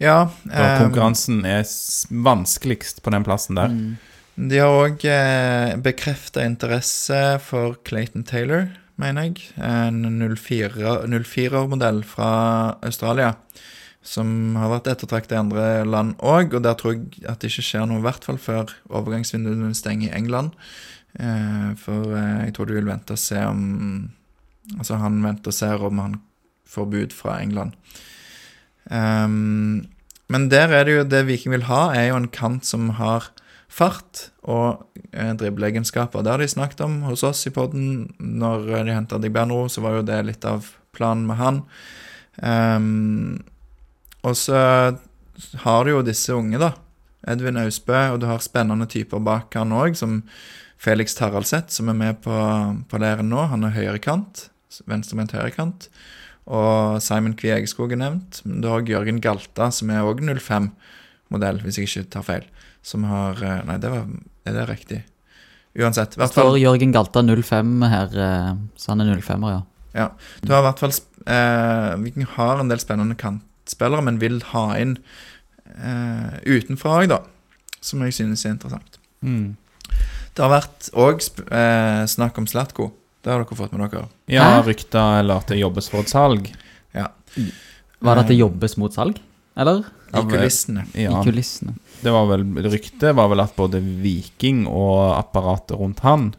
Ja. 0.00 0.30
Da 0.44 0.74
eh, 0.74 0.76
konkurransen 0.84 1.42
er 1.48 1.64
vanskeligst 2.10 3.02
på 3.04 3.12
den 3.12 3.26
plassen 3.26 3.58
der. 3.58 3.74
Mm. 3.74 3.98
De 4.50 4.60
har 4.62 4.72
òg 4.72 5.02
eh, 5.04 5.74
bekrefta 5.82 6.44
interesse 6.46 7.18
for 7.44 7.76
Clayton 7.84 8.24
Taylor, 8.24 8.70
mener 9.00 9.28
jeg. 9.28 9.50
En 9.56 10.04
04-modell 10.20 12.02
fra 12.06 12.30
Australia. 12.86 13.34
Som 14.00 14.54
har 14.56 14.70
vært 14.72 14.88
ettertraktet 14.94 15.34
i 15.36 15.40
andre 15.40 15.66
land 15.84 16.14
òg, 16.24 16.54
og 16.56 16.64
der 16.64 16.78
tror 16.80 16.94
jeg 16.96 17.24
at 17.28 17.42
det 17.42 17.50
ikke 17.50 17.66
skjer 17.66 17.84
noe, 17.88 18.00
i 18.00 18.06
hvert 18.06 18.24
fall 18.24 18.40
før 18.40 18.72
overgangsvinduene 18.88 19.74
stenger 19.76 20.08
i 20.08 20.16
England. 20.16 20.54
Eh, 21.18 21.72
for 21.80 22.14
eh, 22.16 22.46
jeg 22.46 22.54
tror 22.56 22.70
du 22.70 22.76
vil 22.76 22.88
vente 22.88 23.16
og 23.16 23.20
se 23.20 23.40
om 23.42 24.10
Altså, 24.78 25.00
han 25.00 25.16
venter 25.24 25.50
og 25.50 25.56
ser 25.56 25.82
om 25.82 25.98
han 25.98 26.12
får 26.70 26.84
bud 26.92 27.14
fra 27.16 27.40
England. 27.42 27.72
Ehm, 28.90 29.88
men 30.30 30.48
der 30.52 30.70
er 30.70 30.84
det 30.86 30.94
jo 30.94 31.06
det 31.08 31.24
Viking 31.26 31.56
vil 31.56 31.66
ha, 31.66 31.88
er 31.90 32.10
jo 32.10 32.20
en 32.20 32.30
kant 32.30 32.68
som 32.68 32.92
har 33.00 33.32
fart 33.70 34.26
og 34.42 34.82
eh, 35.12 35.32
dribleegenskaper. 35.38 36.24
Det 36.24 36.32
har 36.34 36.42
de 36.42 36.50
snakket 36.50 36.82
om 36.84 37.00
hos 37.06 37.22
oss 37.26 37.46
i 37.46 37.54
podden. 37.54 38.10
Når 38.18 38.68
eh, 38.74 38.84
de 38.88 38.96
henta 38.96 39.20
Digbenro, 39.22 39.64
så 39.70 39.84
var 39.84 39.98
jo 39.98 40.06
det 40.06 40.20
litt 40.26 40.46
av 40.48 40.68
planen 40.96 41.26
med 41.28 41.38
han. 41.40 41.62
Um, 42.40 43.40
og 44.26 44.36
så 44.36 44.60
har 45.64 45.84
du 45.84 45.92
jo 45.94 46.04
disse 46.04 46.34
unge, 46.34 46.60
da. 46.60 46.74
Edvin 47.28 47.60
Austbø, 47.60 47.98
og 48.14 48.22
du 48.22 48.26
har 48.30 48.42
spennende 48.42 48.88
typer 48.90 49.20
bak 49.22 49.54
han 49.56 49.74
òg, 49.76 49.96
som 49.98 50.22
Felix 50.80 51.14
Taraldseth, 51.16 51.68
som 51.76 51.90
er 51.92 51.98
med 51.98 52.22
på, 52.24 52.36
på 52.88 53.00
læren 53.00 53.28
nå. 53.32 53.44
Han 53.52 53.68
er 53.68 53.76
høyrekant. 53.76 54.48
Venstrevendt 54.88 55.34
høyrekant. 55.36 55.90
Og 56.50 56.98
Simon 57.04 57.36
Kvie 57.38 57.58
Egeskog 57.58 57.92
er 57.92 58.00
nevnt. 58.00 58.40
Du 58.44 58.70
har 58.70 58.86
Jørgen 58.88 59.20
Galta, 59.22 59.68
som 59.74 59.92
er 59.92 60.06
òg 60.08 60.22
05-modell, 60.24 61.60
hvis 61.64 61.78
jeg 61.78 61.90
ikke 61.90 62.08
tar 62.16 62.26
feil. 62.26 62.48
Som 62.82 63.04
har 63.08 63.40
eh, 63.44 63.62
Nei, 63.68 63.78
det 63.82 63.90
var, 63.92 64.06
er 64.48 64.56
det 64.56 64.66
riktig? 64.70 65.00
Uansett. 65.78 66.14
Det 66.14 66.22
hvert 66.22 66.34
fall 66.34 66.52
står 66.52 66.60
Jørgen 66.60 66.94
Galta 66.94 67.22
05 67.22 67.74
her, 67.92 68.14
eh, 68.26 68.52
så 68.80 68.92
han 68.94 69.04
er 69.04 69.12
05-er, 69.20 69.60
ja. 69.94 70.06
Du 70.42 70.52
har 70.54 70.62
i 70.62 70.66
hvert 70.68 70.82
fall 70.82 70.94
eh, 71.26 71.90
Viking 72.02 72.26
har 72.36 72.62
en 72.62 72.70
del 72.70 72.82
spennende 72.82 73.18
kantspillere, 73.18 74.02
men 74.06 74.18
vil 74.22 74.40
ha 74.52 74.64
inn 74.80 74.96
eh, 75.76 76.40
utenfra 76.46 77.00
òg, 77.02 77.10
da. 77.12 77.20
Som 77.80 78.02
jeg 78.04 78.16
synes 78.18 78.44
er 78.44 78.56
interessant. 78.56 78.98
Mm. 79.24 79.54
Det 80.34 80.42
har 80.44 80.52
vært 80.52 80.90
òg 80.98 81.22
eh, 81.22 82.02
snakk 82.10 82.38
om 82.40 82.48
Slatko. 82.50 82.90
Det 83.20 83.32
har 83.32 83.42
dere 83.42 83.56
fått 83.58 83.72
med 83.76 83.90
dere. 83.92 84.08
Ja, 84.32 84.62
rykta 84.64 85.20
eller 85.20 85.42
at 85.42 85.50
det 85.52 85.60
jobbes 85.60 85.90
for 85.92 86.02
et 86.04 86.12
salg. 86.12 86.50
Var 88.00 88.16
det 88.16 88.22
at 88.24 88.30
det 88.32 88.38
jobbes 88.38 88.76
mot 88.80 88.94
salg? 88.94 89.18
Eller? 89.60 89.84
I 90.10 90.18
eh, 90.18 90.28
kulissene. 90.30 90.86
Ja, 90.96 91.12
I 91.20 91.26
kulissene. 91.26 91.74
Det 92.02 92.12
var 92.14 92.28
vel 92.30 92.44
Ryktet 92.70 93.16
var 93.16 93.30
vel 93.32 93.42
at 93.42 93.56
både 93.56 93.80
Viking 93.80 94.64
og 94.68 95.16
apparatet 95.18 95.78
rundt 95.78 96.02
han 96.04 96.30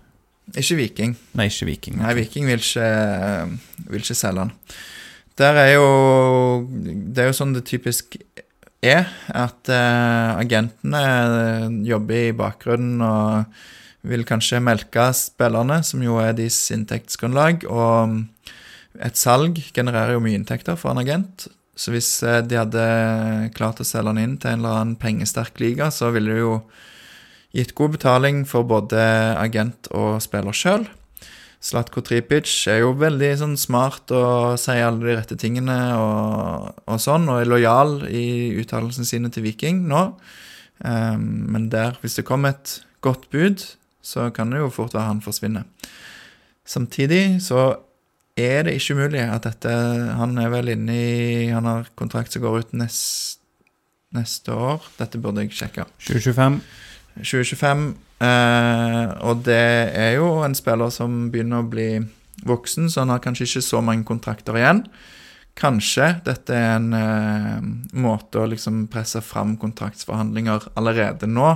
Ikke 0.58 0.78
Viking. 0.80 1.16
Nei, 1.38 1.48
ikke 1.52 1.68
Viking. 1.70 2.00
Nei, 2.02 2.16
Viking 2.18 2.48
vil 2.50 2.60
ikke, 2.60 2.88
eh, 2.88 3.86
vil 3.92 4.04
ikke 4.04 4.18
selge 4.18 4.48
han. 4.48 4.56
Der 5.40 5.58
er 5.58 5.74
jo 5.74 5.88
Det 6.68 7.24
er 7.24 7.30
jo 7.32 7.38
sånn 7.38 7.54
det 7.56 7.66
typisk 7.70 8.18
er, 8.82 9.06
at 9.30 9.70
uh, 9.70 10.40
agentene 10.42 11.02
jobber 11.86 12.32
i 12.32 12.34
bakgrunnen 12.34 13.04
og 13.06 13.62
vil 14.10 14.26
kanskje 14.26 14.62
melke 14.64 15.04
spillerne, 15.14 15.84
som 15.86 16.02
jo 16.02 16.18
er 16.18 16.34
deres 16.34 16.58
inntektsgrunnlag. 16.74 17.68
Og 17.70 18.18
et 19.06 19.20
salg 19.20 19.62
genererer 19.76 20.16
jo 20.16 20.24
mye 20.24 20.40
inntekter 20.40 20.80
for 20.80 20.94
en 20.94 21.04
agent. 21.04 21.46
Så 21.82 21.94
hvis 21.96 22.10
eh, 22.28 22.44
de 22.46 22.60
hadde 22.60 22.86
klart 23.58 23.82
å 23.82 23.88
selge 23.88 24.14
den 24.14 24.22
inn 24.22 24.40
til 24.42 24.54
en 24.54 24.62
eller 24.62 24.82
annen 24.82 24.98
pengesterk 25.02 25.58
liga, 25.64 25.90
så 25.94 26.12
ville 26.14 26.36
det 26.36 26.44
jo 26.44 26.56
gitt 27.58 27.74
god 27.76 27.98
betaling 27.98 28.44
for 28.48 28.68
både 28.68 29.02
agent 29.42 29.90
og 29.98 30.22
spiller 30.24 30.56
sjøl. 30.56 30.86
Slatko 31.62 32.02
Tripic 32.02 32.50
er 32.72 32.80
jo 32.82 32.94
veldig 32.98 33.32
sånn 33.38 33.58
smart 33.60 34.10
og 34.18 34.58
sier 34.62 34.88
alle 34.88 35.04
de 35.04 35.18
rette 35.18 35.38
tingene 35.38 35.76
og, 35.94 36.72
og 36.90 37.02
sånn, 37.02 37.28
og 37.30 37.42
er 37.42 37.52
lojal 37.52 38.00
i 38.10 38.26
uttalelsene 38.62 39.06
sine 39.06 39.30
til 39.34 39.46
Viking 39.46 39.84
nå. 39.90 40.08
Um, 40.82 41.28
men 41.54 41.68
der, 41.70 42.00
hvis 42.02 42.18
det 42.18 42.26
kommer 42.26 42.56
et 42.56 42.80
godt 43.06 43.28
bud, 43.30 43.62
så 44.02 44.32
kan 44.34 44.50
det 44.50 44.64
jo 44.64 44.72
fort 44.74 44.96
være 44.98 45.12
han 45.12 45.22
forsvinner. 45.22 45.68
Samtidig 46.66 47.44
så 47.46 47.76
er 48.40 48.64
det 48.68 48.78
ikke 48.78 48.96
umulig 48.96 49.22
at 49.26 49.44
dette 49.44 49.72
Han 50.18 50.38
er 50.40 50.52
vel 50.54 50.72
inne 50.72 50.96
i 50.96 51.50
Han 51.52 51.68
har 51.68 51.90
kontrakt 52.00 52.32
som 52.34 52.44
går 52.44 52.62
ut 52.62 52.74
nest, 52.80 53.42
neste 54.16 54.56
år. 54.56 54.86
Dette 55.00 55.20
burde 55.22 55.44
jeg 55.44 55.56
sjekke. 55.56 55.86
2025. 56.08 56.62
2025. 57.20 57.86
Eh, 58.22 59.14
og 59.28 59.46
det 59.48 59.62
er 59.98 60.16
jo 60.20 60.42
en 60.46 60.56
spiller 60.56 60.92
som 60.94 61.30
begynner 61.34 61.64
å 61.64 61.70
bli 61.72 61.90
voksen, 62.48 62.90
så 62.90 63.04
han 63.04 63.14
har 63.14 63.24
kanskje 63.24 63.48
ikke 63.48 63.66
så 63.66 63.82
mange 63.86 64.06
kontrakter 64.08 64.58
igjen. 64.60 64.84
Kanskje 65.58 66.08
dette 66.26 66.56
er 66.56 66.78
en 66.78 66.94
eh, 66.96 67.64
måte 68.00 68.42
å 68.42 68.50
liksom 68.50 68.86
presse 68.92 69.24
fram 69.26 69.58
kontraktsforhandlinger 69.62 70.72
allerede 70.80 71.28
nå, 71.30 71.56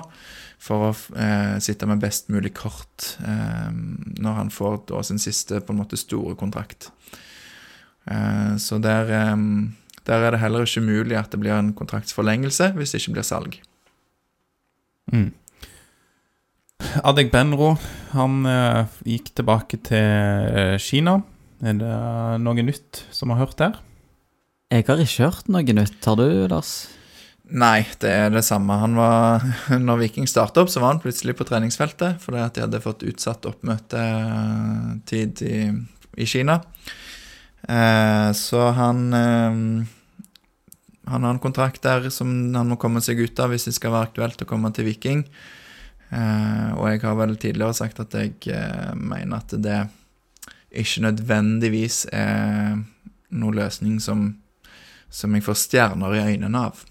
for 0.66 0.88
å 0.88 0.92
eh, 1.22 1.56
sitte 1.62 1.88
med 1.90 2.02
best 2.02 2.32
mulig 2.34 2.56
kort 2.58 3.12
eh, 3.22 3.70
når 3.70 4.40
han 4.40 4.52
får 4.54 4.80
da 4.90 5.04
sin 5.06 5.22
siste 5.22 5.62
på 5.62 5.74
en 5.74 5.82
måte 5.84 6.00
store 6.00 6.34
kontrakt. 6.40 6.90
Eh, 8.10 8.56
så 8.62 8.80
der, 8.82 9.12
eh, 9.14 9.36
der 10.10 10.26
er 10.26 10.34
det 10.34 10.42
heller 10.42 10.66
ikke 10.66 10.86
mulig 10.86 11.20
at 11.20 11.32
det 11.34 11.42
blir 11.44 11.54
en 11.58 11.74
kontraktsforlengelse 11.78 12.74
hvis 12.78 12.96
det 12.96 13.04
ikke 13.04 13.20
blir 13.20 13.28
salg. 13.28 13.60
Mm. 15.14 15.32
Adek 17.06 17.32
Benro, 17.34 17.76
han 18.16 18.46
eh, 18.50 19.00
gikk 19.06 19.34
tilbake 19.38 19.80
til 19.86 20.02
eh, 20.02 20.78
Kina. 20.82 21.20
Er 21.66 21.78
det 21.80 21.96
noe 22.44 22.66
nytt 22.66 23.06
som 23.16 23.32
har 23.32 23.46
hørt 23.46 23.60
der? 23.62 23.78
Jeg 24.74 24.88
har 24.88 25.02
ikke 25.02 25.30
hørt 25.30 25.50
noe 25.52 25.76
nytt. 25.78 26.02
Har 26.04 26.18
du, 26.20 26.26
Lars? 26.52 26.88
Nei, 27.46 27.86
det 28.02 28.10
er 28.10 28.32
det 28.34 28.42
samme. 28.46 28.74
Han 28.82 28.96
var, 28.98 29.44
når 29.88 29.98
Viking 30.02 30.28
starta 30.30 30.62
opp, 30.64 30.70
så 30.74 30.80
var 30.82 30.96
han 30.96 31.02
plutselig 31.04 31.36
på 31.38 31.46
treningsfeltet 31.46 32.18
fordi 32.24 32.40
at 32.42 32.56
de 32.56 32.62
hadde 32.66 32.82
fått 32.82 33.06
utsatt 33.06 33.46
oppmøtetid 33.50 35.34
i, 35.46 35.60
i 36.18 36.26
Kina. 36.30 36.62
Eh, 37.70 38.32
så 38.38 38.70
han 38.78 39.14
eh, 39.14 39.54
Han 41.06 41.24
har 41.24 41.32
en 41.34 41.40
kontrakt 41.40 41.82
der 41.82 42.10
som 42.10 42.54
han 42.54 42.70
må 42.70 42.76
komme 42.82 43.02
seg 43.02 43.20
ut 43.22 43.40
av 43.40 43.50
hvis 43.54 43.66
det 43.70 43.76
skal 43.78 43.92
være 43.94 44.08
aktuelt 44.10 44.42
å 44.42 44.50
komme 44.50 44.72
til 44.74 44.86
Viking. 44.90 45.22
Eh, 46.10 46.70
og 46.74 46.90
jeg 46.90 47.02
har 47.06 47.16
vel 47.20 47.38
tidligere 47.38 47.74
sagt 47.78 48.00
at 48.02 48.14
jeg 48.18 48.34
eh, 48.50 48.94
mener 48.98 49.38
at 49.38 49.54
det 49.62 49.86
ikke 50.76 51.06
nødvendigvis 51.06 52.08
er 52.10 52.82
noen 53.30 53.56
løsning 53.58 54.02
som, 54.02 54.42
som 55.14 55.34
jeg 55.36 55.46
får 55.46 55.58
stjerner 55.62 56.18
i 56.18 56.26
øynene 56.34 56.66
av. 56.72 56.82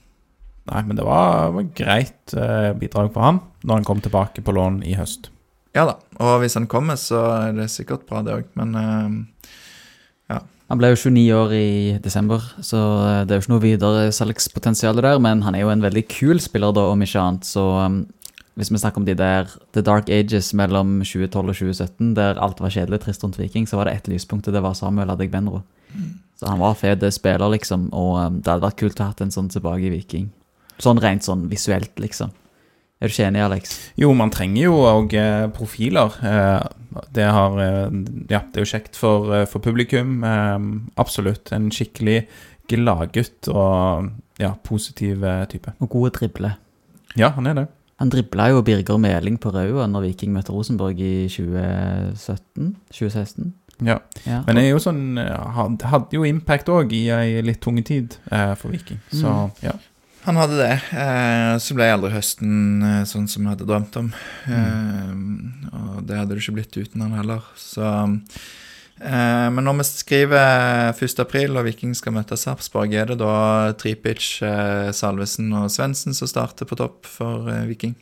Nei, 0.70 0.80
men 0.88 0.96
det 0.96 1.04
var, 1.04 1.52
var 1.52 1.70
greit 1.76 2.32
eh, 2.32 2.72
bidrag 2.80 3.12
for 3.12 3.26
han 3.26 3.42
når 3.64 3.80
han 3.80 3.86
kom 3.88 4.00
tilbake 4.04 4.44
på 4.44 4.54
lån 4.56 4.82
i 4.88 4.96
høst. 4.96 5.30
Ja 5.74 5.84
da, 5.88 5.96
og 6.22 6.38
hvis 6.40 6.54
han 6.56 6.68
kommer, 6.70 6.96
så 7.00 7.20
er 7.48 7.56
det 7.56 7.72
sikkert 7.72 8.06
bra, 8.08 8.22
det 8.24 8.36
òg, 8.36 8.50
men 8.58 8.76
eh, 8.78 9.22
Han 10.72 10.80
ble 10.80 10.88
jo 10.94 10.96
29 10.96 11.24
år 11.36 11.50
i 11.52 11.68
desember, 12.00 12.44
så 12.64 12.78
eh, 13.04 13.22
det 13.28 13.34
er 13.34 13.38
jo 13.38 13.44
ikke 13.44 13.52
noe 13.52 13.62
videre 13.62 14.04
salgspotensial 14.16 14.96
der. 14.96 15.18
Men 15.20 15.42
han 15.44 15.54
er 15.54 15.64
jo 15.66 15.72
en 15.74 15.84
veldig 15.84 16.06
kul 16.08 16.40
spiller, 16.40 16.72
da, 16.72 16.86
om 16.88 17.04
ikke 17.04 17.20
annet. 17.20 17.44
Så 17.44 17.62
um, 17.84 17.98
hvis 18.56 18.72
vi 18.72 18.80
snakker 18.80 19.02
om 19.02 19.06
de 19.06 19.16
der 19.18 19.52
The 19.76 19.84
Dark 19.84 20.08
Ages 20.08 20.54
mellom 20.56 20.96
2012 21.04 21.52
og 21.52 21.58
2017, 21.60 22.14
der 22.16 22.40
alt 22.40 22.62
var 22.64 22.72
kjedelig 22.72 23.02
trist 23.04 23.26
rundt 23.26 23.38
Viking, 23.38 23.68
så 23.68 23.76
var 23.76 23.90
det 23.90 23.98
ett 23.98 24.08
lyspunkt, 24.08 24.48
og 24.48 24.56
det 24.56 24.64
var 24.64 24.78
Samuel 24.78 25.12
Adegbenro. 25.12 25.60
Så 26.40 26.48
han 26.48 26.58
var 26.64 26.80
fet 26.80 27.04
spiller, 27.12 27.44
liksom, 27.52 27.90
og 27.92 28.16
um, 28.22 28.40
det 28.40 28.50
hadde 28.50 28.64
vært 28.64 28.80
kult 28.80 28.98
å 29.02 29.04
ha 29.04 29.12
hatt 29.12 29.20
en 29.22 29.34
sånn 29.36 29.52
tilbake 29.52 29.90
i 29.90 29.92
Viking. 29.92 30.32
Sånn 30.82 30.98
rent 31.02 31.22
sånn 31.26 31.48
visuelt, 31.50 31.92
liksom. 32.02 32.32
Er 33.00 33.10
du 33.10 33.12
ikke 33.12 33.26
enig, 33.28 33.42
Alex? 33.44 33.74
Jo, 34.00 34.12
man 34.16 34.30
trenger 34.32 34.62
jo 34.68 34.76
òg 34.88 35.12
eh, 35.18 35.46
profiler. 35.52 36.14
Eh, 36.24 37.04
det, 37.12 37.24
har, 37.36 37.56
eh, 37.60 37.96
ja, 38.30 38.40
det 38.52 38.60
er 38.60 38.64
jo 38.64 38.70
kjekt 38.70 38.96
for, 38.96 39.32
for 39.50 39.60
publikum. 39.60 40.22
Absolutt. 40.96 41.52
En 41.52 41.68
skikkelig 41.74 42.22
gladgutt 42.70 43.48
og 43.52 44.10
ja, 44.40 44.54
positiv 44.64 45.22
type. 45.52 45.74
Og 45.84 45.90
gode 45.92 46.14
dribler. 46.16 46.56
Ja, 47.18 47.28
han 47.36 47.46
er 47.50 47.54
det. 47.58 47.66
Han 48.00 48.10
dribla 48.10 48.48
jo 48.50 48.62
Birger 48.66 48.96
Meling 48.98 49.36
på 49.38 49.52
Raua 49.54 49.84
når 49.86 50.08
Viking 50.08 50.32
møtte 50.34 50.50
Rosenborg 50.54 50.98
i 50.98 51.28
2017? 51.30 52.72
2016? 52.90 53.52
Ja. 53.84 53.98
Ja. 54.26 54.40
Men 54.46 54.56
det 54.56 54.64
er 54.64 54.70
jo 54.70 54.80
sånn 54.82 55.16
Hadde 55.18 56.14
jo 56.14 56.22
impact 56.26 56.68
òg 56.72 56.92
i 56.94 57.04
ei 57.14 57.40
litt 57.44 57.60
tunge 57.64 57.82
tid 57.86 58.16
for 58.30 58.70
Viking. 58.72 59.00
Så 59.12 59.26
Mm. 59.28 59.50
ja. 59.66 59.72
Han 60.24 60.38
hadde 60.40 60.56
det. 60.56 60.74
Eh, 60.96 61.54
så 61.60 61.76
ble 61.76 61.90
aldri 61.92 62.12
høsten 62.14 62.84
eh, 62.84 63.02
sånn 63.08 63.26
som 63.30 63.44
vi 63.44 63.52
hadde 63.52 63.66
drømt 63.68 63.98
om. 64.00 64.10
Eh, 64.48 65.10
og 65.70 65.98
det 66.08 66.18
hadde 66.18 66.32
det 66.32 66.42
ikke 66.42 66.56
blitt 66.58 66.78
uten 66.78 67.04
han 67.04 67.16
heller. 67.18 67.44
Så 67.60 67.84
eh, 67.84 69.48
Men 69.52 69.60
når 69.68 69.82
vi 69.82 69.88
skriver 69.90 70.94
1. 70.96 71.20
april 71.24 71.60
og 71.60 71.68
Viking 71.68 71.92
skal 71.98 72.16
møte 72.16 72.38
Sarpsborg, 72.40 72.96
er 72.96 73.12
det 73.12 73.20
da 73.20 73.74
Tripic, 73.80 74.38
Salvesen 74.96 75.52
og 75.60 75.68
Svendsen 75.74 76.16
som 76.16 76.30
starter 76.30 76.68
på 76.68 76.80
topp 76.80 77.04
for 77.10 77.52
Viking? 77.68 77.96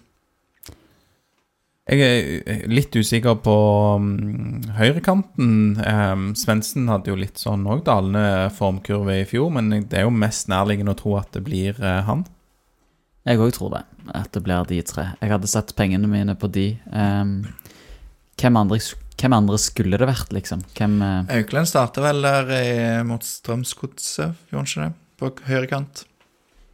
Jeg 1.91 1.99
er 2.47 2.69
litt 2.71 2.95
usikker 2.95 3.41
på 3.43 3.55
um, 3.99 4.61
høyrekanten. 4.77 5.81
Um, 5.83 6.29
Svendsen 6.39 6.87
hadde 6.87 7.11
jo 7.11 7.19
litt 7.19 7.41
sånn 7.43 7.65
òg 7.67 7.83
dalende 7.89 8.53
formkurve 8.55 9.17
i 9.19 9.27
fjor, 9.27 9.51
men 9.57 9.73
det 9.91 9.99
er 9.99 10.07
jo 10.07 10.15
mest 10.15 10.47
nærliggende 10.53 10.95
å 10.95 11.01
tro 11.01 11.17
at 11.19 11.33
det 11.35 11.43
blir 11.49 11.75
uh, 11.83 12.05
han. 12.07 12.23
Jeg 13.27 13.43
òg 13.43 13.51
tror 13.57 13.75
det. 13.75 13.83
At 14.15 14.31
det 14.35 14.45
blir 14.47 14.63
de 14.71 14.79
tre. 14.87 15.09
Jeg 15.19 15.35
hadde 15.35 15.51
satt 15.51 15.75
pengene 15.79 16.11
mine 16.11 16.39
på 16.39 16.51
de. 16.55 16.69
Um, 16.95 17.41
hvem, 18.39 18.61
andre, 18.63 18.79
hvem 19.19 19.37
andre 19.41 19.59
skulle 19.63 19.99
det 19.99 20.11
vært, 20.11 20.31
liksom? 20.35 20.63
Hvem 20.79 20.97
uh... 21.03 21.35
Auklend 21.35 21.71
starter 21.71 22.07
vel 22.07 22.23
der 22.23 23.03
mot 23.07 23.27
Strømsgodset, 23.27 24.39
gjorde 24.51 24.63
han 24.63 24.71
ikke 24.71 24.87
det? 24.87 24.93
På 25.19 25.35
høyrekant. 25.51 26.07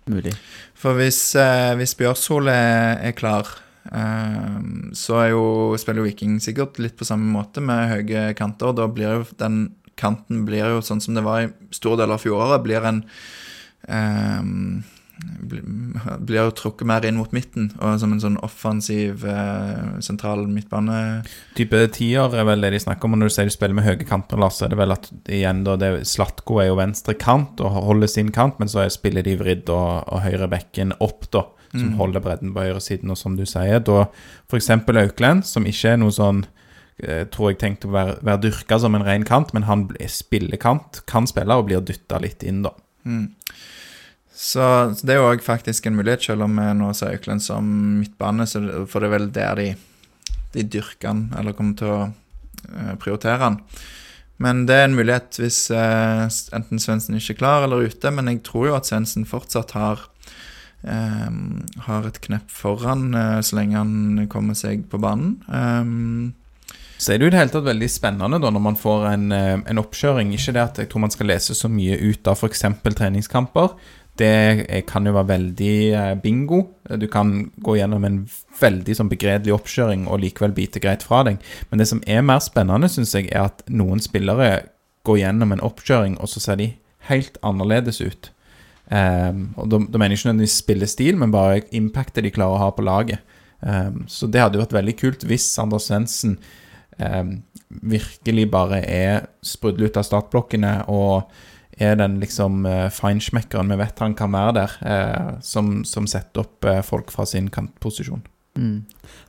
Mulig. 0.08 0.32
For 0.78 0.96
hvis, 0.96 1.20
eh, 1.36 1.74
hvis 1.76 1.94
Bjørshol 1.98 2.48
er, 2.48 2.98
er 3.04 3.16
klar, 3.16 3.44
eh, 3.44 3.67
så 3.88 5.14
er 5.22 5.30
jo, 5.32 5.44
spiller 5.80 6.02
jo 6.02 6.08
Viking 6.10 6.34
sikkert 6.44 6.76
litt 6.82 6.96
på 6.98 7.06
samme 7.08 7.30
måte 7.32 7.62
med 7.64 7.88
høye 7.88 8.26
kanter. 8.36 8.74
Da 8.76 8.88
blir 8.92 9.20
jo 9.20 9.24
den 9.40 9.62
kanten 9.98 10.44
blir 10.46 10.76
jo 10.76 10.84
sånn 10.84 11.02
som 11.02 11.16
det 11.16 11.24
var 11.26 11.46
i 11.46 11.50
store 11.74 12.02
deler 12.02 12.18
av 12.18 12.22
fjoråret, 12.22 12.62
blir 12.62 12.86
en 12.86 13.02
um, 13.88 14.84
blir, 15.18 16.36
jo 16.38 16.52
trukket 16.54 16.86
mer 16.86 17.02
inn 17.08 17.18
mot 17.18 17.32
midten, 17.34 17.72
og 17.82 17.98
som 17.98 18.12
en 18.14 18.22
sånn 18.22 18.38
offensiv 18.46 19.24
eh, 19.26 19.98
sentral 20.04 20.44
midtbane. 20.46 21.24
Type 21.58 21.80
tier 21.96 22.36
er 22.38 22.46
vel 22.46 22.62
det 22.62 22.70
de 22.76 22.82
snakker 22.84 23.08
om. 23.08 23.16
Og 23.16 23.22
når 23.22 23.32
du 23.32 23.34
sier 23.34 23.50
du 23.50 23.54
spiller 23.54 23.74
med 23.74 23.88
høye 23.88 24.06
kanter, 24.06 24.42
så 24.54 24.66
er 24.66 24.72
det 24.72 24.80
vel 24.80 24.94
at 24.94 25.10
igjen 25.26 25.64
da 25.66 25.74
det, 25.80 25.92
Slatko 26.08 26.60
er 26.62 26.70
jo 26.70 26.78
venstre 26.78 27.16
kant 27.18 27.58
og 27.64 27.80
holder 27.88 28.10
sin 28.12 28.30
kant, 28.34 28.60
men 28.62 28.70
så 28.70 28.84
er, 28.84 28.94
spiller 28.94 29.26
de 29.26 29.34
vridd 29.40 29.72
og, 29.74 30.06
og 30.06 30.22
høyre 30.26 30.50
bekken 30.54 30.94
opp, 31.02 31.26
da. 31.34 31.48
Som 31.72 31.98
holder 31.98 32.22
bredden 32.24 32.54
på 32.54 32.64
høyresiden, 32.64 33.10
og 33.12 33.18
som 33.20 33.34
du 33.36 33.44
sier. 33.48 33.82
Da 33.84 34.06
f.eks. 34.48 34.70
Aukland, 34.72 35.44
som 35.44 35.66
ikke 35.68 35.94
er 35.94 35.98
noe 36.00 36.14
sånn 36.14 36.44
eh, 37.02 37.26
tror 37.32 37.52
jeg 37.52 37.60
tenkte 37.62 37.90
å 37.90 37.94
være, 37.94 38.18
være 38.24 38.42
dyrka 38.46 38.78
som 38.80 38.96
en 38.96 39.04
ren 39.06 39.26
kant, 39.28 39.52
men 39.56 39.66
han 39.68 39.88
spiller 40.08 40.60
kant, 40.60 41.02
kan 41.10 41.28
spille 41.28 41.58
og 41.58 41.68
blir 41.68 41.84
dytta 41.84 42.20
litt 42.24 42.46
inn, 42.46 42.62
da. 42.64 42.72
Mm. 43.04 43.28
Så, 44.38 44.64
så 44.94 45.06
det 45.06 45.16
er 45.16 45.20
jo 45.20 45.28
òg 45.32 45.44
faktisk 45.44 45.88
en 45.88 45.98
mulighet, 45.98 46.24
selv 46.28 46.46
om 46.46 46.58
vi 46.60 46.66
nå 46.78 46.92
ser 46.94 47.18
Økland 47.18 47.42
som 47.44 47.68
midtbane, 47.98 48.46
så 48.46 48.62
for 48.88 49.02
det 49.02 49.10
er 49.10 49.16
vel 49.16 49.30
der 49.34 49.60
de, 49.60 49.68
de 50.54 50.66
dyrker 50.76 51.10
han, 51.10 51.24
eller 51.38 51.56
kommer 51.58 51.78
til 51.80 51.94
å 51.94 52.02
eh, 52.06 52.92
prioritere 53.02 53.40
han. 53.42 53.62
Men 54.38 54.62
det 54.68 54.76
er 54.78 54.84
en 54.86 54.94
mulighet 54.94 55.40
hvis 55.40 55.64
eh, 55.74 56.28
enten 56.54 56.78
Svendsen 56.78 57.18
ikke 57.18 57.34
er 57.34 57.40
klar 57.40 57.66
eller 57.66 57.90
ute, 57.90 58.12
men 58.14 58.30
jeg 58.30 58.44
tror 58.46 58.68
jo 58.68 58.76
at 58.78 58.86
Svendsen 58.86 59.26
fortsatt 59.26 59.74
har 59.74 60.06
eh, 60.84 61.30
har 61.86 62.08
et 62.08 62.20
knepp 62.24 62.50
foran 62.52 63.08
eh, 63.14 63.38
så 63.40 63.58
lenge 63.58 63.78
han 63.78 64.28
kommer 64.30 64.58
seg 64.58 64.86
på 64.90 65.00
banen. 65.02 65.38
Um, 65.48 66.34
Så 66.98 67.12
er 67.14 67.18
det 67.18 67.28
jo 67.28 67.30
i 67.30 67.34
det 67.34 67.38
hele 67.38 67.54
tatt 67.54 67.68
veldig 67.68 67.88
spennende 67.90 68.40
da 68.42 68.50
når 68.50 68.62
man 68.62 68.78
får 68.78 69.06
en, 69.12 69.30
eh, 69.32 69.54
en 69.70 69.80
oppkjøring. 69.82 70.34
Ikke 70.34 70.54
det 70.56 70.64
at 70.64 70.82
jeg 70.82 70.90
tror 70.90 71.06
man 71.06 71.14
skal 71.14 71.30
lese 71.30 71.54
så 71.54 71.70
mye 71.70 71.98
ut 71.98 72.26
av 72.26 72.38
f.eks. 72.38 72.64
treningskamper. 72.84 73.76
Det 74.18 74.82
kan 74.90 75.06
jo 75.06 75.12
være 75.14 75.28
veldig 75.28 75.76
eh, 75.94 76.14
bingo. 76.18 76.64
Du 76.98 77.06
kan 77.06 77.52
gå 77.62 77.76
gjennom 77.78 78.04
en 78.04 78.16
veldig 78.58 78.96
sånn 78.98 79.10
begredelig 79.12 79.54
oppkjøring 79.54 80.08
og 80.10 80.18
likevel 80.24 80.56
bite 80.56 80.82
greit 80.82 81.06
fra 81.06 81.22
deg. 81.28 81.38
Men 81.70 81.78
det 81.78 81.86
som 81.86 82.02
er 82.02 82.26
mer 82.26 82.42
spennende, 82.42 82.90
syns 82.90 83.14
jeg, 83.14 83.30
er 83.30 83.46
at 83.46 83.62
noen 83.70 84.02
spillere 84.02 84.64
går 85.06 85.20
gjennom 85.22 85.54
en 85.54 85.62
oppkjøring, 85.62 86.18
og 86.18 86.26
så 86.32 86.42
ser 86.42 86.58
de 86.58 86.72
helt 87.08 87.38
annerledes 87.46 88.02
ut. 88.02 88.32
Um, 88.88 89.50
og 89.60 89.68
da, 89.68 89.82
mener 89.84 90.14
jeg 90.14 90.22
ikke 90.22 90.30
nødvendigvis 90.30 90.60
spillestil, 90.62 91.18
men 91.20 91.34
bare 91.34 91.60
impactet 91.76 92.24
de 92.24 92.32
klarer 92.32 92.56
å 92.56 92.62
ha 92.62 92.70
på 92.72 92.86
laget. 92.86 93.36
Um, 93.60 94.04
så 94.08 94.28
det 94.30 94.40
hadde 94.40 94.60
vært 94.60 94.76
veldig 94.76 94.94
kult 95.00 95.26
hvis 95.26 95.50
Anders 95.60 95.88
Svendsen 95.90 96.36
um, 97.02 97.32
virkelig 97.68 98.46
bare 98.52 98.80
er 98.86 99.28
sprudlet 99.44 99.90
ut 99.90 99.98
av 99.98 100.06
startblokkene 100.06 100.72
og 100.94 101.26
er 101.78 101.98
den 101.98 102.16
liksom 102.22 102.64
uh, 102.66 102.86
feinschmeckeren 102.94 103.70
vi 103.70 103.78
vet 103.80 104.02
han 104.02 104.16
kan 104.18 104.32
være 104.34 104.54
der, 104.56 104.76
uh, 104.82 105.32
som, 105.44 105.82
som 105.86 106.08
setter 106.10 106.46
opp 106.46 106.66
uh, 106.66 106.80
folk 106.86 107.12
fra 107.14 107.26
sin 107.28 107.50
kantposisjon. 107.54 108.24
Mm. 108.58 108.78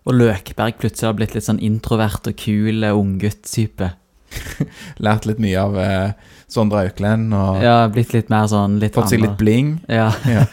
Og 0.10 0.15
Løkberg 0.15 0.80
plutselig 0.80 1.10
har 1.10 1.18
blitt 1.18 1.36
litt 1.36 1.45
sånn 1.45 1.61
introvert 1.61 2.31
og 2.31 2.38
kul 2.40 2.86
unggutt-type. 2.88 3.91
Lært 5.06 5.27
litt 5.30 5.39
mye 5.41 5.61
av 5.61 5.80
eh, 5.81 6.35
Sondre 6.49 6.85
Auklend 6.88 7.34
og 7.38 7.64
Ja, 7.64 7.77
blitt 7.93 8.14
litt 8.15 8.30
mer 8.34 8.49
sånn 8.51 8.80
litt 8.81 8.97
fått 8.97 9.14
seg 9.14 9.23
litt 9.23 9.38
bling. 9.39 9.77
Ja, 9.89 10.11
Ja, 10.30 10.45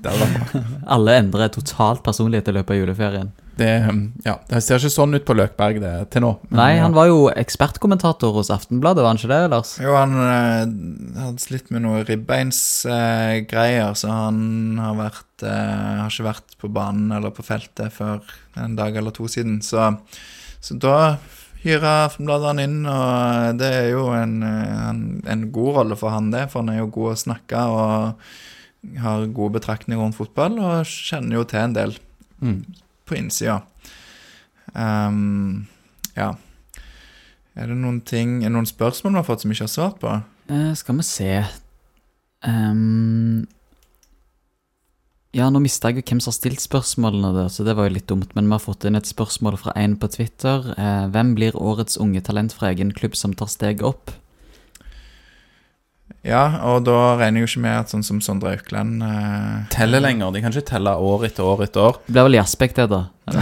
alle 0.94 1.18
endrer 1.20 1.50
totalt 1.52 2.04
personlighet 2.06 2.48
i 2.48 2.54
løpet 2.56 2.72
av 2.72 2.78
juleferien. 2.80 3.32
Det, 3.60 3.68
um, 3.90 3.98
ja, 4.24 4.38
det 4.48 4.62
ser 4.64 4.80
ikke 4.80 4.92
sånn 4.94 5.16
ut 5.18 5.24
på 5.28 5.34
Løkberg 5.36 5.82
det, 5.82 5.92
til 6.14 6.22
nå. 6.24 6.30
men, 6.48 6.56
Nei, 6.56 6.70
han 6.80 6.94
var 6.96 7.10
jo 7.10 7.26
ekspertkommentator 7.28 8.32
hos 8.38 8.48
Aftenbladet, 8.54 9.02
var 9.04 9.12
han 9.12 9.20
ikke 9.20 9.32
det, 9.32 9.40
Lars? 9.52 9.74
jo, 9.82 9.92
han 9.98 10.14
eh, 10.24 10.62
hadde 11.26 11.44
slitt 11.44 11.68
med 11.74 11.84
noe 11.84 12.00
ribbeinsgreier, 12.08 13.92
så 14.00 14.14
han 14.14 14.80
har 14.80 14.96
vært 15.02 15.44
eh, 15.44 15.98
Har 16.00 16.08
ikke 16.08 16.28
vært 16.30 16.56
på 16.62 16.72
banen 16.72 17.12
eller 17.18 17.34
på 17.36 17.44
feltet 17.44 17.92
før 17.92 18.24
en 18.60 18.78
dag 18.78 18.96
eller 18.96 19.12
to 19.16 19.28
siden. 19.28 19.60
Så, 19.64 19.90
så 20.64 20.78
da 20.80 20.96
hyra 21.64 21.94
Aftenbladet 22.06 22.64
inn, 22.64 22.78
og 22.88 23.58
det 23.60 23.70
er 23.76 23.88
jo 23.92 24.06
en, 24.16 24.36
eh, 24.46 24.76
en, 24.90 25.02
en 25.28 25.42
god 25.52 25.74
rolle 25.80 25.98
for 26.00 26.14
han, 26.14 26.30
det. 26.32 26.46
For 26.52 26.62
han 26.62 26.72
er 26.74 26.80
jo 26.82 26.90
god 26.94 27.12
å 27.12 27.20
snakke 27.24 27.64
og 27.68 29.00
har 29.02 29.26
gode 29.36 29.58
betraktninger 29.58 30.00
rundt 30.00 30.16
fotball, 30.16 30.56
og 30.58 30.88
kjenner 30.88 31.40
jo 31.40 31.44
til 31.44 31.66
en 31.66 31.76
del 31.76 31.98
Mm. 32.40 32.62
på 33.04 33.18
innsida. 33.18 33.58
Um, 34.72 35.66
ja. 36.16 36.30
Er 37.54 37.66
det 37.68 37.76
noen 37.76 37.98
ting, 38.00 38.38
er 38.40 38.48
det 38.48 38.54
noen 38.54 38.68
spørsmål 38.70 39.12
vi 39.12 39.18
har 39.20 39.26
fått 39.28 39.42
som 39.42 39.50
vi 39.52 39.58
ikke 39.58 39.66
har 39.66 39.74
svart 39.74 39.98
på? 40.00 40.14
Uh, 40.48 40.70
skal 40.78 40.96
vi 40.96 41.04
se 41.04 41.34
Ehm, 42.40 43.44
Ja, 45.30 45.46
nå 45.46 45.60
mista 45.62 45.92
jeg 45.92 46.00
jo 46.00 46.08
hvem 46.08 46.18
som 46.18 46.32
har 46.32 46.34
stilt 46.40 46.62
spørsmålene, 46.62 47.28
der, 47.36 47.50
så 47.54 47.62
det 47.62 47.76
var 47.78 47.86
jo 47.86 47.94
litt 47.94 48.08
dumt. 48.10 48.32
Men 48.34 48.48
vi 48.48 48.56
har 48.56 48.62
fått 48.64 48.82
inn 48.88 48.98
et 48.98 49.06
spørsmål 49.06 49.60
fra 49.62 49.74
en 49.78 49.94
på 50.00 50.08
Twitter. 50.10 50.72
Eh, 50.74 51.04
hvem 51.14 51.36
blir 51.38 51.54
årets 51.54 52.00
unge 52.02 52.18
talent 52.26 52.56
fra 52.56 52.72
egen 52.72 52.90
klubb 52.96 53.14
som 53.14 53.36
tar 53.38 53.46
steget 53.52 53.86
opp? 53.86 54.10
Ja, 56.26 56.42
og 56.66 56.82
da 56.84 57.14
regner 57.16 57.40
jeg 57.40 57.46
jo 57.46 57.50
ikke 57.52 57.62
med 57.62 57.76
at 57.78 57.94
sånn 57.94 58.02
som 58.04 58.18
Sondre 58.20 58.56
Aukland 58.58 59.06
eh, 59.06 59.70
Teller 59.72 60.02
lenger. 60.02 60.34
De 60.34 60.42
kan 60.42 60.50
ikke 60.50 60.72
telle 60.74 60.98
år 60.98 61.30
etter 61.30 61.46
år 61.46 61.62
etter 61.68 61.86
år. 61.86 62.02
Det 62.04 62.16
blir 62.16 62.26
vel 62.26 62.40
Jaspek, 62.40 62.74
det, 62.76 62.90
da. 62.90 63.06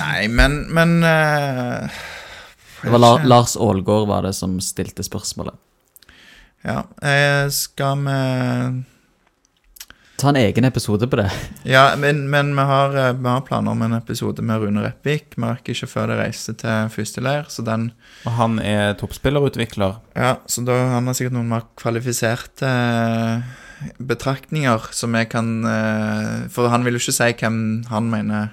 Nei, 0.00 0.20
men, 0.32 0.62
men 0.72 0.98
eh, 1.04 2.00
Det 2.80 2.90
var 2.96 3.04
La 3.04 3.12
Lars 3.28 3.52
Aalgaard 3.60 4.08
var 4.08 4.24
det 4.24 4.32
som 4.40 4.56
stilte 4.64 5.04
spørsmålet. 5.04 5.60
Ja, 6.66 6.82
eh, 7.02 7.48
skal 7.54 8.00
vi 8.06 8.84
Ta 10.18 10.28
en 10.32 10.36
egen 10.40 10.64
episode 10.66 11.06
på 11.06 11.16
det. 11.20 11.28
Ja, 11.62 11.92
men, 11.96 12.24
men 12.30 12.48
vi, 12.56 12.62
har, 12.66 12.96
eh, 12.98 13.12
vi 13.14 13.28
har 13.28 13.44
planer 13.46 13.70
om 13.70 13.82
en 13.86 13.92
episode 13.94 14.42
med 14.42 14.58
Rune 14.64 14.82
Repvik. 14.82 15.36
Vi 15.36 15.44
rakk 15.46 15.68
ikke 15.70 15.86
før 15.86 16.10
det 16.10 16.16
reiste 16.18 16.56
til 16.58 16.88
første 16.90 17.22
leir, 17.22 17.46
så 17.46 17.62
den 17.62 17.92
Og 18.26 18.32
han 18.34 18.58
er 18.58 18.96
toppspillerutvikler. 18.98 20.00
Ja, 20.18 20.32
så 20.50 20.64
da 20.66 20.74
han 20.96 21.06
har 21.06 21.14
sikkert 21.14 21.36
noen 21.38 21.52
mer 21.52 21.68
kvalifiserte 21.78 22.66
eh, 22.66 23.92
betraktninger 24.02 24.88
som 24.90 25.14
jeg 25.14 25.28
kan 25.30 25.52
eh, 25.70 26.48
For 26.50 26.66
han 26.72 26.82
vil 26.82 26.98
jo 26.98 27.04
ikke 27.04 27.14
si 27.20 27.28
hvem 27.38 27.60
han 27.92 28.10
mener. 28.10 28.48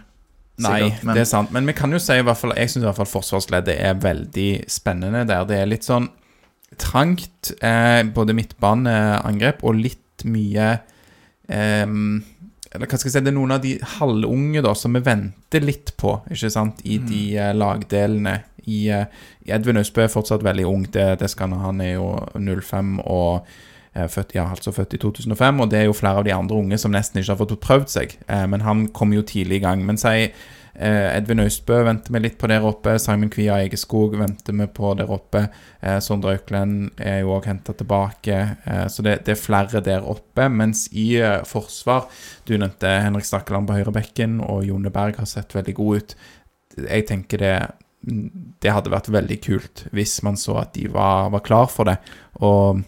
Nei, 0.62 0.76
sikkert, 0.84 1.02
men- 1.10 1.18
det 1.18 1.24
er 1.26 1.32
sant. 1.34 1.50
Men 1.52 1.66
vi 1.66 1.74
kan 1.82 1.92
jo 1.92 1.98
si 2.00 2.14
i 2.14 2.22
hvert 2.24 2.38
fall 2.40 2.54
Jeg 2.56 2.70
syns 2.76 2.84
i 2.86 2.88
hvert 2.92 3.02
fall 3.02 3.10
forsvarsleddet 3.10 3.74
er 3.90 3.98
veldig 4.06 4.52
spennende 4.72 5.26
der. 5.28 5.50
Det 5.50 5.58
er 5.64 5.74
litt 5.74 5.90
sånn 5.90 6.12
trangt, 6.82 7.52
eh, 7.62 8.02
både 8.16 8.36
midtbaneangrep 8.38 9.64
og 9.66 9.78
litt 9.80 10.26
mye 10.26 10.70
eh, 11.50 11.86
Eller 11.86 12.90
hva 12.90 12.98
skal 12.98 13.10
jeg 13.10 13.14
si 13.14 13.22
Det 13.24 13.32
er 13.32 13.38
noen 13.38 13.56
av 13.56 13.62
de 13.64 13.76
halvunge 13.98 14.64
da 14.66 14.74
som 14.78 14.96
vi 14.96 15.04
venter 15.06 15.64
litt 15.64 15.94
på, 16.00 16.18
ikke 16.32 16.52
sant, 16.52 16.82
i 16.84 16.98
de 17.00 17.22
eh, 17.40 17.54
lagdelene. 17.56 18.40
I, 18.66 18.90
eh, 18.90 19.06
Edvin 19.56 19.78
Østbø 19.78 20.06
er 20.06 20.12
fortsatt 20.12 20.44
veldig 20.44 20.66
ung, 20.68 20.84
det, 20.92 21.08
det 21.22 21.30
skal 21.32 21.54
han. 21.54 21.62
Han 21.62 21.82
er 21.86 21.96
jo 21.96 22.10
05 22.36 22.98
og 23.04 23.46
eh, 23.94 24.08
født, 24.10 24.36
ja, 24.36 24.50
altså 24.50 24.74
født 24.76 24.98
i 24.98 25.02
2005, 25.02 25.62
og 25.62 25.72
det 25.72 25.80
er 25.80 25.88
jo 25.90 25.98
flere 25.98 26.24
av 26.24 26.28
de 26.28 26.34
andre 26.34 26.58
unge 26.58 26.80
som 26.82 26.94
nesten 26.96 27.22
ikke 27.22 27.34
har 27.36 27.42
fått 27.44 27.58
prøvd 27.64 27.94
seg. 27.94 28.18
Eh, 28.28 28.46
men 28.52 28.66
han 28.66 28.88
kom 28.96 29.14
jo 29.14 29.24
tidlig 29.26 29.62
i 29.62 29.66
gang. 29.68 29.86
Men 29.86 30.02
si 30.02 30.32
Edvin 30.76 31.40
Austbø 31.44 31.78
venter 31.88 32.12
vi 32.12 32.22
litt 32.24 32.38
på 32.40 32.50
der 32.52 32.66
oppe. 32.68 32.98
Simon 33.00 33.32
Kvia 33.32 33.62
Egeskog 33.64 34.18
venter 34.20 34.56
vi 34.58 34.68
på 34.68 34.92
der 35.00 35.12
oppe. 35.14 35.46
Eh, 35.80 36.00
Sondre 36.04 36.36
Auklend 36.36 37.00
er 37.00 37.22
jo 37.22 37.36
òg 37.38 37.48
henta 37.50 37.76
tilbake. 37.78 38.40
Eh, 38.66 38.86
så 38.92 39.06
det, 39.06 39.22
det 39.28 39.36
er 39.36 39.42
flere 39.42 39.84
der 39.86 40.04
oppe. 40.04 40.50
Mens 40.52 40.88
i 40.92 41.14
eh, 41.22 41.42
forsvar 41.48 42.10
Du 42.46 42.56
nevnte 42.58 42.92
Henrik 43.02 43.28
Stakkeland 43.28 43.70
på 43.70 43.80
høyrebekken, 43.80 44.42
og 44.44 44.66
Jone 44.68 44.92
Berg 44.94 45.22
har 45.22 45.30
sett 45.30 45.56
veldig 45.56 45.78
god 45.80 46.02
ut. 46.02 46.16
Jeg 46.84 47.08
tenker 47.12 47.42
det 47.42 47.58
det 48.06 48.70
hadde 48.70 48.92
vært 48.94 49.08
veldig 49.10 49.38
kult 49.42 49.80
hvis 49.96 50.20
man 50.22 50.36
så 50.38 50.60
at 50.62 50.76
de 50.76 50.84
var, 50.94 51.32
var 51.34 51.42
klar 51.46 51.72
for 51.72 51.90
det. 51.90 51.96
Og 52.46 52.84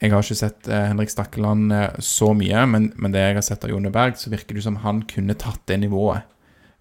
jeg 0.00 0.14
har 0.14 0.24
ikke 0.24 0.38
sett 0.38 0.68
eh, 0.72 0.86
Henrik 0.88 1.12
Stakkeland 1.12 1.72
eh, 1.76 1.98
så 2.04 2.32
mye, 2.36 2.64
men, 2.72 2.90
men 2.96 3.12
det 3.12 3.20
jeg 3.20 3.36
har 3.36 3.44
sett 3.44 3.64
av 3.66 3.72
Jone 3.72 3.92
Berg, 3.92 4.16
så 4.16 4.32
virker 4.32 4.56
det 4.56 4.64
som 4.64 4.80
han 4.84 5.02
kunne 5.08 5.36
tatt 5.36 5.60
det 5.68 5.76
nivået. 5.82 6.24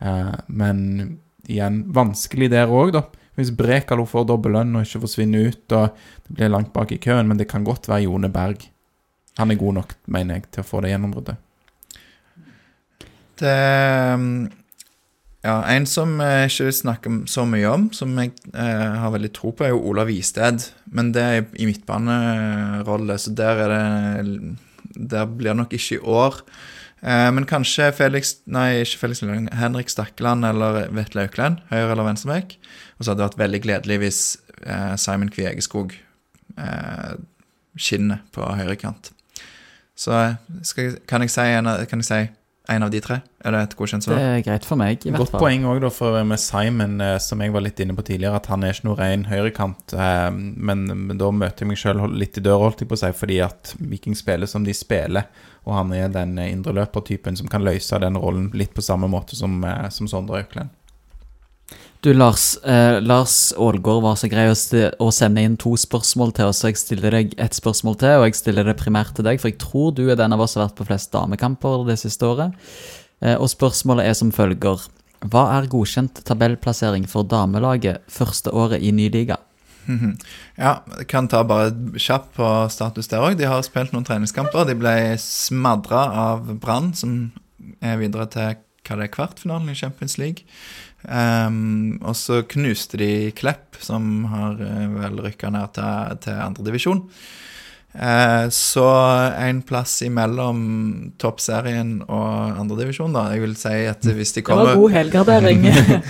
Eh, 0.02 0.36
men 0.48 0.82
igjen, 1.50 1.84
vanskelig 1.96 2.52
der 2.54 2.72
òg, 2.72 2.94
da. 2.98 3.06
Hvis 3.40 3.54
Brekalo 3.56 4.04
får 4.10 4.28
dobbel 4.28 4.58
lønn 4.58 4.76
og 4.76 4.84
ikke 4.84 5.04
forsvinner 5.06 5.52
ut, 5.52 5.64
og 5.78 5.96
det 6.28 6.36
blir 6.36 6.52
langt 6.52 6.74
bak 6.76 6.92
i 6.92 7.00
køen, 7.02 7.28
men 7.30 7.40
det 7.40 7.48
kan 7.52 7.68
godt 7.68 7.88
være 7.88 8.06
Jone 8.08 8.32
Berg. 8.34 8.66
Han 9.40 9.52
er 9.54 9.60
god 9.60 9.78
nok, 9.80 9.94
mener 10.12 10.40
jeg, 10.40 10.50
til 10.52 10.66
å 10.66 10.68
få 10.68 10.82
det 10.84 10.92
gjennombruddet. 10.92 11.38
Det 13.40 13.60
um, 14.20 14.32
Ja, 15.40 15.62
en 15.72 15.86
som 15.88 16.18
jeg 16.20 16.50
ikke 16.50 16.74
snakker 16.76 17.20
så 17.32 17.46
mye 17.48 17.70
om, 17.72 17.86
som 17.96 18.12
jeg 18.20 18.34
eh, 18.52 18.96
har 19.00 19.14
veldig 19.14 19.30
tro 19.32 19.54
på, 19.56 19.64
er 19.64 19.72
jo 19.72 19.86
Olav 19.88 20.12
Isted. 20.12 20.66
Men 20.92 21.14
det 21.16 21.24
er 21.24 21.46
i 21.56 21.68
midtbanerolle, 21.70 23.16
så 23.16 23.32
der 23.32 23.64
er 23.64 23.72
det 23.72 24.58
Der 24.90 25.26
blir 25.26 25.54
det 25.54 25.58
nok 25.62 25.74
ikke 25.74 25.96
i 25.96 26.04
år. 26.04 26.42
Eh, 27.02 27.30
men 27.32 27.46
kanskje 27.48 27.92
Felix 27.96 28.36
Nei, 28.52 28.82
ikke 28.84 29.00
Felix 29.06 29.22
Lilleland. 29.24 29.54
Henrik 29.56 29.90
Stakkeland 29.92 30.46
eller 30.46 30.90
Vetle 30.96 31.28
Aukland, 31.28 31.62
høyre- 31.72 31.92
eller 31.94 32.08
venstrebekk. 32.10 32.58
Og 33.00 33.06
så 33.06 33.12
hadde 33.14 33.22
det 33.24 33.30
vært 33.30 33.44
veldig 33.46 33.62
gledelig 33.68 34.00
hvis 34.04 34.22
eh, 34.66 34.96
Simon 35.00 35.32
Kviegeskog 35.32 35.96
eh, 36.58 37.14
skinner 37.80 38.20
på 38.36 38.44
høyrekant. 38.60 39.12
Så 40.00 40.16
skal, 40.64 40.98
kan, 41.08 41.24
jeg 41.26 41.32
si 41.34 41.48
en, 41.60 41.68
kan 41.92 42.00
jeg 42.04 42.08
si 42.08 42.20
en 42.70 42.84
av 42.86 42.92
de 42.94 43.00
tre? 43.02 43.18
Er 43.44 43.56
det 43.56 43.62
et 43.66 43.74
godkjent 43.80 44.06
svar? 44.06 44.20
Det 44.20 44.28
er 44.30 44.44
greit 44.46 44.66
for 44.68 44.78
meg, 44.80 45.02
i 45.02 45.10
hvert 45.10 45.24
Godt 45.24 45.32
fall. 45.34 45.42
poeng 45.42 45.64
òg, 45.72 45.86
for 45.96 46.20
med 46.28 46.40
Simon, 46.40 47.00
eh, 47.02 47.16
som 47.24 47.42
jeg 47.44 47.52
var 47.56 47.64
litt 47.66 47.80
inne 47.84 47.96
på 47.98 48.06
tidligere, 48.08 48.40
at 48.40 48.50
han 48.52 48.64
er 48.64 48.76
ikke 48.76 48.88
noe 48.90 49.00
ren 49.00 49.24
høyrekant. 49.32 49.96
eh, 49.96 50.28
Men, 50.36 50.84
men 51.08 51.18
da 51.20 51.32
møter 51.32 51.64
jeg 51.66 51.72
meg 51.72 51.80
sjøl 51.82 52.04
litt 52.20 52.38
i 52.38 52.44
døra, 52.46 52.68
holdt 52.68 52.84
jeg 52.84 52.92
på 52.92 53.00
å 53.00 53.02
si, 53.02 53.12
fordi 53.24 53.40
at 53.48 53.74
Viking 53.80 54.16
spiller 54.20 54.48
som 54.52 54.68
de 54.68 54.76
spiller. 54.76 55.28
Og 55.68 55.76
han 55.76 55.94
er 55.94 56.12
den 56.14 56.38
indreløpertypen 56.40 57.38
som 57.38 57.50
kan 57.52 57.66
løse 57.66 58.00
den 58.02 58.18
rollen 58.18 58.50
litt 58.58 58.74
på 58.76 58.86
samme 58.86 59.10
måte 59.12 59.36
som, 59.36 59.64
eh, 59.64 59.90
som 59.94 60.08
Sondre 60.08 60.44
Auklend. 60.44 60.76
Du, 62.02 62.14
Lars. 62.14 62.56
Eh, 62.64 63.02
Lars 63.02 63.54
Aalgaard 63.58 64.04
var 64.06 64.16
så 64.16 64.30
grei 64.32 64.46
å, 64.48 64.56
å 65.04 65.10
sende 65.12 65.44
inn 65.44 65.58
to 65.60 65.74
spørsmål 65.76 66.32
til 66.38 66.48
oss. 66.48 66.62
så 66.64 66.72
Jeg 66.72 66.80
stiller 66.80 67.12
deg 67.12 67.34
ett 67.36 67.58
spørsmål 67.58 67.98
til, 68.00 68.22
og 68.22 68.30
jeg 68.30 68.40
stiller 68.40 68.70
det 68.70 68.78
primært 68.80 69.12
til 69.18 69.28
deg, 69.28 69.42
for 69.42 69.52
jeg 69.52 69.60
tror 69.60 69.92
du 69.98 70.06
er 70.08 70.16
den 70.16 70.32
av 70.32 70.40
oss 70.40 70.56
som 70.56 70.64
har 70.64 70.70
vært 70.70 70.80
på 70.80 70.88
flest 70.88 71.12
damekamper 71.12 71.84
det 71.90 72.00
siste 72.00 72.24
året. 72.24 72.56
Eh, 73.20 73.36
og 73.36 73.52
spørsmålet 73.52 74.08
er 74.08 74.16
som 74.16 74.32
følger. 74.32 74.88
Hva 75.28 75.44
er 75.58 75.68
godkjent 75.68 76.24
tabellplassering 76.24 77.04
for 77.12 77.28
damelaget 77.28 78.08
første 78.08 78.56
året 78.56 78.80
i 78.80 78.94
ny 78.96 79.10
liga? 79.12 79.42
Ja, 80.60 80.74
kan 81.10 81.28
ta 81.32 81.44
bare 81.48 81.74
kjapp 81.98 82.34
på 82.38 82.48
status 82.74 83.10
der 83.12 83.26
òg. 83.26 83.38
De 83.40 83.48
har 83.50 83.64
spilt 83.66 83.94
noen 83.96 84.06
treningskamper. 84.08 84.68
De 84.70 84.78
ble 84.78 84.96
smadra 85.22 86.06
av 86.30 86.54
Brann, 86.62 86.94
som 86.94 87.32
er 87.82 88.00
videre 88.02 88.28
til 88.30 88.60
hva 88.88 88.98
det 88.98 89.10
er 89.10 89.14
kvartfinalen 89.14 89.70
i 89.72 89.78
Champions 89.78 90.18
League. 90.22 90.46
Um, 91.04 92.00
og 92.04 92.16
så 92.20 92.42
knuste 92.50 93.00
de 93.00 93.32
Klepp, 93.38 93.78
som 93.80 94.26
har 94.34 94.60
eh, 94.60 94.88
vel 94.98 95.22
rykka 95.24 95.52
ned 95.54 95.76
til, 95.78 96.18
til 96.26 96.42
andredivisjon. 96.44 97.06
Uh, 97.90 98.46
så 98.54 98.86
en 99.42 99.64
plass 99.66 99.96
imellom 100.06 100.60
toppserien 101.18 101.96
og 102.06 102.60
andredivisjon, 102.62 103.16
da. 103.16 103.24
Jeg 103.34 103.42
vil 103.42 103.56
si 103.58 103.72
at 103.90 104.06
hvis 104.06 104.36
de 104.36 104.44
kommer 104.46 104.70
Det 104.70 104.76
var 104.76 104.82
god 104.84 104.94
helgardering. 104.94 105.66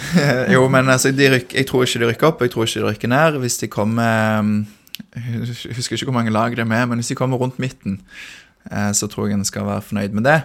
jo, 0.55 0.65
men 0.71 0.91
altså, 0.91 1.13
de 1.15 1.29
ryk, 1.37 1.55
jeg 1.55 1.69
tror 1.69 1.87
ikke 1.87 2.01
de 2.03 2.09
rykker 2.11 2.27
opp, 2.27 2.43
jeg 2.43 2.51
tror 2.55 2.67
ikke 2.67 2.81
de 2.81 2.89
rykker 2.89 3.13
ned. 3.13 3.39
Hvis 3.45 3.57
de 3.63 3.71
kommer 3.71 4.65
Jeg 5.15 5.77
husker 5.77 5.95
ikke 5.95 6.09
hvor 6.11 6.19
mange 6.19 6.35
lag 6.35 6.51
det 6.51 6.65
er 6.65 6.73
med, 6.73 6.85
men 6.91 6.99
hvis 6.99 7.13
de 7.13 7.17
kommer 7.17 7.39
rundt 7.39 7.61
midten, 7.63 8.01
eh, 8.71 8.91
så 8.91 9.07
tror 9.07 9.29
jeg 9.29 9.39
en 9.39 9.47
skal 9.47 9.65
være 9.65 9.87
fornøyd 9.87 10.19
med 10.19 10.27
det. 10.27 10.41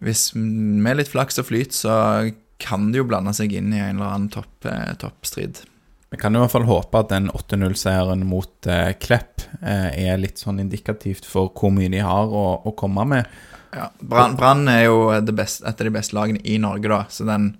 Hvis 0.00 0.30
Med 0.34 1.00
litt 1.00 1.10
flaks 1.10 1.42
og 1.42 1.50
flyt 1.50 1.74
så 1.74 2.30
kan 2.60 2.92
det 2.92 3.00
jo 3.00 3.08
blande 3.08 3.34
seg 3.34 3.52
inn 3.56 3.72
i 3.74 3.80
en 3.80 3.96
eller 3.96 4.14
annen 4.14 4.30
topp, 4.30 4.52
eh, 4.68 4.94
toppstrid. 5.00 5.64
Vi 6.10 6.18
kan 6.18 6.34
i 6.34 6.40
hvert 6.42 6.50
fall 6.50 6.66
håpe 6.66 7.00
at 7.04 7.12
den 7.12 7.28
8-0-seieren 7.30 8.24
mot 8.26 8.66
eh, 8.66 8.92
Klepp 8.98 9.44
eh, 9.62 10.08
er 10.08 10.18
litt 10.18 10.42
sånn 10.42 10.58
indikativt 10.62 11.28
for 11.28 11.52
hvor 11.54 11.70
mye 11.74 11.90
de 11.92 12.02
har 12.02 12.34
å, 12.34 12.46
å 12.66 12.72
komme 12.78 13.04
med. 13.06 13.36
Ja, 13.70 13.86
Brann 14.02 14.66
er 14.68 14.88
jo 14.88 15.04
det 15.22 15.34
beste, 15.38 15.62
et 15.68 15.78
av 15.78 15.86
de 15.86 15.94
beste 15.94 16.16
lagene 16.18 16.42
i 16.42 16.56
Norge, 16.58 16.90
da, 16.90 17.04
så 17.10 17.28
den 17.28 17.54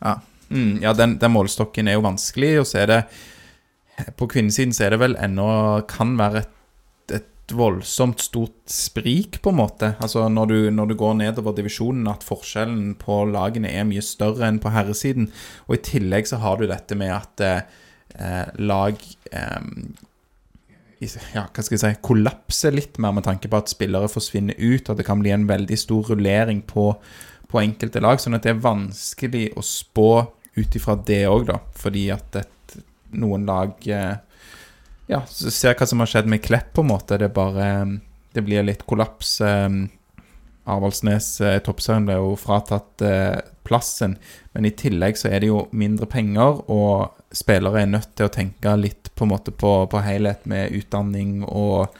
Ja. 0.00 0.18
Mm, 0.48 0.78
ja, 0.78 0.92
den, 0.94 1.16
den 1.18 1.32
målstokken 1.34 1.88
er 1.90 1.96
jo 1.96 2.04
vanskelig, 2.04 2.52
og 2.60 2.68
så 2.70 2.84
er 2.84 2.90
det 2.92 2.98
På 4.14 4.28
kvinnesiden 4.30 4.70
så 4.76 4.84
er 4.86 4.94
det 4.94 5.00
vel 5.00 5.16
ennå 5.18 5.46
Kan 5.90 6.12
være 6.20 6.44
et 6.44 6.52
voldsomt 7.54 8.22
stort 8.24 8.56
sprik, 8.70 9.40
på 9.42 9.52
en 9.52 9.60
måte. 9.60 9.92
Altså 10.02 10.24
når 10.32 10.50
du, 10.50 10.56
når 10.74 10.90
du 10.90 10.94
går 10.98 11.14
nedover 11.20 11.54
divisjonen, 11.56 12.08
at 12.10 12.26
forskjellen 12.26 12.96
på 12.98 13.20
lagene 13.30 13.70
er 13.70 13.86
mye 13.86 14.02
større 14.02 14.48
enn 14.48 14.58
på 14.62 14.72
herresiden. 14.74 15.30
Og 15.68 15.78
i 15.78 15.84
tillegg 15.92 16.26
så 16.30 16.40
har 16.42 16.58
du 16.58 16.66
dette 16.70 16.98
med 16.98 17.14
at 17.14 17.44
eh, 17.46 18.50
lag 18.58 18.98
eh, 19.30 19.70
ja, 21.04 21.44
hva 21.44 21.62
skal 21.62 21.76
jeg 21.76 21.82
si, 21.82 21.92
kollapser 22.04 22.74
litt 22.74 22.98
mer 23.02 23.14
med 23.16 23.26
tanke 23.26 23.50
på 23.52 23.60
at 23.60 23.70
spillere 23.70 24.08
forsvinner 24.10 24.56
ut, 24.58 24.88
og 24.88 24.98
det 24.98 25.06
kan 25.06 25.20
bli 25.20 25.34
en 25.34 25.48
veldig 25.48 25.78
stor 25.78 26.12
rullering 26.12 26.62
på, 26.66 26.88
på 27.50 27.62
enkelte 27.62 28.02
lag. 28.02 28.20
Sånn 28.22 28.38
at 28.38 28.46
det 28.46 28.54
er 28.54 28.64
vanskelig 28.64 29.50
å 29.56 29.64
spå 29.64 30.10
ut 30.56 30.78
ifra 30.78 30.96
det 30.96 31.26
òg, 31.28 31.50
da. 31.52 31.60
Fordi 31.76 32.08
at 32.14 32.40
et, 32.40 32.78
noen 33.16 33.44
lag 33.48 33.76
eh, 33.92 34.16
Ja, 35.06 35.22
så 35.30 35.52
ser 35.54 35.76
hva 35.78 35.86
som 35.86 36.02
har 36.02 36.10
skjedd 36.10 36.26
med 36.30 36.42
Klepp, 36.42 36.72
på 36.74 36.82
en 36.82 36.90
måte. 36.90 37.18
Det 37.18 37.30
bare 37.34 38.00
Det 38.34 38.42
blir 38.44 38.66
litt 38.66 38.82
kollaps. 38.86 39.38
Arvaldsnes 40.66 41.28
i 41.40 41.46
eh, 41.46 41.60
toppserien 41.62 42.06
ble 42.08 42.16
jo 42.18 42.32
fratatt 42.40 43.02
eh, 43.06 43.38
plassen, 43.66 44.16
men 44.54 44.66
i 44.66 44.74
tillegg 44.74 45.18
så 45.18 45.30
er 45.30 45.42
det 45.42 45.50
jo 45.50 45.66
mindre 45.70 46.08
penger, 46.10 46.58
og 46.70 47.14
spillere 47.34 47.84
er 47.84 47.92
nødt 47.92 48.16
til 48.18 48.26
å 48.26 48.32
tenke 48.34 48.74
litt 48.78 49.12
på 49.14 49.26
en 49.26 49.32
måte 49.34 49.54
på, 49.54 49.72
på 49.90 50.02
helhet 50.02 50.46
med 50.50 50.74
utdanning 50.74 51.44
og, 51.46 51.94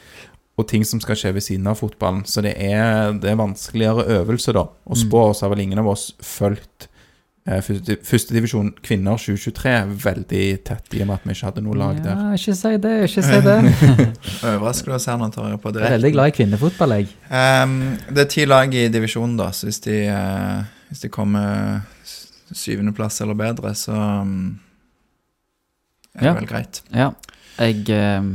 og 0.58 0.68
ting 0.70 0.86
som 0.86 1.02
skal 1.02 1.18
skje 1.18 1.34
ved 1.36 1.46
siden 1.46 1.70
av 1.70 1.78
fotballen. 1.78 2.24
Så 2.26 2.42
det 2.42 2.56
er, 2.58 3.14
det 3.22 3.32
er 3.32 3.38
vanskeligere 3.38 4.06
øvelse, 4.18 4.54
da. 4.56 4.66
Å 4.66 4.98
spå 4.98 5.28
oss 5.30 5.44
har 5.46 5.54
vel 5.54 5.62
ingen 5.66 5.82
av 5.82 5.92
oss 5.94 6.10
fulgt 6.24 6.88
Førstedivisjon 7.46 8.72
kvinner 8.82 9.20
2023 9.22 9.72
veldig 10.02 10.44
tett, 10.66 10.88
i 10.98 11.02
og 11.04 11.06
med 11.12 11.14
at 11.20 11.26
vi 11.28 11.34
ikke 11.36 11.46
hadde 11.46 11.62
noe 11.62 11.76
lag 11.78 12.00
der. 12.02 12.16
Ja, 12.18 12.32
ikke 12.34 12.54
si 12.58 12.72
det, 12.82 12.94
ikke 13.06 13.22
si 13.22 13.38
det. 13.44 13.56
Overrasker 14.50 14.90
du 14.90 14.96
oss 14.96 15.06
her 15.06 15.20
nå, 15.20 15.28
tar 15.34 15.52
jeg 15.52 15.60
på 15.62 15.70
Jeg 15.70 15.76
er 15.76 15.78
direkten. 15.78 15.94
veldig 15.96 16.12
glad 16.16 16.32
i 16.32 16.34
kvinnefotball, 16.40 16.94
jeg. 16.98 17.12
Um, 17.30 17.76
det 18.10 18.24
er 18.24 18.30
ti 18.34 18.46
lag 18.50 18.74
i 18.74 18.86
divisjonen, 18.90 19.36
da, 19.38 19.52
så 19.54 19.68
hvis 19.70 19.78
de, 19.86 19.98
uh, 20.10 20.64
hvis 20.90 21.04
de 21.06 21.12
kommer 21.14 21.84
syvendeplass 22.50 23.20
eller 23.22 23.38
bedre, 23.38 23.74
så 23.78 23.94
um, 23.94 24.58
er 26.16 26.20
det 26.24 26.26
Ja. 26.32 26.34
vel 26.40 26.50
greit. 26.50 26.82
Ja. 26.94 27.12
Jeg 27.62 27.86
um, 28.18 28.32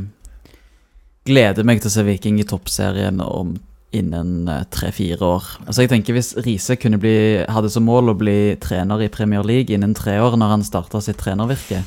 gleder 1.28 1.68
meg 1.68 1.84
til 1.84 1.92
å 1.92 1.94
se 1.98 2.02
Viking 2.08 2.40
i 2.40 2.48
toppserien 2.48 3.20
om 3.20 3.58
innen 3.92 4.48
eh, 4.48 4.64
tre-fire 4.72 5.22
år. 5.22 5.48
Altså 5.66 5.84
jeg 5.84 5.92
tenker 5.92 6.16
Hvis 6.16 6.34
Riise 6.44 6.76
hadde 6.76 7.70
som 7.72 7.86
mål 7.86 8.12
å 8.12 8.18
bli 8.18 8.56
trener 8.62 9.04
i 9.04 9.10
Premier 9.12 9.44
League 9.46 9.74
innen 9.74 9.94
tre 9.94 10.18
år 10.20 10.36
når 10.36 10.56
han 10.56 10.66
starta 10.66 11.00
sitt 11.00 11.20
trenervirke, 11.20 11.82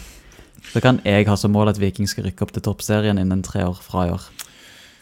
så 0.71 0.81
kan 0.81 0.99
jeg 1.05 1.27
ha 1.27 1.35
som 1.37 1.53
mål 1.53 1.71
at 1.71 1.79
Viking 1.79 2.07
skal 2.09 2.27
rykke 2.27 2.45
opp 2.45 2.55
til 2.55 2.65
toppserien 2.65 3.19
innen 3.21 3.43
tre 3.45 3.63
år 3.67 3.77
fra 3.81 4.07
i 4.07 4.13
år. 4.15 4.23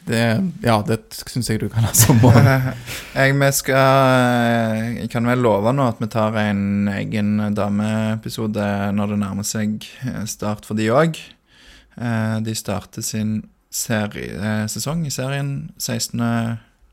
Det, 0.04 0.20
ja, 0.66 0.82
det 0.84 0.98
syns 1.16 1.48
jeg 1.48 1.62
du 1.62 1.70
kan 1.72 1.86
ha 1.88 1.94
som 1.96 2.20
mål. 2.20 2.36
Jeg, 3.16 3.38
vi 3.40 3.50
skal, 3.56 4.98
jeg 5.00 5.08
kan 5.14 5.30
vel 5.30 5.40
love 5.40 5.72
nå 5.72 5.86
at 5.88 6.02
vi 6.02 6.10
tar 6.12 6.36
en 6.42 6.90
egen 6.92 7.38
dameepisode 7.56 8.66
når 8.98 9.14
det 9.14 9.20
nærmer 9.22 9.48
seg 9.48 9.88
eh, 10.04 10.26
start 10.28 10.68
for 10.68 10.76
de 10.76 10.90
òg. 10.92 11.22
De 12.44 12.56
starter 12.58 13.06
sin 13.06 13.38
serie, 13.74 14.38
eh, 14.38 14.66
sesong 14.70 15.06
i 15.08 15.12
serien 15.14 15.72
16. 15.78 16.22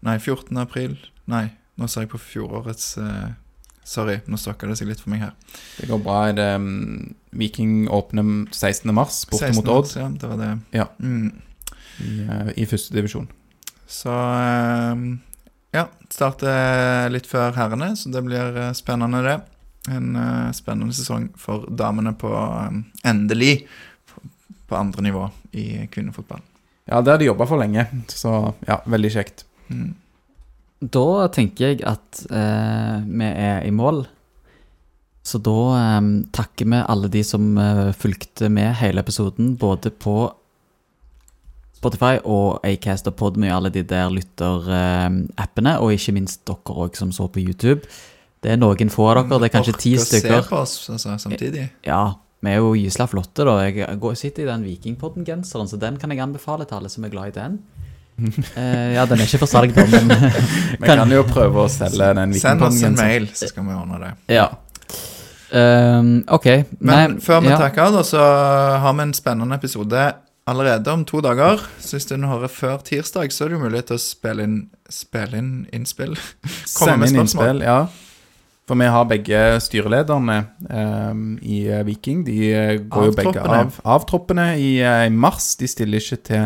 Nei, 0.07 0.17
14. 0.19 0.57
april. 0.63 0.97
Nei, 1.31 1.47
nå 1.81 1.89
sa 1.91 2.05
jeg 2.05 2.13
på 2.13 2.21
fjorårets 2.21 2.95
uh, 3.01 3.31
Sorry, 3.91 4.21
nå 4.31 4.39
stokka 4.39 4.69
det 4.69 4.77
seg 4.79 4.91
litt 4.91 5.01
for 5.03 5.11
meg 5.11 5.25
her. 5.25 5.35
Det 5.81 5.89
går 5.91 6.01
bra. 6.05 6.21
Er 6.29 6.37
det, 6.39 6.49
um, 6.61 7.15
Viking 7.35 7.89
åpner 7.91 8.47
16. 8.53 8.93
mars 8.95 9.25
borte 9.31 9.49
16. 9.51 9.59
mot 9.59 9.71
Odd 9.75 9.93
Ja, 9.99 10.07
det 10.15 10.31
var 10.31 10.41
det. 10.41 10.51
Ja. 10.77 10.87
Mm. 11.01 11.33
i, 12.05 12.13
uh, 12.29 12.51
i 12.55 12.69
første 12.71 12.95
divisjon. 12.95 13.27
Så 13.91 14.11
eh, 14.11 14.95
ja, 15.75 15.87
starter 16.11 17.11
litt 17.11 17.27
før 17.27 17.57
herrene, 17.59 17.93
så 17.99 18.13
det 18.15 18.23
blir 18.27 18.55
eh, 18.55 18.75
spennende, 18.79 19.23
det. 19.27 19.39
En 19.91 20.15
uh, 20.15 20.53
spennende 20.55 20.95
sesong 20.95 21.31
for 21.41 21.65
damene 21.75 22.13
på 22.21 22.31
eh, 22.31 22.77
endelig 23.11 23.65
på, 24.07 24.23
på 24.71 24.79
andre 24.79 25.07
nivå 25.09 25.25
i 25.59 25.89
kvinnefotball. 25.91 26.43
Ja, 26.91 27.01
det 27.01 27.15
har 27.15 27.23
de 27.23 27.31
jobba 27.31 27.47
for 27.51 27.63
lenge, 27.63 27.87
så 28.13 28.53
ja, 28.69 28.79
veldig 28.87 29.11
kjekt. 29.15 29.45
Mm. 29.71 29.95
Da 30.81 31.29
tenker 31.35 31.73
jeg 31.75 31.83
at 31.85 32.23
eh, 32.33 32.97
vi 33.05 33.29
er 33.29 33.67
i 33.69 33.73
mål. 33.75 34.05
Så 35.27 35.41
da 35.45 35.57
eh, 35.77 36.11
takker 36.33 36.69
vi 36.73 36.81
alle 36.81 37.11
de 37.13 37.25
som 37.27 37.53
eh, 37.61 37.91
fulgte 37.97 38.49
med 38.53 38.73
hele 38.81 39.05
episoden, 39.05 39.57
både 39.61 39.93
på 39.93 40.31
Spotify 41.81 42.19
og 42.29 42.61
Acast 42.67 43.09
og 43.09 43.17
Podme, 43.17 43.53
alle 43.53 43.71
de 43.73 43.83
der 43.89 44.11
lytterappene, 44.13 45.79
og 45.81 45.95
ikke 45.95 46.13
minst 46.17 46.43
dere 46.49 46.75
òg 46.85 46.97
som 46.99 47.13
så 47.13 47.29
på 47.33 47.41
YouTube. 47.41 47.87
Det 48.41 48.53
er 48.53 48.59
noen 48.61 48.93
få 48.93 49.07
av 49.11 49.23
dere, 49.23 49.39
det 49.41 49.49
er 49.49 49.55
kanskje 49.55 49.77
ti 49.81 49.95
stykker. 50.01 50.43
se 50.43 50.49
på 50.49 50.59
oss 50.61 50.75
altså, 50.93 51.17
samtidig. 51.21 51.67
Ja, 51.85 52.17
vi 52.41 52.53
er 52.53 52.61
jo 52.61 52.75
gysla 52.77 53.07
flotte, 53.09 53.45
da. 53.49 53.59
Jeg 53.65 53.97
går, 54.01 54.17
sitter 54.17 54.45
i 54.45 54.49
den 54.49 54.65
Vikingpodden-genseren, 54.69 55.69
så 55.69 55.81
den 55.81 55.97
kan 56.01 56.13
jeg 56.13 56.21
anbefale 56.25 56.69
til 56.69 56.81
alle 56.81 56.93
som 56.93 57.05
er 57.05 57.13
glad 57.13 57.33
i 57.33 57.37
den. 57.37 57.59
Eh, 58.61 58.95
ja, 58.97 59.05
den 59.09 59.21
er 59.21 59.29
ikke 59.29 59.43
for 59.45 59.51
salg, 59.51 59.73
da, 59.77 59.85
men 59.89 60.11
Vi 60.81 60.89
kan 60.89 61.13
jo 61.13 61.23
prøve 61.29 61.65
å 61.65 61.69
selge 61.71 62.11
den 62.19 62.35
Send 62.39 62.65
oss 62.67 62.81
en 62.87 62.99
mail, 62.99 63.29
så 63.35 63.49
skal 63.51 63.67
vi 63.69 63.77
ordne 63.77 64.01
det. 64.03 64.11
Ja. 64.35 64.49
Ehm, 65.51 66.21
ok. 66.29 66.49
Men 66.79 67.15
Nei, 67.15 67.21
før 67.25 67.41
vi 67.45 67.53
ja. 67.53 67.61
takker, 67.61 67.95
da, 67.95 68.03
så 68.07 68.27
har 68.83 68.99
vi 68.99 69.07
en 69.07 69.15
spennende 69.17 69.59
episode 69.59 70.11
allerede 70.51 70.93
om 70.93 71.05
to 71.07 71.23
dager. 71.25 71.63
Så 71.79 71.99
hvis 71.99 72.09
du 72.11 72.17
hører 72.27 72.51
før 72.53 72.79
tirsdag, 72.87 73.33
så 73.33 73.45
er 73.45 73.53
det 73.53 73.59
jo 73.59 73.65
mulighet 73.65 73.91
til 73.91 73.99
å 73.99 74.05
spille 74.05 74.47
inn, 74.47 74.61
spille 74.91 75.41
inn 75.41 75.53
innspill. 75.75 76.17
Komme 76.79 76.95
Send 76.95 77.03
med 77.03 77.13
spørsmål. 77.15 77.23
innspill, 77.25 77.67
ja. 77.67 77.81
For 78.71 78.79
vi 78.79 78.87
har 78.87 79.07
begge 79.11 79.39
styrelederne 79.65 80.37
um, 80.71 81.23
i 81.43 81.65
eh, 81.67 81.81
Viking. 81.83 82.21
De 82.23 82.37
eh, 82.55 82.77
går 82.87 83.09
jo 83.09 83.15
begge 83.19 83.43
av, 83.43 83.81
av 83.83 84.05
troppene 84.07 84.53
i, 84.63 84.77
i 84.79 85.11
mars. 85.11 85.57
De 85.59 85.67
stiller 85.67 85.99
ikke 85.99 86.21
til 86.29 86.45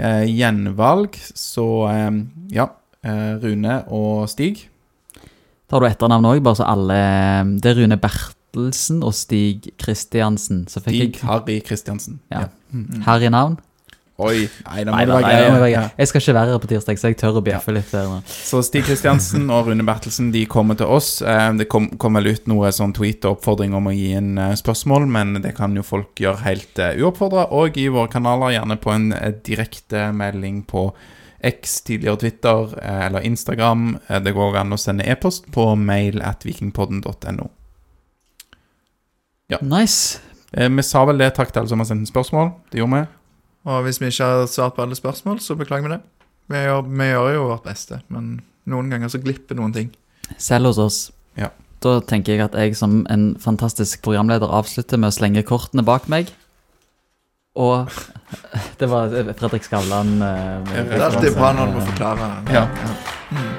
eh, 0.00 0.24
gjenvalg, 0.28 1.16
så 1.36 1.66
eh, 1.92 2.10
ja. 2.56 2.66
eh, 3.04 3.32
Rune 3.42 3.80
og 3.92 4.26
Stig. 4.32 4.66
Tar 5.70 5.82
du 5.82 5.86
etternavn 5.86 6.26
òg, 6.32 6.42
bare 6.42 6.58
så 6.58 6.66
alle 6.66 7.00
Det 7.62 7.70
er 7.70 7.76
Rune 7.78 7.98
Bertelsen 8.00 9.04
og 9.06 9.14
Stig 9.14 9.70
Kristiansen. 9.78 10.64
Stig 10.70 10.96
jeg 10.98 11.20
Harry 11.22 11.60
Kristiansen. 11.62 12.18
Ja. 12.32 12.48
Mm. 12.74 13.04
Harry 13.06 13.30
navn. 13.30 13.60
Oi, 14.20 14.44
nei, 14.66 14.84
da 14.84 14.92
må 14.92 14.96
Nei, 14.96 15.04
det 15.06 15.14
være 15.14 15.22
nei, 15.22 15.30
greie. 15.32 15.60
være- 15.60 15.90
jeg 15.98 16.08
skal 16.10 16.20
ikke 16.20 16.34
være 16.36 16.52
her 16.54 16.58
på 16.62 16.70
tirsdag, 16.74 16.98
så 17.00 17.08
jeg 17.08 17.16
tør 17.20 17.38
å 17.40 17.44
bjeffe 17.46 17.72
litt. 17.74 17.90
Der, 17.90 18.08
nå. 18.10 18.18
Så 18.26 18.60
Stig 18.66 18.84
Kristiansen 18.84 19.50
og 19.50 19.66
Rune 19.70 19.86
Bertelsen 19.88 20.30
de 20.34 20.44
kommer 20.46 20.76
til 20.76 20.86
oss. 20.86 21.22
Eh, 21.22 21.52
Det 21.60 21.68
kom, 21.68 21.88
kom 21.96 22.14
vel 22.14 22.26
ut 22.34 22.46
noe 22.48 22.68
sånn 22.72 22.92
tweet 22.96 23.24
og 23.24 23.38
oppfordring 23.38 23.74
om 23.74 23.86
å 23.88 23.94
gi 23.96 24.12
inn 24.18 24.36
eh, 24.38 24.54
spørsmål, 24.60 25.06
men 25.08 25.40
det 25.42 25.54
kan 25.56 25.74
jo 25.74 25.82
folk 25.82 26.14
gjøre 26.20 26.44
helt 26.44 26.78
uh, 26.78 26.92
uoppfordra. 27.00 27.48
Og 27.52 27.76
i 27.80 27.88
våre 27.88 28.08
kanaler, 28.12 28.52
gjerne 28.58 28.76
på 28.80 28.92
en 28.94 29.08
direkte 29.44 29.80
direktemelding 29.90 30.62
på 30.66 30.92
X, 31.42 31.80
tidligere 31.82 32.16
Twitter 32.20 32.74
eh, 32.82 33.06
eller 33.06 33.20
Instagram. 33.24 33.98
Eh, 34.08 34.20
det 34.20 34.34
går 34.36 34.56
an 34.60 34.72
å 34.72 34.78
sende 34.78 35.06
e-post 35.08 35.50
på 35.54 35.70
mail 35.78 36.20
at 36.22 36.44
vikingpodden.no. 36.44 37.48
Nice. 39.60 40.20
Eh, 40.52 40.68
vi 40.68 40.82
sa 40.82 41.04
vel 41.08 41.18
det, 41.18 41.32
takk 41.34 41.52
til 41.52 41.62
alle 41.62 41.68
som 41.72 41.80
har 41.82 41.88
sendt 41.88 42.04
en 42.06 42.10
spørsmål. 42.12 42.52
Det 42.70 42.80
gjorde 42.82 43.00
vi. 43.00 43.06
Og 43.68 43.82
hvis 43.84 44.00
vi 44.00 44.08
ikke 44.08 44.24
har 44.24 44.46
svart 44.48 44.76
på 44.76 44.84
alle 44.84 44.96
spørsmål, 44.96 45.40
så 45.44 45.56
beklager 45.58 45.88
vi 45.88 45.94
det. 45.94 46.00
Vi 46.50 46.60
gjør, 46.64 46.86
vi 46.88 47.08
gjør 47.10 47.32
jo 47.34 47.48
vårt 47.52 47.66
beste, 47.68 48.00
men 48.08 48.38
noen 48.70 48.90
ganger 48.90 49.12
så 49.12 49.20
glipper 49.22 49.58
noen 49.58 49.74
ting. 49.74 49.90
Selv 50.38 50.70
hos 50.70 50.80
oss. 50.82 51.00
Ja. 51.38 51.50
Da 51.84 51.98
tenker 52.04 52.34
jeg 52.34 52.44
at 52.44 52.56
jeg 52.58 52.76
som 52.76 53.02
en 53.10 53.34
fantastisk 53.40 54.02
programleder 54.04 54.50
avslutter 54.50 55.00
med 55.00 55.12
å 55.12 55.16
slenge 55.16 55.44
kortene 55.46 55.84
bak 55.86 56.08
meg. 56.12 56.32
Og 57.60 57.90
det 58.80 58.88
var 58.90 59.12
Fredrik 59.38 59.66
Skavlan 59.66 60.20
eh, 60.22 60.70
Det 60.70 61.00
er 61.00 61.06
alltid 61.08 61.34
bra 61.34 61.52
når 61.56 61.72
du 61.72 61.78
må 61.78 61.84
forklare. 61.90 62.30
Ja. 62.54 62.64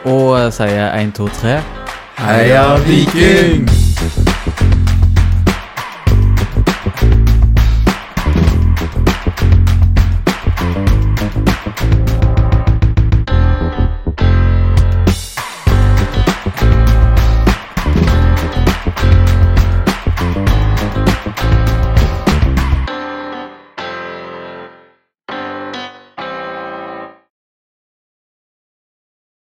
Og 0.07 0.39
eh, 0.39 0.49
sier 0.55 0.89
én, 0.95 1.13
to, 1.15 1.29
tre. 1.41 1.59
Heia 2.21 2.65
Viking! 2.87 3.80